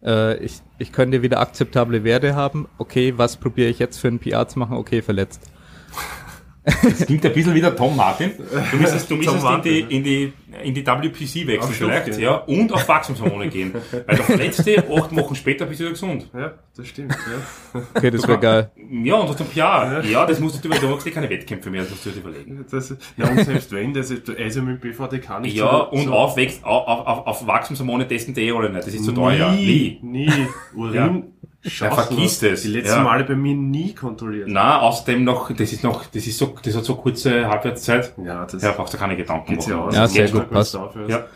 Äh, 0.07 0.37
ich, 0.39 0.63
ich 0.79 0.93
könnte 0.93 1.23
wieder 1.23 1.41
akzeptable 1.41 2.05
Werte 2.05 2.35
haben. 2.35 2.69
Okay, 2.79 3.15
was 3.17 3.37
probiere 3.37 3.69
ich 3.69 3.79
jetzt 3.79 3.99
für 3.99 4.09
ein 4.09 4.19
PR 4.19 4.49
zu 4.49 4.59
machen? 4.59 4.77
Okay, 4.77 5.03
verletzt. 5.03 5.51
Das 6.67 7.07
klingt 7.07 7.25
ein 7.25 7.33
bisschen 7.33 7.55
wie 7.55 7.61
der 7.61 7.77
Tom 7.77 7.95
Martin. 7.97 8.33
Du 8.73 8.77
müsstest, 8.77 9.09
du 9.09 9.15
müsstest 9.17 9.45
in, 9.45 9.63
die, 9.63 9.81
in, 9.81 10.03
die, 10.03 10.33
in 10.65 10.75
die 10.75 10.85
WPC 10.85 11.47
wechseln 11.47 11.73
vielleicht, 11.73 12.19
ja, 12.19 12.35
und 12.39 12.73
auf 12.73 12.89
Wachstumshormone 12.89 13.49
gehen. 13.49 13.73
Weil 13.73 14.17
der 14.17 14.25
Verletzte, 14.25 14.79
acht 14.79 15.15
Wochen 15.15 15.37
später 15.37 15.65
bist 15.67 15.79
du 15.79 15.85
wieder 15.85 15.93
gesund. 15.93 16.29
ja, 16.35 16.55
das 16.77 16.89
stimmt. 16.89 17.13
Ja. 17.73 17.83
Okay, 17.95 18.11
das 18.11 18.27
wäre 18.27 18.39
geil. 18.41 18.71
Ja, 19.05 19.15
und 19.15 19.29
hast 19.29 19.41
ein 19.41 19.47
PR. 19.47 20.03
Ja, 20.05 20.27
das 20.27 20.41
musst 20.41 20.65
du, 20.65 20.69
du 20.69 20.89
machst 20.89 21.07
dir 21.07 21.13
keine 21.13 21.31
Wettkämpfe 21.31 21.71
mehr, 21.71 21.83
das 21.83 21.91
musst 21.93 22.07
du 22.07 22.11
dir 22.11 22.19
überlegen. 22.19 22.65
Das, 22.69 22.97
ja, 23.17 23.29
und 23.29 23.45
selbst 23.45 23.71
wenn, 23.71 23.95
das 23.95 24.11
ist, 24.11 24.29
also 24.29 24.63
mit 24.63 24.81
BVDK 24.81 25.41
nicht 25.41 25.57
Ja, 25.57 25.71
so, 25.71 25.91
und 25.91 26.05
so 26.07 26.13
auf, 26.15 26.37
auf, 26.37 26.63
auf, 26.63 27.27
auf 27.27 27.47
Wachstumshormone 27.47 28.09
testen 28.09 28.35
die 28.35 28.43
eh 28.43 28.53
alle 28.53 28.71
nicht. 28.71 28.87
Das 28.87 28.93
ist 28.93 29.05
zu 29.05 29.13
teuer. 29.13 29.53
Nie, 29.53 30.01
Nie. 30.03 30.27
nie. 30.75 31.23
Urin, 31.67 31.73
Ja, 31.81 31.91
vergiss 31.91 32.39
das. 32.39 32.63
Die 32.63 32.69
letzten 32.69 32.97
Ja. 32.99 33.03
Male 33.03 33.25
bei 33.25 33.35
mir 33.35 33.55
nie 33.55 33.95
kontrolliert. 33.95 34.49
Na, 34.49 34.81
außerdem 34.81 35.25
noch, 35.25 35.51
das 35.53 35.73
ist 35.73 35.83
noch, 35.83 36.07
das 36.07 36.27
ist 36.27 36.39
so, 36.39 36.55
das 36.63 36.77
hat 36.77 36.85
so 36.85 36.95
kurze 36.97 37.49
Halbwertszeit. 37.49 38.15
Ja, 38.25 38.45
das 38.47 38.63
Ja, 38.63 38.73
brauchst 38.73 38.95
du 38.95 38.99
keine 38.99 39.17
Gedanken 39.17 39.53
geht's 39.53 39.67
ja 39.67 39.77
machen. 39.77 39.89
aus. 39.89 39.95
Ja, 39.95 40.07
sehr 40.07 40.29
gut, 40.31 40.51
passt. 40.51 40.75
Ja. 41.09 41.27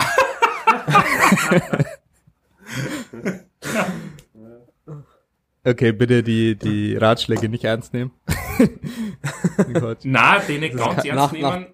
Okay, 5.63 5.93
bitte 5.93 6.23
die, 6.23 6.57
die 6.57 6.97
Ratschläge 6.97 7.49
nicht 7.49 7.65
ernst 7.65 7.93
nehmen. 7.93 8.13
Na, 10.05 10.39
den 10.39 10.61
nicht 10.61 10.77
ganz 10.77 10.97
kann- 10.97 11.05
ernst 11.07 11.15
nach- 11.15 11.33
nehmen. 11.33 11.43
Nach 11.43 11.67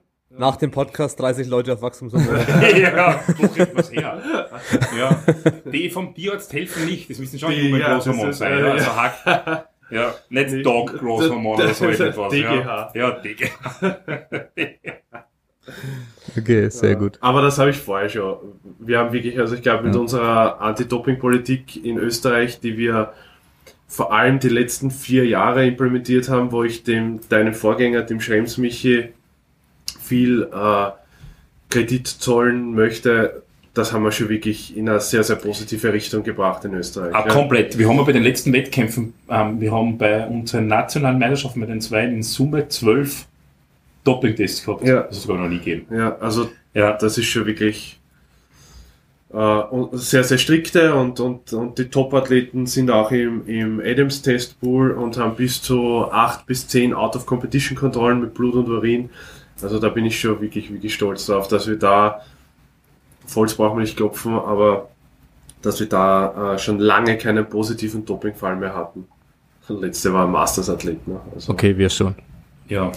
dem 0.56 0.70
Podcast 0.70 1.18
30 1.20 1.48
Leute 1.48 1.72
auf 1.72 1.82
Wachstumshormone. 1.82 2.46
ja, 2.80 3.20
wo 3.38 3.48
kriegt 3.48 3.74
man's 3.74 3.90
her? 3.92 4.20
Ja. 4.98 5.18
Die 5.70 5.90
vom 5.90 6.14
Tierarzt 6.14 6.52
helfen 6.52 6.84
nicht, 6.86 7.08
das 7.10 7.18
müssen 7.18 7.38
schon 7.38 7.50
Die, 7.50 7.68
junge 7.68 7.80
ja, 7.80 7.94
Großhormone 7.94 8.32
sein. 8.32 8.52
äh, 8.52 8.60
Ja, 8.60 8.66
ja. 8.66 8.72
also 8.72 8.96
Hack. 8.96 9.68
Ja, 9.90 10.14
nicht 10.30 10.50
Die- 10.50 10.62
Dog 10.62 10.98
Großhormone 10.98 11.62
oder 11.64 11.74
so 11.74 11.86
das- 11.86 12.00
etwas. 12.00 12.32
DGH. 12.32 12.44
Ja, 12.44 12.90
ja 12.94 13.10
DGH. 13.12 13.50
Okay, 16.38 16.68
sehr 16.68 16.94
gut. 16.94 17.18
Aber 17.20 17.42
das 17.42 17.58
habe 17.58 17.70
ich 17.70 17.76
vorher 17.76 18.08
schon. 18.08 18.36
Wir 18.78 18.98
haben 19.00 19.12
wirklich, 19.12 19.38
also 19.40 19.54
ich 19.56 19.62
glaube, 19.62 19.84
mit 19.84 19.94
Ja. 19.94 20.00
unserer 20.00 20.60
Anti-Doping-Politik 20.60 21.84
in 21.84 21.98
Österreich, 21.98 22.60
die 22.60 22.76
wir 22.78 23.12
vor 23.88 24.12
allem 24.12 24.38
die 24.38 24.48
letzten 24.48 24.90
vier 24.92 25.26
Jahre 25.26 25.66
implementiert 25.66 26.28
haben, 26.28 26.52
wo 26.52 26.62
ich 26.62 26.84
dem 26.84 27.20
deinem 27.30 27.52
Vorgänger, 27.54 28.02
dem 28.02 28.20
Schrems 28.20 28.58
Michi, 28.58 29.08
viel 30.06 30.48
äh, 30.52 30.90
Kredit 31.70 32.06
zollen 32.06 32.74
möchte, 32.74 33.42
das 33.74 33.92
haben 33.92 34.04
wir 34.04 34.12
schon 34.12 34.28
wirklich 34.30 34.74
in 34.76 34.88
eine 34.88 35.00
sehr, 35.00 35.22
sehr 35.22 35.36
positive 35.36 35.92
Richtung 35.92 36.22
gebracht 36.22 36.64
in 36.64 36.72
Österreich. 36.74 37.14
Ah, 37.14 37.24
ja. 37.26 37.32
komplett. 37.32 37.76
Wir 37.76 37.88
haben 37.88 37.96
ja 37.96 38.04
bei 38.04 38.12
den 38.12 38.22
letzten 38.22 38.52
Wettkämpfen, 38.52 39.12
ähm, 39.28 39.60
wir 39.60 39.70
haben 39.72 39.98
bei 39.98 40.26
unseren 40.26 40.66
nationalen 40.66 41.18
Meisterschaften 41.18 41.60
mit 41.60 41.68
den 41.68 41.80
zwei 41.80 42.04
in 42.06 42.22
Summe 42.22 42.68
zwölf 42.68 43.26
Doping-Tests 44.04 44.64
gehabt. 44.64 44.82
Ja. 44.86 44.94
Das 44.94 45.04
hat 45.04 45.12
es 45.12 45.22
sogar 45.22 45.38
noch 45.42 45.48
nie 45.48 45.58
gegeben. 45.58 45.86
Ja, 45.94 46.16
also 46.20 46.48
Ja. 46.72 46.92
das 46.92 47.18
ist 47.18 47.26
schon 47.26 47.44
wirklich 47.44 47.98
äh, 49.34 49.62
sehr, 49.92 50.24
sehr 50.24 50.38
strikte 50.38 50.94
und, 50.94 51.20
und, 51.20 51.52
und 51.52 51.78
die 51.78 51.90
Top-Athleten 51.90 52.66
sind 52.66 52.90
auch 52.90 53.10
im, 53.10 53.46
im 53.46 53.80
Adams-Test-Pool 53.80 54.92
und 54.92 55.18
haben 55.18 55.36
bis 55.36 55.60
zu 55.60 56.10
acht 56.10 56.46
bis 56.46 56.66
zehn 56.68 56.94
Out-of-Competition-Kontrollen 56.94 58.20
mit 58.20 58.32
Blut 58.34 58.54
und 58.54 58.68
Urin. 58.68 59.10
Also 59.62 59.78
da 59.78 59.88
bin 59.88 60.04
ich 60.04 60.20
schon 60.20 60.40
wirklich, 60.40 60.72
wirklich 60.72 60.94
stolz 60.94 61.26
drauf, 61.26 61.48
dass 61.48 61.66
wir 61.66 61.78
da, 61.78 62.20
Volks 63.26 63.54
brauchen 63.54 63.76
wir 63.78 63.82
nicht 63.82 63.96
klopfen, 63.96 64.34
aber 64.34 64.88
dass 65.62 65.80
wir 65.80 65.88
da 65.88 66.54
äh, 66.54 66.58
schon 66.58 66.78
lange 66.78 67.16
keinen 67.18 67.48
positiven 67.48 68.04
Dopingfall 68.04 68.56
mehr 68.56 68.74
hatten. 68.74 69.06
Der 69.68 69.76
letzte 69.80 70.12
war 70.12 70.26
ein 70.26 70.32
Masters-Athlet. 70.32 71.08
Ne? 71.08 71.20
Also, 71.34 71.52
Okay, 71.52 71.76
wir 71.76 71.88
schon. 71.90 72.14
Ja. 72.68 72.92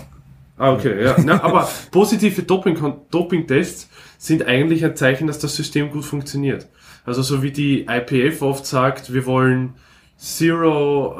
Ah, 0.57 0.73
okay, 0.73 1.03
ja. 1.03 1.15
Na, 1.23 1.41
aber 1.41 1.67
positive 1.91 2.41
Doping- 2.43 2.77
Doping-Tests 3.09 3.89
sind 4.17 4.45
eigentlich 4.45 4.83
ein 4.83 4.95
Zeichen, 4.95 5.27
dass 5.27 5.39
das 5.39 5.55
System 5.55 5.89
gut 5.89 6.03
funktioniert. 6.03 6.67
Also 7.05 7.21
so 7.21 7.41
wie 7.41 7.51
die 7.51 7.87
IPF 7.89 8.41
oft 8.41 8.65
sagt, 8.65 9.13
wir 9.13 9.25
wollen 9.25 9.73
Zero 10.17 11.15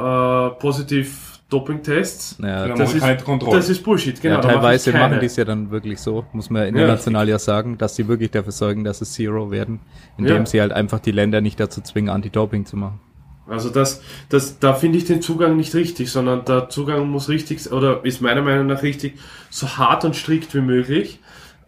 äh, 0.56 0.60
Positive 0.60 1.07
Doping-Tests. 1.50 2.38
Ja, 2.42 2.48
Ja, 2.48 2.68
Das 2.70 2.80
machen 2.80 2.98
ist, 2.98 3.04
keine 3.04 3.22
Kontrolle. 3.24 3.58
das 3.58 3.70
ist 3.70 3.84
Bullshit, 3.84 4.22
genau. 4.22 4.36
ja, 4.36 4.42
teilweise 4.42 4.92
machen 4.94 5.20
die 5.20 5.26
es 5.26 5.36
ja 5.36 5.46
dann 5.46 5.72
wirklich 5.72 6.00
so, 6.00 6.26
muss 6.32 6.50
man 6.50 6.68
international 6.68 7.28
ja, 7.28 7.40
sagen, 7.40 7.78
dass 7.78 7.96
sie 7.96 8.08
wirklich 8.08 8.32
dafür 8.32 8.52
sorgen, 8.52 8.84
dass 8.84 9.02
es 9.02 9.14
Zero 9.14 9.52
werden, 9.52 9.80
indem 10.18 10.38
Ja. 10.38 10.46
sie 10.46 10.62
halt 10.62 10.72
einfach 10.72 11.00
die 11.00 11.12
Länder 11.12 11.42
nicht 11.42 11.60
dazu 11.60 11.82
zwingen, 11.82 12.10
Anti-Doping 12.10 12.66
zu 12.66 12.78
machen. 12.78 13.00
Also 13.48 13.70
das, 13.72 14.02
das, 14.30 14.60
da 14.60 14.74
finde 14.76 15.00
ich 15.00 15.06
den 15.06 15.24
Zugang 15.24 15.58
nicht 15.58 15.74
richtig, 15.74 16.12
sondern 16.12 16.46
der 16.46 16.70
Zugang 16.70 17.10
muss 17.10 17.30
richtig, 17.30 17.72
oder 17.72 18.06
ist 18.06 18.22
meiner 18.22 18.44
Meinung 18.44 18.68
nach 18.68 18.84
richtig, 18.84 19.16
so 19.50 19.68
hart 19.78 20.06
und 20.06 20.16
strikt 20.16 20.54
wie 20.54 20.62
möglich 20.62 21.20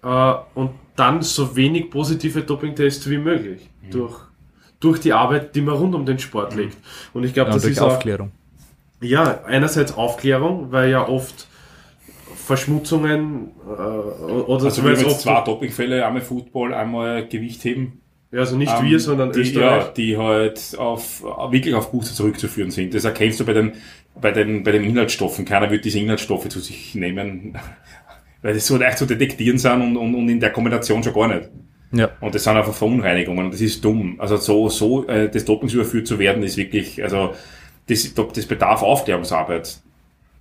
äh, 0.03 0.34
und 0.53 0.72
dann 0.95 1.24
so 1.24 1.56
wenig 1.56 1.90
positive 1.90 2.41
Dopingtests 2.41 3.10
wie 3.10 3.18
möglich 3.18 3.68
durch, 3.90 4.14
durch 4.80 4.99
die 4.99 5.14
Arbeit, 5.14 5.56
die 5.56 5.62
man 5.62 5.74
rund 5.74 5.95
um 5.95 6.06
den 6.06 6.20
Sport 6.20 6.56
legt. 6.56 6.78
Und 7.14 7.24
ich 7.24 7.34
glaube, 7.34 7.49
Ja, 7.49 7.56
das 7.56 7.64
durch 7.64 7.74
ist 7.74 7.82
auch, 7.82 7.94
Aufklärung. 7.95 8.32
Ja, 9.02 9.41
einerseits 9.45 9.94
Aufklärung, 9.98 10.72
weil 10.72 10.90
ja 10.91 11.07
oft 11.07 11.48
Verschmutzungen 12.36 13.52
äh, 13.68 13.72
oder 13.72 14.65
Also 14.65 14.84
wir 14.84 14.91
haben 14.91 14.98
so- 14.99 15.07
jetzt 15.07 15.22
zwei 15.22 15.41
Dopingfälle, 15.41 16.06
einmal 16.06 16.22
Football, 16.22 16.73
einmal 16.73 17.28
Gewichtheben. 17.28 18.02
ja, 18.32 18.40
also 18.40 18.57
nicht 18.57 18.73
Ähm, 18.80 18.86
wir, 18.90 18.99
sondern 18.99 19.32
die, 19.32 19.40
Österreich. 19.41 19.84
Ja, 19.86 19.91
die 19.95 20.18
halt 20.18 20.76
auf, 20.78 21.23
wirklich 21.52 21.76
auf 21.76 21.91
Buße 21.91 22.14
zurückzuführen 22.14 22.72
sind. 22.72 22.94
Das 22.94 23.03
erkennst 23.06 23.40
du 23.40 23.45
bei 23.45 23.53
den, 23.53 23.73
bei 24.19 24.32
den, 24.32 24.64
bei 24.64 24.72
den 24.72 24.84
Inhaltsstoffen. 24.84 25.45
Keiner 25.45 25.69
wird 25.69 25.86
diese 25.86 25.99
Inhaltsstoffe 25.99 26.48
zu 26.49 26.60
sich 26.60 26.95
nehmen, 26.95 27.57
weil 28.41 28.53
das 28.53 28.65
so 28.68 28.78
leicht 28.78 28.98
zu 28.98 29.06
detektieren 29.06 29.57
sind 29.57 29.82
und, 29.82 29.98
und, 29.98 30.15
und 30.15 30.30
in 30.30 30.40
der 30.40 30.52
Kombination 30.52 31.03
schon 31.03 31.14
gar 31.14 31.28
nicht. 31.28 31.49
Ja, 31.94 32.10
Und 32.22 32.34
das 32.34 32.45
sind 32.45 32.56
einfach 32.56 32.73
Verunreinigungen 32.73 33.45
und 33.45 33.53
das 33.53 33.60
ist 33.60 33.84
dumm. 33.84 34.15
Also 34.18 34.38
so, 34.38 34.69
so 34.69 35.06
äh, 35.07 35.30
des 35.30 35.44
Dopings 35.44 35.73
überführt 35.73 36.07
zu 36.07 36.18
werden, 36.19 36.41
ist 36.41 36.56
wirklich, 36.56 37.03
also 37.03 37.32
das, 37.91 38.13
das 38.13 38.45
bedarf 38.45 38.81
Aufklärungsarbeit. 38.81 39.80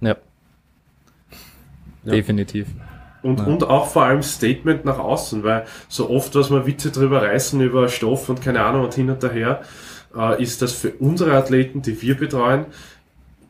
ja. 0.01 0.16
Ja. 2.05 2.12
Definitiv. 2.12 2.66
Und, 3.22 3.47
und 3.47 3.64
auch 3.64 3.89
vor 3.89 4.05
allem 4.05 4.22
Statement 4.22 4.85
nach 4.86 4.98
außen, 4.98 5.44
weil 5.44 5.66
so 5.89 6.09
oft, 6.09 6.35
was 6.35 6.51
wir 6.51 6.66
Witze 6.66 6.90
drüber 6.90 7.22
reißen 7.22 7.60
über 7.60 7.89
Stoff 7.89 8.31
und 8.31 8.40
keine 8.40 8.62
Ahnung 8.62 8.85
und 8.85 8.94
hin 8.94 9.10
und 9.10 9.22
her, 9.22 9.60
äh, 10.16 10.43
ist, 10.43 10.62
dass 10.62 10.72
für 10.72 10.93
unsere 10.93 11.36
Athleten, 11.36 11.82
die 11.82 12.01
wir 12.01 12.16
betreuen, 12.16 12.66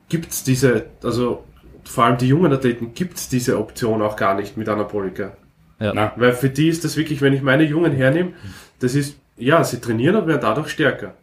gibt's 0.08 0.42
diese, 0.42 0.86
also 1.04 1.44
vor 1.84 2.04
allem 2.04 2.18
die 2.18 2.26
jungen 2.26 2.52
Athleten, 2.52 2.94
gibt's 2.94 3.28
diese 3.28 3.58
Option 3.58 4.02
auch 4.02 4.16
gar 4.16 4.34
nicht 4.34 4.56
mit 4.56 4.68
Anabolika. 4.68 5.32
Ja. 5.78 6.12
Weil 6.16 6.32
für 6.32 6.50
die 6.50 6.68
ist 6.68 6.84
das 6.84 6.96
wirklich, 6.96 7.22
wenn 7.22 7.32
ich 7.32 7.42
meine 7.42 7.62
Jungen 7.62 7.92
hernehme, 7.92 8.32
das 8.80 8.94
ist, 8.96 9.16
ja, 9.36 9.62
sie 9.62 9.80
trainieren 9.80 10.16
und 10.16 10.26
werden 10.26 10.40
dadurch 10.42 10.68
stärker. 10.68 11.14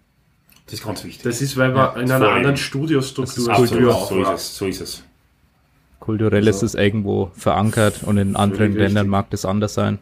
Das 0.68 0.76
ist 0.76 0.85
ganz 0.85 1.03
wichtig. 1.03 1.23
Das 1.23 1.41
ist, 1.41 1.57
weil 1.57 1.73
wir 1.73 1.95
in 1.98 2.07
das 2.07 2.11
einer 2.22 2.30
anderen 2.30 2.57
Studiostruktur 2.57 3.53
Struktur 3.56 3.94
so 3.94 4.22
ist 4.22 4.30
es, 4.30 4.57
so 4.57 4.65
ist 4.65 4.81
es. 4.81 5.03
Kulturell 5.99 6.48
ist 6.48 6.61
es 6.64 6.76
irgendwo 6.76 7.31
verankert 7.35 8.03
und 8.03 8.18
in 8.18 8.35
anderen 8.35 8.73
Ländern 8.73 9.06
richtig. 9.06 9.11
mag 9.11 9.30
das 9.31 9.45
anders 9.45 9.73
sein. 9.73 9.99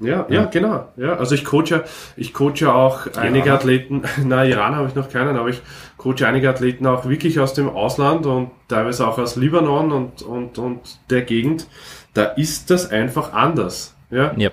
Ja, 0.00 0.26
ja, 0.30 0.46
genau. 0.46 0.88
Ja, 0.96 1.16
also 1.16 1.34
ich 1.34 1.44
coache, 1.44 1.66
ja- 1.70 1.84
ich 2.16 2.32
coache 2.32 2.54
ja 2.60 2.72
auch 2.72 3.06
einige 3.16 3.46
Iraner? 3.48 3.58
Athleten, 3.60 4.02
na, 4.24 4.44
Iran 4.46 4.74
habe 4.74 4.88
ich 4.88 4.94
noch 4.94 5.10
keinen, 5.10 5.36
aber 5.36 5.50
ich 5.50 5.60
coache 5.98 6.26
einige 6.26 6.48
Athleten 6.48 6.86
auch 6.86 7.06
wirklich 7.06 7.38
aus 7.38 7.52
dem 7.52 7.68
Ausland 7.68 8.24
und 8.24 8.50
teilweise 8.68 9.06
auch 9.06 9.18
aus 9.18 9.36
Libanon 9.36 9.92
und, 9.92 10.22
und, 10.22 10.58
und 10.58 10.80
der 11.10 11.22
Gegend. 11.22 11.66
Da 12.14 12.24
ist 12.24 12.70
das 12.70 12.90
einfach 12.90 13.34
anders, 13.34 13.94
ja, 14.10 14.32
Ja, 14.36 14.50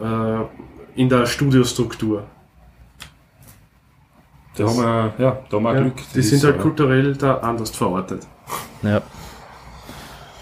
äh, 0.00 0.44
in 0.94 1.08
der 1.08 1.24
Studiostruktur. 1.26 2.24
Da 4.56 4.64
haben 4.68 4.76
wir, 4.76 5.14
ja, 5.18 5.38
da 5.48 5.56
haben 5.56 5.62
wir 5.62 5.74
Ja, 5.74 5.80
Glück. 5.80 5.96
die 5.96 6.16
Das 6.18 6.28
sind 6.28 6.38
ist, 6.38 6.44
halt 6.44 6.58
kulturell 6.60 7.14
da 7.16 7.38
anders 7.38 7.70
verortet. 7.70 8.26
ja. 8.82 9.00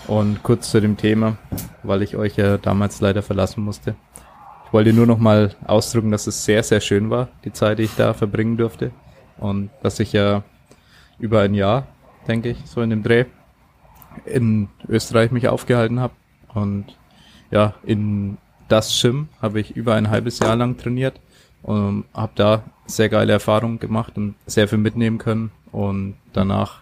Und 0.07 0.43
kurz 0.43 0.71
zu 0.73 0.81
dem 0.81 0.97
Thema, 0.97 1.37
weil 1.85 2.03
ich 2.03 2.17
euch 2.17 2.37
ja 2.37 2.59
damals 2.59 3.01
leider 3.01 3.23
verlassen 3.23 3.63
musste. 3.63 3.95
Ich 4.67 4.73
wollte 4.73 4.93
nur 4.93 5.07
noch 5.07 5.19
mal 5.19 5.55
ausdrücken, 5.67 6.11
dass 6.11 6.27
es 6.27 6.45
sehr, 6.45 6.65
sehr 6.65 6.81
schön 6.81 7.11
war, 7.11 7.29
die 7.45 7.53
Zeit, 7.53 7.79
die 7.79 7.85
ich 7.85 7.95
da 7.95 8.13
verbringen 8.13 8.57
durfte. 8.57 8.91
Und 9.39 9.71
dass 9.83 10.01
ich 10.01 10.13
ja 10.13 10.43
über 11.21 11.43
ein 11.43 11.55
Jahr, 11.55 11.87
denke 12.27 12.49
ich, 12.51 12.59
so 12.65 12.81
in 12.83 12.91
dem 12.91 13.05
Dreh, 13.05 13.27
in 14.25 14.69
Österreich 14.89 15.31
mich 15.31 15.47
aufgehalten 15.49 16.01
habe. 16.01 16.15
Und 16.55 16.87
ja, 17.53 17.75
in 17.85 18.37
das 18.69 19.01
Gym 19.01 19.29
habe 19.41 19.61
ich 19.61 19.77
über 19.77 19.95
ein 19.95 20.11
halbes 20.11 20.41
Jahr 20.41 20.57
lang 20.57 20.77
trainiert 20.77 21.21
und 21.63 22.05
habe 22.15 22.33
da 22.35 22.63
sehr 22.87 23.09
geile 23.09 23.33
Erfahrungen 23.33 23.79
gemacht 23.79 24.17
und 24.17 24.35
sehr 24.47 24.69
viel 24.69 24.79
mitnehmen 24.79 25.19
können. 25.19 25.51
Und 25.73 26.15
danach 26.33 26.81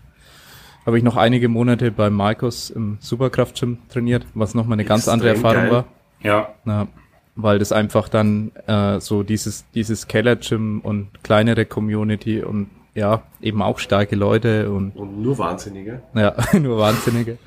habe 0.86 0.96
ich 0.96 1.04
noch 1.04 1.16
einige 1.16 1.48
Monate 1.48 1.90
bei 1.90 2.08
Markus 2.10 2.70
im 2.70 2.96
Superkraft-Gym 3.00 3.78
trainiert, 3.90 4.26
was 4.34 4.54
nochmal 4.54 4.76
eine 4.76 4.84
ganz 4.84 5.06
andere 5.08 5.30
Extrem 5.30 5.44
Erfahrung 5.44 5.70
geil. 5.70 5.72
war. 5.72 5.84
Ja, 6.22 6.54
Ja, 6.64 6.88
weil 7.36 7.58
das 7.58 7.70
einfach 7.72 8.08
dann 8.08 8.50
äh, 8.66 8.98
so 9.00 9.22
dieses, 9.22 9.64
dieses 9.74 10.08
Keller-Gym 10.08 10.80
und 10.80 11.08
kleinere 11.22 11.66
Community 11.66 12.42
und 12.42 12.70
ja, 12.94 13.22
eben 13.40 13.62
auch 13.62 13.78
starke 13.78 14.16
Leute 14.16 14.70
und 14.72 14.96
Und 14.96 15.22
nur 15.22 15.38
Wahnsinnige. 15.38 16.02
ja, 16.14 16.34
nur 16.58 16.78
Wahnsinnige. 16.78 17.38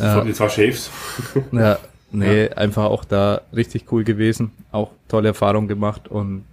ja. 0.00 0.24
die 0.24 0.32
zwei 0.32 0.48
Chefs. 0.48 0.90
Ja, 1.52 1.78
nee, 2.10 2.48
einfach 2.48 2.84
auch 2.86 3.04
da 3.04 3.42
richtig 3.54 3.92
cool 3.92 4.02
gewesen, 4.04 4.50
auch 4.72 4.90
tolle 5.06 5.28
Erfahrungen 5.28 5.68
gemacht 5.68 6.08
und 6.08 6.44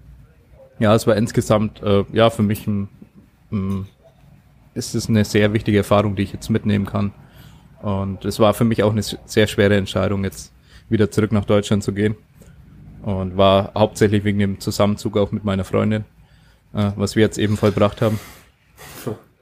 ja, 0.83 0.93
es 0.93 1.07
war 1.07 1.15
insgesamt, 1.15 1.81
äh, 1.81 2.03
ja, 2.11 2.29
für 2.29 2.43
mich 2.43 2.67
ein, 2.67 2.89
ein, 3.51 3.87
ist 4.73 4.95
es 4.95 5.07
eine 5.07 5.23
sehr 5.23 5.53
wichtige 5.53 5.77
Erfahrung, 5.77 6.15
die 6.17 6.23
ich 6.23 6.33
jetzt 6.33 6.49
mitnehmen 6.49 6.85
kann. 6.85 7.13
Und 7.81 8.25
es 8.25 8.37
war 8.39 8.53
für 8.53 8.65
mich 8.65 8.83
auch 8.83 8.91
eine 8.91 9.01
sehr 9.01 9.47
schwere 9.47 9.77
Entscheidung, 9.77 10.25
jetzt 10.25 10.51
wieder 10.89 11.09
zurück 11.09 11.31
nach 11.31 11.45
Deutschland 11.45 11.83
zu 11.83 11.93
gehen. 11.93 12.15
Und 13.01 13.37
war 13.37 13.71
hauptsächlich 13.75 14.25
wegen 14.25 14.39
dem 14.39 14.59
Zusammenzug 14.59 15.17
auch 15.17 15.31
mit 15.31 15.45
meiner 15.45 15.63
Freundin, 15.63 16.03
äh, 16.73 16.91
was 16.97 17.15
wir 17.15 17.23
jetzt 17.23 17.37
eben 17.37 17.55
vollbracht 17.55 18.01
haben. 18.01 18.19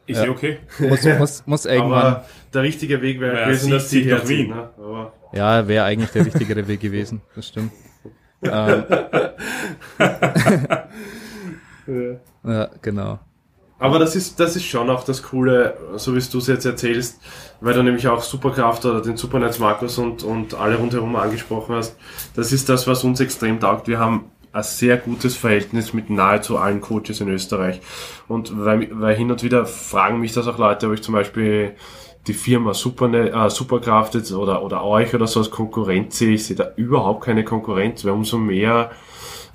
Ist 0.05 0.23
Ja. 0.23 0.29
okay. 0.29 0.59
Muss, 0.79 1.03
muss, 1.03 1.43
muss 1.47 1.65
irgendwann, 1.67 2.05
Aber 2.05 2.25
der 2.53 2.61
richtige 2.63 3.01
Weg 3.01 3.19
wäre 3.19 3.35
Ja, 3.35 3.45
gewesen, 3.45 3.71
dass 3.71 3.89
sie 3.89 4.05
nach. 4.05 4.27
Wien. 4.27 4.49
Ne? 4.49 4.69
Aber 4.77 5.13
ja, 5.33 5.67
wäre 5.67 5.85
eigentlich 5.85 6.11
der 6.11 6.25
richtigere 6.25 6.67
Weg 6.67 6.81
gewesen, 6.81 7.21
das 7.35 7.47
stimmt. 7.47 7.71
ähm, 8.43 8.83
ja, 12.43 12.69
genau. 12.81 13.19
Aber 13.81 13.97
das 13.97 14.15
ist, 14.15 14.39
das 14.39 14.55
ist 14.55 14.65
schon 14.65 14.91
auch 14.91 15.03
das 15.03 15.23
Coole, 15.23 15.75
so 15.95 16.15
wie 16.15 16.19
du 16.19 16.37
es 16.37 16.45
jetzt 16.45 16.65
erzählst, 16.65 17.19
weil 17.61 17.73
du 17.73 17.81
nämlich 17.81 18.07
auch 18.07 18.21
Superkraft 18.21 18.85
oder 18.85 19.01
den 19.01 19.17
Supernetz 19.17 19.57
Markus 19.57 19.97
und, 19.97 20.21
und 20.21 20.53
alle 20.53 20.77
rundherum 20.77 21.15
angesprochen 21.15 21.73
hast. 21.73 21.97
Das 22.35 22.51
ist 22.51 22.69
das, 22.69 22.85
was 22.85 23.03
uns 23.03 23.19
extrem 23.19 23.59
taugt. 23.59 23.87
Wir 23.87 23.97
haben 23.97 24.25
ein 24.53 24.61
sehr 24.61 24.97
gutes 24.97 25.35
Verhältnis 25.35 25.93
mit 25.93 26.11
nahezu 26.11 26.59
allen 26.59 26.79
Coaches 26.79 27.21
in 27.21 27.29
Österreich. 27.29 27.81
Und 28.27 28.63
weil, 28.63 28.87
weil 28.91 29.15
hin 29.15 29.31
und 29.31 29.41
wieder 29.41 29.65
fragen 29.65 30.19
mich 30.19 30.33
das 30.33 30.47
auch 30.47 30.59
Leute, 30.59 30.85
ob 30.85 30.93
ich 30.93 31.01
zum 31.01 31.15
Beispiel 31.15 31.73
die 32.27 32.33
Firma 32.33 32.75
Supernet, 32.75 33.33
äh, 33.33 33.49
Superkraft 33.49 34.13
jetzt 34.13 34.31
oder, 34.31 34.63
oder 34.63 34.83
euch 34.83 35.15
oder 35.15 35.25
so 35.25 35.39
als 35.39 35.49
Konkurrenz 35.49 36.19
sehe. 36.19 36.33
Ich 36.33 36.45
sehe 36.45 36.55
da 36.55 36.71
überhaupt 36.75 37.23
keine 37.23 37.43
Konkurrenz, 37.43 38.05
weil 38.05 38.11
umso 38.11 38.37
mehr, 38.37 38.91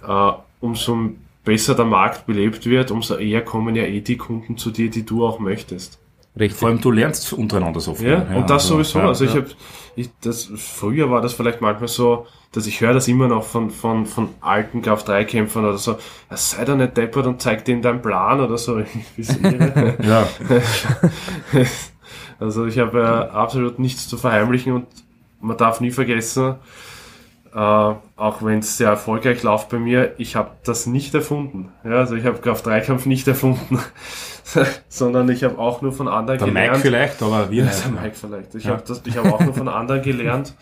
äh, 0.04 0.32
umso 0.60 1.10
besser 1.46 1.74
der 1.74 1.86
Markt 1.86 2.26
belebt 2.26 2.66
wird, 2.66 2.90
umso 2.90 3.16
eher 3.16 3.42
kommen 3.42 3.74
ja 3.74 3.84
eh 3.84 4.02
die 4.02 4.18
Kunden 4.18 4.58
zu 4.58 4.70
dir, 4.70 4.90
die 4.90 5.06
du 5.06 5.24
auch 5.24 5.38
möchtest. 5.38 5.98
Richtig. 6.38 6.58
Vor 6.58 6.68
allem 6.68 6.82
du 6.82 6.90
lernst 6.90 7.32
untereinander 7.32 7.80
so 7.80 7.94
viel. 7.94 8.10
Ja, 8.10 8.36
und 8.36 8.50
das 8.50 8.64
also, 8.64 8.74
sowieso. 8.74 8.98
ja, 8.98 9.08
also 9.08 9.24
ich 9.24 9.30
ja. 9.30 9.40
habe, 9.40 9.50
ich, 9.94 10.10
das, 10.20 10.50
früher 10.54 11.10
war 11.10 11.22
das 11.22 11.32
vielleicht 11.32 11.62
manchmal 11.62 11.88
so, 11.88 12.26
dass 12.52 12.66
ich 12.66 12.82
höre 12.82 12.92
das 12.92 13.08
immer 13.08 13.28
noch 13.28 13.44
von, 13.44 13.70
von, 13.70 14.04
von 14.04 14.28
alten 14.42 14.82
Graf 14.82 15.04
3 15.04 15.24
Kämpfern 15.24 15.64
oder 15.64 15.78
so, 15.78 15.92
ja, 16.30 16.36
sei 16.36 16.66
doch 16.66 16.76
nicht 16.76 16.96
deppert 16.96 17.26
und 17.26 17.40
zeig 17.40 17.64
denen 17.64 17.80
deinen 17.80 18.02
Plan 18.02 18.40
oder 18.40 18.58
so. 18.58 18.78
Ja, 20.02 20.28
also 22.38 22.66
ich 22.66 22.78
habe 22.78 23.00
äh, 23.00 23.34
absolut 23.34 23.78
nichts 23.78 24.08
zu 24.08 24.18
verheimlichen 24.18 24.72
und 24.72 24.86
man 25.40 25.56
darf 25.56 25.80
nie 25.80 25.90
vergessen, 25.90 26.56
äh, 27.56 27.58
auch 27.58 28.42
wenn 28.42 28.58
es 28.58 28.76
sehr 28.76 28.90
erfolgreich 28.90 29.42
läuft 29.42 29.70
bei 29.70 29.78
mir, 29.78 30.12
ich 30.18 30.36
habe 30.36 30.50
das 30.64 30.86
nicht 30.86 31.14
erfunden. 31.14 31.72
Ja, 31.84 31.92
also 31.92 32.14
ich 32.14 32.24
habe 32.26 32.38
Kraft 32.38 32.66
3 32.66 32.80
Kampf 32.80 33.06
nicht 33.06 33.26
erfunden, 33.34 33.78
sondern 34.88 35.28
ich 35.28 35.44
habe 35.44 35.58
auch 35.58 35.82
nur 35.82 35.92
von 35.92 36.08
anderen 36.08 36.38
der 36.38 36.48
Mike 36.48 36.58
gelernt. 36.82 36.82
vielleicht, 36.82 37.22
aber 37.22 37.50
wir 37.50 37.64
Ja, 37.64 37.70
der 37.70 38.02
Mike 38.02 38.14
vielleicht. 38.14 38.54
Ich 38.54 38.64
Ja. 38.64 38.72
habe 38.72 38.82
das, 38.86 39.02
ich 39.04 39.16
habe 39.16 39.32
auch 39.32 39.40
nur 39.40 39.54
von 39.54 39.68
anderen 39.68 40.02
gelernt 40.02 40.54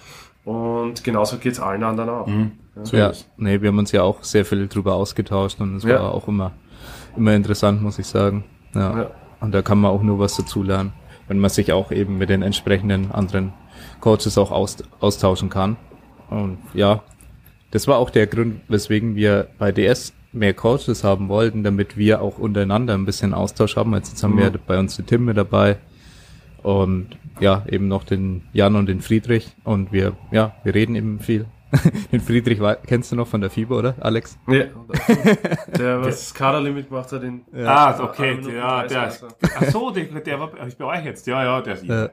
und 0.45 1.03
genauso 1.05 1.39
geht's 1.39 1.61
allen 1.61 1.83
anderen 1.83 2.11
auch. 2.11 2.27
Mhm. 2.27 2.53
So 2.83 2.97
ja, 2.97 3.11
es. 3.11 3.29
nee, 3.37 3.61
wir 3.61 3.69
haben 3.69 3.79
uns 3.79 3.93
ja 3.93 4.03
auch 4.03 4.23
sehr 4.25 4.45
viel 4.45 4.67
drüber 4.69 4.95
ausgetauscht 4.95 5.61
und 5.61 5.77
es 5.77 5.85
Ja. 5.85 6.01
war 6.01 6.13
auch 6.15 6.29
immer, 6.29 6.53
immer 7.17 7.35
interessant, 7.35 7.83
muss 7.83 7.99
ich 7.99 8.07
sagen. 8.07 8.45
Ja. 8.75 8.97
Ja. 9.03 9.11
Und 9.41 9.53
da 9.53 9.63
kann 9.63 9.79
man 9.81 9.91
auch 9.91 10.03
nur 10.03 10.19
was 10.19 10.37
dazu 10.37 10.63
lernen, 10.63 10.93
wenn 11.29 11.39
man 11.39 11.51
sich 11.51 11.73
auch 11.73 11.91
eben 11.93 12.19
mit 12.19 12.31
den 12.31 12.43
entsprechenden 12.43 13.13
anderen 13.13 13.53
Coaches 14.01 14.39
auch 14.39 14.51
aus, 14.51 14.77
austauschen 15.01 15.51
kann. 15.51 15.77
Und 16.31 16.59
ja, 16.75 17.03
das 17.71 17.89
war 17.89 17.99
auch 17.99 18.11
der 18.11 18.27
Grund, 18.27 18.61
weswegen 18.69 19.17
wir 19.17 19.49
bei 19.59 19.73
DS 19.73 20.13
mehr 20.33 20.55
Coaches 20.55 21.05
haben 21.05 21.29
wollten, 21.29 21.63
damit 21.63 21.97
wir 21.97 22.21
auch 22.23 22.39
untereinander 22.39 22.95
ein 22.95 23.05
bisschen 23.05 23.35
Austausch 23.35 23.77
haben. 23.77 23.95
Jetzt 23.95 24.23
haben 24.23 24.37
wir 24.39 24.51
bei 24.51 24.79
uns 24.79 24.97
den 24.97 25.07
Tim 25.07 25.25
mit 25.25 25.37
dabei 25.37 25.79
und 26.63 27.11
ja, 27.41 27.65
eben 27.69 27.89
noch 27.89 28.05
den 28.05 28.43
Jan 28.53 28.77
und 28.77 28.87
den 28.87 29.01
Friedrich 29.01 29.55
und 29.65 29.93
wir, 29.93 30.17
ja, 30.31 30.55
wir 30.65 30.75
reden 30.75 30.97
eben 30.97 31.21
viel. 31.21 31.47
den 32.13 32.21
Friedrich 32.21 32.61
kennst 32.87 33.11
du 33.11 33.17
noch 33.17 33.27
von 33.27 33.41
der 33.41 33.51
FIBA, 33.51 33.75
oder, 33.75 33.95
Alex? 34.01 34.39
Ja. 34.47 34.65
Der, 35.77 36.01
was 36.01 36.21
das 36.21 36.35
Kaderlimit 36.35 36.89
gemacht 36.89 37.11
hat 37.11 37.25
in 37.25 37.43
Ah, 37.53 38.01
okay, 38.01 38.31
Eine 38.31 38.37
Minute 38.37 38.57
ja, 38.57 38.87
30 38.87 38.91
der, 38.93 39.03
oder 39.03 39.37
so. 39.41 39.49
ach 39.57 39.65
so, 39.65 39.91
der, 39.91 40.05
der 40.05 40.41
war 40.41 40.51
bei 40.51 40.85
euch 40.85 41.05
jetzt, 41.05 41.27
ja, 41.27 41.43
ja, 41.43 41.61
der 41.61 41.75
ist 41.75 41.89
Äh, 41.89 42.09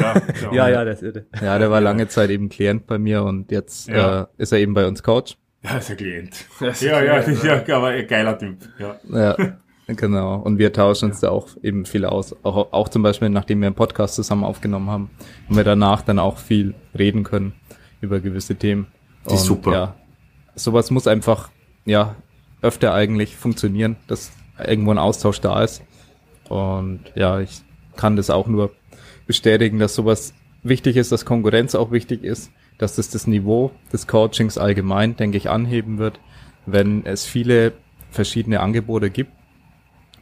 ja, 0.00 0.22
Ja, 0.52 0.68
ja, 0.68 0.84
das 0.84 1.02
ist 1.02 1.14
irre. 1.16 1.26
Ja, 1.42 1.58
der 1.58 1.70
war 1.70 1.80
lange 1.80 2.08
Zeit 2.08 2.30
eben 2.30 2.48
Klient 2.48 2.86
bei 2.86 2.98
mir 2.98 3.22
und 3.22 3.50
jetzt 3.50 3.88
Ja. 3.88 4.22
äh, 4.22 4.26
ist 4.38 4.52
er 4.52 4.58
eben 4.58 4.74
bei 4.74 4.86
uns 4.86 5.02
Coach. 5.02 5.36
Ja, 5.62 5.78
ist 5.78 5.90
ein 5.90 5.96
Klient. 5.96 6.44
Ja, 6.60 6.68
ist 6.68 6.82
Ja, 6.82 6.96
ein 6.98 7.06
ja, 7.06 7.20
Klient, 7.22 7.68
ja, 7.68 7.76
aber 7.76 7.88
ein 7.88 8.06
geiler 8.06 8.38
Typ, 8.38 8.58
ja. 8.78 8.96
Ja, 9.10 9.36
genau. 9.88 10.36
Und 10.36 10.58
wir 10.58 10.72
tauschen 10.72 11.10
uns 11.10 11.20
da 11.20 11.30
auch 11.30 11.48
eben 11.62 11.84
viel 11.86 12.04
aus. 12.04 12.34
Auch, 12.44 12.72
auch 12.72 12.88
zum 12.88 13.02
Beispiel, 13.02 13.28
nachdem 13.30 13.60
wir 13.60 13.66
einen 13.66 13.74
Podcast 13.76 14.14
zusammen 14.14 14.44
aufgenommen 14.44 14.90
haben, 14.90 15.10
haben 15.48 15.56
wir 15.56 15.64
danach 15.64 16.02
dann 16.02 16.18
auch 16.18 16.38
viel 16.38 16.74
reden 16.96 17.24
können 17.24 17.52
über 18.00 18.20
gewisse 18.20 18.54
Themen. 18.56 18.86
Das 19.24 19.34
ist 19.40 19.44
super. 19.46 19.72
Ja, 19.72 19.94
sowas 20.54 20.90
muss 20.90 21.06
einfach, 21.08 21.50
ja, 21.84 22.14
öfter 22.62 22.94
eigentlich 22.94 23.36
funktionieren, 23.36 23.96
dass 24.06 24.30
irgendwo 24.64 24.90
ein 24.92 24.98
Austausch 24.98 25.40
da 25.40 25.62
ist. 25.62 25.82
Und 26.48 27.00
ja, 27.14 27.40
ich 27.40 27.60
kann 27.96 28.16
das 28.16 28.30
auch 28.30 28.46
nur 28.46 28.70
bestätigen, 29.26 29.78
dass 29.78 29.94
sowas 29.94 30.34
wichtig 30.62 30.96
ist, 30.96 31.12
dass 31.12 31.24
Konkurrenz 31.24 31.74
auch 31.74 31.90
wichtig 31.92 32.24
ist, 32.24 32.50
dass 32.78 32.96
das 32.96 33.08
das 33.10 33.26
Niveau 33.26 33.70
des 33.92 34.06
Coachings 34.06 34.58
allgemein, 34.58 35.16
denke 35.16 35.36
ich, 35.36 35.48
anheben 35.48 35.98
wird, 35.98 36.20
wenn 36.66 37.04
es 37.06 37.24
viele 37.24 37.72
verschiedene 38.10 38.60
Angebote 38.60 39.10
gibt 39.10 39.30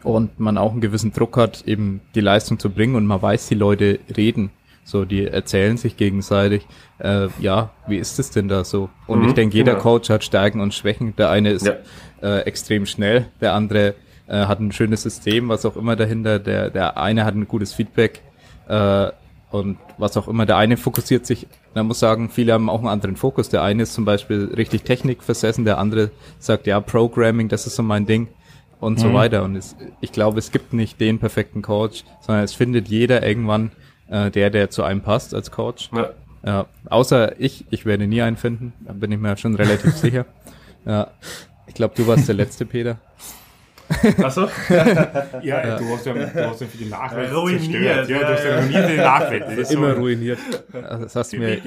und 0.03 0.39
man 0.39 0.59
auch 0.59 0.73
einen 0.73 0.81
gewissen 0.81 1.13
Druck 1.13 1.37
hat, 1.37 1.63
eben 1.67 2.01
die 2.15 2.21
Leistung 2.21 2.59
zu 2.59 2.71
bringen 2.71 2.95
und 2.95 3.07
man 3.07 3.21
weiß, 3.23 3.49
die 3.49 3.55
Leute 3.55 3.99
reden. 4.17 4.51
So, 4.87 5.07
die 5.07 5.27
erzählen 5.27 5.79
sich 5.79 5.97
gegenseitig, 5.97 6.67
äh, 6.99 7.29
ja, 7.41 7.71
wie 7.87 7.97
ist 7.97 8.19
es 8.19 8.31
denn 8.31 8.49
da 8.49 8.65
so? 8.65 8.91
Und 9.07 9.21
Mhm, 9.23 9.29
ich 9.29 9.33
denke, 9.35 9.57
jeder 9.57 9.73
genau. 9.73 9.83
Coach 9.83 10.11
hat 10.11 10.25
Stärken 10.25 10.61
und 10.61 10.75
Schwächen. 10.75 11.17
Der 11.17 11.31
eine 11.31 11.53
ist 11.53 11.65
Ja. 11.67 11.77
äh, 12.23 12.41
extrem 12.41 12.85
schnell, 12.85 13.27
der 13.41 13.55
andere 13.55 13.95
äh, 14.27 14.45
hat 14.45 14.61
ein 14.61 14.73
schönes 14.73 15.03
System, 15.03 15.49
was 15.49 15.65
auch 15.65 15.77
immer 15.77 15.97
dahinter, 15.97 16.39
der, 16.39 16.69
der 16.69 16.99
eine 16.99 17.25
hat 17.25 17.35
ein 17.35 17.49
gutes 17.49 17.73
Feedback 17.73 18.21
äh, 18.69 19.11
und 19.51 19.79
was 19.99 20.17
auch 20.17 20.27
immer. 20.27 20.47
Der 20.47 20.57
eine 20.57 20.77
fokussiert 20.77 21.27
sich, 21.27 21.47
man 21.75 21.87
muss 21.87 22.01
sagen, 22.01 22.29
viele 22.29 22.53
haben 22.53 22.69
auch 22.69 22.81
einen 22.81 22.89
anderen 22.89 23.17
Fokus. 23.17 23.49
Der 23.49 23.63
eine 23.63 23.85
ist 23.85 23.95
zum 23.95 24.05
Beispiel 24.05 24.53
richtig 24.57 24.83
technikversessen, 24.83 25.65
der 25.65 25.79
andere 25.79 26.11
sagt, 26.39 26.67
ja, 26.67 26.81
Programming, 26.81 27.49
das 27.49 27.67
ist 27.67 27.77
so 27.77 27.83
mein 27.83 28.07
Ding 28.07 28.29
und 28.81 28.99
so 28.99 29.15
weiter. 29.15 29.45
Und 29.45 29.57
es, 29.57 29.77
ich 30.01 30.11
glaube, 30.11 30.39
es 30.41 30.51
gibt 30.51 30.73
nicht 30.73 31.01
den 31.01 31.19
perfekten 31.21 31.63
Coach, 31.63 32.05
sondern 32.21 32.45
es 32.45 32.53
findet 32.53 32.89
jeder 32.89 33.25
irgendwann 33.27 33.71
äh, 34.09 34.31
der, 34.31 34.51
der 34.51 34.71
zu 34.71 34.83
einem 34.83 35.03
passt 35.03 35.35
als 35.35 35.51
Coach. 35.51 35.91
Ja. 35.95 36.11
Ja, 36.45 36.67
außer 36.91 37.41
ich, 37.41 37.65
ich 37.71 37.87
werde 37.87 38.07
nie 38.07 38.21
einen 38.21 38.37
finden, 38.37 38.75
da 38.81 38.93
bin 38.93 39.11
ich 39.11 39.19
mir 39.19 39.37
schon 39.37 39.55
relativ 39.55 39.97
sicher. 39.97 40.27
Ja, 40.85 41.09
ich 41.67 41.75
glaube, 41.75 41.95
du 41.97 42.07
warst 42.07 42.29
der 42.29 42.35
letzte, 42.35 42.67
Peter. 42.67 42.99
Achso? 44.23 44.49
Ja, 45.43 45.77
du 45.77 45.89
hast 45.89 46.07
ja, 46.07 46.15
du 46.15 46.49
hast 46.49 46.61
ja 46.61 46.67
für 46.67 46.79
die 46.79 46.87
Nachwelt 46.87 47.33
Ruiniert, 47.35 47.63
zerstört. 47.63 48.09
Ja, 48.09 48.19
du 48.19 48.25
ja, 48.25 48.29
hast 48.29 48.45
ja 48.45 48.51
ja. 48.51 48.61
ruiniert 48.61 48.91
die 48.91 48.97
Nachwelt. 48.97 49.43
Das 49.43 49.59
ist 49.59 49.73
Immer 49.73 49.95
so, 49.95 50.01
ruiniert. 50.01 50.39
Das 50.73 51.17
hast 51.17 51.33
du 51.33 51.39
mir 51.39 51.61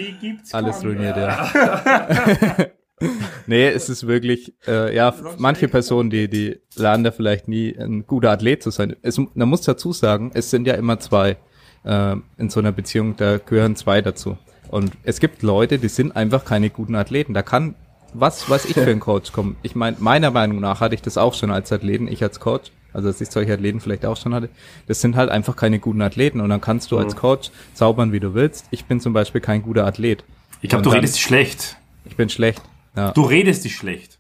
alles 0.51 0.79
kaum. 0.79 0.87
ruiniert, 0.89 1.17
ja. 1.17 2.57
nee, 3.47 3.67
es 3.67 3.89
ist 3.89 4.07
wirklich, 4.07 4.53
äh, 4.67 4.95
ja, 4.95 5.13
manche 5.37 5.67
Personen, 5.67 6.09
die, 6.09 6.27
die 6.27 6.59
lernen 6.75 7.03
da 7.03 7.11
vielleicht 7.11 7.47
nie 7.47 7.77
ein 7.77 8.07
guter 8.07 8.31
Athlet 8.31 8.63
zu 8.63 8.71
sein. 8.71 8.95
Es, 9.01 9.17
man 9.17 9.49
muss 9.49 9.61
dazu 9.61 9.93
sagen, 9.93 10.31
es 10.33 10.49
sind 10.49 10.65
ja 10.65 10.73
immer 10.73 10.99
zwei 10.99 11.37
äh, 11.85 12.15
in 12.37 12.49
so 12.49 12.59
einer 12.59 12.71
Beziehung, 12.71 13.15
da 13.15 13.37
gehören 13.37 13.75
zwei 13.75 14.01
dazu. 14.01 14.37
Und 14.69 14.91
es 15.03 15.19
gibt 15.19 15.43
Leute, 15.43 15.77
die 15.77 15.87
sind 15.87 16.15
einfach 16.15 16.43
keine 16.43 16.69
guten 16.69 16.95
Athleten. 16.95 17.33
Da 17.33 17.41
kann 17.41 17.75
was 18.19 18.49
weiß 18.49 18.65
ich 18.65 18.73
für 18.73 18.89
ein 18.89 18.99
Coach 18.99 19.31
kommen. 19.31 19.55
Ich 19.63 19.75
meine, 19.75 19.97
meiner 19.99 20.31
Meinung 20.31 20.59
nach 20.59 20.79
hatte 20.81 20.95
ich 20.95 21.01
das 21.01 21.17
auch 21.17 21.33
schon 21.33 21.51
als 21.51 21.71
Athleten, 21.71 22.07
ich 22.07 22.21
als 22.23 22.39
Coach, 22.39 22.71
also 22.93 23.07
dass 23.07 23.21
ich 23.21 23.29
solche 23.29 23.53
Athleten 23.53 23.79
vielleicht 23.79 24.05
auch 24.05 24.17
schon 24.17 24.33
hatte. 24.33 24.49
Das 24.87 25.01
sind 25.01 25.15
halt 25.15 25.29
einfach 25.29 25.55
keine 25.55 25.79
guten 25.79 26.01
Athleten 26.01 26.41
und 26.41 26.49
dann 26.49 26.61
kannst 26.61 26.91
du 26.91 26.97
als 26.97 27.15
Coach 27.15 27.51
zaubern, 27.73 28.11
wie 28.11 28.19
du 28.19 28.33
willst. 28.33 28.65
Ich 28.71 28.85
bin 28.85 28.99
zum 28.99 29.13
Beispiel 29.13 29.41
kein 29.41 29.61
guter 29.63 29.85
Athlet. 29.85 30.23
Ich 30.61 30.69
glaube, 30.69 30.83
du 30.83 30.89
dann- 30.89 30.99
redest 30.99 31.15
dich 31.15 31.23
schlecht. 31.23 31.77
Ich 32.05 32.15
bin 32.15 32.29
schlecht. 32.29 32.61
Ja, 32.95 33.11
Du 33.11 33.21
redest 33.23 33.63
dich 33.65 33.75
schlecht. 33.75 34.17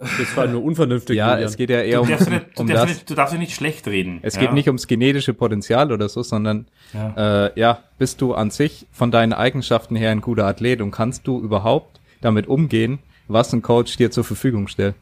Das 0.00 0.36
war 0.36 0.46
nur 0.46 0.62
unvernünftig. 0.62 1.16
ja 1.16 1.30
Julian. 1.32 1.48
es 1.48 1.56
geht 1.56 1.70
ja 1.70 1.80
eher 1.82 1.96
Du 1.96 2.02
um, 2.04 2.08
darfst, 2.08 2.28
ja 2.28 2.34
nicht, 2.34 2.46
du, 2.56 2.60
um 2.62 2.66
darfst 2.68 2.78
ja 2.80 2.86
das. 2.86 2.94
nicht, 2.96 3.10
du 3.10 3.14
darfst 3.14 3.32
ja 3.34 3.38
nicht 3.40 3.54
schlecht 3.54 3.86
reden. 3.88 4.20
Es 4.22 4.36
ja? 4.36 4.42
geht 4.42 4.52
nicht 4.52 4.68
ums 4.68 4.86
genetische 4.86 5.34
Potenzial 5.34 5.90
oder 5.92 6.08
so, 6.08 6.22
sondern 6.22 6.66
Ja. 6.94 7.46
äh, 7.46 7.50
ja, 7.58 7.80
bist 7.98 8.20
du 8.20 8.34
an 8.34 8.50
sich 8.52 8.86
von 8.92 9.10
deinen 9.10 9.32
Eigenschaften 9.32 9.96
her 9.96 10.10
ein 10.12 10.20
guter 10.20 10.46
Athlet 10.46 10.80
und 10.82 10.92
kannst 10.92 11.26
du 11.26 11.40
überhaupt 11.40 11.98
damit 12.20 12.46
umgehen, 12.46 13.00
was 13.28 13.52
ein 13.52 13.62
Coach 13.62 13.96
dir 13.96 14.10
zur 14.10 14.24
Verfügung 14.24 14.68
stellt. 14.68 14.94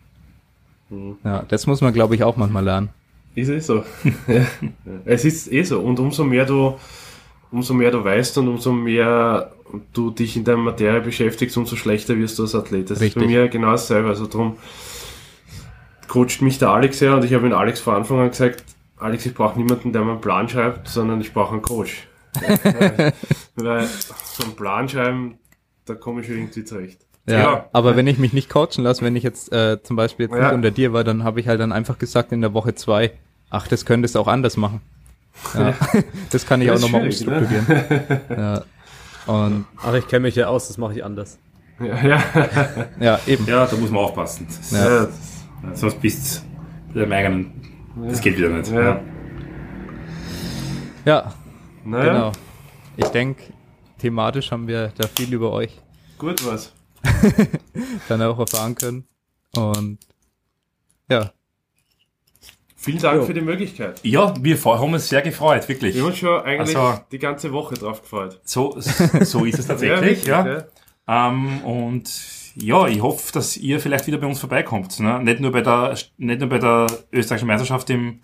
Ja, 1.24 1.44
das 1.48 1.66
muss 1.66 1.80
man, 1.80 1.92
glaube 1.92 2.14
ich, 2.14 2.22
auch 2.22 2.36
manchmal 2.36 2.64
lernen. 2.64 2.90
Ist 3.34 3.48
eh 3.48 3.58
so. 3.60 3.84
Es 5.04 5.24
ist 5.24 5.52
eh 5.52 5.62
so. 5.62 5.80
Und 5.80 5.98
umso 5.98 6.24
mehr 6.24 6.46
du, 6.46 6.76
umso 7.50 7.74
mehr 7.74 7.90
du 7.90 8.04
weißt 8.04 8.38
und 8.38 8.48
umso 8.48 8.72
mehr 8.72 9.52
du 9.92 10.10
dich 10.10 10.36
in 10.36 10.44
der 10.44 10.56
Materie 10.56 11.00
beschäftigst, 11.00 11.56
umso 11.56 11.76
schlechter 11.76 12.16
wirst 12.16 12.38
du 12.38 12.44
als 12.44 12.54
Athlet. 12.54 12.90
Das 12.90 13.00
Richtig. 13.00 13.22
ist 13.22 13.26
bei 13.26 13.30
mir 13.30 13.48
genau 13.48 13.72
dasselbe. 13.72 14.08
Also 14.08 14.26
darum 14.26 14.56
coacht 16.08 16.40
mich 16.40 16.58
der 16.58 16.70
Alex 16.70 17.00
her 17.00 17.16
und 17.16 17.24
ich 17.24 17.34
habe 17.34 17.46
ihn 17.46 17.52
Alex 17.52 17.80
von 17.80 17.96
Anfang 17.96 18.20
an 18.20 18.30
gesagt, 18.30 18.64
Alex, 18.98 19.26
ich 19.26 19.34
brauche 19.34 19.58
niemanden, 19.58 19.92
der 19.92 20.02
mir 20.02 20.12
einen 20.12 20.20
Plan 20.20 20.48
schreibt, 20.48 20.88
sondern 20.88 21.20
ich 21.20 21.34
brauche 21.34 21.52
einen 21.52 21.62
Coach. 21.62 22.06
weil, 22.62 23.12
weil 23.56 23.86
so 23.86 24.44
einen 24.44 24.56
Plan 24.56 24.88
schreiben, 24.88 25.38
da 25.84 25.94
komme 25.94 26.22
ich 26.22 26.30
irgendwie 26.30 26.64
zurecht. 26.64 27.05
Ja, 27.28 27.38
Ja. 27.38 27.66
aber 27.72 27.96
wenn 27.96 28.06
ich 28.06 28.18
mich 28.18 28.32
nicht 28.32 28.48
coachen 28.48 28.84
lasse, 28.84 29.04
wenn 29.04 29.16
ich 29.16 29.22
jetzt 29.24 29.52
äh, 29.52 29.82
zum 29.82 29.96
Beispiel 29.96 30.26
jetzt 30.26 30.34
Ja. 30.36 30.44
nicht 30.44 30.52
unter 30.54 30.70
dir 30.70 30.92
war, 30.92 31.02
dann 31.04 31.24
habe 31.24 31.40
ich 31.40 31.48
halt 31.48 31.60
dann 31.60 31.72
einfach 31.72 31.98
gesagt 31.98 32.30
in 32.32 32.40
der 32.40 32.54
Woche 32.54 32.74
zwei, 32.74 33.12
ach, 33.50 33.66
das 33.68 33.84
könntest 33.84 34.14
du 34.14 34.20
auch 34.20 34.28
anders 34.28 34.56
machen. 34.56 34.80
Ja. 35.54 35.74
das 36.30 36.46
kann 36.46 36.60
ich 36.60 36.68
Ja, 36.68 36.74
auch 36.74 36.80
nochmal 36.80 37.00
ne? 37.02 37.06
umstrukturieren. 37.08 37.66
ja. 38.30 38.62
Und 39.26 39.64
Ach, 39.82 39.92
ich 39.94 40.06
kenne 40.06 40.22
mich 40.22 40.36
ja 40.36 40.46
aus, 40.46 40.68
das 40.68 40.78
mache 40.78 40.94
ich 40.94 41.04
anders. 41.04 41.38
Ja, 41.80 42.00
ja. 42.06 42.22
ja, 43.00 43.20
eben. 43.26 43.44
Ja, 43.46 43.66
da 43.66 43.76
muss 43.76 43.90
man 43.90 44.04
aufpassen. 44.04 44.46
Das, 44.48 44.70
Ja. 44.70 45.02
ja. 45.02 45.08
Sonst 45.74 46.00
bist 46.00 46.44
du 46.92 47.00
deinem 47.00 47.12
eigenen. 47.12 47.52
Das 48.08 48.20
geht 48.20 48.38
wieder 48.38 48.50
nicht. 48.50 48.70
Ja. 48.70 48.80
Ja. 48.80 49.00
Ja, 51.04 51.34
Naja, 51.84 52.12
genau. 52.12 52.32
Ich 52.96 53.06
denke, 53.08 53.42
thematisch 53.98 54.50
haben 54.52 54.66
wir 54.68 54.92
da 54.96 55.06
viel 55.08 55.32
über 55.32 55.52
euch 55.52 55.76
gut 56.18 56.46
was. 56.46 56.72
Dann 58.08 58.22
auch 58.22 58.38
erfahren 58.38 58.74
können. 58.74 59.04
Und 59.56 59.98
ja, 61.10 61.32
Vielen 62.78 62.98
Dank 63.00 63.16
Jo. 63.20 63.24
für 63.26 63.34
die 63.34 63.40
Möglichkeit. 63.40 63.98
ja, 64.04 64.32
wir 64.40 64.62
haben 64.64 64.92
uns 64.94 65.08
sehr 65.08 65.20
gefreut, 65.22 65.68
wirklich. 65.68 65.94
Wir 65.96 66.02
haben 66.02 66.10
uns 66.10 66.18
schon 66.18 66.40
eigentlich 66.42 66.76
Also- 66.76 67.00
die 67.10 67.18
ganze 67.18 67.52
Woche 67.52 67.74
drauf 67.74 68.02
gefreut. 68.02 68.40
So, 68.44 68.76
so 68.78 69.44
ist 69.44 69.58
es 69.58 69.66
tatsächlich. 69.66 70.24
Ja, 70.24 70.38
ja. 70.38 70.44
wirklich, 70.44 70.70
Ähm, 71.08 71.62
und 71.64 72.08
ja, 72.54 72.86
ich 72.86 73.02
hoffe, 73.02 73.32
dass 73.32 73.56
ihr 73.56 73.80
vielleicht 73.80 74.06
wieder 74.06 74.18
bei 74.18 74.26
uns 74.28 74.38
vorbeikommt. 74.38 75.00
Ne? 75.00 75.20
Nicht, 75.22 75.40
nur 75.40 75.50
bei 75.52 75.62
der, 75.62 75.96
nicht 76.16 76.40
nur 76.40 76.48
bei 76.48 76.58
der 76.58 76.86
österreichischen 77.12 77.48
Meisterschaft 77.48 77.90
im 77.90 78.20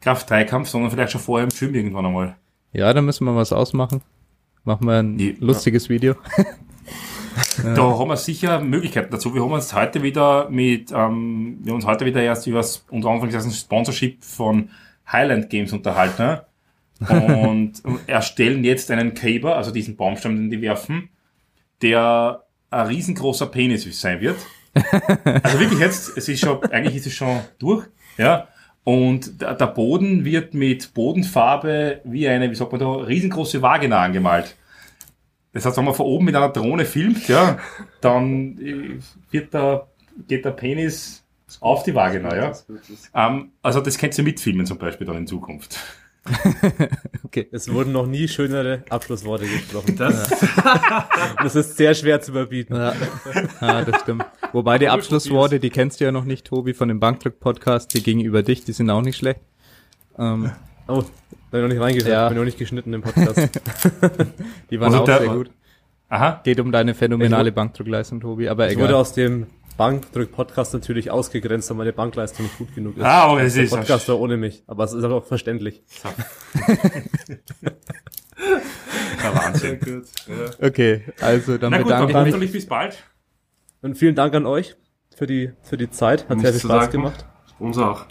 Kraft-3-Kampf, 0.00 0.68
sondern 0.68 0.90
vielleicht 0.90 1.12
schon 1.12 1.20
vorher 1.20 1.44
im 1.44 1.50
Film 1.50 1.74
irgendwann 1.74 2.06
einmal. 2.06 2.36
Ja, 2.72 2.92
da 2.94 3.02
müssen 3.02 3.24
wir 3.26 3.34
was 3.36 3.52
ausmachen. 3.52 4.00
Machen 4.64 4.86
wir 4.86 4.94
ein 4.98 5.18
Ja. 5.18 5.32
lustiges 5.40 5.88
Video. 5.90 6.14
Da 7.74 7.82
haben 7.82 8.08
wir 8.08 8.16
sicher 8.16 8.60
Möglichkeiten 8.60 9.10
dazu. 9.10 9.34
Wir 9.34 9.42
haben 9.42 9.52
uns 9.52 9.74
heute 9.74 10.02
wieder 10.02 10.48
mit, 10.50 10.90
ähm, 10.92 11.58
wir 11.62 11.72
haben 11.72 11.76
uns 11.76 11.86
heute 11.86 12.06
wieder 12.06 12.22
erst 12.22 12.46
über 12.46 12.58
das 12.58 12.84
unter 12.90 13.08
Anführungszeichen 13.08 13.52
Sponsorship 13.52 14.22
von 14.24 14.70
Highland 15.10 15.50
Games 15.50 15.72
unterhalten 15.72 16.40
und 17.08 17.82
erstellen 18.06 18.64
jetzt 18.64 18.90
einen 18.90 19.14
Caber, 19.14 19.56
also 19.56 19.70
diesen 19.70 19.96
Baumstamm, 19.96 20.36
den 20.36 20.50
die 20.50 20.62
werfen, 20.62 21.10
der 21.82 22.44
ein 22.70 22.86
riesengroßer 22.86 23.46
Penis 23.46 24.00
sein 24.00 24.20
wird. 24.20 24.36
Also 25.42 25.58
wirklich 25.58 25.80
jetzt, 25.80 26.16
es 26.16 26.28
ist 26.28 26.40
schon, 26.40 26.62
eigentlich 26.64 26.96
ist 26.96 27.06
es 27.06 27.14
schon 27.14 27.40
durch, 27.58 27.86
ja. 28.18 28.48
Und 28.84 29.40
der 29.40 29.54
der 29.54 29.66
Boden 29.66 30.24
wird 30.24 30.54
mit 30.54 30.94
Bodenfarbe 30.94 32.00
wie 32.04 32.28
eine, 32.28 32.50
wie 32.50 32.54
sagt 32.54 32.70
man 32.70 32.80
da, 32.80 32.92
riesengroße 32.92 33.60
Vagina 33.60 34.00
angemalt. 34.00 34.54
Das 35.56 35.64
heißt, 35.64 35.78
wenn 35.78 35.86
man 35.86 35.94
von 35.94 36.04
oben 36.04 36.26
mit 36.26 36.34
einer 36.34 36.50
Drohne 36.50 36.84
filmt, 36.84 37.28
ja, 37.28 37.58
dann 38.02 38.58
äh, 38.58 38.98
wird 39.30 39.54
der, 39.54 39.86
geht 40.28 40.44
der 40.44 40.50
Penis 40.50 41.24
auf 41.60 41.82
die 41.82 41.94
Vagina, 41.94 42.36
ja. 42.36 42.52
Ähm, 43.14 43.52
also 43.62 43.80
das 43.80 43.96
könnt 43.96 44.18
ihr 44.18 44.24
mitfilmen 44.24 44.66
zum 44.66 44.76
Beispiel 44.76 45.06
dann 45.06 45.16
in 45.16 45.26
Zukunft. 45.26 45.78
Es 47.52 47.70
wurden 47.70 47.92
noch 47.92 48.06
nie 48.06 48.28
schönere 48.28 48.82
Abschlussworte 48.88 49.46
gesprochen. 49.46 49.94
Das, 49.96 50.30
es 51.44 51.54
ist 51.54 51.76
sehr 51.76 51.94
schwer 51.94 52.20
zu 52.22 52.30
überbieten. 52.30 52.74
Ja, 52.74 52.94
ja 53.60 53.84
das 53.84 54.00
stimmt. 54.00 54.24
Wobei 54.52 54.78
die 54.78 54.88
Abschlussworte, 54.90 55.60
die 55.60 55.68
kennst 55.68 56.00
du 56.00 56.04
ja 56.04 56.12
noch 56.12 56.24
nicht, 56.24 56.46
Tobi, 56.46 56.72
von 56.72 56.88
dem 56.88 56.98
Bankdrück-Podcast, 56.98 57.92
die 57.92 58.02
gegenüber 58.02 58.42
dich, 58.42 58.64
die 58.64 58.72
sind 58.72 58.88
auch 58.88 59.02
nicht 59.02 59.18
schlecht. 59.18 59.40
Ähm, 60.18 60.50
Oh, 60.88 61.04
bin 61.56 61.62
noch 61.62 61.68
nicht 61.74 61.80
reingehört, 61.82 62.08
Ja. 62.08 62.28
bin 62.28 62.38
noch 62.38 62.44
nicht 62.44 62.58
geschnitten 62.58 62.92
im 62.92 63.02
Podcast. 63.02 63.36
die 64.70 64.78
waren 64.80 64.86
Also 64.92 65.00
auch 65.00 65.04
der- 65.04 65.18
sehr 65.20 65.28
gut. 65.28 65.50
Aha. 66.08 66.40
Geht 66.44 66.60
um 66.60 66.70
deine 66.70 66.94
phänomenale 66.94 67.48
Ich 67.48 67.54
Bankdrückleistung, 67.54 68.20
Tobi, 68.20 68.48
aber 68.48 68.68
Ich 68.70 68.76
wurde 68.76 68.90
egal. 68.90 69.00
aus 69.00 69.12
dem 69.12 69.46
Bankdrück-Podcast 69.76 70.72
natürlich 70.72 71.10
ausgegrenzt, 71.10 71.68
weil 71.70 71.76
meine 71.76 71.92
Bankleistung 71.92 72.44
nicht 72.46 72.56
gut 72.58 72.74
genug 72.74 72.96
ist. 72.96 73.02
Ah, 73.04 73.24
aber 73.24 73.42
es 73.42 73.54
der 73.54 73.64
ist- 73.64 73.70
Podcaster 73.70 74.18
ohne 74.18 74.36
mich. 74.36 74.62
Aber 74.68 74.84
es 74.84 74.92
ist 74.92 75.02
auch 75.04 75.24
verständlich. 75.24 75.82
Der 79.22 79.34
Wahnsinn. 79.34 79.80
gut. 79.80 80.04
Ja. 80.28 80.66
Okay, 80.68 81.04
also 81.20 81.58
dann 81.58 81.70
Na 81.72 81.78
gut, 81.82 81.90
dann 81.90 82.06
bedanke 82.06 82.10
ich 82.10 82.14
mich. 82.16 82.32
hoffentlich 82.34 82.52
bis 82.52 82.66
bald. 82.66 83.02
Und 83.82 83.96
vielen 83.98 84.14
Dank 84.14 84.34
an 84.34 84.46
euch 84.46 84.76
für 85.16 85.26
die, 85.26 85.52
für 85.62 85.76
die 85.76 85.90
Zeit. 85.90 86.28
Hat 86.28 86.40
sehr 86.40 86.52
viel 86.52 86.60
Spaß 86.60 86.84
danken. 86.84 86.92
gemacht. 86.98 87.24
Uns 87.58 87.78
auch. 87.78 88.04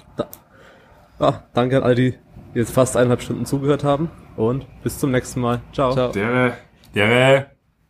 Ah, 1.20 1.44
danke 1.54 1.78
an 1.78 1.84
alle, 1.84 1.96
die 1.96 2.16
jetzt 2.56 2.72
fast 2.72 2.98
eineinhalb 2.98 3.22
Stunden 3.22 3.46
zugehört 3.46 3.84
haben. 3.84 4.10
Und 4.36 4.66
bis 4.82 4.98
zum 4.98 5.12
nächsten 5.12 5.42
Mal. 5.42 5.62
Ciao. 5.72 5.94
Ciao. 5.94 6.12
Der 6.12 6.58
Der 6.96 7.08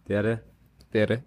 Dere. 0.08 0.42
Dere. 0.94 1.24